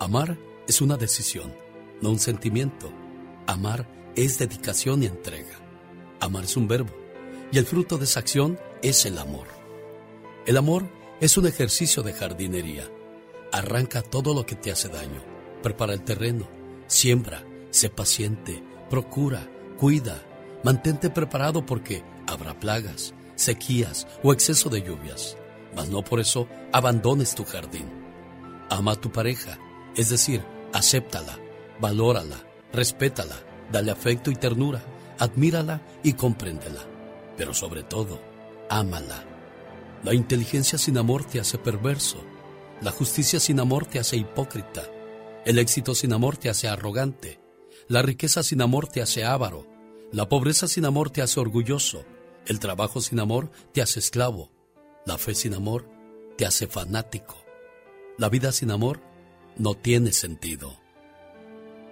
Amar 0.00 0.36
es 0.66 0.80
una 0.80 0.96
decisión, 0.96 1.54
no 2.00 2.10
un 2.10 2.18
sentimiento. 2.18 2.90
Amar 3.46 3.86
es 4.16 4.40
dedicación 4.40 5.04
y 5.04 5.06
entrega. 5.06 5.60
Amar 6.18 6.42
es 6.42 6.56
un 6.56 6.66
verbo, 6.66 6.92
y 7.52 7.58
el 7.58 7.64
fruto 7.64 7.96
de 7.96 8.06
esa 8.06 8.18
acción 8.18 8.58
es 8.82 9.06
el 9.06 9.18
amor. 9.18 9.46
El 10.46 10.56
amor 10.56 10.90
es 11.20 11.36
un 11.36 11.46
ejercicio 11.46 12.02
de 12.02 12.12
jardinería. 12.12 12.90
Arranca 13.52 14.02
todo 14.02 14.34
lo 14.34 14.44
que 14.46 14.56
te 14.56 14.72
hace 14.72 14.88
daño, 14.88 15.22
prepara 15.62 15.92
el 15.92 16.02
terreno, 16.02 16.48
siembra, 16.88 17.44
Sé 17.70 17.88
paciente, 17.88 18.62
procura, 18.88 19.48
cuida, 19.78 20.22
mantente 20.64 21.10
preparado 21.10 21.64
porque 21.64 22.04
habrá 22.26 22.58
plagas, 22.58 23.14
sequías 23.34 24.06
o 24.22 24.32
exceso 24.32 24.68
de 24.68 24.82
lluvias, 24.82 25.36
mas 25.74 25.88
no 25.88 26.02
por 26.02 26.20
eso 26.20 26.48
abandones 26.72 27.34
tu 27.34 27.44
jardín. 27.44 27.88
Ama 28.68 28.92
a 28.92 28.96
tu 28.96 29.10
pareja, 29.10 29.58
es 29.96 30.10
decir, 30.10 30.44
acéptala, 30.72 31.38
valórala, 31.80 32.44
respétala, 32.72 33.36
dale 33.72 33.90
afecto 33.90 34.30
y 34.30 34.36
ternura, 34.36 34.82
admírala 35.18 35.82
y 36.02 36.12
compréndela, 36.12 36.82
pero 37.36 37.54
sobre 37.54 37.82
todo, 37.82 38.20
ámala. 38.68 39.24
La 40.02 40.14
inteligencia 40.14 40.78
sin 40.78 40.98
amor 40.98 41.24
te 41.24 41.40
hace 41.40 41.58
perverso, 41.58 42.18
la 42.80 42.90
justicia 42.90 43.40
sin 43.40 43.60
amor 43.60 43.86
te 43.86 43.98
hace 43.98 44.16
hipócrita, 44.16 44.82
el 45.44 45.58
éxito 45.58 45.94
sin 45.94 46.12
amor 46.12 46.36
te 46.36 46.48
hace 46.48 46.68
arrogante, 46.68 47.39
la 47.90 48.02
riqueza 48.02 48.44
sin 48.44 48.62
amor 48.62 48.86
te 48.86 49.02
hace 49.02 49.24
avaro. 49.24 49.66
La 50.12 50.28
pobreza 50.28 50.68
sin 50.68 50.84
amor 50.84 51.10
te 51.10 51.22
hace 51.22 51.40
orgulloso. 51.40 52.04
El 52.46 52.60
trabajo 52.60 53.00
sin 53.00 53.18
amor 53.18 53.50
te 53.72 53.82
hace 53.82 53.98
esclavo. 53.98 54.48
La 55.04 55.18
fe 55.18 55.34
sin 55.34 55.54
amor 55.54 55.90
te 56.38 56.46
hace 56.46 56.68
fanático. 56.68 57.34
La 58.16 58.28
vida 58.28 58.52
sin 58.52 58.70
amor 58.70 59.00
no 59.56 59.74
tiene 59.74 60.12
sentido. 60.12 60.78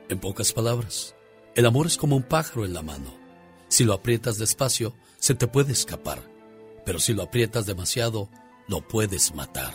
En 0.08 0.20
pocas 0.20 0.52
palabras, 0.52 1.16
el 1.56 1.66
amor 1.66 1.88
es 1.88 1.96
como 1.96 2.14
un 2.14 2.22
pájaro 2.22 2.64
en 2.64 2.74
la 2.74 2.82
mano. 2.82 3.12
Si 3.66 3.82
lo 3.82 3.92
aprietas 3.92 4.38
despacio, 4.38 4.94
se 5.18 5.34
te 5.34 5.48
puede 5.48 5.72
escapar. 5.72 6.22
Pero 6.86 7.00
si 7.00 7.12
lo 7.12 7.24
aprietas 7.24 7.66
demasiado, 7.66 8.28
lo 8.68 8.86
puedes 8.86 9.34
matar. 9.34 9.74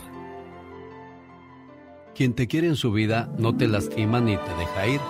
Quien 2.14 2.32
te 2.32 2.48
quiere 2.48 2.68
en 2.68 2.76
su 2.76 2.92
vida 2.92 3.30
no 3.36 3.54
te 3.54 3.68
lastima 3.68 4.22
ni 4.22 4.38
te 4.38 4.54
deja 4.54 4.86
ir 4.86 5.00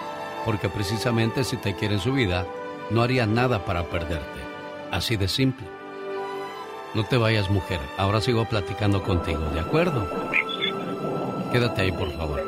porque 0.44 0.68
precisamente 0.68 1.44
si 1.44 1.56
te 1.56 1.74
quiere 1.74 1.94
en 1.94 2.00
su 2.00 2.12
vida, 2.12 2.46
no 2.90 3.02
haría 3.02 3.26
nada 3.26 3.64
para 3.64 3.84
perderte. 3.84 4.40
Así 4.90 5.16
de 5.16 5.28
simple. 5.28 5.66
No 6.94 7.04
te 7.04 7.16
vayas, 7.16 7.50
mujer. 7.50 7.80
Ahora 7.98 8.20
sigo 8.20 8.44
platicando 8.44 9.02
contigo, 9.02 9.40
¿de 9.52 9.60
acuerdo? 9.60 10.08
Quédate 11.50 11.82
ahí, 11.82 11.92
por 11.92 12.12
favor. 12.12 12.42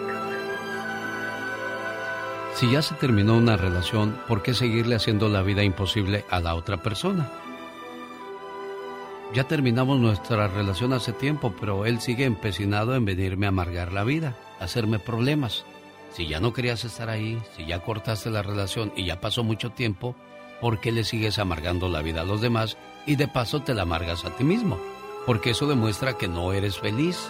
Si 2.54 2.70
ya 2.70 2.80
se 2.80 2.94
terminó 2.94 3.36
una 3.36 3.56
relación, 3.56 4.16
¿por 4.28 4.42
qué 4.42 4.54
seguirle 4.54 4.94
haciendo 4.94 5.28
la 5.28 5.42
vida 5.42 5.62
imposible 5.62 6.24
a 6.30 6.40
la 6.40 6.54
otra 6.54 6.78
persona? 6.78 7.30
Ya 9.34 9.44
terminamos 9.44 9.98
nuestra 9.98 10.48
relación 10.48 10.92
hace 10.92 11.12
tiempo, 11.12 11.52
pero 11.60 11.84
él 11.84 12.00
sigue 12.00 12.24
empecinado 12.24 12.94
en 12.94 13.04
venirme 13.04 13.46
a 13.46 13.50
amargar 13.50 13.92
la 13.92 14.04
vida, 14.04 14.36
hacerme 14.60 14.98
problemas. 14.98 15.66
Si 16.16 16.26
ya 16.26 16.40
no 16.40 16.54
querías 16.54 16.82
estar 16.86 17.10
ahí, 17.10 17.42
si 17.54 17.66
ya 17.66 17.80
cortaste 17.80 18.30
la 18.30 18.40
relación 18.40 18.90
y 18.96 19.04
ya 19.04 19.20
pasó 19.20 19.44
mucho 19.44 19.68
tiempo, 19.68 20.16
¿por 20.62 20.80
qué 20.80 20.90
le 20.90 21.04
sigues 21.04 21.38
amargando 21.38 21.90
la 21.90 22.00
vida 22.00 22.22
a 22.22 22.24
los 22.24 22.40
demás 22.40 22.78
y 23.04 23.16
de 23.16 23.28
paso 23.28 23.60
te 23.60 23.74
la 23.74 23.82
amargas 23.82 24.24
a 24.24 24.30
ti 24.30 24.42
mismo? 24.42 24.78
Porque 25.26 25.50
eso 25.50 25.66
demuestra 25.66 26.16
que 26.16 26.26
no 26.26 26.54
eres 26.54 26.78
feliz. 26.78 27.28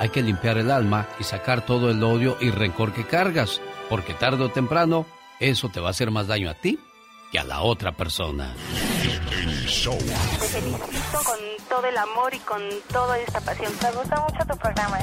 Hay 0.00 0.08
que 0.08 0.22
limpiar 0.22 0.58
el 0.58 0.72
alma 0.72 1.06
y 1.20 1.22
sacar 1.22 1.64
todo 1.64 1.88
el 1.88 2.02
odio 2.02 2.36
y 2.40 2.50
rencor 2.50 2.92
que 2.92 3.04
cargas, 3.04 3.60
porque 3.88 4.12
tarde 4.12 4.42
o 4.42 4.48
temprano 4.48 5.06
eso 5.38 5.68
te 5.68 5.78
va 5.78 5.86
a 5.86 5.90
hacer 5.90 6.10
más 6.10 6.26
daño 6.26 6.50
a 6.50 6.54
ti 6.54 6.80
que 7.30 7.38
a 7.38 7.44
la 7.44 7.62
otra 7.62 7.92
persona. 7.92 8.56
Te 8.56 10.48
felicito 10.48 11.18
con 11.24 11.38
todo 11.68 11.86
el 11.86 11.96
amor 11.96 12.34
y 12.34 12.40
con 12.40 12.60
toda 12.92 13.20
esta 13.20 13.40
pasión. 13.40 13.72
Me 13.80 13.92
gusta 13.92 14.20
mucho 14.20 14.44
tu 14.48 14.58
programa. 14.58 14.98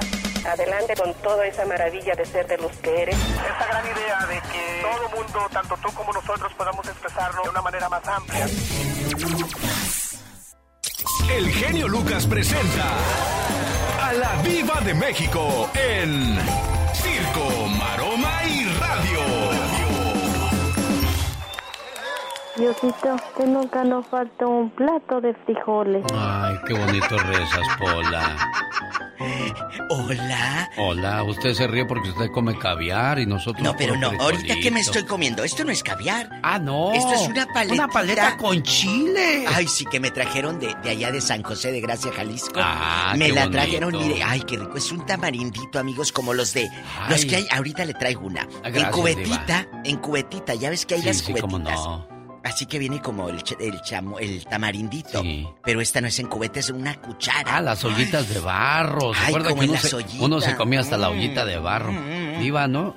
Adelante 0.45 0.93
con 0.95 1.13
toda 1.15 1.45
esa 1.47 1.65
maravilla 1.65 2.15
de 2.15 2.25
ser 2.25 2.47
de 2.47 2.57
los 2.57 2.71
que 2.77 3.01
eres. 3.03 3.15
Esa 3.15 3.65
gran 3.67 3.85
idea 3.85 4.25
de 4.27 4.41
que 4.51 4.81
todo 4.81 5.09
mundo, 5.09 5.47
tanto 5.51 5.75
tú 5.81 5.93
como 5.93 6.11
nosotros, 6.11 6.51
podamos 6.53 6.85
expresarlo 6.87 7.43
de 7.43 7.49
una 7.49 7.61
manera 7.61 7.89
más 7.89 8.07
amplia. 8.07 8.45
El 11.31 11.49
genio 11.49 11.87
Lucas 11.87 12.27
presenta 12.27 12.83
a 14.01 14.13
la 14.13 14.41
Viva 14.43 14.81
de 14.81 14.93
México 14.93 15.69
en 15.73 16.37
Circo, 16.93 17.67
Maroma 17.79 18.43
y 18.45 18.65
Radio. 18.79 19.19
Diosito, 22.55 23.15
que 23.35 23.45
nunca 23.45 23.83
nos 23.83 24.05
falte 24.07 24.45
un 24.45 24.69
plato 24.71 25.21
de 25.21 25.33
frijoles. 25.33 26.05
Ay, 26.13 26.55
qué 26.67 26.73
bonito 26.73 27.17
rezas, 27.17 27.67
Pola. 27.79 28.35
Hola. 29.89 30.69
Hola, 30.77 31.23
usted 31.23 31.53
se 31.53 31.67
ríe 31.67 31.85
porque 31.85 32.09
usted 32.09 32.29
come 32.31 32.57
caviar 32.57 33.19
y 33.19 33.25
nosotros... 33.25 33.63
No, 33.63 33.75
pero 33.75 33.95
no, 33.95 34.11
ahorita 34.19 34.55
que 34.61 34.71
me 34.71 34.79
estoy 34.79 35.03
comiendo, 35.05 35.43
esto 35.43 35.63
no 35.63 35.71
es 35.71 35.83
caviar. 35.83 36.29
Ah, 36.43 36.59
no. 36.59 36.93
Esto 36.93 37.13
es 37.13 37.27
una 37.29 37.45
paleta. 37.47 37.73
Una 37.73 37.87
paleta 37.87 38.37
con 38.37 38.61
chile. 38.63 39.45
Ay, 39.47 39.67
sí, 39.67 39.85
que 39.85 39.99
me 39.99 40.11
trajeron 40.11 40.59
de, 40.59 40.75
de 40.83 40.89
allá 40.89 41.11
de 41.11 41.21
San 41.21 41.43
José 41.43 41.71
de 41.71 41.81
Gracia, 41.81 42.11
Jalisco. 42.11 42.59
Ah, 42.61 43.13
me 43.17 43.27
qué 43.27 43.33
la 43.33 43.41
bonito. 43.45 43.57
trajeron, 43.61 43.91
mire, 43.97 44.23
ay, 44.23 44.41
qué 44.41 44.57
rico. 44.57 44.77
Es 44.77 44.91
un 44.91 45.05
tamarindito, 45.05 45.79
amigos, 45.79 46.11
como 46.11 46.33
los 46.33 46.53
de. 46.53 46.69
Los 47.09 47.25
que 47.25 47.37
hay, 47.37 47.47
ahorita 47.51 47.85
le 47.85 47.93
traigo 47.93 48.25
una. 48.27 48.47
Ah, 48.63 48.69
en 48.69 48.85
cubetita, 48.91 49.67
en 49.83 49.97
cubetita, 49.97 50.55
ya 50.55 50.69
ves 50.69 50.85
que 50.85 50.95
hay 50.95 51.01
Sí, 51.01 51.07
las 51.07 51.17
sí, 51.17 51.23
cubetitas. 51.33 51.41
cómo 51.51 51.59
no. 51.59 52.12
Así 52.43 52.65
que 52.65 52.77
viene 52.77 53.01
como 53.01 53.29
el, 53.29 53.37
ch- 53.41 53.55
el 53.59 53.81
chamo, 53.81 54.19
el 54.19 54.43
tamarindito. 54.45 55.23
Pero 55.63 55.79
esta 55.79 56.01
no 56.01 56.07
es 56.07 56.19
en 56.19 56.27
cubeta, 56.27 56.59
es 56.59 56.69
una 56.69 56.95
cuchara. 56.99 57.55
Ah, 57.57 57.61
las 57.61 57.83
ollitas 57.85 58.27
de 58.27 58.39
barro. 58.39 59.13
¿Se 59.13 59.19
Ay, 59.27 59.33
como 59.33 59.45
que 59.45 59.53
uno 59.65 59.73
las 59.73 59.81
se, 59.81 59.95
ollitas. 59.95 60.19
uno 60.19 60.41
se 60.41 60.55
comía 60.55 60.81
hasta 60.81 60.97
la 60.97 61.09
Mm. 61.09 61.11
ollita 61.17 61.45
de 61.45 61.57
barro? 61.57 61.93
Iba, 62.41 62.67
¿no? 62.67 62.95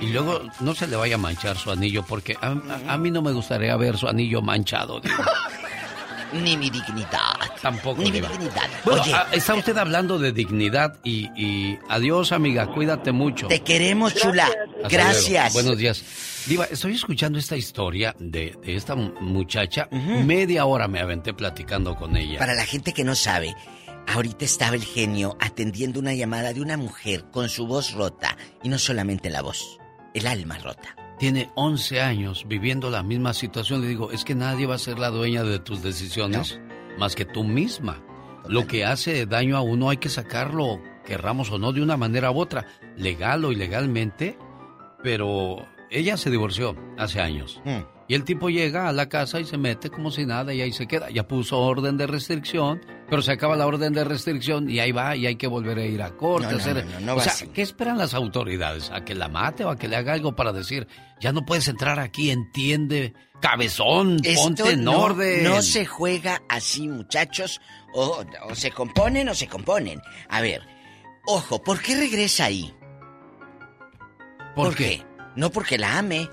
Y 0.00 0.06
luego 0.08 0.42
no 0.60 0.74
se 0.74 0.86
le 0.86 0.96
vaya 0.96 1.14
a 1.14 1.18
manchar 1.18 1.56
su 1.56 1.70
anillo 1.70 2.04
porque 2.06 2.36
a, 2.40 2.48
a- 2.48 2.92
a 2.94 2.98
mí 2.98 3.10
no 3.10 3.22
me 3.22 3.32
gustaría 3.32 3.74
ver 3.76 3.96
su 3.96 4.06
anillo 4.06 4.42
manchado. 4.42 5.00
digo. 5.00 5.16
Ni 6.32 6.56
mi 6.56 6.68
dignidad. 6.70 7.32
Tampoco. 7.62 7.98
Ni 8.02 8.06
mi 8.10 8.20
Diva. 8.20 8.28
dignidad. 8.28 8.68
Bueno, 8.84 9.02
Oye. 9.02 9.12
ah, 9.14 9.26
está 9.32 9.54
usted 9.54 9.76
hablando 9.78 10.18
de 10.18 10.32
dignidad 10.32 10.98
y, 11.02 11.28
y 11.36 11.78
adiós, 11.88 12.32
amiga. 12.32 12.66
Cuídate 12.66 13.12
mucho. 13.12 13.48
Te 13.48 13.60
queremos, 13.62 14.14
chula. 14.14 14.48
Gracias. 14.90 15.52
Buenos 15.54 15.78
días. 15.78 16.02
Diva, 16.46 16.64
estoy 16.66 16.94
escuchando 16.94 17.38
esta 17.38 17.56
historia 17.56 18.14
de, 18.18 18.56
de 18.64 18.76
esta 18.76 18.94
mu- 18.94 19.12
muchacha. 19.20 19.88
Media 19.90 20.64
hora 20.66 20.86
me 20.88 21.00
aventé 21.00 21.32
platicando 21.34 21.94
con 21.96 22.16
ella. 22.16 22.38
Para 22.38 22.54
la 22.54 22.64
gente 22.64 22.92
que 22.92 23.04
no 23.04 23.14
sabe, 23.14 23.54
ahorita 24.06 24.44
estaba 24.44 24.76
el 24.76 24.84
genio 24.84 25.36
atendiendo 25.40 25.98
una 26.00 26.14
llamada 26.14 26.52
de 26.52 26.60
una 26.60 26.76
mujer 26.76 27.24
con 27.32 27.48
su 27.48 27.66
voz 27.66 27.92
rota. 27.92 28.36
Y 28.62 28.68
no 28.68 28.78
solamente 28.78 29.30
la 29.30 29.42
voz, 29.42 29.78
el 30.14 30.26
alma 30.26 30.58
rota. 30.58 30.94
Tiene 31.18 31.50
11 31.56 32.00
años 32.00 32.46
viviendo 32.46 32.90
la 32.90 33.02
misma 33.02 33.34
situación. 33.34 33.80
Le 33.80 33.88
digo, 33.88 34.12
es 34.12 34.24
que 34.24 34.34
nadie 34.34 34.66
va 34.66 34.76
a 34.76 34.78
ser 34.78 34.98
la 34.98 35.10
dueña 35.10 35.42
de 35.42 35.58
tus 35.58 35.82
decisiones 35.82 36.60
más 36.98 37.14
que 37.14 37.24
tú 37.24 37.44
misma. 37.44 38.02
Lo 38.48 38.66
que 38.66 38.84
hace 38.84 39.26
daño 39.26 39.56
a 39.56 39.60
uno 39.60 39.90
hay 39.90 39.96
que 39.96 40.08
sacarlo, 40.08 40.80
querramos 41.04 41.50
o 41.50 41.58
no, 41.58 41.72
de 41.72 41.82
una 41.82 41.96
manera 41.96 42.30
u 42.30 42.38
otra, 42.38 42.66
legal 42.96 43.44
o 43.44 43.52
ilegalmente. 43.52 44.38
Pero 45.02 45.66
ella 45.90 46.16
se 46.16 46.30
divorció 46.30 46.76
hace 46.96 47.20
años. 47.20 47.60
Mm. 47.64 47.98
Y 48.08 48.14
el 48.14 48.24
tipo 48.24 48.48
llega 48.48 48.88
a 48.88 48.92
la 48.92 49.08
casa 49.08 49.38
y 49.38 49.44
se 49.44 49.58
mete 49.58 49.90
como 49.90 50.10
si 50.10 50.24
nada 50.24 50.54
y 50.54 50.62
ahí 50.62 50.72
se 50.72 50.86
queda. 50.86 51.10
Ya 51.10 51.28
puso 51.28 51.58
orden 51.58 51.98
de 51.98 52.06
restricción, 52.06 52.80
pero 53.08 53.22
se 53.22 53.32
acaba 53.32 53.56
la 53.56 53.66
orden 53.66 53.92
de 53.92 54.04
restricción 54.04 54.68
y 54.68 54.80
ahí 54.80 54.92
va 54.92 55.16
y 55.16 55.26
hay 55.26 55.36
que 55.36 55.46
volver 55.46 55.78
a 55.78 55.84
ir 55.84 56.02
a 56.02 56.10
corte. 56.10 56.46
No, 56.46 56.52
no, 56.52 56.58
hacer... 56.58 56.86
no, 57.00 57.14
o 57.14 57.20
sea, 57.20 57.32
así. 57.32 57.48
¿qué 57.48 57.62
esperan 57.62 57.98
las 57.98 58.14
autoridades? 58.14 58.90
¿A 58.90 59.04
que 59.04 59.14
la 59.14 59.28
mate 59.28 59.64
o 59.64 59.70
a 59.70 59.76
que 59.76 59.88
le 59.88 59.96
haga 59.96 60.12
algo 60.12 60.36
para 60.36 60.52
decir, 60.52 60.86
ya 61.20 61.32
no 61.32 61.46
puedes 61.46 61.68
entrar 61.68 61.98
aquí, 62.00 62.30
entiende, 62.30 63.14
cabezón, 63.40 64.18
Esto 64.22 64.42
ponte 64.42 64.70
en 64.72 64.84
no, 64.84 65.00
orden? 65.00 65.44
no 65.44 65.62
se 65.62 65.86
juega 65.86 66.42
así, 66.48 66.88
muchachos. 66.88 67.60
O, 67.94 68.24
o 68.48 68.54
se 68.54 68.70
componen 68.70 69.28
o 69.30 69.34
se 69.34 69.48
componen. 69.48 70.00
A 70.28 70.40
ver, 70.42 70.60
ojo, 71.26 71.62
¿por 71.62 71.80
qué 71.80 71.96
regresa 71.96 72.44
ahí? 72.44 72.74
¿Por, 74.54 74.74
qué? 74.74 75.04
No 75.36 75.50
porque 75.50 75.78
la 75.78 75.98
ame. 75.98 76.28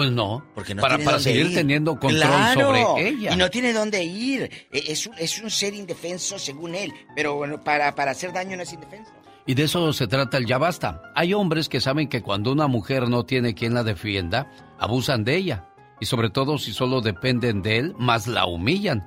Pues 0.00 0.12
no, 0.12 0.42
Porque 0.54 0.74
no 0.74 0.80
para, 0.80 0.96
tiene 0.96 1.04
para 1.04 1.16
dónde 1.18 1.30
seguir 1.30 1.46
ir. 1.50 1.54
teniendo 1.54 1.92
control 1.98 2.20
Claro, 2.22 2.60
sobre 2.60 3.08
ella. 3.08 3.34
Y 3.34 3.36
no 3.36 3.50
tiene 3.50 3.72
dónde 3.74 4.02
ir. 4.02 4.42
E- 4.72 4.82
Es 4.92 5.06
un, 5.06 5.14
es 5.18 5.42
un 5.42 5.50
ser 5.50 5.74
indefenso 5.74 6.38
según 6.38 6.74
él. 6.74 6.90
Pero 7.14 7.34
bueno, 7.34 7.62
para, 7.62 7.94
para 7.94 8.12
hacer 8.12 8.32
daño 8.32 8.56
no 8.56 8.62
es 8.62 8.72
indefenso. 8.72 9.10
Y 9.46 9.54
de 9.54 9.64
eso 9.64 9.92
se 9.92 10.06
trata 10.06 10.38
el 10.38 10.46
ya 10.46 10.56
basta. 10.58 11.02
Hay 11.14 11.34
hombres 11.34 11.68
que 11.68 11.80
saben 11.80 12.08
que 12.08 12.22
cuando 12.22 12.50
una 12.52 12.66
mujer 12.66 13.08
no 13.08 13.24
tiene 13.24 13.54
quien 13.54 13.74
la 13.74 13.82
defienda, 13.84 14.50
abusan 14.78 15.22
de 15.24 15.36
ella. 15.36 15.66
Y 16.00 16.06
sobre 16.06 16.30
todo 16.30 16.56
si 16.56 16.72
solo 16.72 17.02
dependen 17.02 17.60
de 17.60 17.76
él, 17.78 17.94
más 17.98 18.26
la 18.26 18.46
humillan. 18.46 19.06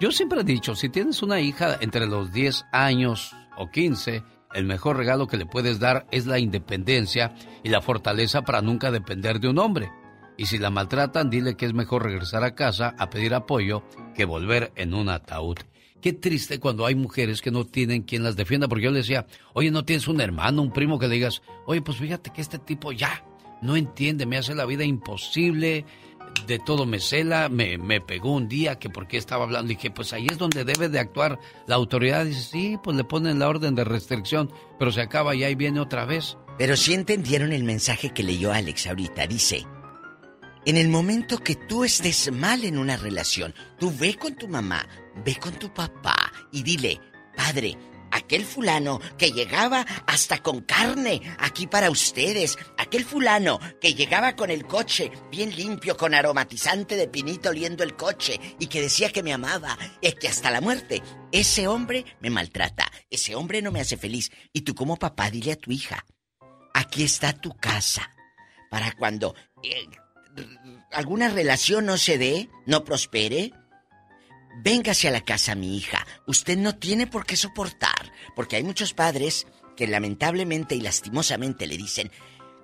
Yo 0.00 0.10
siempre 0.10 0.40
he 0.40 0.44
dicho, 0.44 0.74
si 0.74 0.90
tienes 0.90 1.22
una 1.22 1.40
hija 1.40 1.78
entre 1.80 2.06
los 2.06 2.32
10 2.32 2.64
años 2.72 3.34
o 3.56 3.70
15, 3.70 4.22
el 4.54 4.64
mejor 4.64 4.96
regalo 4.98 5.26
que 5.26 5.36
le 5.38 5.46
puedes 5.46 5.78
dar 5.80 6.06
es 6.10 6.26
la 6.26 6.38
independencia 6.38 7.34
y 7.62 7.68
la 7.70 7.80
fortaleza 7.80 8.42
para 8.42 8.60
nunca 8.60 8.90
depender 8.90 9.40
de 9.40 9.48
un 9.48 9.58
hombre. 9.58 9.90
Y 10.36 10.46
si 10.46 10.58
la 10.58 10.70
maltratan, 10.70 11.30
dile 11.30 11.56
que 11.56 11.66
es 11.66 11.74
mejor 11.74 12.04
regresar 12.04 12.44
a 12.44 12.54
casa 12.54 12.94
a 12.98 13.10
pedir 13.10 13.34
apoyo 13.34 13.84
que 14.14 14.24
volver 14.24 14.72
en 14.76 14.94
un 14.94 15.08
ataúd. 15.08 15.58
Qué 16.00 16.12
triste 16.12 16.60
cuando 16.60 16.84
hay 16.84 16.94
mujeres 16.94 17.40
que 17.40 17.50
no 17.50 17.64
tienen 17.64 18.02
quien 18.02 18.24
las 18.24 18.36
defienda, 18.36 18.68
porque 18.68 18.84
yo 18.84 18.90
le 18.90 18.98
decía, 18.98 19.26
oye, 19.54 19.70
no 19.70 19.84
tienes 19.84 20.06
un 20.06 20.20
hermano, 20.20 20.60
un 20.60 20.72
primo 20.72 20.98
que 20.98 21.08
le 21.08 21.14
digas, 21.14 21.40
oye, 21.66 21.80
pues 21.80 21.96
fíjate 21.96 22.30
que 22.30 22.42
este 22.42 22.58
tipo 22.58 22.92
ya 22.92 23.24
no 23.62 23.76
entiende, 23.76 24.26
me 24.26 24.36
hace 24.36 24.54
la 24.54 24.66
vida 24.66 24.84
imposible, 24.84 25.86
de 26.46 26.58
todo 26.58 26.84
me 26.84 27.00
cela, 27.00 27.48
me, 27.48 27.78
me 27.78 28.00
pegó 28.00 28.32
un 28.32 28.48
día 28.48 28.78
que 28.78 28.90
porque 28.90 29.16
estaba 29.16 29.44
hablando, 29.44 29.68
dije, 29.68 29.90
pues 29.90 30.12
ahí 30.12 30.26
es 30.26 30.36
donde 30.36 30.64
debe 30.64 30.88
de 30.88 30.98
actuar 30.98 31.38
la 31.66 31.76
autoridad. 31.76 32.24
Dice, 32.26 32.42
sí, 32.42 32.78
pues 32.82 32.96
le 32.96 33.04
ponen 33.04 33.38
la 33.38 33.48
orden 33.48 33.74
de 33.74 33.84
restricción, 33.84 34.50
pero 34.78 34.92
se 34.92 35.00
acaba 35.00 35.34
y 35.34 35.44
ahí 35.44 35.54
viene 35.54 35.80
otra 35.80 36.04
vez. 36.04 36.36
Pero 36.58 36.76
sí 36.76 36.92
entendieron 36.92 37.52
el 37.52 37.64
mensaje 37.64 38.10
que 38.10 38.22
leyó 38.22 38.52
Alex 38.52 38.86
ahorita. 38.86 39.26
Dice, 39.26 39.64
en 40.66 40.76
el 40.76 40.88
momento 40.88 41.38
que 41.38 41.56
tú 41.56 41.84
estés 41.84 42.32
mal 42.32 42.64
en 42.64 42.78
una 42.78 42.96
relación, 42.96 43.54
tú 43.78 43.92
ve 43.96 44.14
con 44.16 44.34
tu 44.34 44.48
mamá, 44.48 44.86
ve 45.24 45.36
con 45.36 45.52
tu 45.58 45.72
papá 45.72 46.32
y 46.52 46.62
dile, 46.62 47.00
padre, 47.36 47.76
aquel 48.10 48.44
fulano 48.44 49.00
que 49.18 49.32
llegaba 49.32 49.84
hasta 50.06 50.38
con 50.38 50.62
carne 50.62 51.20
aquí 51.38 51.66
para 51.66 51.90
ustedes, 51.90 52.56
aquel 52.78 53.04
fulano 53.04 53.60
que 53.80 53.94
llegaba 53.94 54.36
con 54.36 54.50
el 54.50 54.66
coche 54.66 55.10
bien 55.30 55.54
limpio, 55.54 55.96
con 55.96 56.14
aromatizante 56.14 56.96
de 56.96 57.08
pinito 57.08 57.50
oliendo 57.50 57.82
el 57.82 57.96
coche 57.96 58.40
y 58.58 58.66
que 58.68 58.80
decía 58.80 59.10
que 59.10 59.22
me 59.22 59.32
amaba 59.32 59.76
y 60.00 60.12
que 60.12 60.28
hasta 60.28 60.50
la 60.50 60.60
muerte, 60.60 61.02
ese 61.32 61.66
hombre 61.66 62.04
me 62.20 62.30
maltrata, 62.30 62.90
ese 63.10 63.34
hombre 63.34 63.60
no 63.60 63.70
me 63.70 63.80
hace 63.80 63.96
feliz. 63.96 64.30
Y 64.52 64.62
tú 64.62 64.74
como 64.74 64.96
papá 64.96 65.30
dile 65.30 65.52
a 65.52 65.56
tu 65.56 65.72
hija, 65.72 66.06
aquí 66.72 67.02
está 67.02 67.32
tu 67.32 67.54
casa. 67.56 68.10
Para 68.70 68.92
cuando 68.92 69.36
eh, 69.62 69.86
alguna 70.92 71.28
relación 71.28 71.86
no 71.86 71.98
se 71.98 72.18
dé, 72.18 72.48
no 72.66 72.84
prospere, 72.84 73.52
véngase 74.62 75.08
a 75.08 75.10
la 75.10 75.22
casa, 75.22 75.54
mi 75.54 75.76
hija. 75.76 76.06
Usted 76.26 76.56
no 76.56 76.76
tiene 76.76 77.06
por 77.06 77.26
qué 77.26 77.36
soportar, 77.36 78.12
porque 78.36 78.56
hay 78.56 78.62
muchos 78.62 78.94
padres 78.94 79.46
que 79.76 79.86
lamentablemente 79.86 80.74
y 80.74 80.80
lastimosamente 80.80 81.66
le 81.66 81.76
dicen, 81.76 82.10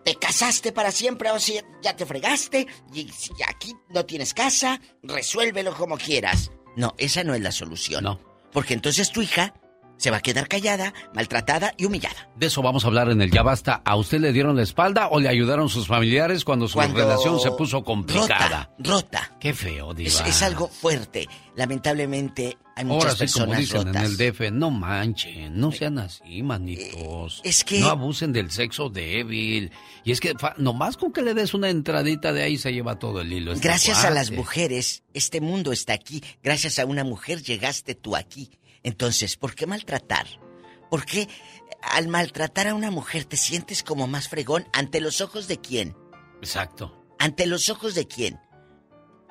te 0.04 0.14
casaste 0.14 0.72
para 0.72 0.92
siempre 0.92 1.30
o 1.30 1.38
si 1.38 1.60
ya 1.82 1.94
te 1.96 2.06
fregaste 2.06 2.66
y 2.94 3.08
si 3.08 3.32
aquí 3.46 3.74
no 3.90 4.06
tienes 4.06 4.32
casa, 4.32 4.80
resuélvelo 5.02 5.74
como 5.74 5.98
quieras. 5.98 6.50
No, 6.76 6.94
esa 6.98 7.24
no 7.24 7.34
es 7.34 7.40
la 7.40 7.52
solución. 7.52 8.04
No. 8.04 8.20
Porque 8.52 8.74
entonces 8.74 9.10
tu 9.10 9.22
hija 9.22 9.54
se 10.00 10.10
va 10.10 10.16
a 10.16 10.20
quedar 10.20 10.48
callada, 10.48 10.94
maltratada 11.14 11.74
y 11.76 11.84
humillada. 11.84 12.28
De 12.36 12.46
eso 12.46 12.62
vamos 12.62 12.84
a 12.84 12.86
hablar 12.88 13.10
en 13.10 13.20
el 13.20 13.30
Ya 13.30 13.42
Basta. 13.42 13.82
¿A 13.84 13.96
usted 13.96 14.18
le 14.20 14.32
dieron 14.32 14.56
la 14.56 14.62
espalda 14.62 15.08
o 15.10 15.20
le 15.20 15.28
ayudaron 15.28 15.68
sus 15.68 15.86
familiares 15.86 16.42
cuando 16.44 16.66
su 16.68 16.80
relación 16.80 17.38
se 17.38 17.50
puso 17.52 17.84
complicada? 17.84 18.70
Rota, 18.78 19.28
rota. 19.28 19.36
Qué 19.38 19.52
feo, 19.52 19.92
Diva. 19.92 20.08
Es, 20.08 20.20
es 20.26 20.42
algo 20.42 20.68
fuerte. 20.68 21.28
Lamentablemente 21.54 22.56
hay 22.76 22.84
muchas 22.84 23.02
Ahora 23.04 23.12
sí, 23.12 23.18
personas 23.18 23.46
como 23.48 23.60
dicen 23.60 23.86
rotas. 23.88 23.96
en 24.04 24.10
el 24.10 24.16
DF, 24.16 24.40
no 24.52 24.70
manchen, 24.70 25.60
no 25.60 25.70
sean 25.72 25.98
así, 25.98 26.42
manitos. 26.42 27.40
es 27.44 27.64
que- 27.64 27.80
No 27.80 27.88
abusen 27.90 28.32
del 28.32 28.50
sexo 28.50 28.88
débil. 28.88 29.70
Y 30.04 30.12
es 30.12 30.20
que 30.20 30.34
fa- 30.38 30.54
nomás 30.56 30.96
con 30.96 31.12
que 31.12 31.22
le 31.22 31.34
des 31.34 31.52
una 31.54 31.68
entradita 31.68 32.32
de 32.32 32.42
ahí 32.42 32.56
se 32.58 32.72
lleva 32.72 32.98
todo 32.98 33.20
el 33.20 33.32
hilo. 33.32 33.52
Gracias 33.60 34.04
a 34.04 34.10
las 34.10 34.30
mujeres, 34.30 35.02
este 35.14 35.40
mundo 35.40 35.72
está 35.72 35.92
aquí. 35.92 36.22
Gracias 36.42 36.78
a 36.78 36.86
una 36.86 37.04
mujer 37.04 37.42
llegaste 37.42 37.94
tú 37.94 38.16
aquí. 38.16 38.50
Entonces, 38.82 39.36
¿por 39.36 39.54
qué 39.54 39.66
maltratar? 39.66 40.26
¿Por 40.90 41.04
qué 41.04 41.28
al 41.82 42.08
maltratar 42.08 42.68
a 42.68 42.74
una 42.74 42.90
mujer 42.90 43.24
te 43.24 43.36
sientes 43.36 43.82
como 43.82 44.06
más 44.06 44.28
fregón 44.28 44.66
ante 44.72 45.00
los 45.00 45.20
ojos 45.20 45.48
de 45.48 45.58
quién? 45.58 45.96
Exacto. 46.40 46.96
¿Ante 47.18 47.46
los 47.46 47.68
ojos 47.68 47.94
de 47.94 48.06
quién? 48.06 48.40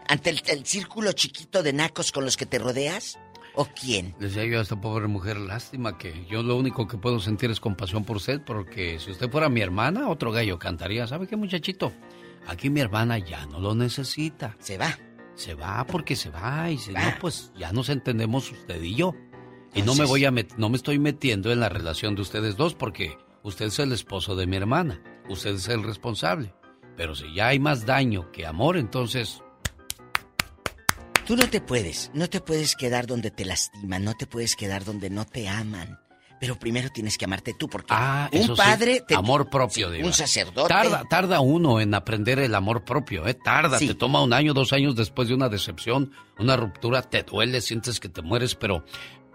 ¿Ante 0.07 0.30
el, 0.31 0.41
el 0.47 0.65
círculo 0.65 1.11
chiquito 1.11 1.63
de 1.63 1.73
nacos 1.73 2.11
con 2.11 2.26
los 2.26 2.38
que 2.38 2.45
te 2.45 2.59
rodeas? 2.59 3.19
¿O 3.55 3.65
quién? 3.65 4.15
Decía 4.19 4.45
yo 4.45 4.59
a 4.59 4.61
esta 4.61 4.80
pobre 4.80 5.07
mujer, 5.07 5.38
lástima 5.38 5.97
que 5.97 6.26
yo 6.30 6.43
lo 6.43 6.55
único 6.55 6.88
que 6.88 6.97
puedo 6.97 7.19
sentir 7.19 7.51
es 7.51 7.59
compasión 7.59 8.05
por 8.05 8.17
usted, 8.17 8.41
porque 8.45 8.99
si 8.99 9.11
usted 9.11 9.30
fuera 9.30 9.49
mi 9.49 9.61
hermana, 9.61 10.07
otro 10.07 10.31
gallo 10.31 10.59
cantaría. 10.59 11.07
¿Sabe 11.07 11.27
qué, 11.27 11.35
muchachito? 11.35 11.91
Aquí 12.47 12.69
mi 12.69 12.80
hermana 12.80 13.17
ya 13.17 13.45
no 13.47 13.59
lo 13.59 13.76
necesita. 13.76 14.55
Se 14.59 14.77
va. 14.77 14.97
Se 15.35 15.55
va 15.55 15.85
porque 15.85 16.15
se 16.15 16.30
va 16.30 16.69
y 16.69 16.77
si 16.77 16.91
no, 16.91 17.01
pues 17.19 17.51
ya 17.57 17.71
nos 17.71 17.89
entendemos 17.89 18.51
usted 18.51 18.81
y 18.81 18.95
yo. 18.95 19.15
Y 19.74 19.82
no 19.84 19.96
me 19.96 20.06
voy 20.06 20.26
a 20.26 20.32
met- 20.32 20.56
no 20.58 20.70
me 20.70 20.78
estoy 20.78 21.00
metiendo 21.00 21.52
en 21.52 21.60
la 21.60 21.70
relación 21.70 22.16
de 22.16 22.22
ustedes 22.22 22.58
dos 22.58 22.74
porque 22.76 23.18
usted 23.44 23.66
es 23.68 23.80
el 23.80 23.91
esposo 23.91 24.36
de 24.36 24.48
mi 24.48 24.56
hermana, 24.58 25.02
usted 25.30 25.56
es 25.56 25.68
el 25.68 25.84
responsable. 25.84 26.54
Pero 26.98 27.16
si 27.16 27.34
ya 27.34 27.48
hay 27.48 27.60
más 27.60 27.86
daño 27.86 28.32
que 28.32 28.46
amor, 28.46 28.78
entonces 28.78 29.41
Tú 31.26 31.36
no 31.36 31.48
te 31.48 31.62
puedes, 31.62 32.10
no 32.16 32.28
te 32.28 32.41
puedes 32.41 32.76
quedar 32.76 33.06
donde 33.06 33.30
te 33.30 33.46
lastiman, 33.46 34.04
no 34.04 34.16
te 34.16 34.26
puedes 34.26 34.56
quedar 34.56 34.84
donde 34.84 35.12
no 35.12 35.26
te 35.26 35.48
aman. 35.48 36.00
Pero 36.40 36.58
primero 36.58 36.90
tienes 36.90 37.18
que 37.20 37.26
amarte 37.26 37.54
tú, 37.54 37.68
porque 37.70 37.88
Ah, 37.91 38.30
eso 38.32 38.54
un 38.54 38.58
sí, 38.58 38.64
padre 38.64 39.04
te- 39.08 39.14
amor 39.14 39.48
propio, 39.50 39.91
Diva. 39.91 40.08
un 40.08 40.14
sacerdote. 40.14 40.70
Tarda, 40.70 41.04
tarda 41.08 41.40
uno 41.41 41.80
en 41.82 41.94
aprender 41.94 42.40
el 42.40 42.56
amor 42.56 42.84
propio, 42.84 43.28
¿eh? 43.28 43.36
Tarda, 43.36 43.78
Sí. 43.78 43.88
te 43.90 43.94
toma 43.94 44.24
un 44.24 44.34
año, 44.34 44.54
dos 44.56 44.74
años 44.74 44.96
después 44.96 45.28
de 45.28 45.36
una 45.36 45.50
decepción, 45.50 46.12
una 46.40 46.56
ruptura, 46.58 47.04
te 47.04 47.22
duele, 47.22 47.62
sientes 47.62 48.00
que 48.00 48.10
te 48.10 48.22
mueres, 48.24 48.56
pero 48.56 48.84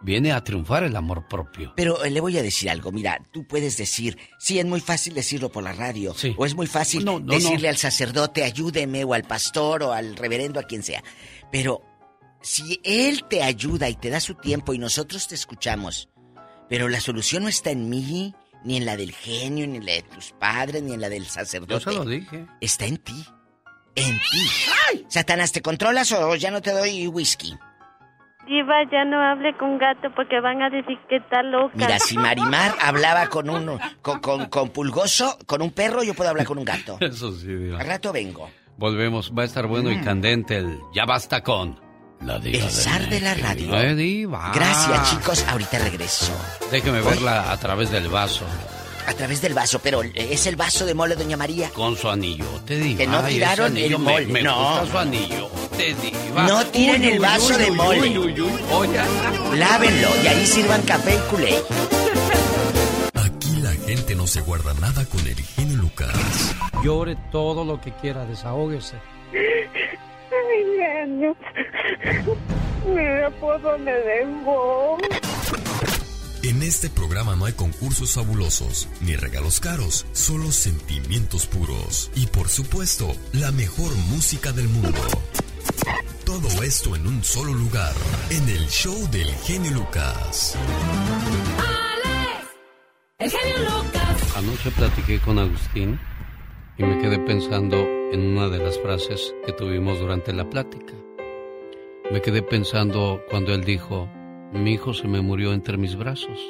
viene 0.04 0.32
a 0.32 0.44
triunfar 0.44 0.84
el 0.84 0.94
amor 0.96 1.26
propio. 1.28 1.72
Pero 1.76 2.04
eh, 2.04 2.10
le 2.10 2.20
voy 2.20 2.36
a 2.38 2.42
decir 2.42 2.70
algo, 2.70 2.92
mira, 2.92 3.20
tú 3.32 3.46
puedes 3.46 3.76
decir, 3.76 4.18
sí, 4.38 4.58
es 4.58 4.66
muy 4.66 4.80
fácil 4.80 5.14
decirlo 5.14 5.50
por 5.50 5.64
la 5.64 5.72
radio, 5.72 6.14
o 6.36 6.46
es 6.46 6.54
muy 6.54 6.66
fácil 6.66 7.04
No, 7.04 7.18
no, 7.18 7.34
decirle 7.34 7.68
no. 7.68 7.70
al 7.70 7.76
sacerdote, 7.78 8.44
ayúdeme, 8.44 9.04
o 9.04 9.14
al 9.14 9.24
pastor, 9.24 9.82
o 9.82 9.92
al 9.92 10.14
reverendo, 10.16 10.60
a 10.60 10.64
quien 10.64 10.82
sea. 10.82 11.02
Pero 11.50 11.82
si 12.42 12.80
él 12.84 13.24
te 13.28 13.42
ayuda 13.42 13.88
y 13.88 13.94
te 13.94 14.10
da 14.10 14.20
su 14.20 14.34
tiempo 14.34 14.74
y 14.74 14.78
nosotros 14.78 15.26
te 15.26 15.34
escuchamos, 15.34 16.08
pero 16.68 16.88
la 16.88 17.00
solución 17.00 17.42
no 17.44 17.48
está 17.48 17.70
en 17.70 17.88
mí, 17.88 18.34
ni 18.64 18.76
en 18.76 18.84
la 18.86 18.96
del 18.96 19.12
genio, 19.12 19.66
ni 19.66 19.76
en 19.78 19.86
la 19.86 19.92
de 19.92 20.02
tus 20.02 20.32
padres, 20.32 20.82
ni 20.82 20.92
en 20.94 21.00
la 21.00 21.08
del 21.08 21.24
Yo 21.24 21.30
sacerdote. 21.30 21.84
se 21.84 21.92
lo 21.92 22.04
dije. 22.04 22.46
Está 22.60 22.86
en 22.86 22.96
ti. 22.98 23.24
En 23.96 24.18
ti. 24.30 25.04
Satanás, 25.08 25.52
¿te 25.52 25.62
controlas 25.62 26.10
o 26.12 26.34
ya 26.36 26.50
no 26.50 26.60
te 26.62 26.72
doy 26.72 27.06
whisky? 27.06 27.54
Diva, 28.46 28.74
ya 28.92 29.04
no 29.04 29.20
hable 29.20 29.56
con 29.56 29.78
gato 29.78 30.08
porque 30.14 30.38
van 30.40 30.62
a 30.62 30.70
decir 30.70 30.98
que 31.08 31.16
está 31.16 31.42
loca. 31.42 31.72
Mira, 31.74 31.98
si 31.98 32.16
Marimar 32.18 32.74
hablaba 32.80 33.28
con 33.28 33.46
con, 34.02 34.20
con, 34.20 34.46
con 34.46 34.68
pulgoso, 34.70 35.38
con 35.46 35.62
un 35.62 35.70
perro, 35.72 36.02
yo 36.02 36.14
puedo 36.14 36.30
hablar 36.30 36.44
con 36.46 36.58
un 36.58 36.64
gato. 36.64 36.98
Eso 37.00 37.32
sí, 37.32 37.46
Diva. 37.46 37.80
Al 37.80 37.86
rato 37.86 38.12
vengo. 38.12 38.50
Volvemos, 38.76 39.32
va 39.36 39.42
a 39.42 39.46
estar 39.46 39.66
bueno 39.66 39.90
y 39.90 39.96
Mm. 39.96 40.04
candente 40.04 40.56
el 40.58 40.78
Ya 40.92 41.04
Basta 41.06 41.42
con 41.42 41.78
la 42.20 42.38
diva 42.38 42.64
El 42.64 42.70
zar 42.70 43.08
de 43.08 43.20
la 43.20 43.34
radio. 43.34 43.74
Eh, 43.80 43.94
diva. 43.94 44.50
Gracias, 44.54 45.10
chicos. 45.10 45.46
Ahorita 45.48 45.78
regreso. 45.78 46.32
Déjeme 46.70 47.00
verla 47.00 47.52
a 47.52 47.56
través 47.58 47.90
del 47.90 48.08
vaso, 48.08 48.44
A 49.06 49.12
través 49.12 49.40
del 49.42 49.52
vaso, 49.54 49.80
pero 49.80 50.02
es 50.02 50.46
el 50.46 50.56
vaso 50.56 50.86
de 50.86 50.94
mole, 50.94 51.14
doña 51.14 51.36
María. 51.36 51.68
con 51.70 51.96
su 51.96 52.08
anillote, 52.08 52.76
diva. 52.78 52.98
Que 52.98 53.06
no 53.06 53.18
Ay, 53.18 53.34
tiraron 53.34 53.66
anillo 53.66 53.96
el 53.96 54.02
me- 54.02 54.12
mole, 54.12 54.26
Me, 54.26 54.42
no. 54.42 54.56
gusta 54.80 54.86
su 54.90 54.98
anillote, 54.98 55.94
diva. 56.02 56.46
No 56.48 56.66
tiren 56.66 57.02
Uy, 57.02 57.08
el 57.08 57.18
vaso 57.20 57.52
uy, 57.54 57.58
de 57.64 57.70
uy, 57.70 57.76
mole. 57.76 58.00
uy, 58.00 58.18
uy, 58.18 58.40
uy. 58.40 58.52
Oye. 58.72 59.00
Lávenlo 59.58 60.08
y 60.22 60.26
ahí 60.26 60.46
sirvan 60.46 60.82
café 60.82 61.14
y 61.16 61.30
culé. 61.30 61.54
Aquí 63.14 63.56
la 63.60 63.72
gente 63.72 64.14
no 64.14 64.26
se 64.26 64.40
guarda 64.40 64.72
nada 64.74 65.04
con 65.04 65.20
el 65.26 65.36
genio 65.36 65.76
Lucas. 65.78 66.54
Llore 66.82 67.16
todo 67.30 67.64
lo 67.64 67.80
que 67.80 67.92
quiera, 67.92 68.24
desahógese. 68.24 68.96
Ay, 69.32 70.64
genio. 70.78 71.36
Mira 72.86 73.30
por 73.40 73.60
dónde 73.60 73.92
dejó. 73.92 74.98
En 76.44 76.62
este 76.62 76.90
programa 76.90 77.36
no 77.36 77.46
hay 77.46 77.54
concursos 77.54 78.16
fabulosos 78.16 78.86
ni 79.00 79.16
regalos 79.16 79.60
caros, 79.60 80.04
solo 80.12 80.52
sentimientos 80.52 81.46
puros 81.46 82.10
y 82.14 82.26
por 82.26 82.50
supuesto 82.50 83.12
la 83.32 83.50
mejor 83.50 83.90
música 84.10 84.52
del 84.52 84.68
mundo. 84.68 85.00
Todo 86.26 86.62
esto 86.62 86.96
en 86.96 87.06
un 87.06 87.24
solo 87.24 87.54
lugar, 87.54 87.94
en 88.28 88.46
el 88.50 88.66
show 88.68 89.08
del 89.10 89.28
genio 89.46 89.70
Lucas. 89.70 90.54
El 93.16 93.30
genio 93.30 93.58
Lucas. 93.60 94.36
Anoche 94.36 94.70
platiqué 94.72 95.20
con 95.20 95.38
Agustín 95.38 95.98
y 96.76 96.82
me 96.82 96.98
quedé 96.98 97.20
pensando 97.20 97.78
en 98.12 98.20
una 98.20 98.50
de 98.50 98.58
las 98.58 98.78
frases 98.80 99.34
que 99.46 99.54
tuvimos 99.54 99.98
durante 99.98 100.34
la 100.34 100.50
plática. 100.50 100.92
Me 102.10 102.20
quedé 102.20 102.42
pensando 102.42 103.22
cuando 103.30 103.54
él 103.54 103.64
dijo, 103.64 104.10
mi 104.54 104.74
hijo 104.74 104.94
se 104.94 105.08
me 105.08 105.20
murió 105.20 105.52
entre 105.52 105.76
mis 105.76 105.96
brazos. 105.96 106.40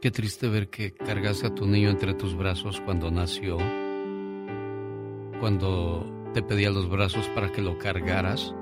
Qué 0.00 0.10
triste 0.10 0.46
ver 0.48 0.68
que 0.68 0.92
cargaste 0.92 1.46
a 1.46 1.54
tu 1.54 1.66
niño 1.66 1.88
entre 1.88 2.12
tus 2.12 2.36
brazos 2.36 2.82
cuando 2.82 3.10
nació, 3.10 3.56
cuando 5.40 6.06
te 6.34 6.42
pedía 6.42 6.70
los 6.70 6.90
brazos 6.90 7.28
para 7.28 7.50
que 7.50 7.62
lo 7.62 7.78
cargaras. 7.78 8.54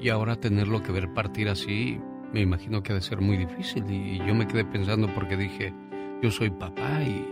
Y 0.00 0.08
ahora 0.08 0.34
tenerlo 0.36 0.82
que 0.82 0.90
ver 0.90 1.14
partir 1.14 1.48
así, 1.48 2.00
me 2.32 2.40
imagino 2.40 2.82
que 2.82 2.90
ha 2.92 2.96
de 2.96 3.02
ser 3.02 3.20
muy 3.20 3.36
difícil. 3.36 3.88
Y 3.88 4.18
yo 4.18 4.34
me 4.34 4.48
quedé 4.48 4.64
pensando 4.64 5.06
porque 5.14 5.36
dije, 5.36 5.72
yo 6.20 6.30
soy 6.32 6.50
papá 6.50 7.02
y 7.02 7.24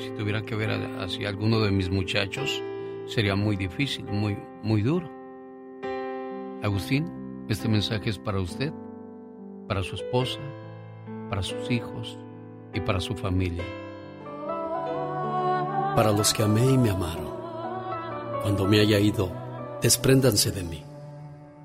si 0.00 0.10
tuviera 0.10 0.42
que 0.42 0.56
ver 0.56 0.70
así 0.98 1.24
a 1.24 1.28
alguno 1.28 1.60
de 1.60 1.70
mis 1.70 1.90
muchachos, 1.90 2.60
sería 3.06 3.36
muy 3.36 3.54
difícil, 3.54 4.04
muy, 4.06 4.36
muy 4.64 4.82
duro. 4.82 5.19
Agustín, 6.62 7.10
este 7.48 7.68
mensaje 7.68 8.10
es 8.10 8.18
para 8.18 8.38
usted, 8.38 8.70
para 9.66 9.82
su 9.82 9.94
esposa, 9.94 10.38
para 11.30 11.42
sus 11.42 11.70
hijos 11.70 12.18
y 12.74 12.80
para 12.80 13.00
su 13.00 13.14
familia. 13.14 13.64
Para 15.96 16.12
los 16.12 16.34
que 16.34 16.42
amé 16.42 16.66
y 16.66 16.76
me 16.76 16.90
amaron, 16.90 17.30
cuando 18.42 18.66
me 18.66 18.78
haya 18.80 18.98
ido, 18.98 19.32
despréndanse 19.80 20.50
de 20.50 20.62
mí. 20.62 20.84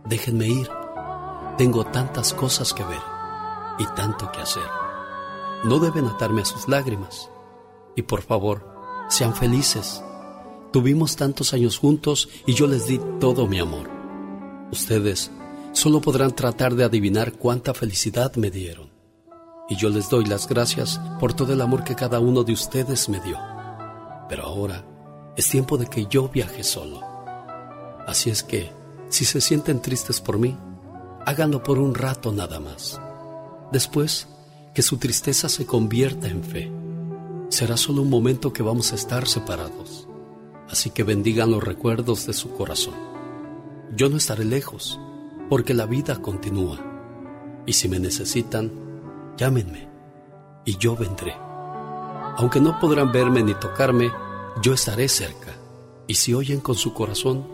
Déjenme 0.06 0.48
ir. 0.48 0.70
Tengo 1.58 1.84
tantas 1.86 2.34
cosas 2.34 2.74
que 2.74 2.84
ver 2.84 3.02
y 3.78 3.86
tanto 3.96 4.32
que 4.32 4.40
hacer. 4.40 4.64
No 5.66 5.80
deben 5.80 6.06
atarme 6.06 6.42
a 6.42 6.46
sus 6.46 6.70
lágrimas. 6.70 7.30
Y 7.98 8.04
por 8.04 8.22
favor, 8.22 8.66
sean 9.10 9.34
felices. 9.34 10.04
Tuvimos 10.72 11.16
tantos 11.16 11.54
años 11.54 11.80
juntos 11.80 12.30
y 12.46 12.54
yo 12.54 12.68
les 12.68 12.88
di 12.88 13.00
todo 13.20 13.48
mi 13.48 13.60
amor. 13.60 13.95
Ustedes 14.72 15.32
solo 15.72 16.02
podrán 16.02 16.36
tratar 16.36 16.76
de 16.76 16.84
adivinar 16.84 17.34
cuánta 17.34 17.74
felicidad 17.74 18.36
me 18.36 18.50
dieron. 18.50 18.90
Y 19.68 19.76
yo 19.76 19.90
les 19.90 20.10
doy 20.10 20.26
las 20.26 20.48
gracias 20.48 21.00
por 21.20 21.34
todo 21.34 21.54
el 21.54 21.62
amor 21.62 21.84
que 21.84 21.96
cada 21.96 22.20
uno 22.20 22.44
de 22.44 22.54
ustedes 22.54 23.10
me 23.10 23.20
dio. 23.20 23.38
Pero 24.30 24.44
ahora 24.44 24.86
es 25.36 25.50
tiempo 25.50 25.78
de 25.78 25.88
que 25.88 26.06
yo 26.06 26.30
viaje 26.30 26.64
solo. 26.64 27.02
Así 28.08 28.30
es 28.30 28.44
que, 28.44 28.72
si 29.10 29.26
se 29.26 29.42
sienten 29.42 29.82
tristes 29.82 30.22
por 30.22 30.38
mí, 30.38 30.56
háganlo 31.26 31.64
por 31.64 31.80
un 31.80 31.96
rato 31.96 32.32
nada 32.32 32.60
más. 32.60 33.00
Después, 33.72 34.28
que 34.74 34.82
su 34.82 34.98
tristeza 34.98 35.50
se 35.50 35.66
convierta 35.66 36.28
en 36.28 36.44
fe. 36.44 36.72
Será 37.50 37.78
solo 37.78 38.02
un 38.02 38.10
momento 38.10 38.54
que 38.54 38.62
vamos 38.62 38.92
a 38.92 38.96
estar 38.96 39.28
separados. 39.28 40.08
Así 40.70 40.90
que 40.90 41.04
bendigan 41.04 41.52
los 41.52 41.64
recuerdos 41.64 42.28
de 42.28 42.34
su 42.34 42.52
corazón. 42.52 43.15
Yo 43.96 44.10
no 44.10 44.18
estaré 44.18 44.46
lejos, 44.46 45.00
porque 45.50 45.74
la 45.74 45.86
vida 45.86 46.22
continúa. 46.22 46.80
Y 47.66 47.74
si 47.74 47.88
me 47.88 48.00
necesitan, 48.00 48.72
llámenme, 49.38 49.88
y 50.66 50.78
yo 50.78 50.96
vendré. 50.96 51.36
Aunque 52.38 52.60
no 52.60 52.80
podrán 52.80 53.12
verme 53.12 53.42
ni 53.42 53.54
tocarme, 53.56 54.12
yo 54.62 54.74
estaré 54.74 55.08
cerca. 55.08 55.54
Y 56.08 56.16
si 56.16 56.34
oyen 56.34 56.60
con 56.60 56.76
su 56.76 56.94
corazón, 56.94 57.48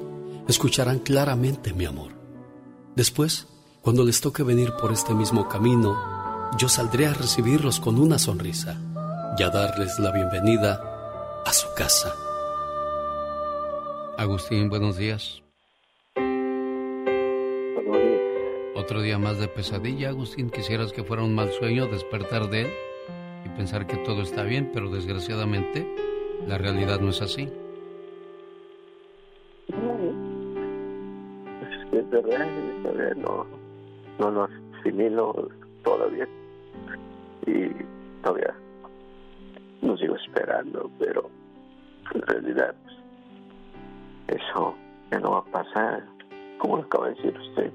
escucharán 0.47 0.99
claramente 0.99 1.73
mi 1.73 1.85
amor. 1.85 2.11
Después, 2.95 3.47
Cuando 3.81 4.03
les 4.03 4.21
toque 4.21 4.43
venir 4.43 4.73
por 4.79 4.91
este 4.93 5.15
mismo 5.15 5.49
camino, 5.49 5.97
yo 6.55 6.69
saldré 6.69 7.07
a 7.07 7.15
recibirlos 7.15 7.79
con 7.79 7.97
una 7.99 8.19
sonrisa 8.19 8.79
y 9.39 9.41
a 9.41 9.49
darles 9.49 9.97
la 9.97 10.11
bienvenida 10.11 11.41
a 11.43 11.51
su 11.51 11.67
casa. 11.75 12.13
Agustín, 14.19 14.69
buenos 14.69 14.97
días. 14.97 15.40
Otro 18.81 19.03
día 19.03 19.19
más 19.19 19.39
de 19.39 19.47
pesadilla, 19.47 20.09
Agustín. 20.09 20.49
Quisieras 20.49 20.91
que 20.91 21.03
fuera 21.03 21.21
un 21.21 21.35
mal 21.35 21.49
sueño 21.51 21.85
despertar 21.85 22.49
de 22.49 22.61
él 22.61 22.67
y 23.45 23.49
pensar 23.49 23.85
que 23.85 23.95
todo 23.97 24.23
está 24.23 24.41
bien, 24.41 24.71
pero 24.73 24.89
desgraciadamente 24.89 25.87
la 26.47 26.57
realidad 26.57 26.99
no 26.99 27.09
es 27.09 27.21
así. 27.21 27.43
Es 31.91 32.09
verdad, 32.09 32.47
todavía 32.81 33.13
no, 33.17 33.45
no 34.17 34.31
lo 34.31 34.49
asimilo 34.79 35.49
todavía 35.83 36.27
y 37.45 37.69
todavía 38.23 38.55
no 39.83 39.95
sigo 39.95 40.15
esperando, 40.15 40.89
pero 40.97 41.29
en 42.15 42.21
realidad 42.23 42.73
eso 44.27 44.73
ya 45.11 45.19
no 45.19 45.33
va 45.33 45.37
a 45.37 45.45
pasar, 45.45 46.03
como 46.57 46.77
lo 46.77 46.83
acaba 46.83 47.09
de 47.09 47.13
decir 47.13 47.37
usted 47.37 47.71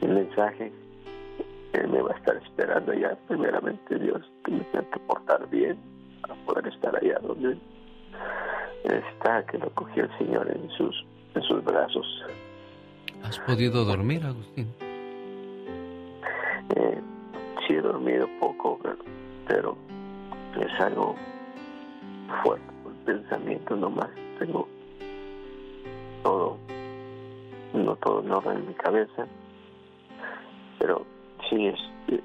el 0.00 0.08
mensaje 0.08 0.72
él 1.72 1.88
me 1.88 2.02
va 2.02 2.12
a 2.12 2.16
estar 2.18 2.36
esperando 2.36 2.92
ya 2.92 3.16
primeramente 3.28 3.98
Dios 3.98 4.20
que 4.44 4.52
me 4.52 4.60
tenga 4.64 4.90
que 4.90 5.00
portar 5.00 5.48
bien 5.48 5.78
para 6.20 6.34
poder 6.44 6.66
estar 6.68 6.94
allá 6.96 7.18
donde 7.22 7.56
está 8.84 9.44
que 9.46 9.58
lo 9.58 9.70
cogió 9.70 10.04
el 10.04 10.18
Señor 10.18 10.50
en 10.50 10.68
sus 10.70 11.04
en 11.34 11.42
sus 11.42 11.64
brazos. 11.64 12.06
¿Has 13.22 13.38
podido 13.40 13.84
dormir 13.84 14.22
Agustín? 14.24 14.68
Eh, 16.76 17.00
sí 17.66 17.74
he 17.74 17.80
dormido 17.80 18.28
poco 18.38 18.78
pero, 19.46 19.76
es 20.60 20.80
algo 20.80 21.16
fuerte 22.42 22.64
el 22.86 23.16
pensamiento 23.16 23.76
nomás. 23.76 24.10
Tengo 24.38 24.68
todo 26.22 26.58
no 27.72 27.96
todo 27.96 28.20
en 28.20 28.30
orden 28.30 28.58
en 28.58 28.68
mi 28.68 28.74
cabeza 28.74 29.26
pero 30.82 31.06
sí, 31.48 31.68
este, 31.68 32.20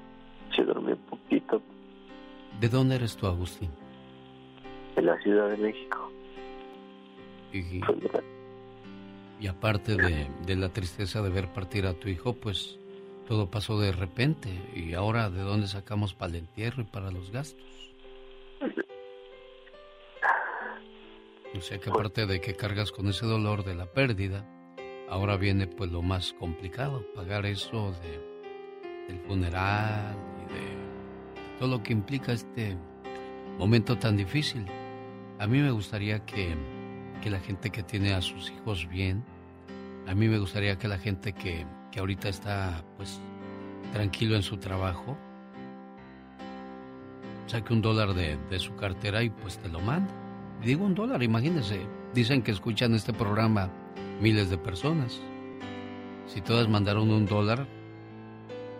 se 0.54 0.64
dormí 0.64 0.90
un 0.90 0.98
poquito. 0.98 1.62
¿De 2.58 2.68
dónde 2.68 2.96
eres 2.96 3.16
tú, 3.16 3.28
Agustín? 3.28 3.70
De 4.96 5.02
la 5.02 5.16
Ciudad 5.20 5.48
de 5.48 5.56
México. 5.58 6.10
Y, 7.52 7.80
y 9.40 9.46
aparte 9.46 9.94
de, 9.94 10.26
de, 10.44 10.56
la 10.56 10.70
tristeza 10.70 11.22
de 11.22 11.30
ver 11.30 11.52
partir 11.52 11.86
a 11.86 11.94
tu 11.94 12.08
hijo, 12.08 12.32
pues 12.34 12.80
todo 13.28 13.48
pasó 13.48 13.78
de 13.78 13.92
repente. 13.92 14.48
¿Y 14.74 14.92
ahora 14.94 15.30
de 15.30 15.42
dónde 15.42 15.68
sacamos 15.68 16.14
para 16.14 16.30
el 16.30 16.38
entierro 16.38 16.82
y 16.82 16.86
para 16.86 17.12
los 17.12 17.30
gastos? 17.30 17.64
O 21.56 21.60
sea 21.60 21.78
que 21.78 21.90
aparte 21.90 22.26
de 22.26 22.40
que 22.40 22.54
cargas 22.54 22.90
con 22.90 23.06
ese 23.06 23.24
dolor 23.24 23.64
de 23.64 23.76
la 23.76 23.86
pérdida, 23.86 24.44
ahora 25.08 25.36
viene 25.36 25.68
pues 25.68 25.92
lo 25.92 26.02
más 26.02 26.32
complicado, 26.34 27.04
pagar 27.14 27.46
eso 27.46 27.92
de 28.02 28.37
del 29.08 29.18
funeral 29.20 30.14
y 30.44 30.52
de 30.52 31.58
todo 31.58 31.68
lo 31.68 31.82
que 31.82 31.92
implica 31.92 32.32
este 32.32 32.76
momento 33.58 33.98
tan 33.98 34.16
difícil. 34.16 34.66
A 35.40 35.46
mí 35.46 35.58
me 35.58 35.70
gustaría 35.70 36.24
que, 36.24 36.54
que 37.20 37.30
la 37.30 37.40
gente 37.40 37.70
que 37.70 37.82
tiene 37.82 38.14
a 38.14 38.20
sus 38.20 38.50
hijos 38.50 38.88
bien, 38.88 39.24
a 40.06 40.14
mí 40.14 40.28
me 40.28 40.38
gustaría 40.38 40.78
que 40.78 40.86
la 40.86 40.98
gente 40.98 41.32
que, 41.32 41.66
que 41.90 42.00
ahorita 42.00 42.28
está 42.28 42.84
pues 42.96 43.20
tranquilo 43.92 44.36
en 44.36 44.42
su 44.42 44.58
trabajo, 44.58 45.16
saque 47.46 47.72
un 47.72 47.82
dólar 47.82 48.14
de, 48.14 48.36
de 48.50 48.58
su 48.58 48.76
cartera 48.76 49.22
y 49.22 49.30
pues 49.30 49.58
te 49.58 49.68
lo 49.68 49.80
manda. 49.80 50.12
digo 50.62 50.84
un 50.84 50.94
dólar, 50.94 51.22
imagínense. 51.22 51.80
Dicen 52.14 52.42
que 52.42 52.50
escuchan 52.50 52.94
este 52.94 53.12
programa 53.12 53.70
miles 54.20 54.50
de 54.50 54.58
personas. 54.58 55.20
Si 56.26 56.40
todas 56.40 56.68
mandaron 56.68 57.10
un 57.10 57.26
dólar, 57.26 57.66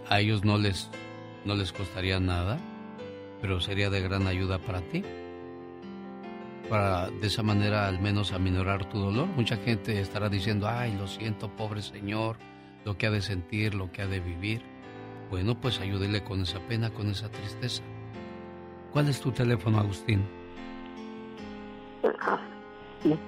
a 0.09 0.21
ellos 0.21 0.45
no 0.45 0.59
les, 0.59 0.91
no 1.45 1.55
les 1.55 1.73
costaría 1.73 2.19
nada, 2.21 2.59
pero 3.41 3.61
sería 3.61 3.91
de 3.91 4.01
gran 4.01 4.27
ayuda 4.27 4.59
para 4.59 4.81
ti. 4.81 5.05
Para 6.69 7.09
de 7.09 7.27
esa 7.27 7.43
manera 7.43 7.87
al 7.89 8.01
menos 8.01 8.33
aminorar 8.33 8.89
tu 8.89 8.99
dolor. 8.99 9.27
Mucha 9.27 9.57
gente 9.57 10.01
estará 10.01 10.29
diciendo, 10.29 10.69
ay, 10.69 10.95
lo 10.97 11.07
siento, 11.07 11.49
pobre 11.49 11.83
señor, 11.83 12.37
lo 12.85 12.97
que 12.97 13.07
ha 13.07 13.11
de 13.11 13.23
sentir, 13.23 13.75
lo 13.75 13.91
que 13.91 14.03
ha 14.03 14.07
de 14.07 14.21
vivir. 14.21 14.63
Bueno, 15.31 15.59
pues 15.61 15.81
ayúdele 15.81 16.23
con 16.25 16.43
esa 16.43 16.61
pena, 16.61 16.91
con 16.91 17.09
esa 17.09 17.31
tristeza. 17.31 17.83
¿Cuál 18.93 19.09
es 19.09 19.21
tu 19.21 19.31
teléfono, 19.31 19.79
Agustín? 19.79 20.27
El 23.05 23.19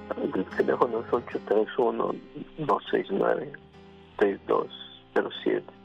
teléfono 0.56 1.00
es 1.00 1.06
831-269-6207 4.18 5.79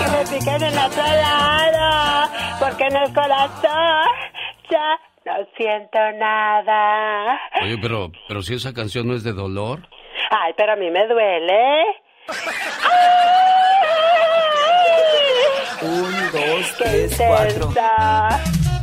Que 0.00 0.06
me 0.10 0.22
piquen 0.36 0.62
en 0.64 0.78
otro 0.78 1.04
lado, 1.04 2.28
porque 2.58 2.84
en 2.86 2.96
el 2.96 3.14
corazón 3.14 4.08
ya 4.68 4.98
no 5.26 5.46
siento 5.56 5.98
nada. 6.18 7.38
Oye, 7.62 7.78
pero, 7.80 8.10
pero 8.26 8.42
si 8.42 8.54
esa 8.54 8.74
canción 8.74 9.06
no 9.06 9.14
es 9.14 9.22
de 9.22 9.32
dolor. 9.32 9.88
Ay, 10.30 10.54
pero 10.56 10.72
a 10.72 10.76
mí 10.76 10.90
me 10.90 11.06
duele. 11.06 11.84
Un, 15.82 16.32
dos, 16.32 16.74
tres, 16.78 17.16
cuatro. 17.16 17.72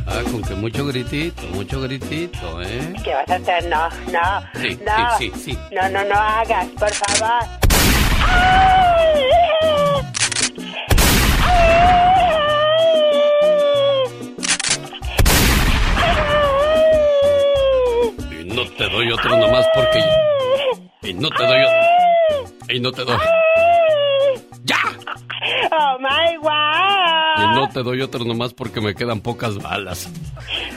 Ah, 0.07 0.21
con 0.31 0.41
que 0.43 0.55
mucho 0.55 0.85
gritito, 0.85 1.41
mucho 1.53 1.81
gritito, 1.81 2.61
¿eh? 2.61 2.93
¿Qué 3.03 3.13
vas 3.13 3.29
a 3.29 3.35
hacer? 3.35 3.65
No, 3.67 3.89
no. 4.11 4.61
Sí, 4.61 4.79
no. 4.85 5.17
sí, 5.17 5.31
sí, 5.33 5.51
sí. 5.51 5.57
No, 5.71 5.89
no, 5.89 6.03
no 6.03 6.15
hagas, 6.15 6.67
por 6.77 6.93
favor. 6.93 8.55
Y 18.31 18.43
no 18.45 18.65
te 18.77 18.89
doy 18.89 19.11
otro 19.11 19.37
nomás 19.37 19.65
porque 19.73 19.99
Y 21.01 21.13
no 21.13 21.29
te 21.29 21.45
doy. 21.45 21.65
Y 22.69 22.79
no 22.79 22.91
te 22.91 23.03
doy. 23.03 23.17
¡Ya! 24.63 24.77
¡Oh, 25.71 25.97
my 25.99 26.37
wow! 26.41 26.94
Y 27.37 27.55
no 27.55 27.67
te 27.69 27.83
doy 27.83 28.01
otro 28.01 28.23
nomás 28.23 28.53
porque 28.53 28.81
me 28.81 28.95
quedan 28.95 29.19
pocas 29.21 29.57
balas. 29.57 30.09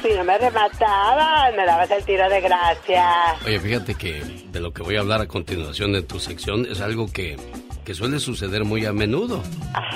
Si 0.02 0.08
no 0.16 0.24
me 0.24 0.38
remataban, 0.38 1.56
me 1.56 1.64
dabas 1.64 1.90
el 1.90 2.04
tiro 2.04 2.28
de 2.28 2.40
gracia. 2.40 3.06
Oye, 3.46 3.60
fíjate 3.60 3.94
que 3.94 4.22
de 4.50 4.60
lo 4.60 4.72
que 4.72 4.82
voy 4.82 4.96
a 4.96 5.00
hablar 5.00 5.20
a 5.20 5.26
continuación 5.26 5.94
en 5.94 6.06
tu 6.06 6.18
sección 6.18 6.66
es 6.70 6.80
algo 6.80 7.10
que, 7.12 7.36
que 7.84 7.94
suele 7.94 8.18
suceder 8.20 8.64
muy 8.64 8.84
a 8.86 8.92
menudo. 8.92 9.42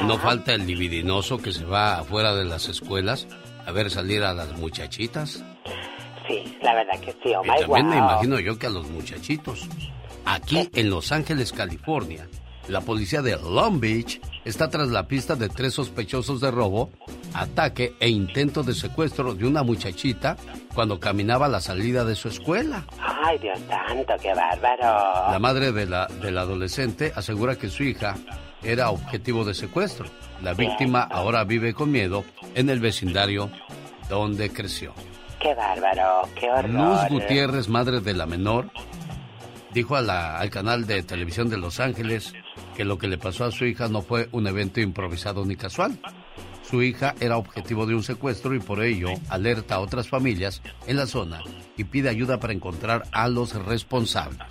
No 0.05 0.19
falta 0.19 0.55
el 0.55 0.67
libidinoso 0.67 1.39
que 1.39 1.53
se 1.53 1.65
va 1.65 1.99
afuera 1.99 2.35
de 2.35 2.45
las 2.45 2.69
escuelas 2.69 3.27
a 3.67 3.73
ver 3.73 3.91
salir 3.91 4.23
a 4.23 4.33
las 4.35 4.53
muchachitas. 4.59 5.45
Sí, 6.29 6.57
la 6.63 6.75
verdad 6.75 6.99
que 7.01 7.13
sí, 7.13 7.33
oh 7.37 7.43
Y 7.45 7.51
my 7.51 7.59
también 7.61 7.89
me 7.89 7.97
wow. 8.01 8.05
imagino 8.11 8.41
yo 8.41 8.59
que 8.59 8.67
a 8.67 8.71
los 8.71 8.89
muchachitos. 8.89 9.69
Aquí 10.25 10.71
en 10.75 10.89
Los 10.91 11.11
Ángeles, 11.11 11.53
California, 11.53 12.29
la 12.69 12.81
policía 12.81 13.23
de 13.23 13.37
Long 13.37 13.81
Beach 13.81 14.21
está 14.45 14.69
tras 14.71 14.89
la 14.89 15.07
pista 15.09 15.35
de 15.37 15.49
tres 15.49 15.75
sospechosos 15.75 16.41
de 16.41 16.51
robo, 16.51 16.91
ataque 17.35 17.95
e 18.01 18.09
intento 18.09 18.63
de 18.63 18.75
secuestro 18.75 19.35
de 19.35 19.47
una 19.47 19.63
muchachita 19.63 20.37
cuando 20.75 20.99
caminaba 21.01 21.47
a 21.47 21.49
la 21.49 21.61
salida 21.61 22.05
de 22.05 22.15
su 22.15 22.29
escuela. 22.29 22.85
Ay, 23.25 23.39
Dios 23.39 23.59
santo, 23.69 24.13
qué 24.21 24.33
bárbaro. 24.35 25.31
La 25.33 25.39
madre 25.39 25.73
de 25.73 25.87
la, 25.87 26.07
del 26.07 26.39
adolescente 26.39 27.13
asegura 27.15 27.57
que 27.57 27.69
su 27.69 27.83
hija 27.85 28.17
era 28.63 28.91
objetivo 28.91 29.45
de 29.45 29.55
secuestro. 29.55 30.07
La 30.43 30.55
víctima 30.55 31.03
ahora 31.03 31.45
vive 31.45 31.75
con 31.75 31.91
miedo 31.93 32.25
en 32.55 32.69
el 32.71 32.81
vecindario 32.81 33.51
donde 34.09 34.51
creció. 34.51 34.93
Qué 35.41 35.55
bárbaro, 35.55 36.29
qué 36.39 36.51
horror. 36.51 36.69
Luz 36.71 36.99
Gutiérrez, 37.09 37.69
madre 37.69 38.01
de 38.01 38.15
la 38.15 38.27
menor, 38.27 38.71
dijo 39.73 39.97
a 39.97 40.01
la- 40.03 40.39
al 40.39 40.51
canal 40.51 40.87
de 40.87 41.03
televisión 41.03 41.49
de 41.49 41.57
Los 41.59 41.81
Ángeles 41.81 42.33
que 42.77 42.85
lo 42.85 42.99
que 42.99 43.09
le 43.09 43.19
pasó 43.19 43.45
a 43.45 43.53
su 43.53 43.65
hija 43.65 43.89
no 43.89 44.03
fue 44.03 44.29
un 44.33 44.47
evento 44.47 44.81
improvisado 44.81 45.45
ni 45.45 45.57
casual. 45.57 45.99
Su 46.69 46.83
hija 46.83 47.15
era 47.21 47.37
objetivo 47.37 47.87
de 47.87 47.95
un 47.95 48.03
secuestro 48.03 48.55
y 48.55 48.61
por 48.61 48.83
ello 48.83 49.11
alerta 49.29 49.75
a 49.77 49.81
otras 49.81 50.09
familias 50.09 50.63
en 50.87 50.97
la 50.97 51.07
zona 51.07 51.43
y 51.77 51.85
pide 51.85 52.09
ayuda 52.09 52.41
para 52.41 52.53
encontrar 52.53 53.05
a 53.13 53.29
los 53.29 53.55
responsables. 53.55 54.47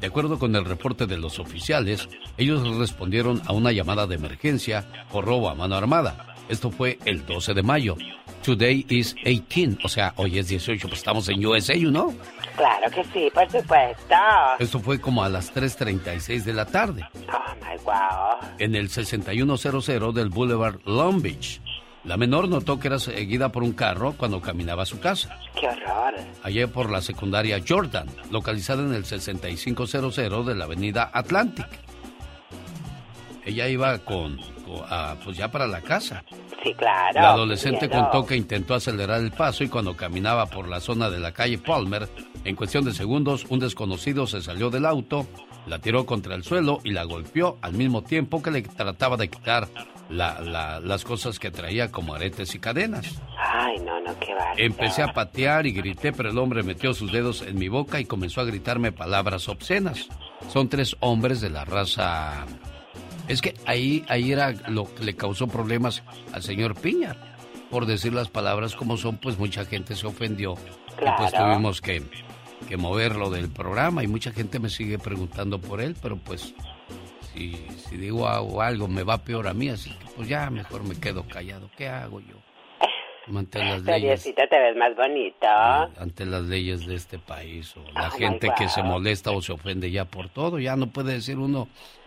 De 0.00 0.06
acuerdo 0.06 0.38
con 0.38 0.54
el 0.54 0.64
reporte 0.64 1.06
de 1.06 1.16
los 1.16 1.38
oficiales, 1.38 2.08
ellos 2.36 2.76
respondieron 2.76 3.40
a 3.46 3.52
una 3.52 3.72
llamada 3.72 4.06
de 4.06 4.16
emergencia 4.16 4.86
por 5.10 5.24
robo 5.24 5.48
a 5.48 5.54
mano 5.54 5.74
armada. 5.74 6.34
Esto 6.48 6.70
fue 6.70 6.98
el 7.06 7.24
12 7.24 7.54
de 7.54 7.62
mayo. 7.62 7.96
Today 8.46 8.86
is 8.90 9.16
18, 9.24 9.78
o 9.82 9.88
sea, 9.88 10.12
hoy 10.14 10.38
es 10.38 10.46
18, 10.46 10.86
pues 10.86 11.00
estamos 11.00 11.28
en 11.28 11.44
USA, 11.44 11.74
¿no? 11.78 12.14
Claro 12.56 12.88
que 12.94 13.02
sí, 13.12 13.28
por 13.34 13.50
supuesto. 13.50 14.14
Esto 14.60 14.78
fue 14.78 15.00
como 15.00 15.24
a 15.24 15.28
las 15.28 15.52
3.36 15.52 16.44
de 16.44 16.52
la 16.52 16.64
tarde, 16.64 17.04
Oh 17.28 17.54
my 17.56 17.76
wow. 17.82 18.48
en 18.60 18.76
el 18.76 18.88
6100 18.88 20.14
del 20.14 20.28
Boulevard 20.28 20.78
Long 20.84 21.20
Beach. 21.20 21.60
La 22.04 22.16
menor 22.16 22.48
notó 22.48 22.78
que 22.78 22.86
era 22.86 23.00
seguida 23.00 23.50
por 23.50 23.64
un 23.64 23.72
carro 23.72 24.12
cuando 24.16 24.40
caminaba 24.40 24.84
a 24.84 24.86
su 24.86 25.00
casa. 25.00 25.40
Qué 25.58 25.66
horror. 25.66 26.14
allá 26.44 26.68
por 26.68 26.88
la 26.88 27.02
secundaria 27.02 27.60
Jordan, 27.66 28.06
localizada 28.30 28.84
en 28.84 28.94
el 28.94 29.06
6500 29.06 30.46
de 30.46 30.54
la 30.54 30.66
avenida 30.66 31.10
Atlantic. 31.12 31.66
Ella 33.44 33.66
iba 33.66 33.98
con, 33.98 34.38
ah, 34.88 35.14
pues 35.24 35.36
ya 35.36 35.50
para 35.50 35.66
la 35.66 35.80
casa. 35.80 36.24
Sí, 36.62 36.72
claro. 36.74 37.20
La 37.20 37.30
adolescente 37.30 37.88
contó 37.88 38.24
que 38.26 38.36
intentó 38.36 38.74
acelerar 38.74 39.20
el 39.20 39.30
paso 39.32 39.62
y 39.64 39.68
cuando 39.68 39.96
caminaba 39.96 40.46
por 40.46 40.68
la 40.68 40.80
zona 40.80 41.08
de 41.10 41.20
la 41.20 41.32
calle 41.32 41.58
Palmer, 41.58 42.08
en 42.44 42.56
cuestión 42.56 42.84
de 42.84 42.92
segundos, 42.92 43.44
un 43.48 43.58
desconocido 43.60 44.26
se 44.26 44.42
salió 44.42 44.70
del 44.70 44.86
auto, 44.86 45.26
la 45.66 45.78
tiró 45.78 46.06
contra 46.06 46.34
el 46.34 46.44
suelo 46.44 46.78
y 46.84 46.90
la 46.90 47.04
golpeó 47.04 47.58
al 47.62 47.72
mismo 47.74 48.02
tiempo 48.02 48.42
que 48.42 48.50
le 48.50 48.62
trataba 48.62 49.16
de 49.16 49.28
quitar 49.28 49.68
la- 50.08 50.40
la- 50.40 50.78
las 50.78 51.02
cosas 51.04 51.38
que 51.40 51.50
traía 51.50 51.90
como 51.90 52.14
aretes 52.14 52.54
y 52.54 52.60
cadenas. 52.60 53.20
Ay, 53.36 53.76
no, 53.80 54.00
no, 54.00 54.16
qué 54.20 54.32
bárbaro. 54.34 54.54
Empecé 54.58 55.02
a 55.02 55.12
patear 55.12 55.66
y 55.66 55.72
grité, 55.72 56.12
pero 56.12 56.30
el 56.30 56.38
hombre 56.38 56.62
metió 56.62 56.94
sus 56.94 57.10
dedos 57.10 57.42
en 57.42 57.58
mi 57.58 57.66
boca 57.68 57.98
y 57.98 58.04
comenzó 58.04 58.40
a 58.40 58.44
gritarme 58.44 58.92
palabras 58.92 59.48
obscenas. 59.48 60.06
Son 60.48 60.68
tres 60.68 60.96
hombres 61.00 61.40
de 61.40 61.50
la 61.50 61.64
raza... 61.64 62.44
Es 63.28 63.42
que 63.42 63.54
ahí, 63.66 64.04
ahí 64.08 64.32
era 64.32 64.52
lo 64.68 64.92
que 64.94 65.04
le 65.04 65.16
causó 65.16 65.46
problemas 65.48 66.02
al 66.32 66.42
señor 66.42 66.74
Piña. 66.80 67.16
Por 67.70 67.86
decir 67.86 68.12
las 68.12 68.28
palabras 68.28 68.76
como 68.76 68.96
son, 68.96 69.16
pues 69.18 69.38
mucha 69.38 69.64
gente 69.64 69.96
se 69.96 70.06
ofendió. 70.06 70.54
Y 70.54 71.04
pues 71.18 71.30
Claro. 71.32 71.52
tuvimos 71.54 71.80
que, 71.80 72.02
que 72.68 72.76
moverlo 72.76 73.28
del 73.30 73.48
programa 73.50 74.04
y 74.04 74.06
mucha 74.06 74.30
gente 74.32 74.58
me 74.60 74.68
sigue 74.70 74.98
preguntando 74.98 75.60
por 75.60 75.80
él, 75.80 75.96
pero 76.00 76.16
pues 76.16 76.54
si, 77.34 77.66
si 77.88 77.96
digo 77.96 78.28
algo, 78.28 78.62
algo 78.62 78.86
me 78.88 79.02
va 79.02 79.18
peor 79.18 79.48
a 79.48 79.54
mí, 79.54 79.68
así 79.68 79.90
que 79.90 80.06
pues 80.14 80.28
ya 80.28 80.48
mejor 80.48 80.84
me 80.84 80.94
quedo 80.94 81.24
callado. 81.24 81.68
¿Qué 81.76 81.88
hago 81.88 82.20
yo? 82.20 82.36
Ante 83.36 83.58
las 83.58 83.82
leyes 83.82 84.22
te 84.22 84.32
ves 84.48 84.76
más 84.76 84.94
bonito. 84.94 85.46
ante 86.00 86.24
las 86.24 86.42
leyes 86.44 86.86
de 86.86 86.94
este 86.94 87.18
país 87.18 87.76
o 87.76 87.80
la 87.92 88.06
Oh, 88.06 88.10
gente 88.12 88.48
que 88.56 88.68
se 88.68 88.84
molesta 88.84 89.32
o 89.32 89.42
se 89.42 89.50
ofende 89.52 89.90
ya 89.90 90.04
por 90.04 90.28
todo, 90.28 90.60
ya 90.60 90.76
no 90.76 90.86
puede 90.86 91.14
decir 91.14 91.36
uno 91.36 91.66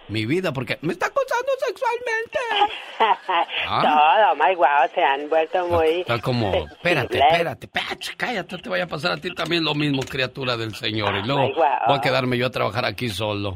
mi 0.09 0.25
vida 0.25 0.51
porque 0.51 0.77
me 0.81 0.93
está 0.93 1.07
acosando 1.07 1.51
sexualmente. 1.65 2.39
Ah. 3.71 4.33
Todo, 4.35 4.35
my 4.35 4.55
wow, 4.55 4.89
se 4.93 5.01
han 5.01 5.29
vuelto 5.29 5.67
muy... 5.67 6.01
Está 6.01 6.19
como, 6.19 6.51
espérate, 6.53 7.17
espérate, 7.19 7.67
espérate, 7.67 8.15
cállate, 8.17 8.57
te 8.57 8.67
vaya 8.67 8.85
a 8.85 8.87
pasar 8.87 9.11
a 9.13 9.17
ti 9.17 9.33
también 9.33 9.63
lo 9.63 9.73
mismo, 9.75 10.01
criatura 10.01 10.57
del 10.57 10.73
Señor. 10.75 11.15
Y 11.15 11.23
luego 11.25 11.41
Ay, 11.43 11.53
guau. 11.53 11.79
voy 11.87 11.97
a 11.97 12.01
quedarme 12.01 12.37
yo 12.37 12.47
a 12.47 12.49
trabajar 12.49 12.83
aquí 12.85 13.07
solo. 13.07 13.55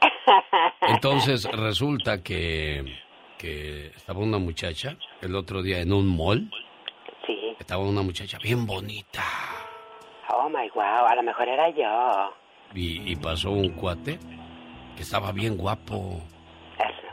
Entonces 0.82 1.44
resulta 1.50 2.22
que, 2.22 2.84
que 3.38 3.86
estaba 3.88 4.20
una 4.20 4.38
muchacha 4.38 4.96
el 5.20 5.34
otro 5.34 5.62
día 5.62 5.80
en 5.80 5.92
un 5.92 6.06
mall. 6.14 6.48
Sí. 7.26 7.56
Estaba 7.58 7.82
una 7.82 8.02
muchacha 8.02 8.38
bien 8.38 8.66
bonita. 8.66 9.24
Oh 10.32 10.48
my 10.48 10.68
wow, 10.74 11.06
a 11.08 11.14
lo 11.16 11.22
mejor 11.22 11.48
era 11.48 11.70
yo. 11.70 12.34
Y, 12.74 13.10
y 13.10 13.16
pasó 13.16 13.50
un 13.50 13.70
cuate 13.70 14.18
que 15.00 15.04
estaba 15.04 15.32
bien 15.32 15.56
guapo. 15.56 16.20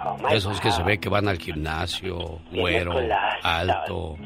Oh 0.03 0.17
my 0.17 0.29
De 0.29 0.35
esos 0.35 0.59
que 0.59 0.71
se 0.71 0.83
ve 0.83 0.99
que 0.99 1.07
van 1.07 1.29
al 1.29 1.37
gimnasio, 1.37 2.41
güero, 2.51 2.99
alto. 3.41 4.17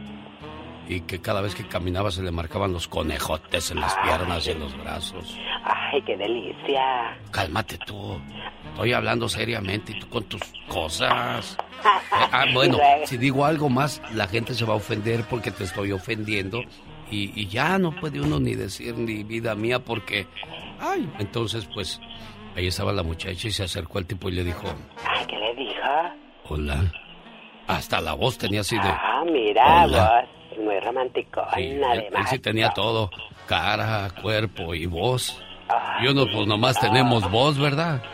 Y 0.88 1.02
que 1.02 1.22
cada 1.22 1.42
vez 1.42 1.54
que 1.54 1.68
caminaba 1.68 2.10
se 2.10 2.24
le 2.24 2.32
marcaban 2.32 2.74
los 2.74 2.88
conejotes 2.88 3.70
en 3.70 3.80
las 3.80 3.96
piernas 3.98 4.48
y 4.48 4.52
en 4.52 4.62
los 4.62 4.76
brazos. 4.76 5.38
Ay, 5.64 6.02
qué 6.02 6.18
delicia. 6.18 7.16
Cálmate 7.30 7.78
tú. 7.86 8.20
Estoy 8.72 8.94
hablando 8.94 9.30
seriamente 9.30 9.92
y 9.92 10.00
tú 10.00 10.10
con 10.10 10.24
tus 10.24 10.42
cosas. 10.68 11.56
Eh, 11.56 11.86
ah, 12.32 12.46
bueno, 12.56 12.80
si 13.06 13.18
digo 13.18 13.46
algo 13.46 13.70
más, 13.70 14.02
la 14.16 14.28
gente 14.28 14.56
se 14.56 14.66
va 14.66 14.74
a 14.74 14.78
ofender 14.78 15.24
porque 15.30 15.52
te 15.52 15.66
estoy 15.66 15.92
ofendiendo. 15.92 16.64
Y, 17.12 17.40
y 17.40 17.46
ya 17.46 17.78
no 17.78 17.92
puede 17.92 18.22
uno 18.22 18.40
ni 18.40 18.56
decir 18.56 18.98
ni 18.98 19.24
vida 19.24 19.54
mía 19.54 19.78
porque... 19.78 20.26
Ay, 20.80 21.08
entonces 21.20 21.70
pues 21.72 22.02
ahí 22.56 22.68
estaba 22.68 22.92
la 22.94 23.04
muchacha 23.04 23.48
y 23.48 23.52
se 23.52 23.64
acercó 23.64 23.98
al 23.98 24.06
tipo 24.06 24.30
y 24.30 24.34
le 24.34 24.44
dijo, 24.44 24.64
Ay, 25.08 25.26
¿qué 25.28 25.38
le 25.38 25.56
dijo? 25.56 25.82
hola. 26.50 26.92
Hasta 27.68 28.02
la 28.02 28.14
voz 28.14 28.38
tenía 28.38 28.62
así 28.62 28.76
de... 28.76 28.82
Ah, 28.84 29.24
mira, 29.26 29.84
Hola. 29.86 30.26
vos, 30.58 30.66
muy 30.66 30.80
romántico. 30.82 31.42
Sí, 31.56 31.62
él, 31.62 32.12
sí 32.30 32.40
tenía 32.40 32.72
todo, 32.72 33.10
cara, 33.46 34.10
cuerpo 34.22 34.74
y 34.76 34.86
voz. 34.88 35.42
Y 36.02 36.08
uno 36.08 36.26
pues 36.34 36.48
nomás 36.48 36.78
tenemos 36.80 37.30
voz, 37.32 37.58
¿verdad? 37.58 38.02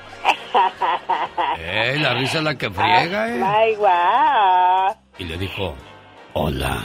Eh, 1.60 1.98
la 2.00 2.14
risa 2.14 2.38
es 2.40 2.44
la 2.44 2.56
que 2.58 2.70
friega, 2.70 3.30
eh. 3.36 3.42
Ay, 3.44 3.76
guau. 3.76 4.96
Y 5.20 5.24
le 5.26 5.38
dijo, 5.38 5.76
hola. 6.34 6.80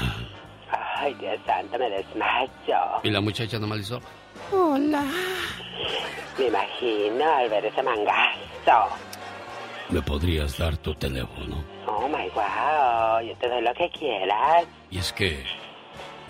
Ay, 0.96 1.14
Dios 1.14 1.38
santo, 1.46 1.78
me 1.78 1.88
desmayo. 1.90 3.00
Y 3.02 3.10
la 3.10 3.20
muchacha 3.20 3.58
nomás 3.58 3.78
le 3.78 3.82
hizo, 3.84 4.00
Hola. 4.52 5.04
Me 6.38 6.46
imagino 6.46 7.24
al 7.36 7.48
ver 7.48 7.66
ese 7.66 7.82
mangazo. 7.82 8.94
¿me 9.90 10.00
podrías 10.00 10.56
dar 10.56 10.76
tu 10.78 10.94
teléfono? 10.94 11.62
Oh 11.86 12.08
my 12.08 12.28
wow, 12.34 13.20
yo 13.26 13.36
te 13.38 13.48
doy 13.48 13.60
lo 13.62 13.74
que 13.74 13.90
quieras. 13.90 14.64
Y 14.90 14.98
es 14.98 15.12
que 15.12 15.44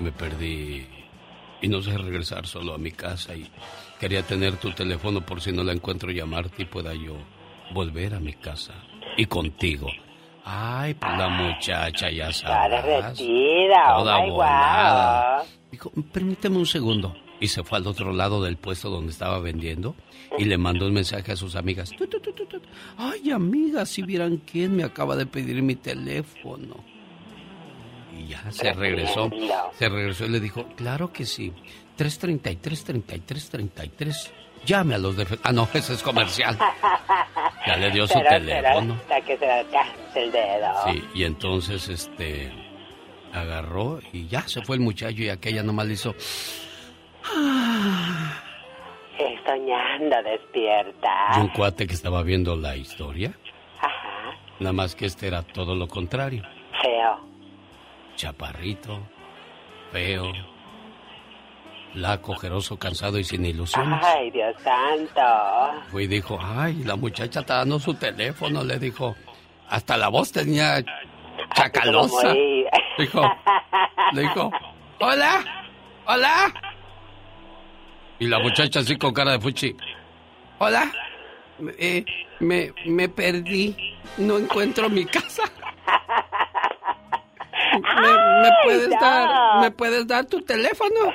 me 0.00 0.10
perdí 0.10 0.86
y 1.60 1.68
no 1.68 1.80
sé 1.80 1.96
regresar 1.96 2.44
solo 2.46 2.74
a 2.74 2.78
mi 2.78 2.90
casa 2.90 3.34
y 3.36 3.48
quería 4.00 4.22
tener 4.24 4.56
tu 4.56 4.72
teléfono 4.72 5.20
por 5.20 5.40
si 5.40 5.52
no 5.52 5.62
la 5.62 5.72
encuentro 5.72 6.10
llamarte 6.10 6.62
y 6.62 6.64
pueda 6.66 6.92
yo 6.94 7.14
volver 7.72 8.14
a 8.14 8.20
mi 8.20 8.32
casa. 8.32 8.72
Y 9.16 9.26
contigo. 9.26 9.88
Ay, 10.44 10.94
pues 10.94 11.16
la 11.18 11.28
muchacha 11.28 12.10
ya 12.10 12.28
Está 12.30 12.48
sabrás. 12.48 12.84
derretida, 12.84 13.96
oh 13.96 13.98
Toda 14.02 14.22
my 14.22 14.30
volada. 14.30 15.36
wow. 15.38 15.46
Dijo, 15.70 15.92
permíteme 16.12 16.56
un 16.58 16.66
segundo. 16.66 17.14
Y 17.42 17.48
se 17.48 17.64
fue 17.64 17.78
al 17.78 17.86
otro 17.88 18.12
lado 18.12 18.40
del 18.40 18.56
puesto 18.56 18.88
donde 18.88 19.10
estaba 19.10 19.40
vendiendo 19.40 19.96
y 20.38 20.44
le 20.44 20.56
mandó 20.58 20.86
un 20.86 20.92
mensaje 20.92 21.32
a 21.32 21.36
sus 21.36 21.56
amigas. 21.56 21.90
Ay, 22.96 23.32
amigas, 23.32 23.88
si 23.88 24.02
vieran 24.02 24.36
quién 24.38 24.76
me 24.76 24.84
acaba 24.84 25.16
de 25.16 25.26
pedir 25.26 25.60
mi 25.60 25.74
teléfono. 25.74 26.76
Y 28.16 28.28
ya 28.28 28.50
se 28.52 28.72
regresó. 28.72 29.28
Se 29.76 29.88
regresó 29.88 30.26
y 30.26 30.28
le 30.28 30.38
dijo, 30.38 30.68
claro 30.76 31.12
que 31.12 31.26
sí. 31.26 31.52
333 31.96 32.84
33 32.84 33.50
33 33.50 34.32
llame 34.64 34.94
a 34.94 34.98
los 34.98 35.16
de... 35.16 35.26
Ah, 35.42 35.50
no, 35.50 35.68
ese 35.74 35.94
es 35.94 36.02
comercial. 36.02 36.56
Ya 37.66 37.76
le 37.76 37.90
dio 37.90 38.06
su 38.06 38.20
teléfono. 38.20 39.00
será 39.02 39.20
que 39.20 39.36
se 39.36 39.46
le 39.46 39.52
alcanza 39.52 40.20
el 40.20 40.30
dedo. 40.30 40.68
Sí, 40.86 41.04
y 41.14 41.24
entonces, 41.24 41.88
este, 41.88 42.52
agarró 43.32 43.98
y 44.12 44.28
ya 44.28 44.46
se 44.46 44.62
fue 44.62 44.76
el 44.76 44.82
muchacho 44.82 45.22
y 45.22 45.28
aquella 45.28 45.64
nomás 45.64 45.86
le 45.86 45.94
hizo... 45.94 46.14
Estoy 49.18 49.38
soñando 49.46 50.22
despierta. 50.22 51.32
Y 51.36 51.40
un 51.40 51.48
cuate 51.48 51.86
que 51.86 51.94
estaba 51.94 52.22
viendo 52.22 52.56
la 52.56 52.76
historia. 52.76 53.32
Nada 54.58 54.72
más 54.72 54.94
que 54.94 55.06
este 55.06 55.26
era 55.26 55.42
todo 55.42 55.74
lo 55.74 55.88
contrario. 55.88 56.42
Feo. 56.80 57.20
Chaparrito, 58.16 59.00
feo, 59.90 60.32
laco, 61.94 62.32
ojeroso, 62.32 62.78
cansado 62.78 63.18
y 63.18 63.24
sin 63.24 63.44
ilusiones. 63.44 64.00
Ay, 64.04 64.30
Dios 64.30 64.54
santo. 64.62 65.22
Fue 65.90 66.04
y 66.04 66.06
dijo, 66.06 66.38
ay, 66.40 66.84
la 66.84 66.96
muchacha 66.96 67.40
está 67.40 67.56
dando 67.56 67.78
su 67.78 67.94
teléfono, 67.94 68.62
le 68.62 68.78
dijo. 68.78 69.14
Hasta 69.68 69.96
la 69.96 70.08
voz 70.08 70.30
tenía 70.32 70.84
chacalosa. 71.54 72.34
Dijo, 72.98 73.22
le 74.12 74.20
dijo, 74.20 74.50
hola, 75.00 75.44
hola. 76.06 76.52
Y 78.22 78.28
la 78.28 78.38
muchacha 78.38 78.78
así 78.78 78.96
con 78.96 79.12
cara 79.12 79.32
de 79.32 79.40
fuchi, 79.40 79.74
hola, 80.58 80.92
eh, 81.76 82.04
me, 82.38 82.72
me 82.86 83.08
perdí, 83.08 83.74
no 84.18 84.38
encuentro 84.38 84.88
mi 84.88 85.04
casa. 85.04 85.42
¿Me, 87.72 88.42
me 88.42 88.50
puedes 88.62 88.88
no. 88.90 89.00
dar, 89.00 89.60
me 89.60 89.70
puedes 89.72 90.06
dar 90.06 90.24
tu 90.26 90.40
teléfono? 90.42 91.12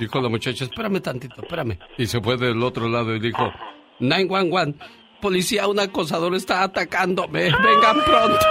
Dijo 0.00 0.20
la 0.20 0.28
muchacha, 0.28 0.64
espérame 0.64 1.00
tantito, 1.00 1.42
espérame. 1.42 1.78
Y 1.96 2.06
se 2.06 2.20
fue 2.20 2.36
del 2.36 2.60
otro 2.60 2.88
lado 2.88 3.14
y 3.14 3.20
dijo, 3.20 3.52
911, 4.00 4.80
policía, 5.20 5.68
un 5.68 5.78
acosador 5.78 6.34
está 6.34 6.64
atacándome, 6.64 7.52
vengan 7.52 8.02
pronto. 8.04 8.46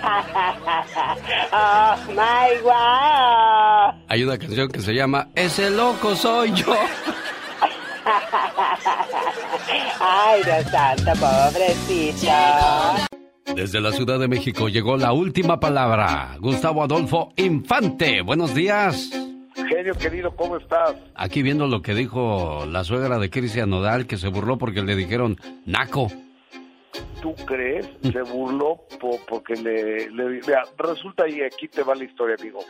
oh, 1.52 1.96
my 2.08 2.60
wow. 2.62 3.94
Hay 4.08 4.22
una 4.22 4.38
canción 4.38 4.68
que 4.68 4.80
se 4.80 4.94
llama 4.94 5.28
Ese 5.34 5.70
loco 5.70 6.14
soy 6.14 6.52
yo. 6.52 6.74
Ay, 10.00 10.42
Dios 10.44 10.64
santo, 10.70 11.12
pobrecito. 11.20 12.32
Desde 13.54 13.80
la 13.80 13.92
Ciudad 13.92 14.18
de 14.18 14.28
México 14.28 14.68
llegó 14.68 14.96
la 14.96 15.12
última 15.12 15.60
palabra. 15.60 16.36
Gustavo 16.40 16.82
Adolfo 16.82 17.32
Infante. 17.36 18.22
Buenos 18.22 18.54
días. 18.54 19.10
Genio 19.54 19.94
querido, 19.94 20.34
¿cómo 20.36 20.56
estás? 20.56 20.94
Aquí 21.14 21.42
viendo 21.42 21.66
lo 21.66 21.82
que 21.82 21.94
dijo 21.94 22.64
la 22.66 22.84
suegra 22.84 23.18
de 23.18 23.28
Cristian 23.28 23.70
Nodal, 23.70 24.06
que 24.06 24.16
se 24.16 24.28
burló 24.28 24.56
porque 24.56 24.82
le 24.82 24.96
dijeron 24.96 25.36
naco. 25.66 26.08
¿Tú 27.20 27.34
crees? 27.46 27.86
Se 28.12 28.22
burló 28.22 28.80
po- 28.98 29.20
porque 29.28 29.56
le, 29.56 30.10
le- 30.10 30.42
resulta 30.78 31.28
y 31.28 31.42
aquí 31.42 31.68
te 31.68 31.82
va 31.82 31.94
la 31.94 32.04
historia, 32.04 32.36
amigo. 32.36 32.64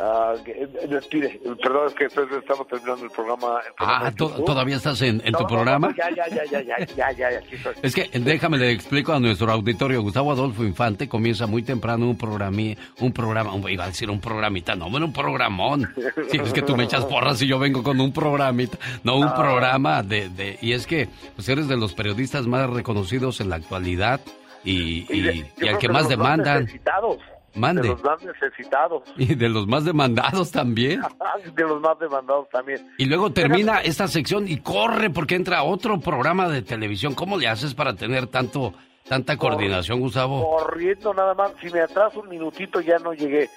Ah, 0.00 0.34
que- 0.44 0.52
eh, 0.52 0.68
despide. 0.88 1.40
Perdón, 1.62 1.88
es 1.88 1.94
que 1.94 2.04
estamos 2.06 2.66
terminando 2.68 3.04
el 3.04 3.10
programa. 3.10 3.60
el 3.66 3.74
programa 3.74 4.06
Ah, 4.06 4.12
to-. 4.12 4.30
¿todavía 4.44 4.76
estás 4.76 5.02
en, 5.02 5.20
en 5.24 5.32
No, 5.32 5.38
tu 5.38 5.44
no, 5.44 5.48
programa? 5.48 5.88
no, 5.88 5.94
ya, 5.96 6.08
ya, 6.14 6.28
ya, 6.28 6.44
ya, 6.62 6.62
ya, 6.96 7.12
ya, 7.12 7.30
ya. 7.30 7.40
Es 7.82 7.94
que 7.94 8.08
déjame 8.18 8.56
le 8.58 8.70
explico 8.70 9.12
a 9.12 9.20
nuestro 9.20 9.50
auditorio. 9.52 10.00
Gustavo 10.02 10.32
Adolfo 10.32 10.64
Infante 10.64 11.08
comienza 11.08 11.46
muy 11.46 11.62
temprano 11.62 12.08
un 12.08 12.16
programa, 12.16 12.62
un 13.00 13.12
programa, 13.12 13.52
un- 13.54 13.68
iba 13.70 13.84
a 13.84 13.88
decir 13.88 14.08
un 14.10 14.20
programita, 14.20 14.74
no, 14.74 14.88
bueno, 14.90 15.06
un 15.06 15.12
programón. 15.12 15.88
Sí, 16.30 16.38
es 16.42 16.52
que 16.52 16.62
tú 16.62 16.76
me 16.76 16.84
echas 16.84 17.04
porras 17.04 17.40
y 17.42 17.46
yo 17.46 17.58
vengo 17.58 17.82
con 17.82 18.00
un 18.00 18.12
programita, 18.12 18.78
no 19.04 19.16
un 19.16 19.28
Ah. 19.28 19.34
programa 19.34 20.02
de, 20.02 20.28
de, 20.30 20.58
y 20.62 20.72
es 20.72 20.86
que 20.86 21.08
pues 21.34 21.48
eres 21.48 21.68
de 21.68 21.76
los 21.76 21.92
periodistas 21.92 22.46
más 22.46 22.68
reconocidos 22.70 23.40
en 23.40 23.50
la 23.50 23.56
actualidad 23.56 24.20
y, 24.64 25.06
Y 25.12 25.44
y, 25.60 25.68
al 25.68 25.78
que 25.78 25.88
más 25.88 26.08
demandan 26.08 26.60
necesitados. 26.64 27.18
Mande. 27.54 27.82
De 27.82 27.88
los 27.88 28.02
más 28.02 28.22
necesitados. 28.22 29.02
y 29.16 29.34
de 29.34 29.48
los 29.48 29.66
más 29.66 29.84
demandados 29.84 30.50
también. 30.50 31.00
de 31.54 31.62
los 31.62 31.80
más 31.80 31.98
demandados 31.98 32.48
también. 32.50 32.86
Y 32.98 33.06
luego 33.06 33.32
termina 33.32 33.80
esta 33.80 34.08
sección 34.08 34.48
y 34.48 34.58
corre 34.58 35.10
porque 35.10 35.34
entra 35.34 35.62
otro 35.62 36.00
programa 36.00 36.48
de 36.48 36.62
televisión. 36.62 37.14
¿Cómo 37.14 37.36
le 37.36 37.48
haces 37.48 37.74
para 37.74 37.94
tener 37.94 38.26
tanto 38.26 38.72
tanta 39.08 39.36
coordinación, 39.36 40.00
Gustavo? 40.00 40.58
Corriendo 40.58 41.12
nada 41.12 41.34
más. 41.34 41.52
Si 41.60 41.68
me 41.70 41.80
atraso 41.80 42.20
un 42.20 42.28
minutito 42.28 42.80
ya 42.80 42.98
no 42.98 43.12
llegué. 43.12 43.50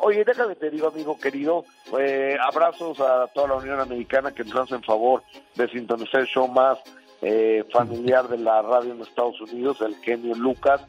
Oye, 0.00 0.24
déjame 0.24 0.54
te 0.54 0.70
digo, 0.70 0.88
amigo 0.88 1.18
querido, 1.18 1.64
eh, 1.98 2.36
abrazos 2.40 2.98
a 3.00 3.26
toda 3.34 3.48
la 3.48 3.54
Unión 3.56 3.78
Americana 3.78 4.32
que 4.32 4.42
nos 4.42 4.56
hacen 4.56 4.82
favor 4.82 5.22
de 5.54 5.68
sintonizar 5.68 6.22
el 6.22 6.26
show 6.26 6.48
más 6.48 6.78
eh, 7.20 7.62
familiar 7.72 8.26
de 8.28 8.38
la 8.38 8.62
radio 8.62 8.92
en 8.92 9.02
Estados 9.02 9.38
Unidos, 9.40 9.80
el 9.82 9.96
genio 9.96 10.34
Lucas, 10.34 10.80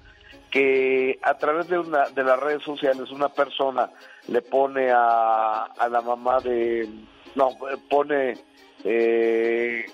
que 0.51 1.19
a 1.21 1.33
través 1.35 1.67
de 1.67 1.79
una 1.79 2.09
de 2.09 2.23
las 2.23 2.39
redes 2.39 2.63
sociales 2.63 3.11
una 3.11 3.29
persona 3.29 3.89
le 4.27 4.41
pone 4.41 4.89
a, 4.91 5.63
a 5.63 5.89
la 5.89 6.01
mamá 6.01 6.39
de 6.39 6.87
no 7.35 7.49
pone 7.89 8.35
eh, 8.83 9.85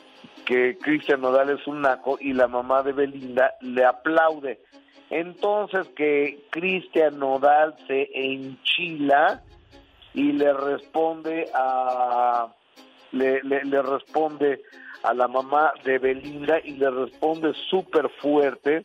que 0.46 0.78
Cristian 0.78 1.22
Nodal 1.22 1.50
es 1.50 1.66
un 1.68 1.82
naco 1.82 2.18
y 2.20 2.34
la 2.34 2.48
mamá 2.48 2.84
de 2.84 2.94
Belinda 2.94 3.54
le 3.62 3.86
aplaude. 3.86 4.60
Entonces 5.10 5.88
que 5.96 6.46
Cristian 6.50 7.20
Nodal 7.20 7.76
se 7.88 8.10
enchila 8.14 9.42
y 10.14 10.32
le 10.32 10.54
responde 10.54 11.50
a 11.54 12.48
le, 13.12 13.42
le, 13.44 13.64
le 13.64 13.82
responde 13.82 14.62
a 15.04 15.14
la 15.14 15.28
mamá 15.28 15.74
de 15.84 16.00
Belinda 16.00 16.60
y 16.64 16.72
le 16.72 16.90
responde 16.90 17.54
súper 17.70 18.10
fuerte 18.22 18.84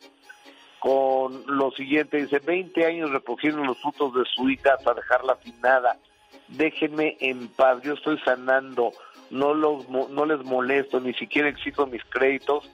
con 0.79 1.43
lo 1.47 1.71
siguiente, 1.71 2.17
dice, 2.17 2.39
20 2.39 2.85
años 2.85 3.11
recogiendo 3.11 3.63
los 3.63 3.81
frutos 3.81 4.13
de 4.13 4.23
su 4.33 4.49
hija 4.49 4.75
hasta 4.75 4.93
dejarla 4.93 5.37
sin 5.43 5.59
nada. 5.61 5.97
Déjenme 6.47 7.17
en 7.19 7.47
paz, 7.49 7.81
yo 7.83 7.93
estoy 7.93 8.17
sanando, 8.19 8.91
no, 9.29 9.53
los, 9.53 9.87
no 9.89 10.25
les 10.25 10.43
molesto, 10.43 10.99
ni 10.99 11.13
siquiera 11.13 11.49
exijo 11.49 11.85
mis 11.85 12.03
créditos 12.05 12.69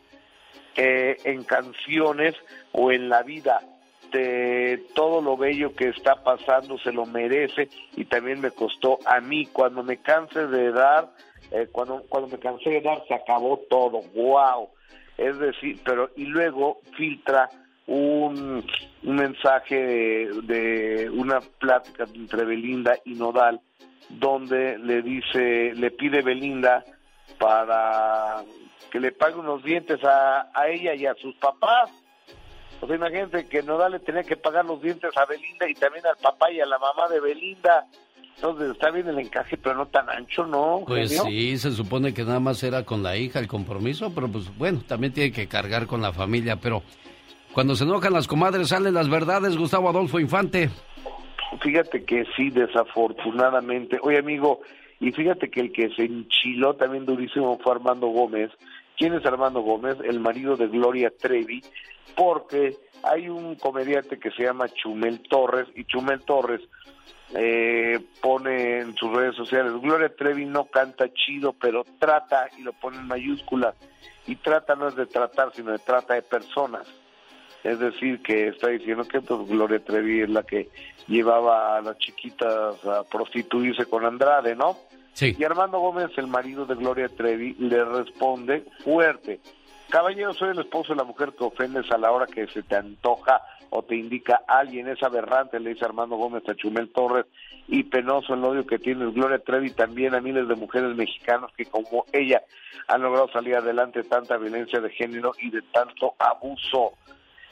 eh, 0.77 1.17
en 1.23 1.43
canciones 1.43 2.35
o 2.73 2.91
en 2.91 3.09
la 3.09 3.23
vida. 3.23 3.61
De 4.11 4.85
todo 4.93 5.21
lo 5.21 5.35
bello 5.35 5.73
que 5.73 5.89
está 5.89 6.23
pasando 6.23 6.77
se 6.77 6.91
lo 6.91 7.05
merece 7.05 7.69
y 7.97 8.05
también 8.05 8.39
me 8.39 8.51
costó 8.51 8.99
a 9.05 9.19
mí. 9.19 9.45
Cuando 9.47 9.83
me 9.83 9.97
canse 9.97 10.47
de 10.47 10.71
dar, 10.71 11.11
eh, 11.51 11.67
cuando, 11.71 12.03
cuando 12.07 12.29
me 12.29 12.39
cansé 12.39 12.69
de 12.69 12.81
dar, 12.81 13.03
se 13.07 13.13
acabó 13.13 13.57
todo. 13.69 14.01
¡Wow! 14.13 14.69
Es 15.17 15.37
decir, 15.39 15.79
pero 15.83 16.09
y 16.15 16.25
luego 16.25 16.81
filtra 16.97 17.49
un, 17.87 18.65
un 19.03 19.15
mensaje 19.15 19.75
de, 19.75 20.41
de 20.43 21.09
una 21.09 21.39
plática 21.39 22.05
entre 22.13 22.45
Belinda 22.45 22.97
y 23.05 23.13
Nodal, 23.13 23.61
donde 24.09 24.77
le 24.77 25.01
dice, 25.01 25.73
le 25.75 25.91
pide 25.91 26.21
Belinda 26.21 26.83
para 27.39 28.43
que 28.91 28.99
le 28.99 29.11
pague 29.11 29.35
unos 29.35 29.63
dientes 29.63 30.03
a, 30.03 30.49
a 30.53 30.67
ella 30.69 30.95
y 30.95 31.05
a 31.05 31.15
sus 31.15 31.35
papás. 31.35 31.91
O 32.81 32.87
sea, 32.87 32.95
imagínate 32.95 33.47
que 33.47 33.63
Nodal 33.63 33.93
le 33.93 33.99
tenía 33.99 34.23
que 34.23 34.35
pagar 34.35 34.65
los 34.65 34.81
dientes 34.81 35.11
a 35.15 35.25
Belinda 35.25 35.69
y 35.69 35.73
también 35.73 36.05
al 36.05 36.17
papá 36.17 36.51
y 36.51 36.59
a 36.59 36.65
la 36.65 36.77
mamá 36.77 37.07
de 37.09 37.19
Belinda. 37.19 37.87
Entonces 38.35 38.71
está 38.71 38.91
bien 38.91 39.07
el 39.07 39.19
encaje, 39.19 39.57
pero 39.57 39.75
no 39.75 39.87
tan 39.87 40.09
ancho, 40.09 40.45
¿no? 40.45 40.83
Pues 40.85 41.09
genio? 41.09 41.23
sí, 41.25 41.57
se 41.57 41.71
supone 41.71 42.13
que 42.13 42.23
nada 42.23 42.41
más 42.41 42.61
era 42.63 42.83
con 42.83 43.01
la 43.01 43.15
hija 43.15 43.39
el 43.39 43.47
compromiso, 43.47 44.13
pero 44.13 44.27
pues 44.27 44.55
bueno, 44.57 44.81
también 44.85 45.13
tiene 45.13 45.31
que 45.31 45.47
cargar 45.47 45.87
con 45.87 46.01
la 46.01 46.11
familia, 46.11 46.57
pero 46.57 46.83
cuando 47.55 47.73
se 47.73 47.85
enojan 47.85 48.11
las 48.11 48.27
comadres 48.27 48.67
salen 48.67 48.93
las 48.93 49.09
verdades, 49.09 49.55
Gustavo 49.57 49.87
Adolfo 49.87 50.19
Infante. 50.19 50.69
Fíjate 51.61 52.03
que 52.03 52.25
sí, 52.35 52.49
desafortunadamente. 52.49 53.97
Oye, 54.01 54.19
amigo, 54.19 54.59
y 54.99 55.13
fíjate 55.13 55.49
que 55.49 55.61
el 55.61 55.71
que 55.71 55.89
se 55.95 56.03
enchiló 56.03 56.75
también 56.75 57.05
durísimo 57.05 57.57
fue 57.63 57.71
Armando 57.71 58.07
Gómez. 58.07 58.51
¿Quién 58.97 59.13
es 59.13 59.25
Armando 59.25 59.61
Gómez? 59.61 59.95
El 60.03 60.19
marido 60.19 60.57
de 60.57 60.67
Gloria 60.67 61.13
Trevi, 61.17 61.61
porque 62.17 62.75
hay 63.03 63.29
un 63.29 63.55
comediante 63.55 64.19
que 64.19 64.31
se 64.31 64.43
llama 64.43 64.67
Chumel 64.67 65.21
Torres, 65.21 65.67
y 65.75 65.85
Chumel 65.85 66.25
Torres 66.25 66.59
eh, 67.33 68.01
pone 68.21 68.79
en 68.79 68.95
sus 68.97 69.13
redes 69.13 69.35
sociales, 69.37 69.71
Gloria 69.81 70.13
Trevi 70.13 70.43
no 70.43 70.65
canta 70.65 71.05
chido, 71.13 71.53
pero 71.53 71.85
trata, 71.99 72.49
y 72.57 72.63
lo 72.63 72.73
pone 72.73 72.97
en 72.97 73.07
mayúsculas, 73.07 73.75
y 74.27 74.35
trata 74.35 74.75
no 74.75 74.89
es 74.89 74.95
de 74.97 75.05
tratar, 75.05 75.53
sino 75.53 75.71
de 75.71 75.79
trata 75.79 76.15
de 76.15 76.21
personas. 76.21 76.85
Es 77.65 77.79
decir, 77.79 78.21
que 78.21 78.49
está 78.49 78.67
diciendo 78.67 79.03
que 79.05 79.21
pues, 79.21 79.47
Gloria 79.47 79.79
Trevi 79.79 80.21
es 80.21 80.29
la 80.29 80.43
que 80.43 80.69
llevaba 81.07 81.77
a 81.77 81.81
las 81.81 81.97
chiquitas 81.97 82.85
a 82.85 83.03
prostituirse 83.03 83.87
con 83.87 84.05
Andrade, 84.05 84.55
¿no? 84.55 84.77
Sí. 85.13 85.35
Y 85.37 85.43
Armando 85.43 85.79
Gómez, 85.79 86.11
el 86.17 86.27
marido 86.27 86.67
de 86.67 86.75
Gloria 86.75 87.09
Trevi, 87.09 87.55
le 87.55 87.83
responde 87.83 88.65
fuerte. 88.83 89.39
Caballero, 89.89 90.33
soy 90.35 90.49
el 90.49 90.59
esposo 90.59 90.93
de 90.93 90.97
la 90.97 91.05
mujer 91.05 91.33
que 91.35 91.43
ofendes 91.43 91.89
a 91.91 91.97
la 91.97 92.11
hora 92.11 92.27
que 92.27 92.45
se 92.47 92.61
te 92.61 92.75
antoja 92.75 93.41
o 93.71 93.81
te 93.81 93.95
indica 93.95 94.41
alguien, 94.47 94.87
es 94.87 95.01
aberrante, 95.01 95.59
le 95.59 95.71
dice 95.71 95.85
Armando 95.85 96.17
Gómez 96.17 96.47
a 96.47 96.55
Chumel 96.55 96.91
Torres, 96.91 97.25
y 97.67 97.83
penoso 97.83 98.35
el 98.35 98.43
odio 98.43 98.67
que 98.67 98.77
tienes 98.77 99.11
Gloria 99.15 99.39
Trevi 99.39 99.71
también 99.71 100.13
a 100.13 100.21
miles 100.21 100.47
de 100.47 100.55
mujeres 100.55 100.95
mexicanas 100.95 101.51
que 101.57 101.65
como 101.65 102.05
ella 102.13 102.43
han 102.87 103.01
logrado 103.01 103.27
salir 103.29 103.55
adelante 103.55 104.03
de 104.03 104.09
tanta 104.09 104.37
violencia 104.37 104.79
de 104.79 104.91
género 104.91 105.31
y 105.39 105.49
de 105.49 105.63
tanto 105.73 106.13
abuso. 106.19 106.93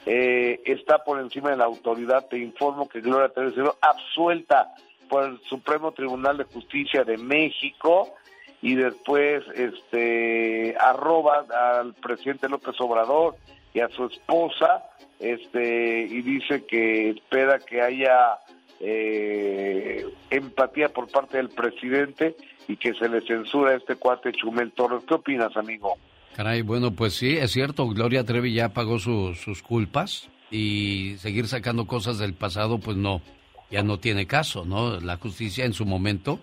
Eh, 0.06 0.60
está 0.66 1.02
por 1.02 1.18
encima 1.20 1.50
de 1.50 1.56
la 1.56 1.64
autoridad, 1.64 2.26
te 2.28 2.38
informo 2.38 2.88
que 2.88 3.00
Gloria 3.00 3.30
Trevi 3.30 3.54
absuelta 3.80 4.74
por 5.08 5.24
el 5.24 5.40
Supremo 5.42 5.92
Tribunal 5.92 6.36
de 6.36 6.44
Justicia 6.44 7.04
de 7.04 7.16
México 7.16 8.14
y 8.60 8.74
después 8.74 9.44
este 9.54 10.76
arroba 10.78 11.44
al 11.78 11.94
presidente 11.94 12.48
López 12.48 12.74
Obrador 12.80 13.36
y 13.72 13.80
a 13.80 13.88
su 13.88 14.06
esposa 14.06 14.84
este 15.20 16.02
y 16.02 16.22
dice 16.22 16.64
que 16.66 17.10
espera 17.10 17.58
que 17.58 17.80
haya 17.80 18.38
eh, 18.80 20.04
empatía 20.30 20.90
por 20.90 21.10
parte 21.10 21.38
del 21.38 21.48
presidente 21.48 22.36
y 22.68 22.76
que 22.76 22.94
se 22.94 23.08
le 23.08 23.20
censura 23.22 23.72
a 23.72 23.76
este 23.76 23.96
cuate 23.96 24.32
Chumel 24.32 24.72
Torres. 24.72 25.02
¿Qué 25.06 25.14
opinas, 25.14 25.56
amigo? 25.56 25.96
Caray, 26.36 26.62
bueno, 26.62 26.90
pues 26.90 27.14
sí, 27.14 27.36
es 27.36 27.52
cierto, 27.52 27.86
Gloria 27.88 28.24
Trevi 28.24 28.52
ya 28.52 28.70
pagó 28.70 28.98
sus 28.98 29.62
culpas 29.62 30.28
y 30.50 31.14
seguir 31.18 31.46
sacando 31.46 31.86
cosas 31.86 32.18
del 32.18 32.34
pasado, 32.34 32.78
pues 32.78 32.96
no, 32.96 33.22
ya 33.70 33.82
no 33.82 33.98
tiene 33.98 34.26
caso, 34.26 34.64
¿no? 34.64 34.98
La 35.00 35.16
justicia 35.16 35.64
en 35.64 35.74
su 35.74 35.86
momento 35.86 36.40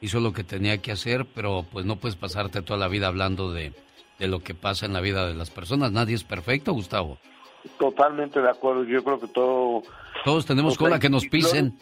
hizo 0.00 0.20
lo 0.20 0.32
que 0.32 0.44
tenía 0.44 0.78
que 0.78 0.92
hacer, 0.92 1.26
pero 1.34 1.64
pues 1.70 1.84
no 1.84 1.96
puedes 1.96 2.16
pasarte 2.16 2.62
toda 2.62 2.78
la 2.78 2.88
vida 2.88 3.06
hablando 3.06 3.52
de, 3.52 3.72
de 4.18 4.28
lo 4.28 4.40
que 4.40 4.54
pasa 4.54 4.86
en 4.86 4.92
la 4.92 5.00
vida 5.00 5.26
de 5.26 5.34
las 5.34 5.50
personas. 5.50 5.92
Nadie 5.92 6.14
es 6.14 6.24
perfecto, 6.24 6.72
Gustavo. 6.72 7.18
Totalmente 7.78 8.40
de 8.40 8.50
acuerdo. 8.50 8.84
Yo 8.84 9.02
creo 9.02 9.20
que 9.20 9.28
todo. 9.28 9.82
Todos 10.24 10.44
tenemos 10.44 10.76
cola 10.76 10.98
que 10.98 11.08
nos 11.08 11.26
pisen. 11.26 11.78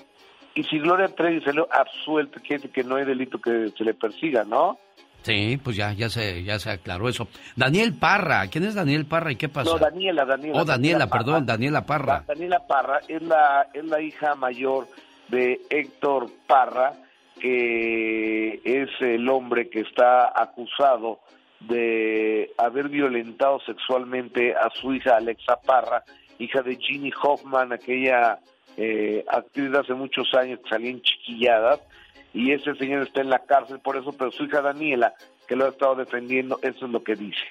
Y 0.55 0.65
si 0.65 0.79
Gloria 0.79 1.09
Trevi 1.09 1.41
salió 1.43 1.67
absuelta, 1.73 2.39
quiere 2.41 2.69
que 2.71 2.85
no 2.85 2.97
hay 2.97 3.05
delito 3.05 3.41
que 3.41 3.73
se 3.77 3.85
le 3.85 3.95
persiga, 3.95 4.45
¿no? 4.45 4.79
Sí, 5.23 5.59
pues 5.63 5.77
ya, 5.77 5.93
ya 5.93 6.09
se, 6.09 6.43
ya 6.43 6.59
se 6.59 6.71
aclaró 6.71 7.09
eso. 7.09 7.29
Daniel 7.57 7.95
Parra, 7.95 8.49
¿quién 8.49 8.65
es 8.65 8.75
Daniel 8.75 9.07
Parra 9.07 9.33
y 9.33 9.37
qué 9.37 9.49
pasa? 9.49 9.71
No, 9.71 9.79
Daniela, 9.79 10.25
Daniela. 10.25 10.61
Oh, 10.61 10.65
Daniela, 10.65 11.07
perdón, 11.07 11.47
Daniela 11.47 11.83
Parra. 11.87 12.25
Daniela 12.27 12.67
Parra 12.67 13.01
es 13.07 13.23
la, 13.23 13.69
es 13.73 13.85
la 13.85 14.01
hija 14.01 14.35
mayor 14.35 14.89
de 15.29 15.61
Héctor 15.71 16.27
Parra, 16.47 16.93
que 17.41 18.61
es 18.65 18.89
el 19.01 19.29
hombre 19.29 19.71
que 19.71 19.81
está 19.81 20.33
acusado 20.35 21.21
de 21.61 22.53
haber 22.59 22.89
violentado 22.89 23.61
sexualmente 23.61 24.55
a 24.55 24.69
su 24.81 24.93
hija 24.93 25.17
Alexa 25.17 25.61
Parra, 25.65 26.05
hija 26.39 26.63
de 26.63 26.77
Ginny 26.77 27.13
Hoffman, 27.23 27.73
aquella 27.73 28.39
eh, 28.77 29.25
actriz 29.29 29.71
de 29.71 29.79
hace 29.79 29.95
muchos 29.95 30.33
años 30.35 30.61
que 30.61 30.71
salía 30.71 30.91
en 30.91 31.03
chiquilladas, 31.03 31.81
y 32.35 32.53
ese 32.53 32.75
señor 32.77 33.03
está 33.03 33.21
en 33.21 33.31
la 33.31 33.41
cárcel 33.41 33.79
por 33.81 33.97
eso, 33.97 34.13
pero 34.13 34.31
su 34.31 34.45
hija 34.45 34.63
Daniela, 34.63 35.15
que 35.47 35.57
lo 35.57 35.67
ha 35.67 35.69
estado 35.69 35.97
defendiendo, 35.97 36.59
eso 36.63 36.87
es 36.87 36.93
lo 36.93 37.03
que 37.03 37.15
dice. 37.15 37.43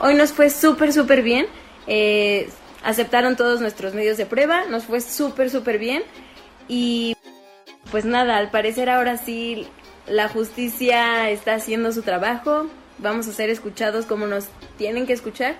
Hoy 0.00 0.14
nos 0.14 0.32
fue 0.32 0.50
súper, 0.50 0.92
súper 0.92 1.22
bien. 1.22 1.46
Eh, 1.86 2.48
aceptaron 2.82 3.36
todos 3.36 3.60
nuestros 3.60 3.94
medios 3.94 4.16
de 4.16 4.26
prueba, 4.26 4.64
nos 4.66 4.84
fue 4.84 5.00
súper, 5.00 5.50
súper 5.50 5.78
bien. 5.78 6.02
Y 6.68 7.16
pues 7.90 8.04
nada, 8.04 8.36
al 8.36 8.50
parecer 8.50 8.90
ahora 8.90 9.16
sí 9.16 9.66
la 10.06 10.28
justicia 10.28 11.30
está 11.30 11.54
haciendo 11.54 11.92
su 11.92 12.02
trabajo, 12.02 12.68
vamos 12.98 13.26
a 13.28 13.32
ser 13.32 13.50
escuchados 13.50 14.06
como 14.06 14.26
nos 14.26 14.48
tienen 14.76 15.06
que 15.06 15.12
escuchar. 15.12 15.56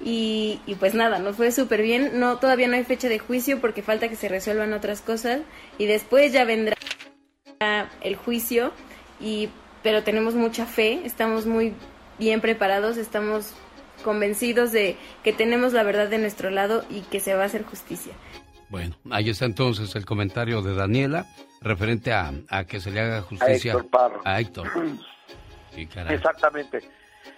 Y, 0.00 0.60
pues 0.78 0.94
nada, 0.94 1.18
nos 1.18 1.34
fue 1.34 1.50
súper 1.50 1.82
bien. 1.82 2.20
No, 2.20 2.38
todavía 2.38 2.68
no 2.68 2.76
hay 2.76 2.84
fecha 2.84 3.08
de 3.08 3.18
juicio 3.18 3.60
porque 3.60 3.82
falta 3.82 4.08
que 4.08 4.14
se 4.14 4.28
resuelvan 4.28 4.72
otras 4.72 5.00
cosas. 5.00 5.40
Y 5.76 5.86
después 5.86 6.32
ya 6.32 6.44
vendrá 6.44 6.76
el 7.60 8.16
juicio. 8.16 8.72
Y, 9.20 9.48
pero 9.82 10.02
tenemos 10.02 10.34
mucha 10.34 10.66
fe, 10.66 11.00
estamos 11.04 11.46
muy 11.46 11.74
bien 12.18 12.40
preparados, 12.40 12.96
estamos 12.96 13.54
convencidos 14.04 14.72
de 14.72 14.96
que 15.24 15.32
tenemos 15.32 15.72
la 15.72 15.82
verdad 15.82 16.08
de 16.08 16.18
nuestro 16.18 16.50
lado 16.50 16.84
y 16.88 17.00
que 17.02 17.20
se 17.20 17.34
va 17.34 17.42
a 17.42 17.46
hacer 17.46 17.64
justicia. 17.64 18.12
Bueno, 18.68 18.94
ahí 19.10 19.30
está 19.30 19.46
entonces 19.46 19.94
el 19.96 20.04
comentario 20.04 20.62
de 20.62 20.74
Daniela 20.74 21.26
referente 21.60 22.12
a, 22.12 22.32
que 22.68 22.80
se 22.80 22.90
le 22.90 23.00
haga 23.00 23.22
justicia 23.22 23.76
a 24.24 24.40
Héctor. 24.40 24.68
Exactamente. 26.10 26.80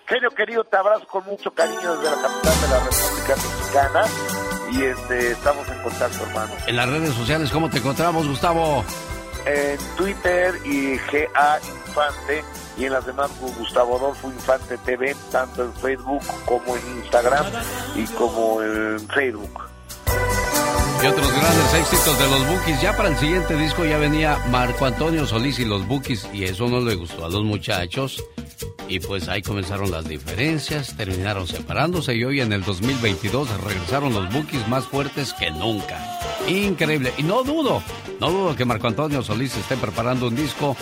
Genio 0.07 0.31
querido, 0.31 0.65
te 0.65 0.77
abrazo 0.77 1.07
con 1.07 1.25
mucho 1.25 1.53
cariño 1.53 1.97
desde 1.97 2.17
la 2.17 2.23
capital 2.23 2.61
de 2.61 2.69
la 2.69 2.81
República 2.81 3.37
Mexicana 3.37 4.05
y 4.73 4.83
este, 4.83 5.31
estamos 5.33 5.69
en 5.69 5.83
contacto, 5.83 6.25
hermano. 6.27 6.53
En 6.67 6.77
las 6.77 6.89
redes 6.89 7.15
sociales, 7.15 7.51
¿cómo 7.51 7.71
te 7.71 7.79
encontramos, 7.79 8.27
Gustavo? 8.27 8.85
En 9.47 9.79
Twitter 9.97 10.55
y 10.65 10.97
GA 10.97 11.59
Infante 11.87 12.45
y 12.77 12.85
en 12.85 12.93
las 12.93 13.07
demás 13.07 13.31
Gustavo 13.59 13.97
Adolfo 13.97 14.29
Infante 14.29 14.79
TV, 14.79 15.15
tanto 15.31 15.65
en 15.65 15.73
Facebook 15.75 16.23
como 16.47 16.77
en 16.77 16.99
Instagram 16.99 17.47
y 17.95 18.05
como 18.07 18.63
en 18.63 19.01
Facebook. 19.09 19.70
Y 21.03 21.07
otros 21.07 21.33
grandes 21.33 21.75
éxitos 21.75 22.19
de 22.19 22.29
los 22.29 22.47
Bookies. 22.47 22.83
Ya 22.83 22.95
para 22.95 23.09
el 23.09 23.17
siguiente 23.17 23.57
disco 23.57 23.87
ya 23.87 23.97
venía 23.97 24.37
Marco 24.51 24.85
Antonio 24.85 25.27
Solís 25.27 25.59
y 25.59 25.65
los 25.65 25.87
Bookies 25.89 26.29
y 26.35 26.45
eso 26.45 26.69
no 26.69 26.81
le 26.81 26.95
gustó 26.95 27.25
a 27.25 27.31
los 27.31 27.43
muchachos. 27.43 28.23
Y 28.87 29.01
pues 29.01 29.29
ahí 29.29 29.41
comenzaron 29.41 29.91
las 29.91 30.07
diferencias, 30.07 30.95
terminaron 30.97 31.47
separándose 31.47 32.15
y 32.17 32.25
hoy 32.25 32.41
en 32.43 32.53
el 32.53 32.63
2022 32.65 33.49
regresaron 33.63 34.13
los 34.13 34.31
Bookies 34.31 34.69
más 34.69 34.87
fuertes 34.87 35.33
que 35.33 35.51
nunca. 35.51 36.19
Increíble. 36.47 37.15
Y 37.17 37.23
no 37.23 37.45
dudo, 37.45 37.83
no 38.21 38.31
dudo 38.31 38.55
que 38.55 38.67
Marco 38.67 38.89
Antonio 38.89 39.23
Solís 39.23 39.57
esté 39.57 39.77
preparando 39.77 40.29
un 40.29 40.37
disco 40.37 40.77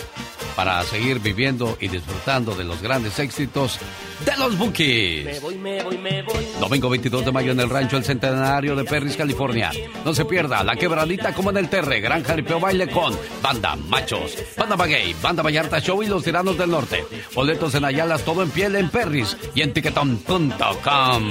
para 0.55 0.83
seguir 0.83 1.19
viviendo 1.19 1.77
y 1.79 1.87
disfrutando 1.87 2.53
de 2.53 2.65
los 2.65 2.81
grandes 2.81 3.17
éxitos 3.19 3.79
de 4.25 4.35
los 4.37 4.57
Bookies. 4.57 5.23
Me 5.23 5.39
voy, 5.39 5.55
me 5.55 5.83
voy, 5.83 5.97
me 5.97 6.21
voy. 6.23 6.45
Domingo 6.59 6.89
22 6.89 7.23
de 7.23 7.31
mayo 7.31 7.51
en 7.53 7.61
el 7.61 7.69
rancho 7.69 7.95
El 7.95 8.03
Centenario 8.03 8.75
de 8.75 8.83
Perris, 8.83 9.15
California. 9.15 9.71
No 10.09 10.15
se 10.15 10.25
pierda 10.25 10.63
la 10.63 10.75
quebradita 10.75 11.35
como 11.35 11.51
en 11.51 11.57
el 11.57 11.69
Terre, 11.69 11.99
gran 11.99 12.23
jaripeo 12.23 12.59
baile 12.59 12.89
con 12.89 13.15
Banda 13.43 13.75
Machos, 13.75 14.35
Banda 14.57 14.75
Bagay, 14.75 15.13
Banda 15.21 15.43
Vallarta 15.43 15.79
Show 15.79 16.01
y 16.01 16.07
Los 16.07 16.23
Tiranos 16.23 16.57
del 16.57 16.71
Norte. 16.71 17.05
Boletos 17.35 17.75
en 17.75 17.85
Ayalas, 17.85 18.23
todo 18.23 18.41
en 18.41 18.49
piel 18.49 18.75
en 18.75 18.89
Perris 18.89 19.37
y 19.53 19.61
en 19.61 19.71
tiquetón.com. 19.71 21.29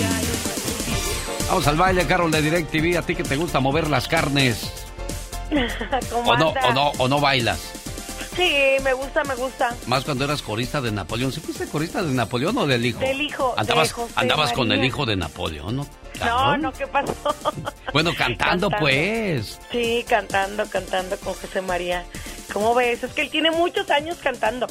Vamos 1.48 1.66
al 1.66 1.76
baile, 1.76 2.06
Carol 2.06 2.30
de 2.30 2.40
DirecTV. 2.40 2.98
A 2.98 3.02
ti 3.02 3.16
que 3.16 3.24
te 3.24 3.34
gusta 3.34 3.58
mover 3.58 3.90
las 3.90 4.06
carnes. 4.06 4.72
¿O 6.24 6.36
no, 6.36 6.50
o 6.50 6.72
no, 6.72 6.92
o 6.98 7.08
no 7.08 7.20
bailas? 7.20 7.72
Sí, 8.36 8.76
me 8.84 8.92
gusta, 8.92 9.24
me 9.24 9.34
gusta. 9.34 9.74
Más 9.88 10.04
cuando 10.04 10.24
eras 10.24 10.40
corista 10.40 10.80
de 10.80 10.92
Napoleón. 10.92 11.32
¿Sí 11.32 11.40
fuiste 11.40 11.66
corista 11.66 12.00
de 12.04 12.14
Napoleón 12.14 12.56
o 12.58 12.66
del 12.68 12.86
hijo? 12.86 13.00
Del 13.00 13.22
hijo. 13.22 13.54
Andabas, 13.56 13.92
andabas 14.14 14.52
con 14.52 14.70
el 14.70 14.84
hijo 14.84 15.04
de 15.04 15.16
Napoleón, 15.16 15.74
¿no? 15.74 15.86
No, 16.20 16.56
no, 16.56 16.72
¿qué 16.72 16.86
pasó? 16.86 17.12
Bueno, 17.92 18.12
cantando, 18.16 18.68
pues. 18.70 19.58
Sí, 19.72 20.04
cantando, 20.06 20.68
cantando 20.68 21.16
con 21.18 21.32
José 21.34 21.62
María. 21.62 22.04
¿Cómo 22.52 22.74
ves? 22.74 23.02
Es 23.02 23.12
que 23.12 23.22
él 23.22 23.30
tiene 23.30 23.50
muchos 23.50 23.90
años 23.90 24.18
cantando. 24.22 24.66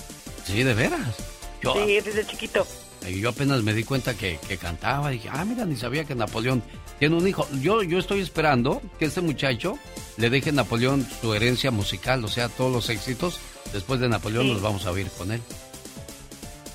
Sí, 0.45 0.61
de 0.64 0.73
veras. 0.73 1.15
sí, 1.61 1.99
desde 1.99 2.26
chiquito. 2.26 2.65
Yo 3.09 3.30
apenas 3.30 3.64
me 3.64 3.73
di 3.73 3.84
cuenta 3.84 4.14
que, 4.15 4.39
que 4.47 4.57
cantaba 4.57 5.11
y 5.11 5.18
dije, 5.18 5.30
ah, 5.31 5.45
mira, 5.45 5.65
ni 5.65 5.76
sabía 5.76 6.03
que 6.03 6.14
Napoleón 6.14 6.61
tiene 6.99 7.15
un 7.15 7.27
hijo. 7.27 7.47
Yo, 7.61 7.81
yo 7.81 7.97
estoy 7.97 8.22
esperando 8.22 8.81
que 8.99 9.05
este 9.05 9.22
muchacho 9.22 9.80
le 10.18 10.30
deje 10.30 10.51
a 10.51 10.53
Napoleón 10.53 11.07
su 11.22 11.34
herencia 11.34 11.72
musical, 11.72 12.23
o 12.23 12.27
sea, 12.27 12.49
todos 12.49 12.72
los 12.72 12.89
éxitos 12.89 13.39
Después 13.73 13.99
de 13.99 14.09
Napoleón 14.09 14.47
nos 14.47 14.61
vamos 14.61 14.85
a 14.85 14.91
oír 14.91 15.09
con 15.18 15.31
él. 15.31 15.41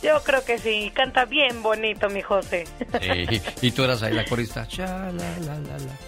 Yo 0.03 0.21
creo 0.25 0.45
que 0.45 0.59
sí, 0.59 0.91
canta 0.95 1.25
bien 1.27 1.63
bonito 1.63 2.09
mi 2.09 2.23
José. 2.23 2.65
Sí, 3.01 3.41
y 3.61 3.71
tú 3.71 3.85
eras 3.85 4.03
ahí 4.03 4.13
la 4.13 4.25
corista. 4.25 4.67
Sí, 4.69 4.83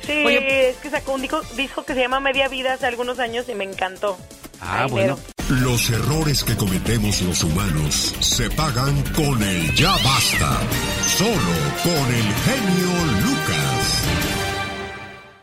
es 0.04 0.76
que 0.78 0.90
sacó 0.90 1.12
un 1.12 1.22
disco, 1.22 1.84
que 1.84 1.94
se 1.94 2.00
llama 2.00 2.18
Media 2.18 2.48
Vida 2.48 2.72
hace 2.72 2.86
algunos 2.86 3.20
años 3.20 3.48
y 3.48 3.54
me 3.54 3.64
encantó. 3.64 4.18
Ah, 4.60 4.86
bueno. 4.90 5.16
Los 5.48 5.90
errores 5.90 6.42
que 6.42 6.56
cometemos 6.56 7.20
los 7.22 7.44
humanos 7.44 8.14
se 8.20 8.50
pagan 8.50 9.02
con 9.14 9.42
el 9.42 9.74
ya 9.74 9.92
basta. 9.92 10.58
Solo 11.06 11.54
con 11.82 12.14
el 12.14 12.32
genio 12.44 12.92
Lucas. 13.22 14.04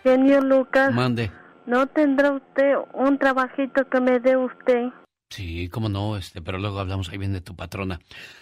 Genio 0.03 0.41
Lucas. 0.41 0.93
Mande. 0.93 1.31
¿No 1.67 1.85
tendrá 1.87 2.31
usted 2.31 2.73
un 2.93 3.17
trabajito 3.19 3.87
que 3.89 4.01
me 4.01 4.19
dé 4.19 4.35
usted? 4.35 4.89
Sí, 5.31 5.69
cómo 5.69 5.87
no, 5.87 6.17
este, 6.17 6.41
pero 6.41 6.57
luego 6.57 6.79
hablamos 6.79 7.07
ahí 7.09 7.17
bien 7.17 7.31
de 7.31 7.39
tu 7.41 7.55
patrona. 7.55 8.01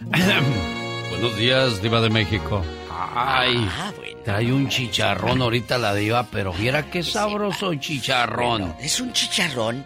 Buenos 1.10 1.36
días, 1.36 1.80
Diva 1.82 2.00
de 2.00 2.10
México. 2.10 2.62
Ay, 2.90 3.56
ah, 3.78 3.92
trae 4.24 4.52
un 4.52 4.68
chicharrón 4.68 5.40
ahorita 5.40 5.78
la 5.78 5.94
diva, 5.94 6.26
pero 6.30 6.52
viera 6.52 6.90
qué 6.90 7.02
sabroso 7.02 7.74
chicharrón. 7.76 8.74
es 8.80 9.00
un 9.00 9.12
chicharrón 9.12 9.84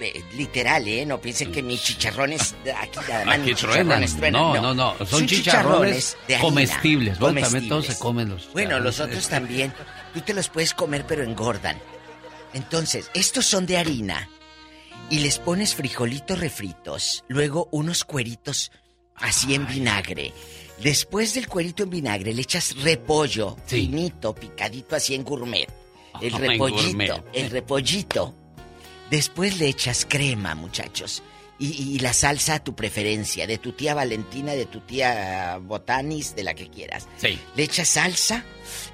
eh, 0.00 0.22
literal, 0.34 0.86
¿eh? 0.88 1.04
No 1.06 1.18
piensen 1.20 1.52
que 1.52 1.62
mis 1.62 1.82
chicharrones 1.82 2.54
aquí. 2.76 2.98
Aquí 3.26 3.50
mis 3.50 3.56
truenan. 3.58 4.00
chicharrones 4.02 4.16
truenan, 4.16 4.32
No, 4.42 4.60
no, 4.60 4.74
no. 4.74 5.06
Son, 5.06 5.26
chicharrones, 5.26 6.16
de 6.28 6.34
harina. 6.36 6.48
comestibles. 6.48 7.18
Bueno, 7.18 7.40
también 7.40 7.68
todos 7.68 7.84
Comestibles. 7.86 7.96
se 7.96 7.98
comen 8.02 8.28
los 8.30 8.52
Bueno, 8.52 8.80
los 8.80 8.94
chicharrones. 8.96 9.18
otros 9.18 9.28
también. 9.28 9.72
Tú 10.14 10.20
te 10.22 10.34
los 10.34 10.48
puedes 10.48 10.74
comer, 10.74 11.04
pero 11.06 11.22
engordan. 11.22 11.78
Entonces, 12.52 13.10
estos 13.14 13.44
son 13.46 13.64
de 13.66 13.78
harina. 13.78 14.28
Y 15.08 15.20
les 15.20 15.38
pones 15.38 15.74
frijolitos 15.74 16.38
refritos. 16.38 17.24
Luego 17.28 17.68
unos 17.70 18.04
cueritos 18.04 18.72
así 19.14 19.54
en 19.54 19.66
vinagre. 19.66 20.32
Después 20.82 21.34
del 21.34 21.48
cuerito 21.48 21.84
en 21.84 21.90
vinagre 21.90 22.34
le 22.34 22.42
echas 22.42 22.76
repollo, 22.82 23.56
finito, 23.66 24.34
picadito 24.34 24.96
así 24.96 25.14
en 25.14 25.24
gourmet. 25.24 25.68
El 26.20 26.34
En 26.34 26.40
repollito, 26.40 27.24
el 27.32 27.50
repollito. 27.50 28.34
Después 29.10 29.58
le 29.58 29.68
echas 29.68 30.06
crema, 30.08 30.54
muchachos. 30.54 31.22
Y, 31.58 31.94
y 31.94 31.98
la 32.00 32.12
salsa 32.12 32.56
a 32.56 32.64
tu 32.64 32.74
preferencia, 32.74 33.46
de 33.46 33.56
tu 33.56 33.72
tía 33.72 33.94
Valentina, 33.94 34.52
de 34.52 34.66
tu 34.66 34.80
tía 34.80 35.58
Botanis, 35.62 36.34
de 36.34 36.42
la 36.44 36.52
que 36.52 36.68
quieras. 36.68 37.08
Sí. 37.16 37.38
Le 37.54 37.62
echas 37.62 37.88
salsa 37.88 38.44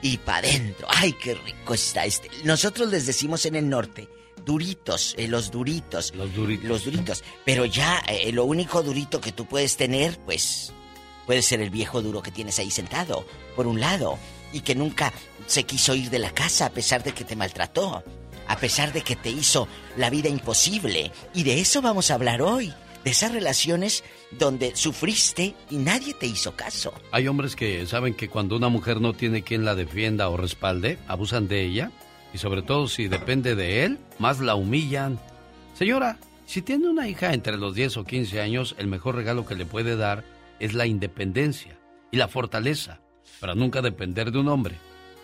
y 0.01 0.19
pa' 0.19 0.37
adentro. 0.37 0.87
¡Ay, 0.91 1.15
qué 1.15 1.35
rico 1.35 1.75
está 1.75 2.05
este! 2.05 2.29
Nosotros 2.45 2.89
les 2.91 3.07
decimos 3.07 3.47
en 3.47 3.57
el 3.57 3.69
norte, 3.69 4.09
duritos, 4.45 5.15
eh, 5.19 5.29
los 5.29 5.51
duritos. 5.51 6.15
Los 6.15 6.35
duritos. 6.35 6.69
Los 6.69 6.85
duritos. 6.85 7.25
Pero 7.45 7.65
ya 7.65 8.03
eh, 8.09 8.33
lo 8.33 8.45
único 8.45 8.83
durito 8.83 9.21
que 9.21 9.33
tú 9.33 9.47
puedes 9.47 9.77
tener, 9.77 10.19
pues, 10.21 10.73
puede 11.27 11.43
ser 11.43 11.61
el 11.61 11.71
viejo 11.71 12.03
duro 12.03 12.23
que 12.23 12.31
tienes 12.31 12.59
ahí 12.59 12.71
sentado, 12.71 13.27
por 13.57 13.67
un 13.67 13.81
lado, 13.81 14.19
y 14.53 14.61
que 14.61 14.75
nunca 14.75 15.13
se 15.47 15.65
quiso 15.65 15.95
ir 15.95 16.11
de 16.11 16.19
la 16.19 16.33
casa 16.33 16.67
a 16.67 16.71
pesar 16.71 17.03
de 17.03 17.13
que 17.13 17.25
te 17.25 17.37
maltrató, 17.37 18.03
a 18.49 18.57
pesar 18.57 18.93
de 18.93 19.03
que 19.03 19.17
te 19.17 19.31
hizo 19.31 19.69
la 19.97 20.11
vida 20.11 20.29
imposible. 20.29 21.13
Y 21.35 21.43
de 21.45 21.61
eso 21.61 21.83
vamos 21.83 22.11
a 22.11 22.15
hablar 22.15 22.43
hoy, 22.43 22.73
de 23.05 23.11
esas 23.11 23.33
relaciones 23.33 24.05
donde 24.31 24.77
sufriste 24.77 25.55
y 25.71 25.77
nadie 25.77 26.15
te 26.15 26.27
hizo 26.27 26.55
caso. 26.57 26.93
Hay 27.11 27.29
hombres 27.29 27.57
que 27.57 27.87
saben 27.87 28.15
que 28.15 28.29
cuando 28.29 28.57
una 28.57 28.69
mujer 28.69 29.01
no 29.01 29.13
tiene 29.13 29.43
quien 29.43 29.65
la 29.65 29.75
defienda 29.75 30.29
o 30.29 30.37
respalde, 30.37 30.99
abusan 31.09 31.49
de 31.49 31.63
ella 31.65 31.91
y 32.33 32.39
sobre 32.39 32.63
todo 32.63 32.89
si 32.89 33.09
depende 33.09 33.55
de 33.55 33.85
él, 33.85 33.99
más 34.19 34.41
la 34.41 34.55
humillan. 34.55 35.19
Señora, 35.75 36.19
si 36.47 36.63
tiene 36.63 36.89
una 36.89 37.09
hija 37.09 37.33
entre 37.33 37.57
los 37.57 37.75
10 37.75 37.99
o 37.99 38.05
15 38.05 38.41
años, 38.41 38.75
el 38.79 38.87
mejor 38.87 39.15
regalo 39.15 39.47
que 39.47 39.55
le 39.55 39.67
puede 39.67 39.97
dar 39.97 40.25
es 40.61 40.75
la 40.75 40.87
independencia 40.87 41.79
y 42.11 42.17
la 42.17 42.29
fortaleza, 42.29 43.01
para 43.41 43.55
nunca 43.55 43.83
depender 43.83 44.31
de 44.31 44.39
un 44.39 44.49
hombre. 44.49 44.77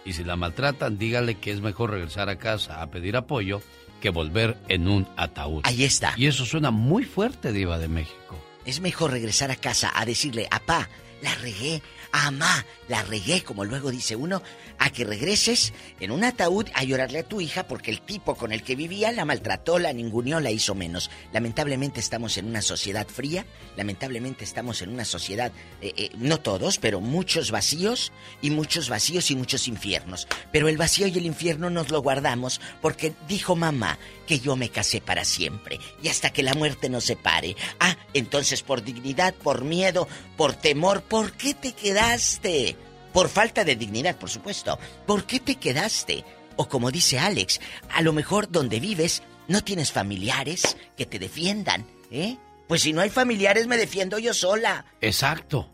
Y 0.04 0.14
si 0.14 0.24
la 0.24 0.36
maltratan, 0.36 0.98
dígale 0.98 1.36
que 1.36 1.52
es 1.52 1.60
mejor 1.60 1.90
regresar 1.90 2.28
a 2.28 2.38
casa 2.38 2.82
a 2.82 2.90
pedir 2.90 3.16
apoyo 3.16 3.60
que 4.00 4.10
volver 4.10 4.56
en 4.68 4.88
un 4.88 5.06
ataúd. 5.16 5.62
Ahí 5.64 5.84
está. 5.84 6.14
Y 6.16 6.26
eso 6.26 6.44
suena 6.44 6.70
muy 6.70 7.04
fuerte, 7.04 7.52
Diva 7.52 7.78
de 7.78 7.88
México. 7.88 8.38
Es 8.64 8.80
mejor 8.80 9.10
regresar 9.10 9.50
a 9.50 9.56
casa 9.56 9.92
a 9.94 10.04
decirle, 10.04 10.46
apá, 10.50 10.88
la 11.22 11.34
regué, 11.36 11.82
amá, 12.12 12.64
la 12.88 13.02
regué, 13.02 13.42
como 13.42 13.64
luego 13.64 13.90
dice 13.90 14.16
uno, 14.16 14.42
a 14.78 14.90
que 14.90 15.04
regreses 15.04 15.72
en 16.00 16.10
un 16.10 16.24
ataúd 16.24 16.66
a 16.74 16.84
llorarle 16.84 17.20
a 17.20 17.28
tu 17.28 17.40
hija 17.40 17.68
porque 17.68 17.90
el 17.90 18.00
tipo 18.00 18.34
con 18.34 18.52
el 18.52 18.62
que 18.62 18.76
vivía 18.76 19.12
la 19.12 19.24
maltrató, 19.24 19.78
la 19.78 19.92
ninguneó, 19.92 20.40
la 20.40 20.50
hizo 20.50 20.74
menos. 20.74 21.10
Lamentablemente 21.32 22.00
estamos 22.00 22.36
en 22.38 22.46
una 22.46 22.62
sociedad 22.62 23.06
fría, 23.06 23.44
lamentablemente 23.76 24.44
estamos 24.44 24.82
en 24.82 24.90
una 24.90 25.04
sociedad, 25.04 25.52
eh, 25.80 25.92
eh, 25.96 26.10
no 26.16 26.38
todos, 26.38 26.78
pero 26.78 27.00
muchos 27.00 27.50
vacíos 27.50 28.12
y 28.40 28.50
muchos 28.50 28.88
vacíos 28.88 29.30
y 29.30 29.36
muchos 29.36 29.68
infiernos. 29.68 30.26
Pero 30.52 30.68
el 30.68 30.78
vacío 30.78 31.06
y 31.06 31.18
el 31.18 31.26
infierno 31.26 31.70
nos 31.70 31.90
lo 31.90 32.00
guardamos 32.00 32.60
porque 32.80 33.12
dijo 33.28 33.54
mamá 33.54 33.98
que 34.26 34.40
yo 34.40 34.56
me 34.56 34.70
casé 34.70 35.00
para 35.00 35.24
siempre 35.24 35.78
y 36.02 36.08
hasta 36.08 36.30
que 36.30 36.42
la 36.42 36.54
muerte 36.54 36.88
nos 36.88 37.04
separe. 37.04 37.56
Ah, 37.80 37.96
entonces 38.14 38.62
por 38.62 38.82
dignidad, 38.82 39.34
por 39.34 39.64
miedo, 39.64 40.08
por 40.36 40.54
temor, 40.54 41.02
¿por 41.02 41.32
qué 41.32 41.54
te 41.54 41.72
quedaste? 41.72 42.76
Por 43.12 43.28
falta 43.28 43.64
de 43.64 43.76
dignidad, 43.76 44.16
por 44.16 44.30
supuesto. 44.30 44.78
¿Por 45.06 45.24
qué 45.24 45.40
te 45.40 45.56
quedaste? 45.56 46.24
O 46.56 46.68
como 46.68 46.90
dice 46.90 47.18
Alex, 47.18 47.60
a 47.90 48.02
lo 48.02 48.12
mejor 48.12 48.50
donde 48.50 48.80
vives 48.80 49.22
no 49.46 49.62
tienes 49.62 49.92
familiares 49.92 50.76
que 50.96 51.06
te 51.06 51.18
defiendan, 51.18 51.86
¿eh? 52.10 52.36
Pues 52.66 52.82
si 52.82 52.92
no 52.92 53.00
hay 53.00 53.10
familiares 53.10 53.66
me 53.66 53.78
defiendo 53.78 54.18
yo 54.18 54.34
sola. 54.34 54.84
Exacto, 55.00 55.70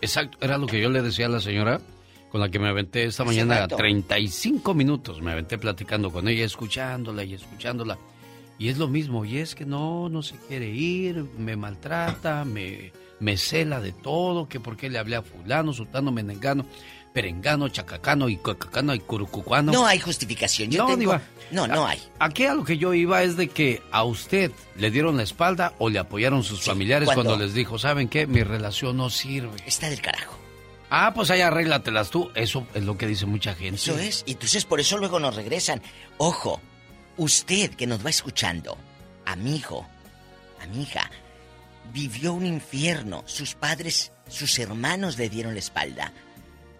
exacto. 0.00 0.38
Era 0.40 0.56
lo 0.56 0.66
que 0.66 0.80
yo 0.80 0.88
le 0.88 1.02
decía 1.02 1.26
a 1.26 1.28
la 1.28 1.40
señora 1.40 1.80
con 2.30 2.40
la 2.40 2.50
que 2.50 2.58
me 2.58 2.68
aventé 2.68 3.04
esta 3.04 3.22
Hace 3.22 3.32
mañana 3.32 3.60
rato. 3.60 3.76
35 3.76 4.74
minutos. 4.74 5.20
Me 5.20 5.32
aventé 5.32 5.58
platicando 5.58 6.10
con 6.10 6.28
ella, 6.28 6.44
escuchándola 6.44 7.24
y 7.24 7.34
escuchándola. 7.34 7.98
Y 8.58 8.68
es 8.68 8.78
lo 8.78 8.88
mismo, 8.88 9.24
y 9.24 9.38
es 9.38 9.54
que 9.54 9.64
no, 9.64 10.08
no 10.08 10.22
se 10.22 10.34
quiere 10.48 10.68
ir, 10.68 11.24
me 11.38 11.54
maltrata, 11.56 12.44
me, 12.44 12.92
me 13.20 13.36
cela 13.36 13.80
de 13.80 13.92
todo, 13.92 14.48
que 14.48 14.60
por 14.60 14.76
qué 14.76 14.88
le 14.90 14.98
hablé 14.98 15.16
a 15.16 15.22
fulano, 15.22 15.72
sultano, 15.72 16.12
menengano, 16.12 16.66
perengano, 17.12 17.68
chacacano 17.68 18.28
y 18.28 18.36
cocacano 18.36 18.94
y 18.94 19.00
curucucuano. 19.00 19.72
No 19.72 19.86
hay 19.86 19.98
justificación. 19.98 20.70
Yo 20.70 20.86
No, 20.86 20.96
tengo... 20.96 21.20
No, 21.50 21.66
no 21.66 21.86
hay. 21.86 21.98
Aquí 22.18 22.44
a 22.44 22.54
lo 22.54 22.62
que 22.64 22.76
yo 22.78 22.92
iba 22.94 23.22
es 23.22 23.36
de 23.36 23.48
que 23.48 23.82
a 23.90 24.04
usted 24.04 24.52
le 24.76 24.90
dieron 24.90 25.16
la 25.16 25.22
espalda 25.22 25.72
o 25.78 25.88
le 25.88 25.98
apoyaron 25.98 26.44
sus 26.44 26.62
familiares 26.62 27.06
cuando- 27.06 27.24
cuando 27.24 27.44
les 27.44 27.54
dijo, 27.54 27.78
¿saben 27.78 28.08
qué? 28.08 28.26
Mi 28.26 28.42
relación 28.42 28.96
no 28.98 29.08
sirve. 29.10 29.56
Está 29.66 29.88
del 29.88 30.00
carajo. 30.02 30.38
Ah, 30.90 31.12
pues 31.14 31.30
ahí 31.30 31.40
arréglatelas 31.40 32.10
tú. 32.10 32.30
Eso 32.34 32.66
es 32.74 32.84
lo 32.84 32.96
que 32.98 33.06
dice 33.06 33.26
mucha 33.26 33.54
gente. 33.54 33.76
Eso 33.76 33.98
es. 33.98 34.22
Y 34.26 34.32
entonces 34.32 34.64
por 34.64 34.78
eso 34.78 34.96
luego 34.98 35.18
nos 35.18 35.34
regresan. 35.34 35.82
Ojo, 36.18 36.60
usted 37.16 37.70
que 37.74 37.86
nos 37.86 38.04
va 38.04 38.10
escuchando, 38.10 38.76
amigo, 39.26 39.86
amiga, 40.62 41.10
vivió 41.92 42.32
un 42.32 42.46
infierno. 42.46 43.22
Sus 43.26 43.54
padres, 43.54 44.12
sus 44.28 44.58
hermanos 44.58 45.18
le 45.18 45.28
dieron 45.28 45.54
la 45.54 45.60
espalda. 45.60 46.12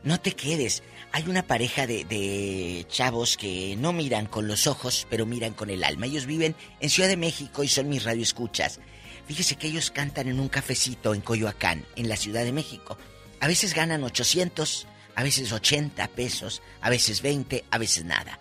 No 0.05 0.21
te 0.21 0.33
quedes. 0.33 0.83
Hay 1.13 1.25
una 1.29 1.47
pareja 1.47 1.87
de, 1.87 2.87
chavos 2.89 3.37
que 3.37 3.75
no 3.79 3.93
miran 3.93 4.27
con 4.27 4.47
los 4.47 4.67
ojos, 4.67 5.07
pero 5.11 5.27
miran 5.27 5.55
con 5.55 5.71
el 5.71 5.83
alma. 5.85 6.07
Ellos 6.07 6.27
viven 6.27 6.55
en 6.81 6.91
Ciudad 6.91 7.09
de 7.09 7.17
México 7.17 7.65
y 7.65 7.69
son 7.69 7.89
mis 7.89 8.05
radioescuchas. 8.05 8.81
Fíjese 9.27 9.57
que 9.57 9.67
ellos 9.69 9.91
cantan 9.91 10.29
en 10.29 10.41
un 10.41 10.49
cafecito 10.49 11.15
en 11.15 11.21
Coyoacán, 11.21 11.85
en 11.97 12.09
la 12.09 12.17
Ciudad 12.17 12.45
de 12.45 12.53
México. 12.53 12.97
A 13.41 13.47
veces 13.47 13.75
ganan 13.75 14.05
800, 14.05 14.87
a 15.15 15.23
veces 15.23 15.53
80 15.53 16.07
pesos, 16.09 16.63
a 16.81 16.91
veces 16.91 17.21
20, 17.23 17.65
a 17.71 17.79
veces 17.79 18.05
nada. 18.05 18.39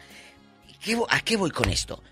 ¿Qué 0.82 0.96
vo- 0.98 1.08
¿A 1.10 1.20
qué 1.22 1.36
voy 1.38 1.52
con 1.52 1.70
esto? 1.70 2.04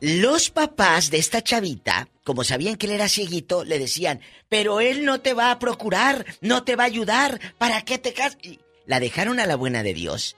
Los 0.00 0.50
papás 0.50 1.10
de 1.10 1.18
esta 1.18 1.42
chavita, 1.42 2.08
como 2.24 2.44
sabían 2.44 2.76
que 2.76 2.86
él 2.86 2.92
era 2.92 3.08
cieguito, 3.08 3.64
le 3.64 3.78
decían, 3.78 4.20
pero 4.48 4.80
él 4.80 5.04
no 5.04 5.20
te 5.20 5.34
va 5.34 5.50
a 5.50 5.58
procurar, 5.58 6.24
no 6.40 6.62
te 6.62 6.76
va 6.76 6.84
a 6.84 6.86
ayudar, 6.86 7.40
¿para 7.58 7.82
qué 7.82 7.98
te 7.98 8.12
casas? 8.12 8.38
Y 8.42 8.60
la 8.86 9.00
dejaron 9.00 9.40
a 9.40 9.46
la 9.46 9.56
buena 9.56 9.82
de 9.82 9.94
Dios. 9.94 10.36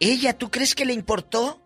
¿Ella, 0.00 0.36
tú 0.38 0.50
crees 0.50 0.74
que 0.74 0.84
le 0.86 0.94
importó? 0.94 1.60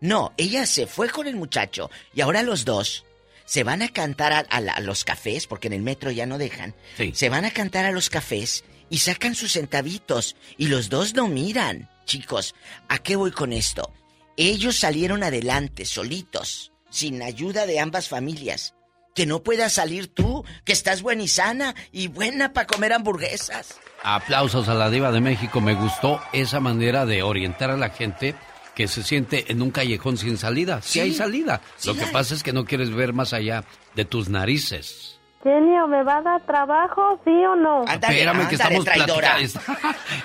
No, 0.00 0.32
ella 0.36 0.64
se 0.66 0.86
fue 0.86 1.08
con 1.10 1.26
el 1.26 1.36
muchacho 1.36 1.90
y 2.14 2.20
ahora 2.20 2.42
los 2.42 2.64
dos 2.64 3.04
se 3.44 3.64
van 3.64 3.82
a 3.82 3.88
cantar 3.88 4.32
a, 4.32 4.38
a 4.38 4.60
la- 4.60 4.72
a 4.74 4.80
los 4.80 5.04
cafés, 5.04 5.46
porque 5.46 5.66
en 5.66 5.74
el 5.74 5.82
metro 5.82 6.10
ya 6.10 6.26
no 6.26 6.38
dejan. 6.38 6.74
Se 7.14 7.28
van 7.28 7.44
a 7.44 7.50
cantar 7.50 7.84
a 7.84 7.90
los 7.92 8.08
cafés 8.10 8.64
y 8.88 8.98
sacan 8.98 9.34
sus 9.34 9.52
centavitos 9.52 10.36
y 10.56 10.68
los 10.68 10.88
dos 10.88 11.14
no 11.14 11.28
miran. 11.28 11.90
Chicos, 12.06 12.54
¿a 12.88 12.98
qué 12.98 13.16
voy 13.16 13.30
con 13.32 13.52
esto? 13.52 13.92
Ellos 14.36 14.76
salieron 14.76 15.22
adelante, 15.22 15.84
solitos, 15.84 16.71
sin 16.92 17.20
ayuda 17.22 17.66
de 17.66 17.80
ambas 17.80 18.08
familias. 18.08 18.74
Que 19.16 19.26
no 19.26 19.42
puedas 19.42 19.72
salir 19.74 20.06
tú, 20.06 20.44
que 20.64 20.72
estás 20.72 21.02
buena 21.02 21.22
y 21.24 21.28
sana 21.28 21.74
y 21.90 22.06
buena 22.06 22.52
para 22.52 22.66
comer 22.68 22.92
hamburguesas. 22.92 23.76
Aplausos 24.04 24.68
a 24.68 24.74
la 24.74 24.88
diva 24.90 25.10
de 25.12 25.20
México. 25.20 25.60
Me 25.60 25.74
gustó 25.74 26.20
esa 26.32 26.60
manera 26.60 27.04
de 27.04 27.22
orientar 27.22 27.70
a 27.70 27.76
la 27.76 27.90
gente 27.90 28.34
que 28.74 28.88
se 28.88 29.02
siente 29.02 29.52
en 29.52 29.60
un 29.60 29.70
callejón 29.70 30.16
sin 30.16 30.38
salida. 30.38 30.80
Sí, 30.80 30.92
Sí, 30.92 31.00
hay 31.00 31.14
salida. 31.14 31.60
sí 31.76 31.88
Lo 31.88 31.94
que 31.94 32.04
hay. 32.04 32.12
pasa 32.12 32.34
es 32.34 32.42
que 32.42 32.54
no 32.54 32.64
quieres 32.64 32.90
ver 32.90 33.12
más 33.12 33.32
allá 33.34 33.64
de 33.94 34.04
tus 34.06 34.30
narices. 34.30 35.11
Genio, 35.42 35.88
¿me 35.88 36.02
va 36.04 36.18
a 36.18 36.22
dar 36.22 36.40
trabajo, 36.46 37.20
sí 37.24 37.30
o 37.30 37.56
no? 37.56 37.82
Espérame 37.84 38.46
que 38.48 38.54
estamos 38.54 38.84
platicando. 38.84 39.60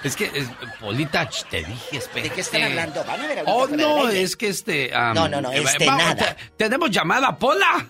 Es 0.03 0.15
que, 0.15 0.26
es- 0.26 0.49
Polita, 0.80 1.27
te 1.49 1.64
dije, 1.64 1.98
espérate. 1.98 2.30
¿De 2.30 2.35
qué 2.35 2.41
están 2.41 2.61
hablando? 2.64 3.03
¿Van 3.03 3.22
a 3.22 3.27
ver 3.27 3.39
ahorita 3.39 3.52
Oh, 3.52 3.68
no, 3.68 4.06
aire? 4.07 4.22
es 4.22 4.35
que 4.35 4.48
este... 4.49 4.94
am, 4.94 5.15
No, 5.15 5.27
no, 5.27 5.41
no, 5.41 5.52
eh, 5.52 5.64
este, 5.64 5.88
vamos, 5.88 6.03
nada. 6.03 6.35
te- 6.35 6.52
tenemos 6.57 6.91
llamada, 6.91 7.35
Pola. 7.38 7.88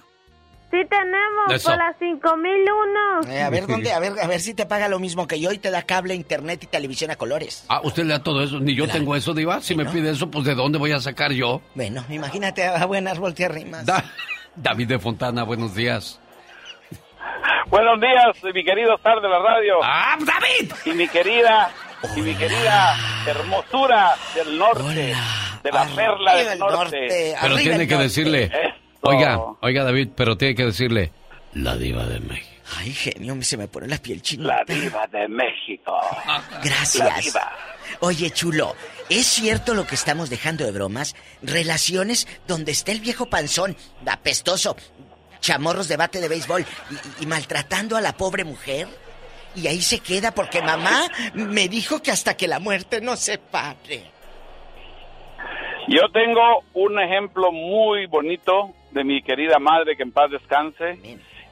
Sí 0.72 0.78
tenemos, 0.90 1.54
Eso. 1.54 1.70
por 1.70 1.78
las 1.78 1.98
5001. 2.00 3.32
Eh, 3.34 3.42
a 3.42 3.50
ver 3.50 3.68
dónde, 3.68 3.92
a 3.94 4.00
ver, 4.00 4.14
a 4.22 4.28
ver 4.28 4.40
si 4.42 4.54
te 4.54 4.66
paga 4.66 4.88
lo 4.90 5.00
mismo 5.00 5.26
que 5.28 5.40
yo 5.40 5.52
y 5.54 5.58
te 5.60 5.72
da 5.72 5.84
cable, 5.84 6.14
internet 6.14 6.62
y 6.64 6.68
televisión 6.68 7.10
a 7.12 7.16
colores. 7.16 7.64
Ah, 7.70 7.80
usted 7.84 8.04
le 8.04 8.10
da 8.14 8.24
todo 8.24 8.44
eso. 8.44 8.60
Ni 8.60 8.76
yo 8.76 8.88
tengo 8.88 9.16
eso, 9.16 9.34
Diva. 9.34 9.62
Si 9.62 9.76
me 9.76 9.86
pide 9.86 10.12
eso, 10.12 10.30
pues 10.30 10.44
¿de 10.46 10.56
dónde 10.56 10.78
voy 10.78 10.92
a 10.92 11.00
sacar 11.00 11.32
yo? 11.32 11.62
Bueno, 11.76 12.04
imagínate 12.10 12.66
a 12.68 12.86
buenas 12.86 13.18
voltearrimas. 13.20 13.86
Da- 13.86 14.04
David 14.58 14.88
de 14.90 15.00
Fontana, 15.00 15.44
buenos 15.44 15.74
días. 15.74 16.20
Buenos 17.70 18.00
días, 18.00 18.54
mi 18.54 18.64
querido 18.64 18.96
Star 18.96 19.22
de 19.22 19.30
la 19.30 19.40
radio. 19.40 19.80
¡Ah, 19.84 20.18
David! 20.20 20.72
Y 20.86 20.92
mi 20.92 21.08
querida, 21.08 21.70
y 22.16 22.22
mi 22.22 22.36
querida 22.36 22.96
hermosura 23.26 24.16
del 24.36 24.58
norte, 24.58 25.16
de 25.64 25.72
la 25.72 25.86
perla 25.96 26.36
del 26.36 26.60
norte. 26.60 27.36
Pero 27.42 27.56
tiene 27.58 27.88
que 27.88 27.96
decirle, 27.98 28.52
Oiga, 29.02 29.40
oiga 29.62 29.84
David, 29.84 30.10
pero 30.16 30.38
tiene 30.38 30.56
que 30.56 30.66
decirle 30.66 31.12
la 31.54 31.76
diva 31.76 32.06
de 32.06 32.20
México. 32.20 32.52
Ay, 32.78 32.92
genio, 32.92 33.42
se 33.44 33.56
me 33.56 33.68
pone 33.68 33.88
la 33.88 33.98
piel 33.98 34.22
china. 34.22 34.48
La 34.48 34.64
diva 34.66 35.08
de 35.08 35.28
México. 35.30 35.98
Gracias. 36.62 37.08
La 37.08 37.18
diva. 37.20 37.52
Oye, 38.02 38.30
chulo, 38.32 38.76
¿es 39.10 39.26
cierto 39.26 39.74
lo 39.74 39.88
que 39.88 39.96
estamos 39.96 40.30
dejando 40.30 40.66
de 40.66 40.72
bromas? 40.72 41.16
Relaciones 41.42 42.28
donde 42.46 42.74
está 42.74 42.92
el 42.92 43.00
viejo 43.00 43.28
panzón, 43.28 43.78
apestoso, 44.06 44.76
chamorros 45.40 45.88
de 45.88 45.98
bate 45.98 46.22
de 46.22 46.28
béisbol 46.28 46.66
y, 47.20 47.24
y 47.24 47.26
maltratando 47.26 47.96
a 47.96 48.02
la 48.02 48.14
pobre 48.14 48.44
mujer. 48.44 48.88
Y 49.56 49.68
ahí 49.68 49.82
se 49.82 50.00
queda 50.00 50.32
porque 50.32 50.62
mamá 50.62 51.08
me 51.34 51.68
dijo 51.68 52.02
que 52.02 52.12
hasta 52.12 52.38
que 52.38 52.48
la 52.48 52.60
muerte 52.60 53.02
no 53.02 53.16
se 53.16 53.38
pare. 53.40 54.04
Yo 55.88 56.02
tengo 56.12 56.64
un 56.74 57.00
ejemplo 57.00 57.52
muy 57.52 58.08
bonito 58.08 58.74
de 58.92 59.06
mi 59.06 59.22
querida 59.22 59.58
madre 59.58 59.96
que 59.96 60.04
en 60.04 60.12
paz 60.12 60.30
descanse. 60.30 61.00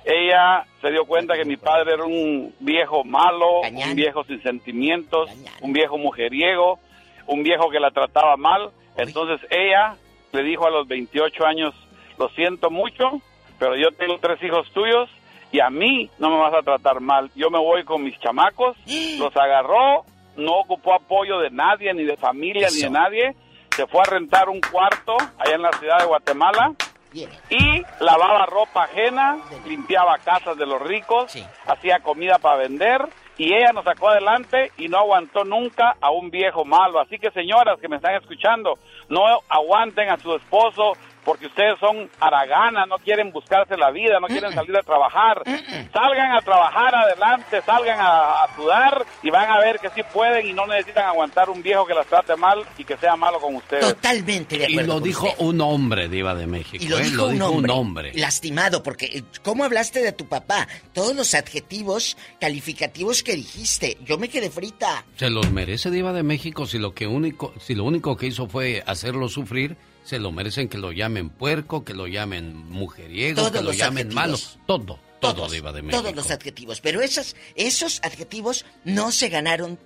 Ella 0.03 0.65
se 0.81 0.91
dio 0.91 1.05
cuenta 1.05 1.35
que 1.35 1.45
mi 1.45 1.55
padre 1.55 1.93
era 1.93 2.03
un 2.03 2.53
viejo 2.59 3.03
malo, 3.05 3.61
un 3.61 3.95
viejo 3.95 4.23
sin 4.25 4.43
sentimientos, 4.43 5.29
un 5.61 5.71
viejo 5.71 5.97
mujeriego, 5.97 6.79
un 7.27 7.43
viejo 7.43 7.69
que 7.69 7.79
la 7.79 7.91
trataba 7.91 8.35
mal. 8.35 8.71
Entonces 8.97 9.39
ella 9.49 9.95
le 10.33 10.43
dijo 10.43 10.67
a 10.67 10.69
los 10.69 10.85
28 10.87 11.45
años, 11.45 11.73
lo 12.19 12.27
siento 12.29 12.69
mucho, 12.69 13.21
pero 13.59 13.75
yo 13.75 13.91
tengo 13.91 14.17
tres 14.19 14.41
hijos 14.43 14.69
tuyos 14.71 15.09
y 15.51 15.59
a 15.59 15.69
mí 15.69 16.09
no 16.19 16.29
me 16.29 16.37
vas 16.37 16.53
a 16.53 16.61
tratar 16.61 16.99
mal. 16.99 17.29
Yo 17.35 17.49
me 17.49 17.59
voy 17.59 17.83
con 17.83 18.03
mis 18.03 18.19
chamacos, 18.19 18.77
los 19.19 19.35
agarró, 19.35 20.05
no 20.35 20.59
ocupó 20.59 20.93
apoyo 20.93 21.39
de 21.39 21.49
nadie, 21.49 21.93
ni 21.93 22.03
de 22.03 22.17
familia, 22.17 22.67
ni 22.73 22.81
de 22.81 22.89
nadie. 22.89 23.35
Se 23.75 23.87
fue 23.87 24.01
a 24.01 24.09
rentar 24.09 24.49
un 24.49 24.61
cuarto 24.61 25.17
allá 25.37 25.55
en 25.55 25.61
la 25.61 25.71
ciudad 25.73 25.99
de 25.99 26.05
Guatemala 26.05 26.73
y 27.49 27.83
lavaba 27.99 28.45
ropa 28.45 28.83
ajena, 28.83 29.37
limpiaba 29.65 30.17
casas 30.17 30.57
de 30.57 30.65
los 30.65 30.81
ricos, 30.81 31.33
hacía 31.65 31.99
comida 31.99 32.39
para 32.39 32.57
vender 32.57 33.07
y 33.37 33.53
ella 33.53 33.71
nos 33.73 33.85
sacó 33.85 34.09
adelante 34.09 34.71
y 34.77 34.87
no 34.87 34.97
aguantó 34.99 35.43
nunca 35.43 35.95
a 35.99 36.09
un 36.11 36.29
viejo 36.29 36.65
malo. 36.65 36.99
Así 36.99 37.17
que 37.19 37.31
señoras 37.31 37.79
que 37.79 37.87
me 37.87 37.97
están 37.97 38.15
escuchando, 38.15 38.77
no 39.09 39.21
aguanten 39.49 40.09
a 40.09 40.17
su 40.17 40.35
esposo 40.35 40.93
porque 41.25 41.47
ustedes 41.47 41.77
son 41.79 42.09
haraganas, 42.19 42.87
no 42.87 42.97
quieren 42.99 43.31
buscarse 43.31 43.75
la 43.75 43.89
vida, 43.91 44.19
no 44.21 44.27
quieren 44.27 44.53
salir 44.53 44.77
a 44.77 44.83
trabajar. 44.83 45.41
Salgan 45.91 46.31
a 46.37 46.41
trabajar 46.41 46.93
adelante, 46.95 47.61
salgan 47.65 47.99
a, 47.99 48.43
a 48.43 48.55
sudar 48.55 49.05
y 49.23 49.29
van 49.31 49.49
a 49.49 49.59
ver 49.59 49.79
que 49.79 49.89
sí 49.89 50.01
pueden 50.13 50.45
y 50.47 50.53
no 50.53 50.67
necesitan 50.67 51.05
aguantar 51.07 51.49
un 51.49 51.61
viejo 51.63 51.85
que 51.85 51.93
las 51.93 52.05
trate 52.07 52.35
mal 52.35 52.59
y 52.77 52.83
que 52.83 52.95
sea 52.97 53.15
malo 53.15 53.39
con 53.39 53.55
ustedes. 53.55 53.85
Totalmente 53.87 54.57
de 54.57 54.69
Y 54.69 54.73
acuerdo. 54.73 54.87
lo 54.87 54.93
con 54.99 55.03
dijo 55.03 55.25
usted. 55.27 55.39
un 55.45 55.61
hombre, 55.61 56.07
diva 56.07 56.35
de 56.35 56.47
México. 56.47 56.83
Y 56.83 56.87
lo 56.87 56.99
¿eh? 56.99 57.03
dijo, 57.03 57.25
un, 57.25 57.35
un 57.35 57.41
hombre, 57.41 57.71
hombre. 57.71 58.11
Lastimado, 58.15 58.83
porque 58.83 59.05
eh, 59.07 59.23
¿cómo 59.43 59.63
hablaste 59.63 60.01
de 60.01 60.11
tu 60.11 60.27
papá? 60.27 60.67
Todos 60.93 61.15
los 61.15 61.33
adjetivos 61.33 62.17
calificativos 62.39 63.23
que 63.23 63.35
dijiste. 63.35 63.97
Yo 64.05 64.17
me 64.17 64.29
quedé 64.29 64.49
frita. 64.49 65.03
Se 65.15 65.29
los 65.29 65.49
merece 65.51 65.89
Diva 65.89 66.13
de 66.13 66.23
México 66.23 66.65
si 66.67 66.77
lo 66.77 66.93
que 66.93 67.07
único, 67.07 67.53
si 67.59 67.73
lo 67.75 67.83
único 67.83 68.15
que 68.15 68.27
hizo 68.27 68.47
fue 68.47 68.83
hacerlo 68.85 69.27
sufrir, 69.29 69.75
se 70.05 70.19
lo 70.19 70.31
merecen 70.31 70.69
que 70.69 70.77
lo 70.77 70.91
llamen 70.91 71.29
puerco, 71.29 71.83
que 71.83 71.93
lo 71.93 72.07
llamen 72.07 72.55
mujeriego, 72.69 73.41
Todos 73.41 73.51
que 73.51 73.61
lo 73.61 73.73
llamen 73.73 74.07
adjetivos. 74.07 74.15
malo, 74.15 74.37
todo, 74.67 74.99
todo 75.19 75.33
Todos, 75.33 75.51
Diva 75.51 75.71
de 75.73 75.81
México. 75.81 76.01
Todos 76.01 76.15
los 76.15 76.31
adjetivos. 76.31 76.79
Pero 76.79 77.01
esos, 77.01 77.35
esos 77.55 77.99
adjetivos 78.03 78.65
no 78.83 79.11
se 79.11 79.29
ganaron 79.29 79.79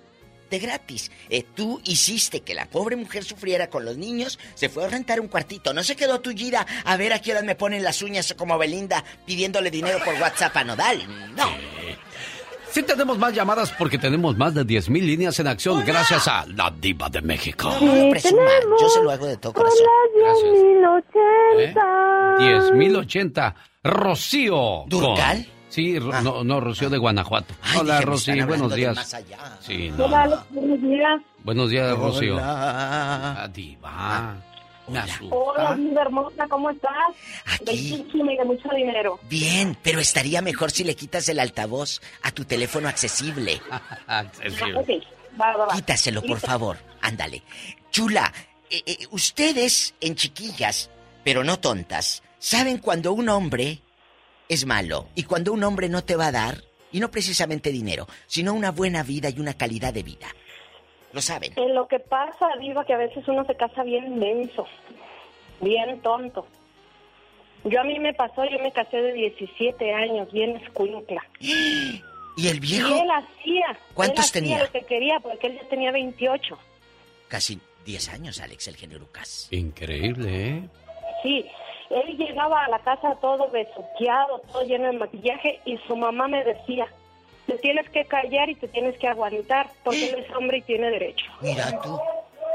de 0.49 0.59
gratis. 0.59 1.11
Eh, 1.29 1.43
tú 1.55 1.79
hiciste 1.85 2.41
que 2.41 2.53
la 2.53 2.65
pobre 2.65 2.95
mujer 2.95 3.23
sufriera 3.23 3.69
con 3.69 3.85
los 3.85 3.97
niños, 3.97 4.39
se 4.55 4.67
fue 4.67 4.83
a 4.83 4.89
rentar 4.89 5.21
un 5.21 5.27
cuartito. 5.27 5.73
No 5.73 5.83
se 5.83 5.95
quedó 5.95 6.19
tu 6.19 6.31
gira 6.31 6.65
a 6.83 6.97
ver 6.97 7.13
a 7.13 7.21
qué 7.21 7.31
hora 7.31 7.41
me 7.41 7.55
ponen 7.55 7.83
las 7.83 8.01
uñas 8.01 8.33
como 8.37 8.57
Belinda 8.57 9.03
pidiéndole 9.25 9.71
dinero 9.71 9.99
por 10.03 10.15
WhatsApp 10.15 10.57
a 10.57 10.63
Nodal. 10.63 11.33
No. 11.35 11.49
Sí 12.71 12.83
tenemos 12.83 13.17
más 13.17 13.33
llamadas 13.33 13.71
porque 13.77 13.97
tenemos 13.97 14.37
más 14.37 14.53
de 14.53 14.63
10.000 14.65 15.01
líneas 15.05 15.39
en 15.39 15.47
acción 15.47 15.83
gracias 15.85 16.27
a 16.27 16.45
la 16.55 16.71
Diva 16.79 17.09
de 17.09 17.21
México. 17.21 17.73
No, 17.81 17.95
no 17.95 18.09
presuma. 18.11 18.41
Yo 18.79 18.89
se 18.89 19.01
lo 19.01 19.11
hago 19.11 19.25
de 19.25 19.37
todo 19.37 19.53
corazón. 19.53 19.85
¿Eh? 21.57 21.73
10.080. 22.39 23.55
Rocío. 23.83 24.83
¿Durcal? 24.87 25.37
con- 25.37 25.59
Sí, 25.69 25.99
Ro- 25.99 26.11
no, 26.23 26.43
no, 26.43 26.59
Rocío 26.59 26.89
de 26.89 26.97
Guanajuato. 26.97 27.53
Hola, 27.77 27.99
dije, 27.99 28.05
me 28.07 28.11
Rocío, 28.11 28.47
buenos 28.47 28.73
días. 28.73 28.95
más 28.95 29.13
allá. 29.13 29.37
Sí, 29.59 29.91
no. 29.95 30.05
Hola, 30.05 30.43
buenos 30.49 30.81
días. 30.81 31.21
Buenos 31.43 31.69
días, 31.69 31.95
Rocío. 31.97 32.35
Hola. 32.37 33.43
Ah, 33.43 33.47
diva. 33.53 34.35
Hola, 35.29 35.75
linda 35.75 36.01
hermosa, 36.01 36.47
¿cómo 36.47 36.69
estás? 36.69 36.91
De 37.61 38.43
mucho 38.45 38.69
dinero. 38.75 39.19
Bien, 39.29 39.77
pero 39.83 39.99
estaría 39.99 40.41
mejor 40.41 40.71
si 40.71 40.83
le 40.83 40.95
quitas 40.95 41.27
el 41.29 41.39
altavoz 41.39 42.01
a 42.23 42.31
tu 42.31 42.45
teléfono 42.45 42.87
accesible. 42.87 43.61
Ok, 44.75 44.89
va, 45.39 45.55
va, 45.55 45.65
va. 45.67 45.75
Quítaselo, 45.75 46.21
por 46.21 46.39
favor. 46.39 46.77
Ándale. 47.01 47.43
Chula, 47.91 48.31
eh, 48.69 48.83
eh, 48.85 48.97
ustedes 49.11 49.93
en 50.01 50.15
chiquillas, 50.15 50.89
pero 51.23 51.43
no 51.43 51.59
tontas, 51.59 52.23
saben 52.39 52.79
cuando 52.79 53.13
un 53.13 53.29
hombre 53.29 53.81
es 54.47 54.65
malo 54.65 55.07
y 55.15 55.23
cuando 55.23 55.53
un 55.53 55.63
hombre 55.63 55.89
no 55.89 56.03
te 56.03 56.15
va 56.15 56.27
a 56.27 56.31
dar, 56.31 56.63
y 56.91 56.99
no 56.99 57.11
precisamente 57.11 57.71
dinero, 57.71 58.07
sino 58.27 58.53
una 58.53 58.71
buena 58.71 59.03
vida 59.03 59.29
y 59.29 59.39
una 59.39 59.53
calidad 59.53 59.93
de 59.93 60.03
vida. 60.03 60.27
Lo 61.11 61.21
saben. 61.21 61.53
En 61.55 61.73
lo 61.73 61.87
que 61.87 61.99
pasa, 61.99 62.47
Diva, 62.59 62.85
que 62.85 62.93
a 62.93 62.97
veces 62.97 63.27
uno 63.27 63.45
se 63.45 63.55
casa 63.55 63.83
bien 63.83 64.19
menso, 64.19 64.67
bien 65.61 66.01
tonto. 66.01 66.45
Yo 67.63 67.81
a 67.81 67.83
mí 67.83 67.99
me 67.99 68.13
pasó, 68.13 68.45
yo 68.45 68.59
me 68.59 68.71
casé 68.71 68.97
de 68.97 69.13
17 69.13 69.93
años, 69.93 70.31
bien 70.31 70.55
escuincla. 70.57 71.23
¿Y 71.39 72.47
el 72.47 72.59
viejo? 72.59 72.89
Y 72.89 72.99
él 72.99 73.11
hacía. 73.11 73.79
¿Cuántos 73.93 74.33
él 74.35 74.41
hacía 74.41 74.41
tenía? 74.41 74.63
lo 74.63 74.71
que 74.71 74.81
quería, 74.85 75.19
porque 75.19 75.47
él 75.47 75.59
ya 75.61 75.67
tenía 75.67 75.91
28. 75.91 76.57
Casi 77.27 77.59
10 77.85 78.09
años, 78.09 78.39
Alex, 78.39 78.67
el 78.67 78.77
genio 78.77 78.99
Lucas. 78.99 79.49
Increíble, 79.51 80.47
¿eh? 80.47 80.69
Sí, 81.21 81.45
él 81.89 82.17
llegaba 82.17 82.63
a 82.63 82.69
la 82.69 82.79
casa 82.79 83.15
todo 83.19 83.49
besuqueado, 83.49 84.39
todo 84.51 84.63
lleno 84.63 84.85
de 84.85 84.93
maquillaje, 84.93 85.59
y 85.65 85.77
su 85.79 85.97
mamá 85.97 86.27
me 86.27 86.43
decía, 86.43 86.87
te 87.49 87.57
tienes 87.57 87.89
que 87.89 88.05
callar 88.05 88.49
y 88.49 88.55
te 88.55 88.67
tienes 88.67 88.97
que 88.97 89.07
aguantar, 89.07 89.69
porque 89.83 90.09
él 90.09 90.25
es 90.25 90.35
hombre 90.35 90.59
y 90.59 90.61
tiene 90.61 90.89
derecho. 90.91 91.25
Mira 91.41 91.81
tú. 91.81 91.99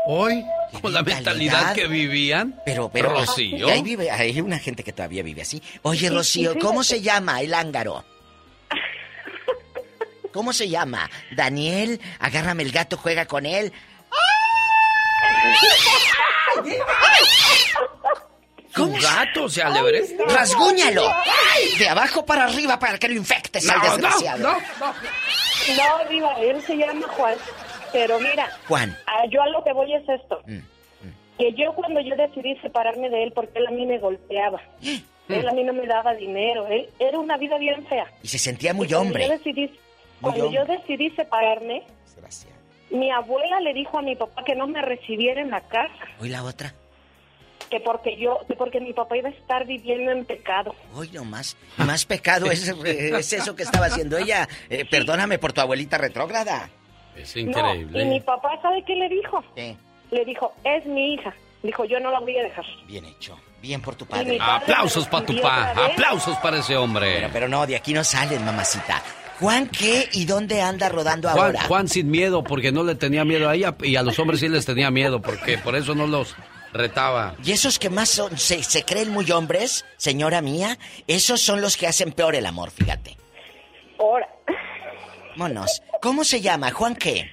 Hoy, 0.07 0.45
con 0.83 0.93
la 0.93 1.03
mentalidad 1.03 1.75
que 1.75 1.87
vivían. 1.87 2.61
Pero, 2.65 2.91
pero, 2.91 3.11
Rocío. 3.11 3.69
ahí 3.69 3.83
vive, 3.83 4.11
hay 4.11 4.41
una 4.41 4.59
gente 4.59 4.85
que 4.85 4.93
todavía 4.93 5.23
vive 5.23 5.43
así. 5.43 5.63
Oye, 5.83 6.11
Rocío, 6.11 6.59
¿cómo 6.59 6.85
se 6.85 7.01
llama 7.01 7.41
el 7.41 7.55
ángaro? 7.55 8.05
¿Cómo 10.33 10.53
se 10.53 10.69
llama? 10.69 11.11
Daniel, 11.35 12.01
agárrame 12.19 12.63
el 12.65 12.73
gato, 12.73 12.97
juega 12.97 13.27
con 13.27 13.47
él. 13.47 13.73
Tu 18.75 18.93
gato 18.93 19.49
se 19.49 19.63
alebre. 19.63 20.03
¡Rasguñalo! 20.29 21.03
De 21.79 21.89
abajo 21.89 22.25
para 22.27 22.45
arriba 22.45 22.79
para 22.79 22.99
que 22.99 23.09
lo 23.09 23.15
infectes 23.15 23.69
al 23.71 23.79
No, 23.79 23.85
no, 23.85 23.93
desgraciado. 23.93 24.39
no, 24.43 24.59
No, 24.89 26.09
Diva, 26.11 26.33
él 26.41 26.61
se 26.63 26.77
llama 26.77 27.07
Juan, 27.09 27.35
pero 27.93 28.19
mira, 28.21 28.49
Juan. 28.69 28.97
ah, 29.07 29.25
yo 29.31 29.43
a 29.43 29.49
lo 29.49 29.63
que 29.65 29.73
voy 29.73 29.95
es 29.95 30.09
esto. 30.09 30.43
Mm, 30.47 30.59
Que 31.39 31.53
yo 31.55 31.73
cuando 31.75 32.01
yo 32.01 32.15
decidí 32.17 32.57
separarme 32.61 33.09
de 33.11 33.25
él, 33.25 33.33
porque 33.33 33.59
él 33.59 33.67
a 33.67 33.71
mí 33.71 33.87
me 33.87 33.99
golpeaba. 33.99 34.61
Él 35.27 35.49
a 35.49 35.53
mí 35.53 35.65
no 35.65 35.73
me 35.73 35.87
daba 35.87 36.13
dinero. 36.13 36.67
Él 36.67 36.87
era 36.99 37.19
una 37.19 37.39
vida 37.39 37.57
bien 37.57 37.87
fea. 37.87 38.05
Y 38.23 38.29
se 38.29 38.39
sentía 38.39 38.75
muy 38.75 38.93
hombre. 38.93 39.25
Yo 39.27 39.31
decidí, 39.33 39.71
cuando 40.21 40.51
yo 40.53 40.67
decidí 40.67 41.09
separarme, 41.17 41.83
mi 42.91 43.11
abuela 43.11 43.59
le 43.61 43.73
dijo 43.73 43.99
a 43.99 44.03
mi 44.03 44.15
papá 44.17 44.45
que 44.45 44.55
no 44.55 44.67
me 44.67 44.83
recibiera 44.83 45.41
en 45.41 45.51
la 45.51 45.63
casa, 45.63 45.95
Hoy 46.21 46.29
la 46.29 46.45
otra. 46.45 46.75
Que 47.71 47.81
porque 47.81 48.17
yo, 48.17 48.39
que 48.47 48.55
porque 48.55 48.81
mi 48.81 48.93
papá 48.93 49.17
iba 49.17 49.29
a 49.29 49.33
estar 49.33 49.67
viviendo 49.67 50.11
en 50.13 50.25
pecado. 50.25 50.75
Hoy 50.93 51.11
nomás. 51.13 51.57
Más 51.77 52.05
pecado 52.05 52.51
es, 52.51 52.69
es 52.69 53.33
eso 53.33 53.57
que 53.57 53.63
estaba 53.63 53.87
haciendo 53.87 54.17
ella. 54.17 54.49
Eh, 54.69 54.85
perdóname 54.85 55.39
por 55.39 55.53
tu 55.53 55.61
abuelita 55.61 55.99
retrógrada. 55.99 56.71
Es 57.17 57.37
No, 57.37 57.75
y 57.75 58.05
mi 58.07 58.21
papá, 58.21 58.59
¿sabe 58.61 58.83
qué 58.85 58.95
le 58.97 59.09
dijo? 59.09 59.43
Le 60.11 60.25
dijo, 60.25 60.53
es 60.65 60.85
mi 60.87 61.15
hija. 61.15 61.35
Dijo, 61.63 61.85
yo 61.85 61.99
no 62.01 62.11
la 62.11 62.21
voy 62.21 62.37
a 62.39 62.43
dejar. 62.43 62.65
Bien 62.87 63.05
hecho. 63.07 63.39
Bien 63.63 63.81
por 63.81 63.95
tu 63.95 64.05
padre. 64.05 64.37
Aplausos 64.41 65.07
para 65.07 65.25
tu 65.25 65.41
pa. 65.41 65.71
Aplausos 65.71 66.37
para 66.39 66.59
ese 66.59 66.77
hombre. 66.77 67.15
Pero, 67.15 67.31
pero 67.33 67.49
no, 67.49 67.67
de 67.67 67.77
aquí 67.77 67.95
no 67.95 68.05
salen, 68.05 68.45
mamacita. 68.45 69.03
Juan, 69.41 69.69
¿qué 69.69 70.09
y 70.13 70.27
dónde 70.27 70.61
anda 70.61 70.89
rodando 70.89 71.29
Juan, 71.31 71.47
ahora? 71.47 71.63
Juan 71.65 71.89
sin 71.89 72.11
miedo, 72.11 72.45
porque 72.45 72.71
no 72.71 72.85
le 72.85 72.95
tenía 72.95 73.25
miedo 73.25 73.49
a 73.49 73.55
ella 73.55 73.75
y 73.83 73.97
a 73.97 74.03
los 74.03 74.19
hombres 74.19 74.41
sí 74.41 74.49
les 74.49 74.67
tenía 74.67 74.91
miedo, 74.91 75.21
porque 75.21 75.59
por 75.59 75.75
eso 75.75 75.95
no 75.95 76.07
los 76.07 76.37
retaba. 76.75 77.35
Y 77.43 77.53
esos 77.53 77.79
que 77.79 77.89
más 77.89 78.11
son, 78.11 78.37
se, 78.37 78.63
se 78.63 78.83
creen 78.85 79.11
muy 79.11 79.31
hombres, 79.31 79.87
señora 79.97 80.43
mía, 80.43 80.77
esos 81.07 81.41
son 81.41 81.61
los 81.63 81.77
que 81.79 81.87
hacen 81.87 82.13
peor 82.13 82.35
el 82.35 82.45
amor, 82.45 82.71
fíjate. 82.71 83.17
Ahora, 83.99 84.29
Monos, 85.37 85.83
¿cómo 86.03 86.25
se 86.25 86.41
llama? 86.41 86.71
¿Juan 86.73 86.95
qué? 86.97 87.31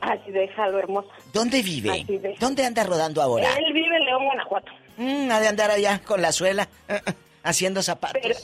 así 0.00 0.30
déjalo, 0.30 0.78
hermosa. 0.78 1.08
¿Dónde 1.32 1.62
vive? 1.62 1.90
Así 1.90 2.16
de- 2.16 2.34
¿Dónde 2.40 2.64
anda 2.64 2.82
rodando 2.84 3.20
ahora? 3.20 3.48
Él 3.58 3.72
vive 3.74 3.94
en 3.96 4.04
León, 4.06 4.24
Guanajuato. 4.24 4.72
Mm, 4.96 5.30
ha 5.30 5.40
de 5.40 5.48
andar 5.48 5.70
allá 5.70 6.00
con 6.02 6.22
la 6.22 6.32
suela, 6.32 6.68
eh, 6.88 7.00
eh, 7.06 7.12
haciendo 7.42 7.82
zapatos. 7.82 8.20
Pero, 8.22 8.34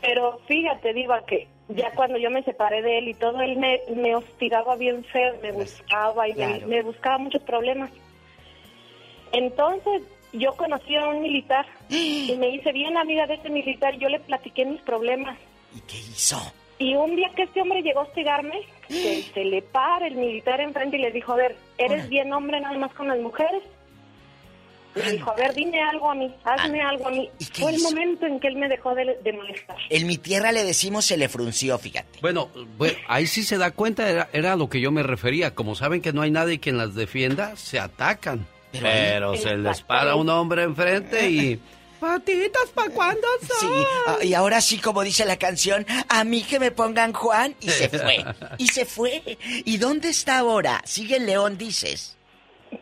pero 0.00 0.40
fíjate, 0.46 0.92
Diva, 0.92 1.24
que 1.26 1.48
ya 1.68 1.90
cuando 1.92 2.18
yo 2.18 2.30
me 2.30 2.42
separé 2.44 2.82
de 2.82 2.98
él 2.98 3.08
y 3.08 3.14
todo, 3.14 3.40
él 3.40 3.56
me, 3.56 3.80
me 3.96 4.14
hostigaba 4.14 4.76
bien 4.76 5.04
feo, 5.06 5.34
me 5.42 5.50
buscaba 5.50 6.28
y 6.28 6.34
me- 6.34 6.36
Claro. 6.36 6.66
me, 6.68 6.82
buscaba 6.82 7.18
muchos 7.18 7.42
problemas. 7.42 7.90
Entonces, 9.32 10.02
yo 10.32 10.52
conocí 10.56 10.94
a 10.96 11.08
un 11.08 11.22
militar 11.22 11.66
y 11.88 12.34
me 12.38 12.50
hice 12.50 12.72
bien 12.72 12.96
amiga 12.96 13.26
de 13.26 13.34
ese 13.34 13.50
militar. 13.50 13.96
Yo 13.98 14.08
le 14.08 14.20
platiqué 14.20 14.64
mis 14.64 14.80
problemas. 14.82 15.38
¿Y 15.74 15.80
qué 15.80 15.98
hizo? 15.98 16.40
Y 16.78 16.94
un 16.94 17.16
día 17.16 17.30
que 17.34 17.44
este 17.44 17.62
hombre 17.62 17.82
llegó 17.82 18.00
a 18.00 18.04
hostigarme, 18.04 18.60
se, 18.88 19.22
se 19.22 19.44
le 19.44 19.62
para 19.62 20.06
el 20.06 20.16
militar 20.16 20.60
enfrente 20.60 20.96
y 20.96 21.00
le 21.00 21.10
dijo, 21.10 21.32
a 21.32 21.36
ver, 21.36 21.56
¿eres 21.78 22.08
bien 22.08 22.32
hombre 22.32 22.60
nada 22.60 22.76
más 22.78 22.92
con 22.94 23.08
las 23.08 23.18
mujeres? 23.18 23.62
Le 24.94 25.12
dijo, 25.12 25.30
a 25.30 25.34
ver, 25.34 25.54
dime 25.54 25.78
algo 25.82 26.10
a 26.10 26.14
mí, 26.14 26.34
hazme 26.42 26.80
algo 26.80 27.08
a 27.08 27.10
mí. 27.10 27.28
Fue 27.52 27.74
el 27.74 27.82
momento 27.82 28.24
en 28.24 28.40
que 28.40 28.48
él 28.48 28.56
me 28.56 28.66
dejó 28.66 28.94
de, 28.94 29.18
de 29.22 29.32
molestar. 29.34 29.76
En 29.90 30.06
mi 30.06 30.16
tierra 30.16 30.52
le 30.52 30.64
decimos 30.64 31.04
se 31.04 31.18
le 31.18 31.28
frunció, 31.28 31.78
fíjate. 31.78 32.18
Bueno, 32.22 32.48
bueno, 32.78 32.96
ahí 33.06 33.26
sí 33.26 33.42
se 33.42 33.58
da 33.58 33.72
cuenta, 33.72 34.08
era, 34.08 34.30
era 34.32 34.54
a 34.54 34.56
lo 34.56 34.70
que 34.70 34.80
yo 34.80 34.90
me 34.92 35.02
refería. 35.02 35.54
Como 35.54 35.74
saben 35.74 36.00
que 36.00 36.14
no 36.14 36.22
hay 36.22 36.30
nadie 36.30 36.60
quien 36.60 36.78
las 36.78 36.94
defienda, 36.94 37.56
se 37.56 37.78
atacan. 37.78 38.46
Pero, 38.72 39.36
se 39.36 39.56
les 39.56 39.82
para 39.82 40.14
un 40.14 40.28
hombre 40.28 40.64
enfrente 40.64 41.28
y... 41.30 41.60
Patitas, 42.00 42.68
¿para 42.74 42.90
cuándo 42.90 43.26
Sí, 43.58 43.66
ah, 44.06 44.18
y 44.22 44.34
ahora 44.34 44.60
sí, 44.60 44.76
como 44.76 45.02
dice 45.02 45.24
la 45.24 45.38
canción, 45.38 45.86
a 46.08 46.24
mí 46.24 46.42
que 46.42 46.60
me 46.60 46.70
pongan 46.70 47.14
Juan, 47.14 47.56
y 47.58 47.70
se 47.70 47.88
fue. 47.88 48.24
Y 48.58 48.68
se 48.68 48.84
fue. 48.84 49.38
¿Y 49.64 49.78
dónde 49.78 50.10
está 50.10 50.38
ahora? 50.38 50.82
Sigue 50.84 51.18
León, 51.18 51.56
dices. 51.56 52.15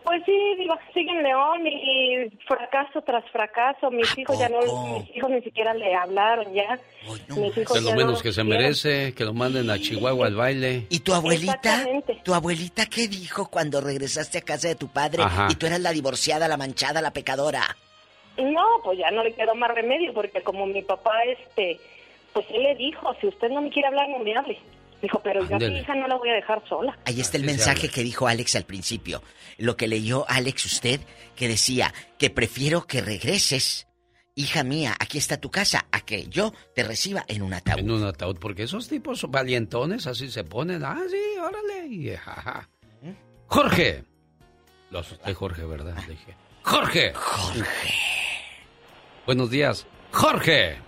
Pues 0.02 0.22
sí, 0.24 0.54
digo, 0.58 0.74
sigue 0.92 1.10
en 1.10 1.22
León 1.22 1.66
y 1.66 2.30
fracaso 2.46 3.02
tras 3.02 3.24
fracaso. 3.30 3.90
Mis 3.90 4.16
hijos 4.18 4.38
ya 4.38 4.48
no, 4.48 4.58
mis 4.98 5.16
hijos 5.16 5.30
ni 5.30 5.40
siquiera 5.42 5.74
le 5.74 5.94
hablaron 5.94 6.52
ya. 6.52 6.78
Mis 7.36 7.56
hijos 7.56 7.74
De 7.74 7.80
lo 7.82 7.90
ya 7.90 7.96
menos 7.96 8.14
no 8.14 8.20
que 8.20 8.32
se 8.32 8.44
merece, 8.44 9.14
que 9.14 9.24
lo 9.24 9.32
manden 9.34 9.70
a 9.70 9.78
Chihuahua 9.78 10.26
al 10.26 10.36
baile. 10.36 10.86
¿Y 10.88 11.00
tu 11.00 11.14
abuelita? 11.14 11.54
Exactamente. 11.54 12.20
¿Tu 12.24 12.34
abuelita 12.34 12.86
qué 12.86 13.08
dijo 13.08 13.50
cuando 13.50 13.80
regresaste 13.80 14.38
a 14.38 14.42
casa 14.42 14.68
de 14.68 14.74
tu 14.74 14.88
padre 14.88 15.22
Ajá. 15.22 15.48
y 15.50 15.54
tú 15.54 15.66
eras 15.66 15.80
la 15.80 15.92
divorciada, 15.92 16.48
la 16.48 16.56
manchada, 16.56 17.00
la 17.02 17.12
pecadora? 17.12 17.62
No, 18.36 18.64
pues 18.82 18.98
ya 18.98 19.10
no 19.10 19.22
le 19.22 19.32
quedó 19.32 19.54
más 19.54 19.70
remedio 19.74 20.12
porque 20.12 20.42
como 20.42 20.66
mi 20.66 20.82
papá, 20.82 21.12
este, 21.24 21.78
pues 22.32 22.46
él 22.50 22.64
le 22.64 22.74
dijo, 22.74 23.14
si 23.20 23.28
usted 23.28 23.48
no 23.50 23.62
me 23.62 23.70
quiere 23.70 23.88
hablar, 23.88 24.08
no 24.08 24.18
me 24.18 24.34
hable. 24.36 24.58
Dijo, 25.04 25.20
pero 25.22 25.46
yo 25.46 25.56
a 25.56 25.58
mi 25.58 25.80
hija 25.80 25.94
no 25.96 26.08
la 26.08 26.16
voy 26.16 26.30
a 26.30 26.32
dejar 26.32 26.66
sola. 26.66 26.98
Ahí 27.04 27.20
está 27.20 27.36
el 27.36 27.44
mensaje 27.44 27.90
que 27.90 28.02
dijo 28.02 28.26
Alex 28.26 28.56
al 28.56 28.64
principio. 28.64 29.22
Lo 29.58 29.76
que 29.76 29.86
leyó 29.86 30.24
Alex 30.30 30.64
usted, 30.64 30.98
que 31.36 31.46
decía 31.46 31.92
que 32.18 32.30
prefiero 32.30 32.86
que 32.86 33.02
regreses, 33.02 33.86
hija 34.34 34.64
mía, 34.64 34.96
aquí 34.98 35.18
está 35.18 35.36
tu 35.36 35.50
casa, 35.50 35.84
a 35.92 36.00
que 36.00 36.26
yo 36.28 36.54
te 36.74 36.84
reciba 36.84 37.22
en 37.28 37.42
un 37.42 37.52
ataúd. 37.52 37.80
En 37.80 37.90
un 37.90 38.02
ataúd, 38.02 38.38
porque 38.38 38.62
esos 38.62 38.88
tipos 38.88 39.30
valientones 39.30 40.06
así 40.06 40.30
se 40.30 40.42
ponen. 40.42 40.82
Ah, 40.82 41.02
sí, 41.10 41.38
órale. 41.38 42.16
jaja. 42.16 42.70
Jorge. 43.48 44.04
Lo 44.88 45.00
asusté, 45.00 45.34
Jorge, 45.34 45.66
¿verdad? 45.66 45.98
Le 46.08 46.14
dije. 46.14 46.34
Jorge. 46.62 47.12
Jorge. 47.12 47.90
Buenos 49.26 49.50
días. 49.50 49.86
Jorge. 50.12 50.78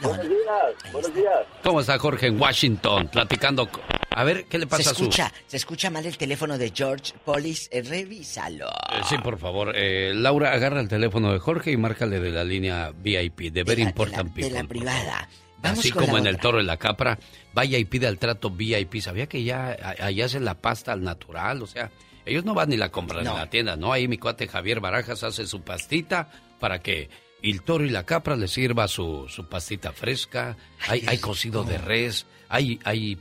Buenos 0.00 0.28
días, 0.28 0.92
buenos 0.92 1.14
días. 1.14 1.46
¿Cómo 1.64 1.80
está 1.80 1.98
Jorge 1.98 2.26
en 2.28 2.40
Washington? 2.40 3.08
Platicando. 3.08 3.68
A 4.10 4.24
ver, 4.24 4.44
¿qué 4.46 4.58
le 4.58 4.64
Se 4.64 4.68
pasa 4.68 4.90
a 4.90 4.94
su... 4.94 5.02
escucha, 5.04 5.32
se 5.46 5.56
escucha 5.56 5.90
mal 5.90 6.04
el 6.06 6.16
teléfono 6.16 6.56
de 6.58 6.72
George 6.74 7.12
Polis, 7.24 7.68
eh, 7.72 7.82
revísalo. 7.82 8.68
Eh, 8.68 9.00
sí, 9.08 9.16
por 9.18 9.38
favor. 9.38 9.72
Eh, 9.74 10.12
Laura, 10.14 10.52
agarra 10.52 10.80
el 10.80 10.88
teléfono 10.88 11.32
de 11.32 11.38
Jorge 11.40 11.72
y 11.72 11.76
márcale 11.76 12.20
de 12.20 12.30
la 12.30 12.44
línea 12.44 12.92
VIP, 12.96 13.52
de 13.52 13.64
Very 13.64 13.82
Important 13.82 14.34
de 14.34 14.42
la 14.42 14.60
People. 14.60 14.60
por 14.60 14.68
privada. 14.68 15.28
Vamos 15.60 15.80
Así 15.80 15.90
como 15.90 16.12
la 16.12 16.18
en 16.20 16.26
el 16.28 16.38
toro 16.38 16.60
y 16.60 16.64
la 16.64 16.76
capra, 16.76 17.18
vaya 17.52 17.78
y 17.78 17.84
pide 17.84 18.06
el 18.06 18.18
trato 18.18 18.50
VIP. 18.50 19.00
¿Sabía 19.00 19.26
que 19.26 19.42
ya 19.42 19.76
allá 20.00 20.24
hacen 20.26 20.44
la 20.44 20.54
pasta 20.54 20.92
al 20.92 21.02
natural? 21.02 21.62
O 21.62 21.66
sea, 21.66 21.90
ellos 22.24 22.44
no 22.44 22.54
van 22.54 22.68
ni 22.68 22.76
la 22.76 22.90
compran 22.90 23.24
No. 23.24 23.32
en 23.32 23.36
la 23.38 23.50
tienda, 23.50 23.74
¿no? 23.74 23.92
Ahí 23.92 24.06
mi 24.06 24.18
cuate 24.18 24.46
Javier 24.46 24.78
Barajas 24.78 25.24
hace 25.24 25.46
su 25.48 25.62
pastita 25.62 26.30
para 26.60 26.78
que 26.80 27.10
el 27.42 27.62
toro 27.62 27.84
y 27.84 27.90
la 27.90 28.04
capra 28.04 28.36
le 28.36 28.48
sirva 28.48 28.88
su, 28.88 29.26
su 29.28 29.46
pastita 29.46 29.92
fresca. 29.92 30.56
Hay, 30.88 31.04
hay 31.06 31.18
cocido 31.18 31.64
de 31.64 31.78
res, 31.78 32.26
hay, 32.48 32.80
hay 32.84 33.18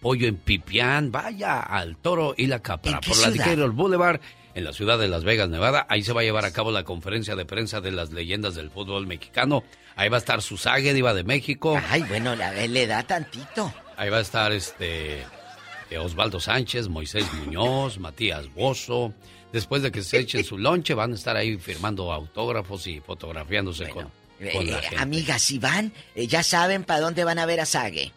pollo 0.00 0.26
en 0.26 0.36
pipián. 0.36 1.12
Vaya 1.12 1.60
al 1.60 1.96
toro 1.96 2.34
y 2.36 2.46
la 2.46 2.60
capra 2.60 3.00
por 3.00 3.16
la? 3.18 3.30
Decatur 3.30 3.72
Boulevard 3.72 4.20
en 4.54 4.64
la 4.64 4.72
ciudad 4.72 4.98
de 4.98 5.08
Las 5.08 5.24
Vegas, 5.24 5.48
Nevada. 5.48 5.86
Ahí 5.88 6.02
se 6.02 6.12
va 6.12 6.22
a 6.22 6.24
llevar 6.24 6.44
a 6.44 6.52
cabo 6.52 6.72
la 6.72 6.84
conferencia 6.84 7.36
de 7.36 7.44
prensa 7.44 7.80
de 7.80 7.92
las 7.92 8.10
leyendas 8.12 8.54
del 8.54 8.70
fútbol 8.70 9.06
mexicano. 9.06 9.62
Ahí 9.96 10.08
va 10.08 10.16
a 10.16 10.18
estar 10.18 10.42
Susage, 10.42 10.92
diva 10.92 11.14
de 11.14 11.24
México. 11.24 11.80
Ay, 11.88 12.02
bueno, 12.02 12.34
la, 12.34 12.52
le 12.52 12.86
da 12.86 13.02
tantito. 13.02 13.72
Ahí 13.96 14.08
va 14.10 14.18
a 14.18 14.22
estar 14.22 14.50
este 14.52 15.24
Osvaldo 15.98 16.40
Sánchez, 16.40 16.88
Moisés 16.88 17.26
Muñoz, 17.34 17.98
Matías 17.98 18.52
Bozo. 18.54 19.12
Después 19.52 19.82
de 19.82 19.90
que 19.90 20.02
se 20.02 20.18
echen 20.18 20.44
su 20.44 20.56
lonche, 20.58 20.94
van 20.94 21.12
a 21.12 21.14
estar 21.14 21.36
ahí 21.36 21.56
firmando 21.58 22.12
autógrafos 22.12 22.86
y 22.86 23.00
fotografiándose 23.00 23.88
con, 23.88 24.04
con 24.52 24.66
la 24.70 24.78
Eh, 24.78 24.82
gente. 24.82 24.96
amigas, 24.98 25.42
si 25.42 25.58
van, 25.58 25.92
eh, 26.14 26.26
ya 26.26 26.42
saben 26.42 26.84
para 26.84 27.00
dónde 27.00 27.24
van 27.24 27.38
a 27.38 27.46
ver 27.46 27.60
a 27.60 27.66
Sage. 27.66 28.12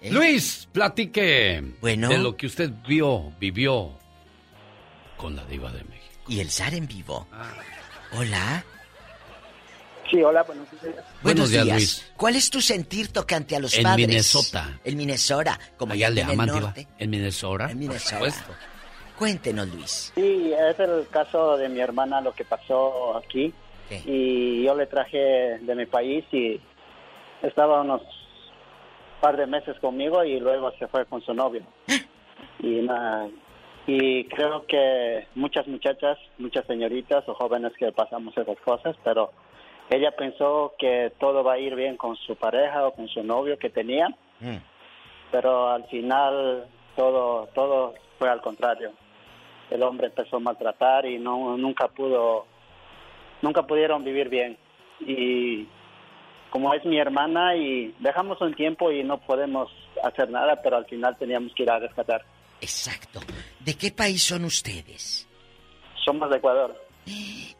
¿Eh? 0.00 0.10
Luis, 0.10 0.68
platique 0.72 1.62
Bueno. 1.80 2.08
de 2.08 2.18
lo 2.18 2.36
que 2.36 2.46
usted 2.46 2.70
vio, 2.86 3.32
vivió 3.40 3.90
con 5.16 5.36
la 5.36 5.44
diva 5.46 5.70
de 5.72 5.82
México. 5.84 6.22
Y 6.28 6.40
el 6.40 6.50
zar 6.50 6.74
en 6.74 6.86
vivo. 6.86 7.26
Ah. 7.32 7.52
Hola. 8.12 8.64
Sí, 10.10 10.22
hola, 10.22 10.42
buenos 10.42 10.66
días. 10.70 10.94
Buenos 11.22 11.50
días, 11.50 11.64
días. 11.64 11.76
Luis. 11.76 12.04
¿Cuál 12.16 12.36
es 12.36 12.48
tu 12.50 12.60
sentir 12.62 13.08
tocante 13.12 13.54
a 13.56 13.60
los 13.60 13.74
En 13.74 13.82
padres? 13.82 14.06
Minnesota. 14.08 14.80
En 14.84 14.96
Minnesota, 14.96 15.58
como 15.76 15.92
Allá 15.92 16.08
le 16.10 16.22
en 16.22 16.30
aman, 16.30 16.46
diva. 16.46 16.60
norte. 16.60 16.88
En 16.98 17.10
Minnesota. 17.10 17.64
En 17.64 17.70
por 17.70 17.76
Minnesota. 17.78 18.14
supuesto. 18.16 18.54
Cuéntenos, 19.18 19.68
Luis. 19.74 20.12
Sí, 20.14 20.52
es 20.52 20.78
el 20.78 21.08
caso 21.08 21.56
de 21.56 21.68
mi 21.68 21.80
hermana, 21.80 22.20
lo 22.20 22.32
que 22.32 22.44
pasó 22.44 23.16
aquí. 23.16 23.52
Y 24.04 24.64
yo 24.64 24.74
le 24.74 24.86
traje 24.86 25.58
de 25.60 25.74
mi 25.74 25.86
país 25.86 26.24
y 26.30 26.60
estaba 27.42 27.80
unos 27.80 28.02
par 29.20 29.36
de 29.36 29.46
meses 29.46 29.78
conmigo 29.80 30.22
y 30.24 30.38
luego 30.38 30.70
se 30.78 30.86
fue 30.88 31.04
con 31.06 31.20
su 31.22 31.34
novio. 31.34 31.62
Y, 32.60 32.82
na- 32.82 33.28
y 33.86 34.24
creo 34.24 34.66
que 34.66 35.26
muchas 35.36 35.66
muchachas, 35.68 36.18
muchas 36.38 36.64
señoritas 36.66 37.28
o 37.28 37.34
jóvenes 37.34 37.72
que 37.78 37.90
pasamos 37.92 38.36
esas 38.36 38.58
cosas, 38.60 38.96
pero 39.04 39.30
ella 39.90 40.10
pensó 40.16 40.74
que 40.78 41.12
todo 41.20 41.42
va 41.44 41.52
a 41.54 41.58
ir 41.58 41.74
bien 41.76 41.96
con 41.96 42.16
su 42.16 42.34
pareja 42.36 42.86
o 42.86 42.92
con 42.92 43.06
su 43.08 43.22
novio 43.22 43.58
que 43.58 43.70
tenía, 43.70 44.08
Mm. 44.40 44.56
pero 45.32 45.68
al 45.70 45.84
final 45.86 46.66
todo 46.96 47.48
todo 47.54 47.94
fue 48.18 48.28
al 48.28 48.40
contrario. 48.40 48.90
El 49.70 49.82
hombre 49.82 50.08
empezó 50.08 50.36
a 50.36 50.40
maltratar 50.40 51.06
y 51.06 51.18
no 51.18 51.56
nunca 51.56 51.88
pudo 51.88 52.46
nunca 53.42 53.62
pudieron 53.66 54.04
vivir 54.04 54.28
bien 54.28 54.56
y 55.00 55.66
como 56.50 56.72
es 56.74 56.84
mi 56.84 56.98
hermana 56.98 57.54
y 57.56 57.94
dejamos 57.98 58.40
un 58.40 58.54
tiempo 58.54 58.90
y 58.90 59.04
no 59.04 59.18
podemos 59.18 59.70
hacer 60.02 60.30
nada, 60.30 60.56
pero 60.62 60.76
al 60.76 60.86
final 60.86 61.16
teníamos 61.18 61.52
que 61.54 61.64
ir 61.64 61.70
a 61.70 61.78
rescatar. 61.78 62.24
Exacto. 62.60 63.20
¿De 63.60 63.74
qué 63.74 63.90
país 63.90 64.24
son 64.24 64.44
ustedes? 64.44 65.28
Somos 66.04 66.30
de 66.30 66.36
Ecuador. 66.38 66.74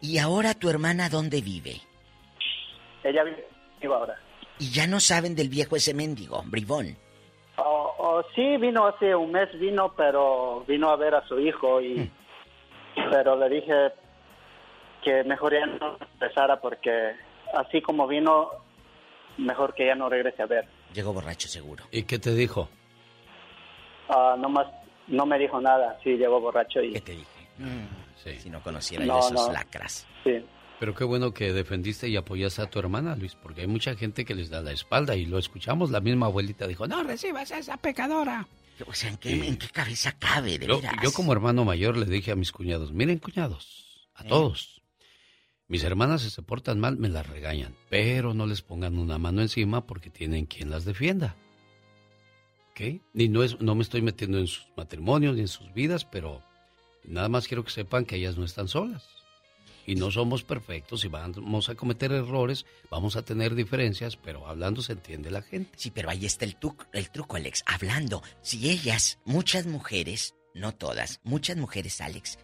¿Y 0.00 0.18
ahora 0.18 0.54
tu 0.54 0.68
hermana 0.68 1.08
dónde 1.08 1.40
vive? 1.40 1.80
Ella 3.04 3.24
vive 3.24 3.46
vive 3.80 3.94
ahora. 3.94 4.18
Y 4.58 4.70
ya 4.70 4.86
no 4.86 5.00
saben 5.00 5.36
del 5.36 5.48
viejo 5.48 5.76
ese 5.76 5.94
mendigo, 5.94 6.42
bribón. 6.46 6.96
Oh, 7.58 7.94
oh, 7.98 8.22
sí, 8.34 8.56
vino 8.58 8.86
hace 8.86 9.14
un 9.14 9.32
mes, 9.32 9.48
vino, 9.58 9.92
pero 9.96 10.64
vino 10.66 10.90
a 10.90 10.96
ver 10.96 11.14
a 11.14 11.26
su 11.26 11.38
hijo 11.40 11.80
y... 11.80 12.10
Pero 13.10 13.36
le 13.36 13.48
dije 13.48 13.92
que 15.02 15.24
mejor 15.24 15.52
ya 15.54 15.66
no 15.66 15.96
empezara 16.00 16.60
porque 16.60 17.14
así 17.54 17.80
como 17.80 18.06
vino, 18.06 18.50
mejor 19.38 19.74
que 19.74 19.86
ya 19.86 19.94
no 19.94 20.08
regrese 20.08 20.42
a 20.42 20.46
ver. 20.46 20.66
Llegó 20.92 21.12
borracho 21.12 21.48
seguro. 21.48 21.84
¿Y 21.90 22.02
qué 22.04 22.18
te 22.18 22.32
dijo? 22.34 22.68
Ah, 24.08 24.36
no 24.38 24.48
más, 24.48 24.66
no 25.06 25.26
me 25.26 25.38
dijo 25.38 25.60
nada, 25.60 25.98
sí, 26.02 26.16
llegó 26.16 26.40
borracho 26.40 26.80
y... 26.82 26.92
¿Qué 26.92 27.00
te 27.00 27.12
dije? 27.12 27.48
Sí. 28.16 28.38
Si 28.40 28.50
no 28.50 28.60
conociera 28.62 29.04
No, 29.04 29.14
yo 29.20 29.26
esos 29.28 29.46
no. 29.48 29.52
lacras. 29.52 30.06
Sí. 30.24 30.44
Pero 30.80 30.94
qué 30.94 31.04
bueno 31.04 31.34
que 31.34 31.52
defendiste 31.52 32.08
y 32.08 32.16
apoyaste 32.16 32.62
a 32.62 32.70
tu 32.70 32.78
hermana, 32.78 33.16
Luis, 33.16 33.34
porque 33.34 33.62
hay 33.62 33.66
mucha 33.66 33.96
gente 33.96 34.24
que 34.24 34.34
les 34.34 34.48
da 34.48 34.62
la 34.62 34.70
espalda 34.72 35.16
y 35.16 35.26
lo 35.26 35.38
escuchamos. 35.38 35.90
La 35.90 36.00
misma 36.00 36.26
abuelita 36.26 36.68
dijo, 36.68 36.86
no 36.86 37.02
recibas 37.02 37.50
a 37.50 37.58
esa 37.58 37.76
pecadora. 37.78 38.46
O 38.86 38.94
sea, 38.94 39.10
¿en 39.10 39.16
qué, 39.16 39.32
en 39.32 39.56
qué 39.56 39.68
cabeza 39.68 40.12
cabe, 40.18 40.56
de 40.56 40.68
Yo, 40.68 40.80
veras? 40.80 40.94
yo 41.02 41.12
como 41.12 41.32
hermano 41.32 41.64
mayor 41.64 41.96
le 41.96 42.06
dije 42.06 42.30
a 42.30 42.36
mis 42.36 42.52
cuñados, 42.52 42.92
miren 42.92 43.18
cuñados, 43.18 44.08
a 44.14 44.22
todos, 44.22 44.80
mis 45.66 45.82
hermanas 45.82 46.22
si 46.22 46.30
se 46.30 46.42
portan 46.42 46.78
mal 46.78 46.96
me 46.96 47.08
las 47.08 47.26
regañan, 47.26 47.74
pero 47.90 48.34
no 48.34 48.46
les 48.46 48.62
pongan 48.62 48.96
una 48.98 49.18
mano 49.18 49.42
encima 49.42 49.84
porque 49.84 50.10
tienen 50.10 50.46
quien 50.46 50.70
las 50.70 50.84
defienda. 50.84 51.34
¿Ok? 52.70 53.02
Y 53.14 53.28
no, 53.28 53.42
es, 53.42 53.60
no 53.60 53.74
me 53.74 53.82
estoy 53.82 54.00
metiendo 54.00 54.38
en 54.38 54.46
sus 54.46 54.68
matrimonios 54.76 55.34
ni 55.34 55.40
en 55.40 55.48
sus 55.48 55.72
vidas, 55.74 56.04
pero 56.04 56.40
nada 57.02 57.28
más 57.28 57.48
quiero 57.48 57.64
que 57.64 57.72
sepan 57.72 58.04
que 58.04 58.14
ellas 58.14 58.38
no 58.38 58.44
están 58.44 58.68
solas. 58.68 59.08
Y 59.88 59.94
no 59.94 60.10
somos 60.10 60.44
perfectos 60.44 61.02
y 61.06 61.08
vamos 61.08 61.70
a 61.70 61.74
cometer 61.74 62.12
errores, 62.12 62.66
vamos 62.90 63.16
a 63.16 63.24
tener 63.24 63.54
diferencias, 63.54 64.18
pero 64.18 64.46
hablando 64.46 64.82
se 64.82 64.92
entiende 64.92 65.30
la 65.30 65.40
gente. 65.40 65.70
Sí, 65.76 65.90
pero 65.90 66.10
ahí 66.10 66.26
está 66.26 66.44
el, 66.44 66.56
truco, 66.56 66.84
el 66.92 67.08
truco, 67.10 67.36
Alex. 67.36 67.64
Hablando, 67.64 68.22
si 68.42 68.68
ellas, 68.68 69.18
muchas 69.24 69.64
mujeres, 69.64 70.34
no 70.52 70.74
todas, 70.74 71.20
muchas 71.24 71.56
mujeres, 71.56 72.02
Alex, 72.02 72.38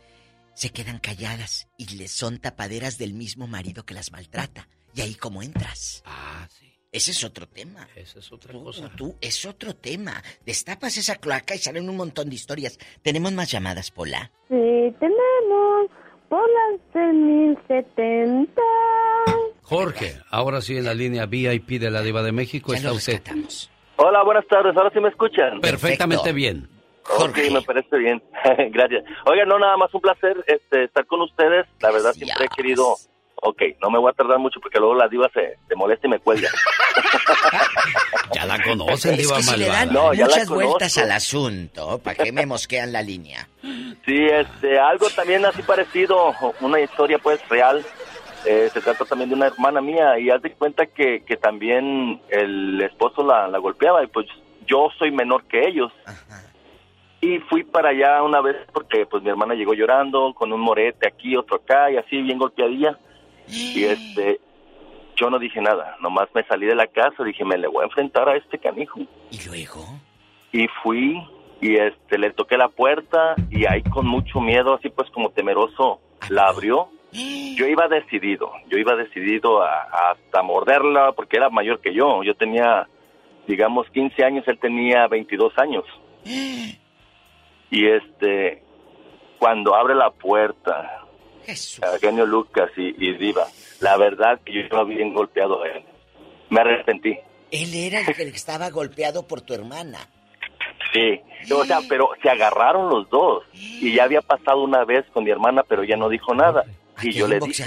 se 0.54 0.70
quedan 0.70 0.98
calladas 1.00 1.68
y 1.76 1.98
les 1.98 2.12
son 2.12 2.38
tapaderas 2.38 2.96
del 2.96 3.12
mismo 3.12 3.46
marido 3.46 3.84
que 3.84 3.92
las 3.92 4.10
maltrata. 4.10 4.66
Y 4.94 5.02
ahí 5.02 5.14
cómo 5.14 5.42
entras. 5.42 6.02
Ah, 6.06 6.48
sí. 6.50 6.72
Ese 6.92 7.10
es 7.10 7.24
otro 7.24 7.46
tema. 7.46 7.86
Esa 7.94 8.20
es 8.20 8.32
otra 8.32 8.54
cosa. 8.54 8.90
Tú, 8.96 9.16
es 9.20 9.44
otro 9.44 9.76
tema. 9.76 10.22
Destapas 10.46 10.96
esa 10.96 11.16
cloaca 11.16 11.54
y 11.54 11.58
salen 11.58 11.90
un 11.90 11.96
montón 11.96 12.30
de 12.30 12.36
historias. 12.36 12.78
¿Tenemos 13.02 13.32
más 13.32 13.50
llamadas, 13.50 13.90
Pola? 13.90 14.30
Sí, 14.48 14.94
tenemos. 14.98 15.90
De 16.30 17.12
1070. 17.12 18.62
Jorge, 19.62 20.16
ahora 20.30 20.60
sí 20.60 20.76
en 20.76 20.84
la 20.84 20.94
línea 20.94 21.26
VIP 21.26 21.80
de 21.80 21.90
la 21.90 22.02
Diva 22.02 22.22
de 22.22 22.32
México 22.32 22.74
está 22.74 22.92
usted. 22.92 23.22
Hola, 23.96 24.22
buenas 24.24 24.46
tardes. 24.46 24.76
Ahora 24.76 24.90
sí 24.92 25.00
me 25.00 25.08
escuchan. 25.08 25.60
Perfectamente 25.60 26.32
bien. 26.32 26.68
Jorge. 27.02 27.50
me 27.50 27.62
parece 27.62 27.96
bien. 27.96 28.22
Gracias. 28.70 29.04
Oiga, 29.26 29.44
no, 29.44 29.58
nada 29.58 29.76
más 29.76 29.92
un 29.94 30.00
placer 30.00 30.36
este, 30.46 30.84
estar 30.84 31.06
con 31.06 31.20
ustedes. 31.22 31.66
La 31.80 31.90
verdad, 31.90 32.12
siempre 32.12 32.46
he 32.46 32.48
querido 32.48 32.96
ok, 33.44 33.62
no 33.80 33.90
me 33.90 33.98
voy 33.98 34.10
a 34.10 34.14
tardar 34.14 34.38
mucho 34.38 34.58
porque 34.60 34.78
luego 34.78 34.94
la 34.94 35.06
diva 35.08 35.30
se, 35.32 35.58
se 35.68 35.74
molesta 35.76 36.06
y 36.06 36.10
me 36.10 36.18
cuelga. 36.18 36.48
ya 38.34 38.46
la 38.46 38.62
conocen, 38.62 39.16
diva 39.16 39.38
es 39.38 39.46
que 39.46 39.52
si 39.52 39.58
le 39.58 39.66
dan 39.66 39.92
muchas 39.92 40.48
vueltas 40.48 40.98
al 40.98 41.12
asunto, 41.12 41.98
¿para 41.98 42.24
qué 42.24 42.32
me 42.32 42.46
mosquean 42.46 42.92
la 42.92 43.02
línea? 43.02 43.48
Sí, 44.04 44.26
este, 44.26 44.78
algo 44.78 45.08
también 45.10 45.44
así 45.46 45.62
parecido, 45.62 46.34
una 46.60 46.80
historia 46.80 47.18
pues 47.18 47.46
real. 47.48 47.84
Eh, 48.46 48.68
se 48.72 48.82
trata 48.82 49.06
también 49.06 49.30
de 49.30 49.36
una 49.36 49.46
hermana 49.46 49.80
mía 49.80 50.18
y 50.18 50.28
haz 50.28 50.42
de 50.42 50.52
cuenta 50.52 50.84
que, 50.84 51.22
que 51.24 51.36
también 51.38 52.20
el 52.28 52.78
esposo 52.82 53.24
la, 53.24 53.48
la 53.48 53.56
golpeaba 53.56 54.04
y 54.04 54.08
pues 54.08 54.26
yo 54.66 54.90
soy 54.98 55.10
menor 55.10 55.44
que 55.44 55.66
ellos. 55.66 55.92
Y 57.22 57.38
fui 57.38 57.64
para 57.64 57.88
allá 57.88 58.22
una 58.22 58.42
vez 58.42 58.56
porque 58.72 59.06
pues 59.06 59.22
mi 59.22 59.30
hermana 59.30 59.54
llegó 59.54 59.72
llorando 59.72 60.34
con 60.34 60.52
un 60.52 60.60
morete 60.60 61.08
aquí, 61.08 61.36
otro 61.36 61.56
acá 61.56 61.90
y 61.90 61.96
así 61.96 62.20
bien 62.20 62.38
golpeadilla. 62.38 62.98
Y 63.48 63.84
este, 63.84 64.40
yo 65.16 65.30
no 65.30 65.38
dije 65.38 65.62
nada, 65.62 65.96
nomás 66.00 66.28
me 66.34 66.44
salí 66.44 66.66
de 66.66 66.74
la 66.74 66.86
casa, 66.86 67.24
dije, 67.24 67.44
me 67.44 67.56
le 67.56 67.68
voy 67.68 67.82
a 67.82 67.86
enfrentar 67.86 68.28
a 68.28 68.36
este 68.36 68.58
canijo. 68.58 69.00
¿Y 69.30 69.48
luego? 69.48 69.86
Y 70.52 70.66
fui 70.82 71.16
y 71.64 71.76
este, 71.76 72.18
le 72.18 72.30
toqué 72.30 72.58
la 72.58 72.68
puerta 72.68 73.36
y 73.50 73.64
ahí 73.64 73.82
con 73.84 74.06
mucho 74.06 74.38
miedo, 74.38 74.74
así 74.74 74.90
pues 74.90 75.08
como 75.08 75.30
temeroso, 75.30 75.98
la 76.28 76.48
abrió. 76.48 76.90
Yo 77.10 77.66
iba 77.66 77.88
decidido, 77.88 78.52
yo 78.68 78.76
iba 78.76 78.94
decidido 78.96 79.62
a, 79.62 80.10
hasta 80.10 80.42
morderla 80.42 81.12
porque 81.12 81.38
era 81.38 81.48
mayor 81.48 81.80
que 81.80 81.94
yo. 81.94 82.22
Yo 82.22 82.34
tenía, 82.34 82.86
digamos, 83.48 83.88
15 83.94 84.24
años, 84.24 84.44
él 84.46 84.58
tenía 84.58 85.06
22 85.06 85.54
años. 85.56 85.84
Y 87.70 87.86
este, 87.86 88.62
cuando 89.38 89.74
abre 89.74 89.94
la 89.94 90.10
puerta, 90.10 91.06
Genio 91.98 92.26
Lucas 92.26 92.72
y, 92.76 93.14
Diva. 93.14 93.46
La 93.80 93.96
verdad 93.96 94.38
que 94.44 94.52
yo 94.52 94.60
estaba 94.60 94.84
bien 94.84 95.14
golpeado 95.14 95.62
a 95.62 95.68
él. 95.68 95.82
Me 96.50 96.60
arrepentí. 96.60 97.16
Él 97.50 97.74
era 97.74 98.00
el 98.00 98.14
que 98.14 98.24
estaba 98.24 98.68
golpeado 98.68 99.26
por 99.26 99.40
tu 99.40 99.54
hermana. 99.54 100.10
Sí, 100.94 101.20
o 101.52 101.64
sea, 101.64 101.80
pero 101.88 102.10
se 102.22 102.30
agarraron 102.30 102.88
los 102.88 103.10
dos. 103.10 103.42
Y 103.52 103.94
ya 103.94 104.04
había 104.04 104.22
pasado 104.22 104.62
una 104.62 104.84
vez 104.84 105.04
con 105.12 105.24
mi 105.24 105.30
hermana, 105.30 105.64
pero 105.64 105.82
ya 105.82 105.96
no 105.96 106.08
dijo 106.08 106.34
nada. 106.34 106.64
Y 107.02 107.10
yo 107.10 107.26
le 107.26 107.40
dije. 107.40 107.64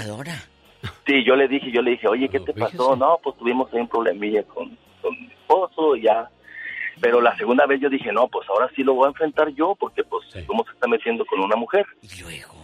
Sí, 1.06 1.24
yo 1.24 1.36
le 1.36 1.46
dije, 1.46 1.70
yo 1.70 1.82
le 1.82 1.92
dije, 1.92 2.08
oye, 2.08 2.28
¿qué 2.28 2.40
te 2.40 2.54
pasó? 2.54 2.96
No, 2.96 3.18
pues 3.22 3.36
tuvimos 3.36 3.72
ahí 3.72 3.80
un 3.80 3.88
problemilla 3.88 4.42
con, 4.44 4.76
con 5.02 5.12
mi 5.20 5.26
esposo, 5.26 5.96
ya. 5.96 6.30
Pero 7.00 7.20
la 7.20 7.36
segunda 7.36 7.66
vez 7.66 7.80
yo 7.80 7.90
dije, 7.90 8.12
no, 8.12 8.28
pues 8.28 8.48
ahora 8.48 8.70
sí 8.74 8.82
lo 8.82 8.94
voy 8.94 9.06
a 9.06 9.08
enfrentar 9.08 9.48
yo, 9.50 9.74
porque 9.74 10.04
pues, 10.04 10.24
¿cómo 10.46 10.64
se 10.64 10.72
está 10.72 10.88
metiendo 10.88 11.26
con 11.26 11.40
una 11.40 11.56
mujer? 11.56 11.84
Y 12.02 12.22
luego. 12.22 12.54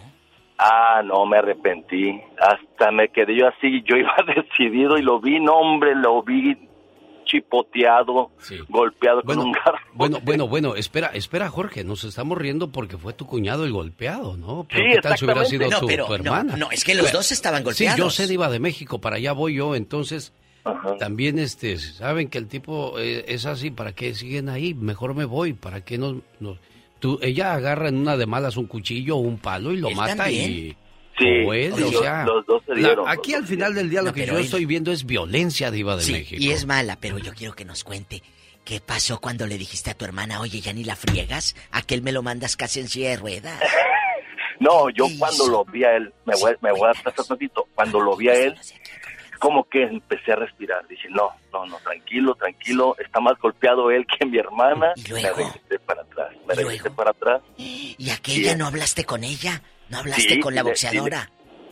Ah, 0.58 1.02
no, 1.04 1.26
me 1.26 1.38
arrepentí. 1.38 2.20
Hasta 2.40 2.90
me 2.90 3.08
quedé 3.08 3.36
yo 3.36 3.48
así, 3.48 3.82
yo 3.82 3.96
iba 3.98 4.14
decidido 4.34 4.96
y 4.96 5.02
lo 5.02 5.20
vi, 5.20 5.40
no 5.40 5.54
hombre, 5.54 5.94
lo 5.94 6.22
vi 6.22 6.56
chipoteado, 7.24 8.30
golpeado 8.68 9.22
con 9.22 9.38
un 9.38 9.52
garro. 9.52 9.78
Bueno, 9.92 10.20
bueno, 10.22 10.48
bueno, 10.48 10.76
espera, 10.76 11.08
espera, 11.08 11.48
Jorge, 11.48 11.84
nos 11.84 12.04
estamos 12.04 12.38
riendo 12.38 12.70
porque 12.70 12.96
fue 12.96 13.12
tu 13.12 13.26
cuñado 13.26 13.64
el 13.64 13.72
golpeado, 13.72 14.36
¿no? 14.36 14.66
Pero 14.70 14.94
¿Qué 14.94 15.00
tal 15.00 15.18
si 15.18 15.24
hubiera 15.24 15.44
sido 15.44 15.68
tu, 15.80 16.14
hermana? 16.14 16.56
No, 16.56 16.70
es 16.70 16.84
que 16.84 16.94
los 16.94 17.12
dos 17.12 17.32
estaban 17.32 17.64
golpeados. 17.64 17.96
Sí, 17.96 18.00
yo 18.00 18.10
sé, 18.10 18.32
iba 18.32 18.48
de 18.48 18.58
México, 18.58 19.00
para 19.00 19.16
allá 19.16 19.32
voy 19.32 19.54
yo, 19.54 19.74
entonces... 19.74 20.32
También 20.98 21.38
este 21.38 21.76
saben 21.76 22.30
que 22.30 22.38
el 22.38 22.48
tipo 22.48 22.98
eh, 22.98 23.26
es 23.28 23.44
así, 23.44 23.70
¿para 23.70 23.92
qué 23.92 24.14
siguen 24.14 24.48
ahí? 24.48 24.72
Mejor 24.72 25.14
me 25.14 25.26
voy, 25.26 25.52
¿para 25.52 25.82
qué 25.82 25.98
nos 25.98 26.22
ella 27.20 27.54
agarra 27.54 27.88
en 27.88 27.96
una 27.96 28.16
de 28.16 28.26
malas 28.26 28.56
un 28.56 28.66
cuchillo 28.66 29.16
o 29.16 29.20
un 29.20 29.38
palo 29.38 29.72
y 29.72 29.76
lo 29.76 29.90
mata 29.90 30.30
y... 30.30 30.76
Sí, 31.18 31.44
los, 31.70 32.46
dos 32.46 32.62
se 32.66 32.74
dieron, 32.74 33.08
aquí 33.08 33.34
al 33.34 33.46
final 33.46 33.74
del 33.74 33.88
día 33.88 34.02
lo 34.02 34.12
que 34.12 34.26
yo 34.26 34.36
estoy 34.38 34.66
viendo 34.66 34.90
es 34.90 35.06
violencia 35.06 35.70
diva 35.70 35.96
de 35.96 36.10
México. 36.10 36.42
Y 36.42 36.50
es 36.50 36.66
mala, 36.66 36.96
pero 37.00 37.18
yo 37.18 37.32
quiero 37.34 37.54
que 37.54 37.64
nos 37.64 37.84
cuente 37.84 38.22
qué 38.64 38.80
pasó 38.80 39.20
cuando 39.20 39.46
le 39.46 39.58
dijiste 39.58 39.90
a 39.90 39.94
tu 39.94 40.04
hermana, 40.04 40.40
oye, 40.40 40.60
ya 40.60 40.72
ni 40.72 40.84
la 40.84 40.96
friegas, 40.96 41.54
aquel 41.70 42.02
me 42.02 42.12
lo 42.12 42.22
mandas 42.22 42.56
casi 42.56 42.80
en 42.80 42.88
silla 42.88 43.10
de 43.10 43.16
ruedas. 43.16 43.60
no, 44.60 44.90
yo 44.90 45.06
cuando 45.18 45.46
lo 45.48 45.64
vi 45.64 45.84
a 45.84 45.96
él, 45.96 46.12
me 46.24 46.34
voy, 46.36 46.54
me 46.60 46.72
voy 46.72 46.88
a 46.88 46.92
un 46.92 47.26
tantito, 47.26 47.68
cuando 47.74 48.00
lo 48.00 48.16
vi 48.16 48.28
a 48.28 48.34
él, 48.34 48.56
como 49.38 49.68
que 49.68 49.82
empecé 49.82 50.32
a 50.32 50.36
respirar. 50.36 50.86
Dije, 50.88 51.08
no, 51.10 51.30
no, 51.52 51.66
no, 51.66 51.76
tranquilo, 51.80 52.34
tranquilo. 52.34 52.96
Está 52.98 53.20
más 53.20 53.38
golpeado 53.38 53.90
él 53.90 54.06
que 54.06 54.24
mi 54.24 54.38
hermana. 54.38 54.92
¿Y 54.96 55.08
luego? 55.08 55.36
Me 55.36 55.44
regresé 55.44 55.78
para 55.80 56.02
atrás, 56.02 56.32
me 56.48 56.54
regresé 56.54 56.90
para 56.90 57.10
atrás. 57.10 57.42
¿Y 57.58 58.10
aquella 58.10 58.56
no 58.56 58.66
hablaste 58.66 59.04
con 59.04 59.22
ella? 59.22 59.62
¿No 59.88 59.98
hablaste 59.98 60.40
con 60.40 60.54
la 60.54 60.62
boxeadora? 60.62 61.30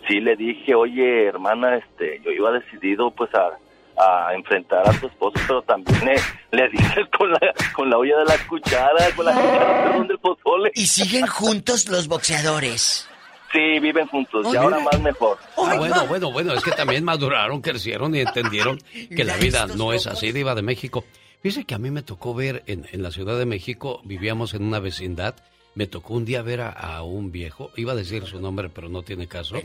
Sí, 0.08 0.20
le 0.20 0.36
dije, 0.36 0.74
oye, 0.74 1.26
hermana, 1.28 1.76
este, 1.76 2.20
yo 2.24 2.30
iba 2.30 2.50
decidido 2.50 3.10
pues 3.12 3.30
a, 3.34 3.58
a 3.96 4.34
enfrentar 4.34 4.88
a 4.88 4.92
tu 4.98 5.06
esposo, 5.06 5.34
pero 5.46 5.62
también 5.62 6.00
le, 6.04 6.14
le 6.58 6.68
dices 6.70 7.06
con 7.18 7.30
la, 7.30 7.38
con 7.74 7.88
la 7.88 7.98
olla 7.98 8.18
de 8.18 8.24
la 8.24 8.38
cuchara, 8.48 9.10
con 9.14 9.26
la 9.26 9.32
cuchara, 9.32 9.84
perdón, 9.84 10.08
del 10.08 10.18
pozole. 10.18 10.72
¿Y 10.74 10.86
siguen 10.86 11.26
juntos 11.26 11.88
los 11.88 12.08
boxeadores? 12.08 13.08
Sí, 13.52 13.78
viven 13.80 14.06
juntos 14.06 14.46
y 14.52 14.56
ahora 14.56 14.80
más 14.80 14.98
mejor. 15.00 15.36
Ah, 15.58 15.76
bueno, 15.76 16.06
bueno, 16.06 16.32
bueno, 16.32 16.54
es 16.54 16.64
que 16.64 16.70
también 16.70 17.04
maduraron, 17.04 17.60
crecieron 17.60 18.14
y 18.14 18.20
entendieron 18.20 18.78
que 19.16 19.24
la 19.24 19.36
vida 19.36 19.66
no 19.66 19.92
es 19.92 20.06
así, 20.06 20.32
Diva 20.32 20.54
de 20.54 20.62
México. 20.62 21.04
Fíjese 21.42 21.64
que 21.64 21.74
a 21.74 21.78
mí 21.78 21.90
me 21.90 22.02
tocó 22.02 22.34
ver 22.34 22.62
en, 22.66 22.86
en 22.92 23.02
la 23.02 23.10
Ciudad 23.10 23.38
de 23.38 23.44
México, 23.44 24.00
vivíamos 24.04 24.54
en 24.54 24.64
una 24.64 24.78
vecindad, 24.78 25.34
me 25.74 25.86
tocó 25.86 26.14
un 26.14 26.24
día 26.24 26.42
ver 26.42 26.60
a, 26.60 27.02
un 27.02 27.32
viejo, 27.32 27.70
iba 27.76 27.92
a 27.92 27.96
decir 27.96 28.26
su 28.26 28.40
nombre, 28.40 28.68
pero 28.68 28.88
no 28.88 29.02
tiene 29.02 29.26
caso. 29.26 29.56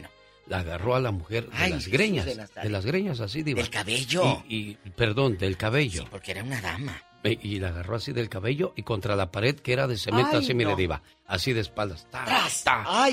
La 0.48 0.60
agarró 0.60 0.96
a 0.96 1.02
la 1.02 1.12
mujer 1.12 1.50
de 1.50 1.70
las 1.70 1.88
greñas, 1.88 2.26
de, 2.26 2.70
las 2.70 2.86
greñas 2.86 3.20
así, 3.20 3.44
Diva. 3.44 3.62
Del 3.62 3.70
cabello. 3.70 4.44
Y, 4.48 4.76
perdón, 4.96 5.38
del 5.38 5.58
cabello. 5.58 6.04
Sí, 6.04 6.08
porque 6.10 6.32
era 6.32 6.44
una 6.44 6.62
dama. 6.62 7.04
Y 7.24 7.60
la 7.60 7.70
agarró 7.70 7.98
así 7.98 8.14
del 8.14 8.30
cabello 8.30 8.74
y 8.78 8.84
contra 8.84 9.16
la 9.16 9.32
pared 9.32 9.56
que 9.56 9.74
era 9.74 9.88
de 9.88 9.98
cemento, 9.98 10.38
así, 10.38 10.54
mire, 10.54 10.76
diva, 10.78 11.02
así 11.26 11.52
de 11.52 11.62
espaldas. 11.62 12.08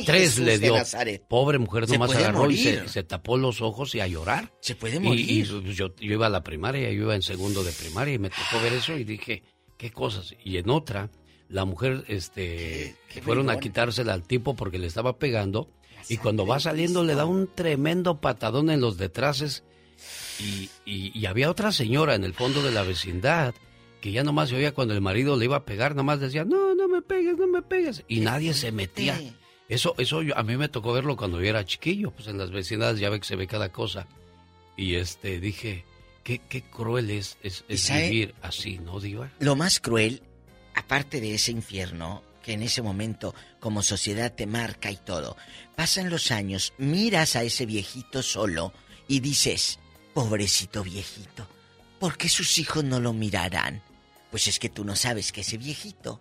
Tres 0.06 0.38
le 0.38 0.58
dio. 0.58 0.76
Pobre 1.28 1.58
mujer, 1.58 1.88
nomás 1.88 2.14
agarró 2.14 2.48
y 2.50 2.56
se, 2.56 3.02
tapó 3.02 3.36
los 3.36 3.60
ojos 3.60 3.94
y 3.94 4.00
a 4.00 4.06
llorar. 4.06 4.52
Se 4.60 4.76
puede 4.76 5.00
morir. 5.00 5.28
Y, 5.28 5.44
pues, 5.44 5.76
yo, 5.76 5.94
yo, 5.96 6.14
iba 6.14 6.26
a 6.26 6.30
la 6.30 6.44
primaria, 6.44 6.90
yo 6.92 7.02
iba 7.02 7.14
en 7.14 7.22
segundo 7.22 7.64
de 7.64 7.72
primaria 7.72 8.14
y 8.14 8.18
me 8.18 8.30
tocó 8.30 8.62
ver 8.62 8.74
eso 8.74 8.96
y 8.96 9.04
dije, 9.04 9.42
¿qué 9.76 9.90
cosas? 9.90 10.34
Y 10.44 10.58
en 10.58 10.70
otra, 10.70 11.10
la 11.48 11.64
mujer, 11.64 12.04
este, 12.08 12.96
fueron 13.22 13.50
a 13.50 13.58
quitársela 13.58 14.12
al 14.14 14.22
tipo 14.22 14.54
porque 14.54 14.78
le 14.78 14.86
estaba 14.86 15.18
pegando 15.18 15.68
y 16.08 16.16
cuando 16.16 16.46
va 16.46 16.60
saliendo 16.60 17.04
le 17.04 17.14
da 17.14 17.26
un 17.26 17.48
tremendo 17.52 18.20
patadón 18.20 18.70
en 18.70 18.80
los 18.80 18.96
detraces 18.96 19.64
y, 20.38 20.70
y 20.84 21.26
había 21.26 21.50
otra 21.50 21.72
señora 21.72 22.14
en 22.14 22.24
el 22.24 22.34
fondo 22.34 22.62
de 22.62 22.72
la 22.72 22.82
vecindad 22.82 23.54
que 24.04 24.12
ya 24.12 24.22
nomás 24.22 24.50
se 24.50 24.56
oía 24.56 24.74
cuando 24.74 24.92
el 24.92 25.00
marido 25.00 25.34
le 25.34 25.46
iba 25.46 25.56
a 25.56 25.64
pegar, 25.64 25.96
nomás 25.96 26.20
decía, 26.20 26.44
no, 26.44 26.74
no 26.74 26.88
me 26.88 27.00
pegues, 27.00 27.38
no 27.38 27.46
me 27.46 27.62
pegues. 27.62 28.04
Y 28.06 28.20
nadie 28.20 28.52
se 28.52 28.70
metía. 28.70 29.18
Eso, 29.66 29.94
eso 29.96 30.20
a 30.36 30.42
mí 30.42 30.58
me 30.58 30.68
tocó 30.68 30.92
verlo 30.92 31.16
cuando 31.16 31.40
yo 31.40 31.48
era 31.48 31.64
chiquillo, 31.64 32.10
pues 32.10 32.28
en 32.28 32.36
las 32.36 32.50
vecindades 32.50 33.00
ya 33.00 33.08
ve 33.08 33.18
que 33.18 33.24
se 33.24 33.34
ve 33.34 33.46
cada 33.46 33.72
cosa. 33.72 34.06
Y 34.76 34.96
este, 34.96 35.40
dije, 35.40 35.86
qué, 36.22 36.38
qué 36.38 36.60
cruel 36.60 37.08
es, 37.08 37.38
es, 37.42 37.64
vivir 37.66 38.34
así, 38.42 38.78
¿no, 38.78 39.00
Diva? 39.00 39.30
Lo 39.38 39.56
más 39.56 39.80
cruel, 39.80 40.22
aparte 40.74 41.20
de 41.20 41.34
ese 41.34 41.52
infierno, 41.52 42.22
que 42.42 42.52
en 42.52 42.62
ese 42.62 42.82
momento 42.82 43.34
como 43.60 43.82
sociedad 43.82 44.32
te 44.32 44.46
marca 44.46 44.90
y 44.90 44.96
todo, 44.96 45.36
pasan 45.76 46.10
los 46.10 46.30
años, 46.30 46.74
miras 46.78 47.36
a 47.36 47.42
ese 47.42 47.66
viejito 47.66 48.22
solo 48.22 48.72
y 49.08 49.20
dices, 49.20 49.78
pobrecito 50.12 50.82
viejito, 50.82 51.46
¿por 51.98 52.16
qué 52.16 52.28
sus 52.28 52.58
hijos 52.58 52.84
no 52.84 53.00
lo 53.00 53.12
mirarán? 53.12 53.82
Pues 54.30 54.48
es 54.48 54.58
que 54.58 54.68
tú 54.68 54.84
no 54.84 54.96
sabes 54.96 55.32
que 55.32 55.42
ese 55.42 55.56
viejito 55.56 56.20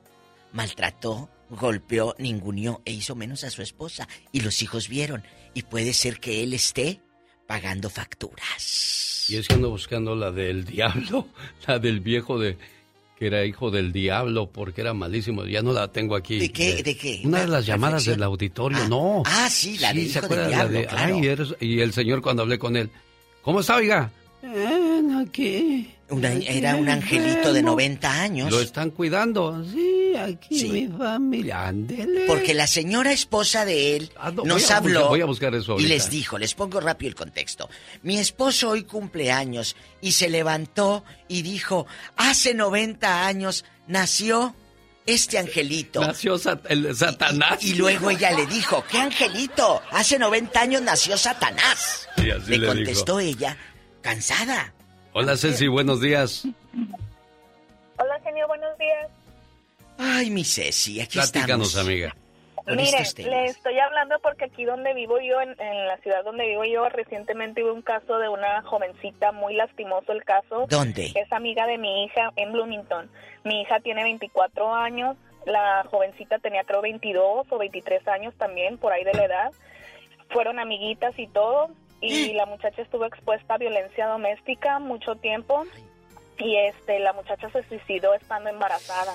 maltrató, 0.54 1.30
golpeó, 1.50 2.16
ninguneó 2.18 2.82
e 2.86 2.92
hizo 2.92 3.16
menos 3.16 3.44
a 3.44 3.50
su 3.50 3.62
esposa. 3.62 4.08
Y 4.32 4.42
los 4.42 4.62
hijos 4.62 4.88
vieron. 4.88 5.24
Y 5.54 5.64
puede 5.64 5.94
ser 5.94 6.20
que 6.20 6.44
él 6.44 6.54
esté 6.54 7.02
pagando 7.48 7.90
facturas. 7.90 9.26
Y 9.30 9.38
es 9.38 9.48
que 9.48 9.56
ando 9.56 9.70
buscando 9.70 10.16
la 10.16 10.32
del 10.32 10.66
diablo, 10.66 11.28
la 11.68 11.80
del 11.80 12.00
viejo 12.00 12.40
de 12.40 12.58
que 13.24 13.28
era 13.28 13.45
hijo 13.45 13.72
del 13.72 13.94
diablo 13.94 14.50
porque 14.52 14.82
era 14.82 14.94
malísimo. 14.94 15.45
Ya 15.45 15.62
no 15.62 15.72
la 15.72 15.88
tengo 15.91 16.16
aquí. 16.16 16.40
¿De 16.40 16.52
qué? 16.52 16.84
¿De 16.84 16.98
qué? 16.98 17.22
Una 17.24 17.40
de 17.41 17.48
las 17.48 17.66
llamadas 17.66 18.04
del 18.04 18.22
auditorio, 18.22 18.80
Ah, 18.82 18.88
no. 18.90 19.24
ah, 19.26 19.50
sí, 19.50 19.78
la 19.78 19.94
del 19.94 20.10
¿se 20.10 20.20
hijo 20.20 20.28
del 20.28 20.40
acuerda? 20.40 20.44
La 20.44 20.50
diablo, 20.50 20.80
de, 20.80 20.86
claro. 20.88 21.16
"Ay, 21.16 21.26
eres-" 21.28 21.56
y 21.62 21.80
el 21.80 21.94
señor 21.94 22.22
cuando 22.22 22.41
hablé 22.44 22.60
con 22.60 22.76
él, 22.76 22.90
¿cómo 23.41 23.62
está, 23.62 23.78
oiga? 23.78 24.12
Ven 24.41 25.16
aquí. 25.26 25.90
Una- 26.10 26.34
era 26.34 26.76
un 26.76 26.90
angelito 26.90 27.54
de 27.54 27.64
90 27.64 28.22
años. 28.22 28.52
Lo 28.52 28.60
están 28.60 28.90
cuidando. 28.91 29.64
Sí, 29.72 29.93
aquí 30.24 30.60
Sí. 30.60 30.70
mi 30.70 30.88
familia, 30.88 31.68
ándele. 31.68 32.26
Porque 32.28 32.54
la 32.54 32.68
señora 32.68 33.12
esposa 33.12 33.66
de 33.66 33.95
él 33.95 34.12
Ah, 34.18 34.32
no, 34.32 34.44
nos 34.44 34.64
voy 34.64 34.72
a 34.72 34.78
habló 34.78 34.91
buscar- 35.00 35.10
voy 35.10 35.22
a 35.22 35.26
buscar 35.26 35.56
eso 35.56 35.80
y 35.80 35.84
les 35.88 36.10
dijo, 36.10 36.38
les 36.38 36.54
pongo 36.54 36.80
rápido 36.80 37.10
el 37.10 37.16
contexto. 37.16 37.70
Mi 38.02 38.18
esposo 38.18 38.70
hoy 38.70 38.84
cumple 38.84 39.32
años 39.32 39.76
y 40.02 40.14
se 40.14 40.30
levantó 40.30 41.04
y 41.28 41.41
dijo, 41.41 41.86
hace 42.16 42.54
90 42.54 43.26
años 43.26 43.66
nació 43.88 44.56
este 45.06 45.38
angelito. 45.38 46.00
Nació 46.02 46.38
Sat- 46.38 46.66
el 46.70 46.95
Satanás. 46.95 47.62
Y 47.64 47.76
luego 47.76 48.10
ella 48.10 48.32
le 48.32 48.45
dijo, 48.48 48.86
¿qué 48.90 49.00
angelito? 49.00 49.82
Hace 49.91 50.18
90 50.18 50.62
años 50.62 50.82
nació 50.82 51.18
Satanás. 51.18 52.08
Y 52.18 52.32
así 52.32 52.52
le 52.52 52.58
le 52.60 52.68
contestó 52.68 53.20
ella, 53.20 53.58
cansada. 54.02 54.74
Hola, 55.12 55.36
Ceci, 55.38 55.68
buenos 55.68 56.00
días. 56.02 56.44
Hola, 57.98 58.20
genio, 58.24 58.48
buenos 58.48 58.78
días. 58.80 59.08
Ay, 59.98 60.30
mi 60.30 60.44
Ceci, 60.44 61.02
aquí 61.02 61.18
Platícanos, 61.20 61.70
estamos. 61.70 61.78
amiga. 61.78 62.15
Mire, 62.65 63.03
le 63.18 63.45
estoy 63.45 63.78
hablando 63.78 64.20
porque 64.22 64.45
aquí 64.45 64.64
donde 64.64 64.94
vivo 64.94 65.20
yo, 65.20 65.41
en, 65.41 65.49
en 65.60 65.88
la 65.88 65.98
ciudad 65.98 66.24
donde 66.24 66.48
vivo 66.48 66.64
yo, 66.64 66.88
recientemente 66.88 67.61
hubo 67.61 67.74
un 67.74 67.82
caso 67.82 68.18
de 68.20 68.30
una 68.30 68.61
jovencita, 68.61 69.34
muy 69.34 69.53
lastimoso 69.53 70.14
el 70.14 70.24
caso. 70.24 70.65
¿Dónde? 70.70 71.11
Es 71.14 71.32
amiga 71.34 71.68
de 71.68 71.78
mi 71.78 72.06
hija 72.06 72.32
en 72.38 72.53
Bloomington. 72.53 73.10
Mi 73.44 73.61
hija 73.61 73.82
tiene 73.82 74.03
24 74.03 74.74
años, 74.74 75.18
la 75.45 75.86
jovencita 75.91 76.40
tenía 76.40 76.64
creo 76.64 76.82
22 76.82 77.48
o 77.49 77.57
23 77.57 78.07
años 78.07 78.34
también, 78.38 78.78
por 78.78 78.94
ahí 78.94 79.03
de 79.03 79.14
la 79.14 79.26
edad. 79.26 79.52
Fueron 80.30 80.57
amiguitas 80.57 81.14
y 81.20 81.28
todo, 81.28 81.70
y 81.99 82.32
la 82.34 82.45
muchacha 82.45 82.82
estuvo 82.82 83.06
expuesta 83.06 83.56
a 83.56 83.57
violencia 83.57 84.07
doméstica 84.07 84.80
mucho 84.80 85.15
tiempo, 85.15 85.65
y 86.40 86.56
este 86.56 86.99
la 86.99 87.11
muchacha 87.11 87.49
se 87.49 87.64
suicidó 87.68 88.14
estando 88.14 88.49
embarazada 88.49 89.14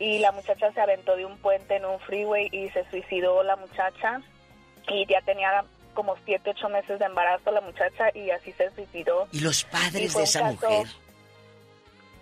y 0.00 0.18
la 0.18 0.32
muchacha 0.32 0.72
se 0.72 0.80
aventó 0.80 1.14
de 1.14 1.24
un 1.26 1.36
puente 1.38 1.76
en 1.76 1.84
un 1.84 2.00
freeway 2.00 2.48
y 2.50 2.68
se 2.70 2.84
suicidó 2.90 3.42
la 3.44 3.54
muchacha 3.54 4.20
y 4.88 5.06
ya 5.06 5.20
tenía 5.20 5.62
como 5.94 6.16
siete, 6.24 6.50
ocho 6.50 6.68
meses 6.68 6.98
de 6.98 7.04
embarazo 7.04 7.52
la 7.52 7.60
muchacha 7.60 8.10
y 8.14 8.30
así 8.30 8.50
se 8.52 8.70
suicidó. 8.70 9.28
¿Y 9.30 9.40
los 9.40 9.62
padres 9.64 10.14
de 10.14 10.22
esa 10.24 10.40
caso- 10.40 10.52
mujer? 10.68 10.86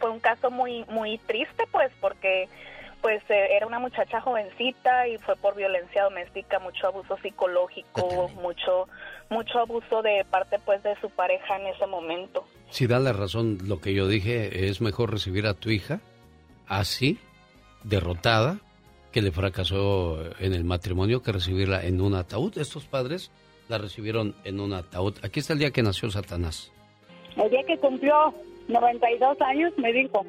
Fue 0.01 0.11
un 0.11 0.21
caso 0.21 0.51
muy, 0.51 0.85
muy 0.89 1.19
triste 1.19 1.65
pues 1.73 1.91
porque 2.01 2.49
pues 3.01 3.23
eh, 3.31 3.49
era 3.57 3.65
una 3.67 3.79
muchacha 3.79 4.21
jovencita 4.21 5.07
y 5.07 5.19
fue 5.19 5.37
por 5.37 5.55
violencia 5.55 6.03
doméstica, 6.03 6.59
mucho 6.59 6.89
abuso 6.89 7.17
psicológico, 7.23 8.29
mucho, 8.43 8.89
mucho 9.31 9.61
abuso 9.61 10.03
de 10.03 10.25
parte 10.29 10.59
pues 10.65 10.83
de 10.83 10.99
su 11.01 11.09
pareja 11.11 11.57
en 11.59 11.69
ese 11.69 11.87
momento. 11.87 12.45
Si 12.71 12.89
da 12.89 12.99
la 12.99 13.13
razón 13.13 13.59
lo 13.67 13.81
que 13.81 13.95
yo 13.95 14.09
dije, 14.09 14.69
es 14.69 14.81
mejor 14.81 15.13
recibir 15.13 15.47
a 15.47 15.55
tu 15.55 15.71
hija 15.71 16.01
así, 16.67 17.19
derrotada, 17.85 18.59
que 19.13 19.23
le 19.23 19.33
fracasó 19.33 20.19
en 20.39 20.53
el 20.53 20.65
matrimonio, 20.65 21.23
que 21.23 21.33
recibirla 21.33 21.85
en 21.85 22.01
un 22.01 22.15
ataúd. 22.15 22.57
Estos 22.59 22.85
padres 22.85 23.31
la 23.69 23.79
recibieron 23.79 24.35
en 24.45 24.61
un 24.61 24.73
ataúd. 24.73 25.15
Aquí 25.23 25.41
está 25.41 25.53
el 25.55 25.59
día 25.59 25.71
que 25.71 25.83
nació 25.83 26.11
Satanás. 26.11 26.73
El 27.37 27.51
día 27.51 27.63
que 27.67 27.79
cumplió 27.79 28.35
92 28.69 29.41
años 29.41 29.73
me 29.77 29.93
dijo, 29.93 30.25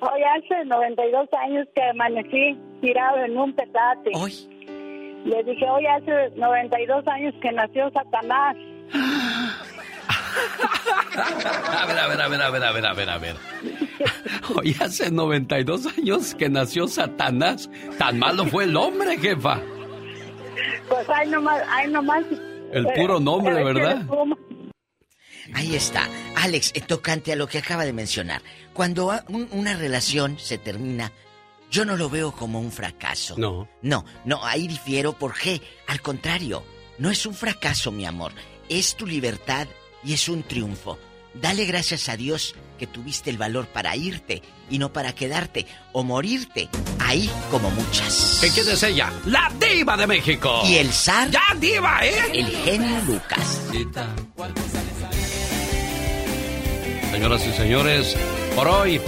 hoy 0.00 0.22
hace 0.36 0.64
92 0.64 1.28
años 1.32 1.68
que 1.74 1.82
amanecí 1.82 2.58
tirado 2.80 3.18
en 3.24 3.36
un 3.36 3.54
petate. 3.54 4.10
Le 5.24 5.42
dije, 5.42 5.64
hoy 5.70 5.86
hace 5.86 6.30
92 6.36 7.06
años 7.08 7.34
que 7.40 7.52
nació 7.52 7.90
Satanás. 7.90 8.56
A 11.16 11.86
ver, 11.86 11.98
a 11.98 12.08
ver, 12.08 12.20
a 12.20 12.28
ver, 12.28 12.42
a 12.42 12.50
ver, 12.50 12.64
a 12.64 12.72
ver, 12.72 12.86
a 12.86 12.92
ver, 12.92 13.10
a 13.10 13.18
ver. 13.18 13.36
Hoy 14.54 14.76
hace 14.80 15.10
92 15.10 15.86
años 15.98 16.34
que 16.34 16.48
nació 16.48 16.88
Satanás. 16.88 17.70
Tan 17.98 18.18
malo 18.18 18.46
fue 18.46 18.64
el 18.64 18.76
hombre, 18.76 19.18
jefa. 19.18 19.60
Pues 20.88 21.08
ahí 21.08 21.28
nomás, 21.28 21.62
ahí 21.68 21.90
nomás. 21.90 22.24
El 22.72 22.86
puro 22.94 23.20
nombre, 23.20 23.60
eh, 23.60 23.64
¿verdad? 23.64 24.06
Ahí 25.54 25.76
está. 25.76 26.08
Alex, 26.36 26.72
eh, 26.74 26.80
tocante 26.80 27.32
a 27.32 27.36
lo 27.36 27.46
que 27.46 27.58
acaba 27.58 27.84
de 27.84 27.92
mencionar. 27.92 28.42
Cuando 28.72 29.12
una 29.28 29.76
relación 29.76 30.38
se 30.38 30.58
termina, 30.58 31.12
yo 31.70 31.84
no 31.84 31.96
lo 31.96 32.10
veo 32.10 32.32
como 32.32 32.60
un 32.60 32.72
fracaso. 32.72 33.36
No. 33.38 33.68
No, 33.82 34.04
no, 34.24 34.44
ahí 34.44 34.66
difiero. 34.66 35.12
¿Por 35.12 35.34
qué? 35.34 35.60
Al 35.86 36.00
contrario, 36.00 36.64
no 36.98 37.10
es 37.10 37.24
un 37.26 37.34
fracaso, 37.34 37.92
mi 37.92 38.06
amor. 38.06 38.32
Es 38.68 38.96
tu 38.96 39.06
libertad 39.06 39.68
y 40.04 40.12
es 40.12 40.28
un 40.28 40.42
triunfo. 40.42 40.98
Dale 41.34 41.64
gracias 41.64 42.08
a 42.08 42.16
Dios 42.16 42.54
que 42.78 42.86
tuviste 42.86 43.30
el 43.30 43.38
valor 43.38 43.66
para 43.66 43.96
irte 43.96 44.42
y 44.70 44.78
no 44.78 44.92
para 44.92 45.14
quedarte 45.14 45.66
o 45.92 46.04
morirte 46.04 46.68
ahí 47.00 47.28
como 47.50 47.70
muchas. 47.70 48.38
¿Qué 48.40 48.50
quién 48.50 48.68
es 48.68 48.82
ella? 48.82 49.12
¡La 49.26 49.50
diva 49.58 49.96
de 49.96 50.06
México! 50.06 50.62
Y 50.64 50.76
el 50.76 50.92
zar. 50.92 51.30
¡Ya 51.30 51.42
diva, 51.58 52.06
eh! 52.06 52.30
El 52.32 52.46
genio 52.46 53.00
Lucas. 53.06 53.60
Señoras 57.10 57.46
y 57.46 57.52
señores, 57.52 58.16
por 58.54 58.68
hoy 58.68 59.00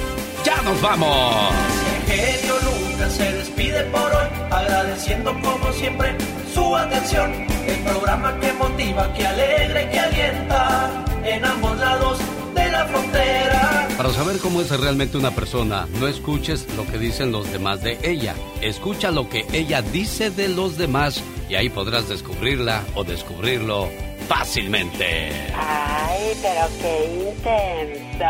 ya 0.44 0.62
nos 0.62 0.80
vamos. 0.80 1.85
Genio 2.06 2.54
Lucas 2.64 3.12
se 3.12 3.32
despide 3.32 3.82
por 3.84 4.14
hoy, 4.14 4.28
agradeciendo 4.50 5.32
como 5.40 5.72
siempre 5.72 6.14
su 6.52 6.76
atención. 6.76 7.32
El 7.66 7.78
programa 7.80 8.38
que 8.40 8.52
motiva, 8.52 9.12
que 9.14 9.26
alegra 9.26 9.82
y 9.82 9.86
que 9.90 10.00
alienta 10.00 11.04
en 11.24 11.44
ambos 11.44 11.76
lados 11.78 12.18
de 12.54 12.70
la 12.70 12.86
frontera. 12.86 13.88
Para 13.96 14.10
saber 14.10 14.38
cómo 14.38 14.60
es 14.60 14.70
realmente 14.70 15.16
una 15.18 15.32
persona, 15.32 15.86
no 15.98 16.06
escuches 16.06 16.66
lo 16.76 16.86
que 16.86 16.98
dicen 16.98 17.32
los 17.32 17.50
demás 17.50 17.82
de 17.82 17.98
ella. 18.02 18.34
Escucha 18.60 19.10
lo 19.10 19.28
que 19.28 19.44
ella 19.52 19.82
dice 19.82 20.30
de 20.30 20.48
los 20.48 20.78
demás 20.78 21.22
y 21.48 21.54
ahí 21.54 21.68
podrás 21.68 22.08
descubrirla 22.08 22.82
o 22.94 23.04
descubrirlo 23.04 23.88
fácilmente. 24.28 25.30
Ay, 25.54 26.32
pero 26.42 26.68
qué 26.80 27.30
intenso. 27.30 28.24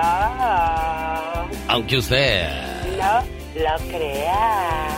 Aunque 1.69 1.99
usted... 1.99 2.49
No 2.97 3.36
lo 3.57 3.89
crea. 3.89 4.89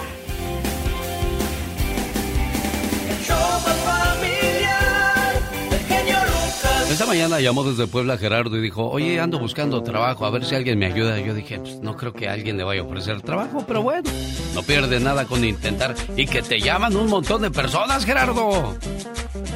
Esta 6.90 7.06
mañana 7.06 7.38
llamó 7.38 7.62
desde 7.62 7.86
Puebla 7.86 8.18
Gerardo 8.18 8.56
y 8.56 8.60
dijo, 8.60 8.88
oye, 8.88 9.20
ando 9.20 9.38
buscando 9.38 9.84
trabajo, 9.84 10.26
a 10.26 10.30
ver 10.30 10.44
si 10.44 10.56
alguien 10.56 10.80
me 10.80 10.86
ayuda. 10.86 11.20
Yo 11.20 11.32
dije, 11.32 11.60
pues 11.60 11.78
no 11.78 11.96
creo 11.96 12.12
que 12.12 12.28
alguien 12.28 12.56
le 12.56 12.64
vaya 12.64 12.80
a 12.80 12.84
ofrecer 12.84 13.22
trabajo, 13.22 13.62
pero 13.68 13.82
bueno, 13.82 14.10
no 14.54 14.62
pierde 14.64 14.98
nada 14.98 15.24
con 15.26 15.44
intentar. 15.44 15.94
Y 16.16 16.26
que 16.26 16.42
te 16.42 16.58
llaman 16.58 16.96
un 16.96 17.08
montón 17.08 17.42
de 17.42 17.52
personas, 17.52 18.04
Gerardo. 18.04 18.74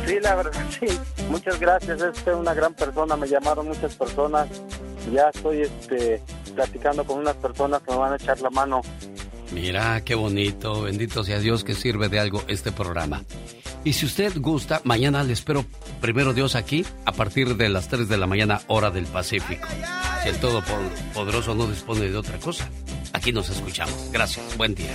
Sí, 0.07 0.19
la 0.21 0.37
verdad, 0.37 0.53
sí. 0.79 0.87
Muchas 1.31 1.59
gracias. 1.59 2.01
Es 2.01 2.27
una 2.27 2.55
gran 2.55 2.75
persona. 2.75 3.17
Me 3.17 3.27
llamaron 3.27 3.67
muchas 3.67 3.95
personas. 3.97 4.49
Ya 5.11 5.29
estoy 5.29 5.63
este, 5.63 6.23
platicando 6.55 7.05
con 7.05 7.19
unas 7.19 7.37
personas 7.37 7.83
que 7.83 7.91
me 7.93 7.99
van 7.99 8.13
a 8.13 8.17
echar 8.17 8.41
la 8.41 8.51
mano. 8.51 8.83
Mira, 9.53 10.03
qué 10.03 10.15
bonito, 10.15 10.83
bendito 10.83 11.25
sea 11.25 11.39
Dios 11.39 11.65
que 11.65 11.75
sirve 11.75 12.09
de 12.09 12.19
algo 12.19 12.43
este 12.49 12.73
programa. 12.73 13.23
Y 13.85 13.95
si 13.95 14.07
usted 14.07 14.33
gusta, 14.37 14.81
mañana 14.85 15.25
le 15.25 15.33
espero 15.33 15.65
primero 16.01 16.33
Dios 16.33 16.55
aquí 16.55 16.87
a 17.05 17.13
partir 17.13 17.57
de 17.57 17.69
las 17.69 17.89
3 17.89 18.09
de 18.09 18.17
la 18.17 18.27
mañana 18.27 18.63
hora 18.69 18.91
del 18.91 19.07
Pacífico. 19.07 19.67
Si 20.23 20.29
el 20.29 20.39
Todopoderoso 20.39 21.55
no 21.55 21.67
dispone 21.67 22.09
de 22.09 22.17
otra 22.17 22.39
cosa, 22.39 22.69
aquí 23.13 23.33
nos 23.33 23.51
escuchamos. 23.51 23.95
Gracias, 24.13 24.57
buen 24.57 24.75
día. 24.75 24.95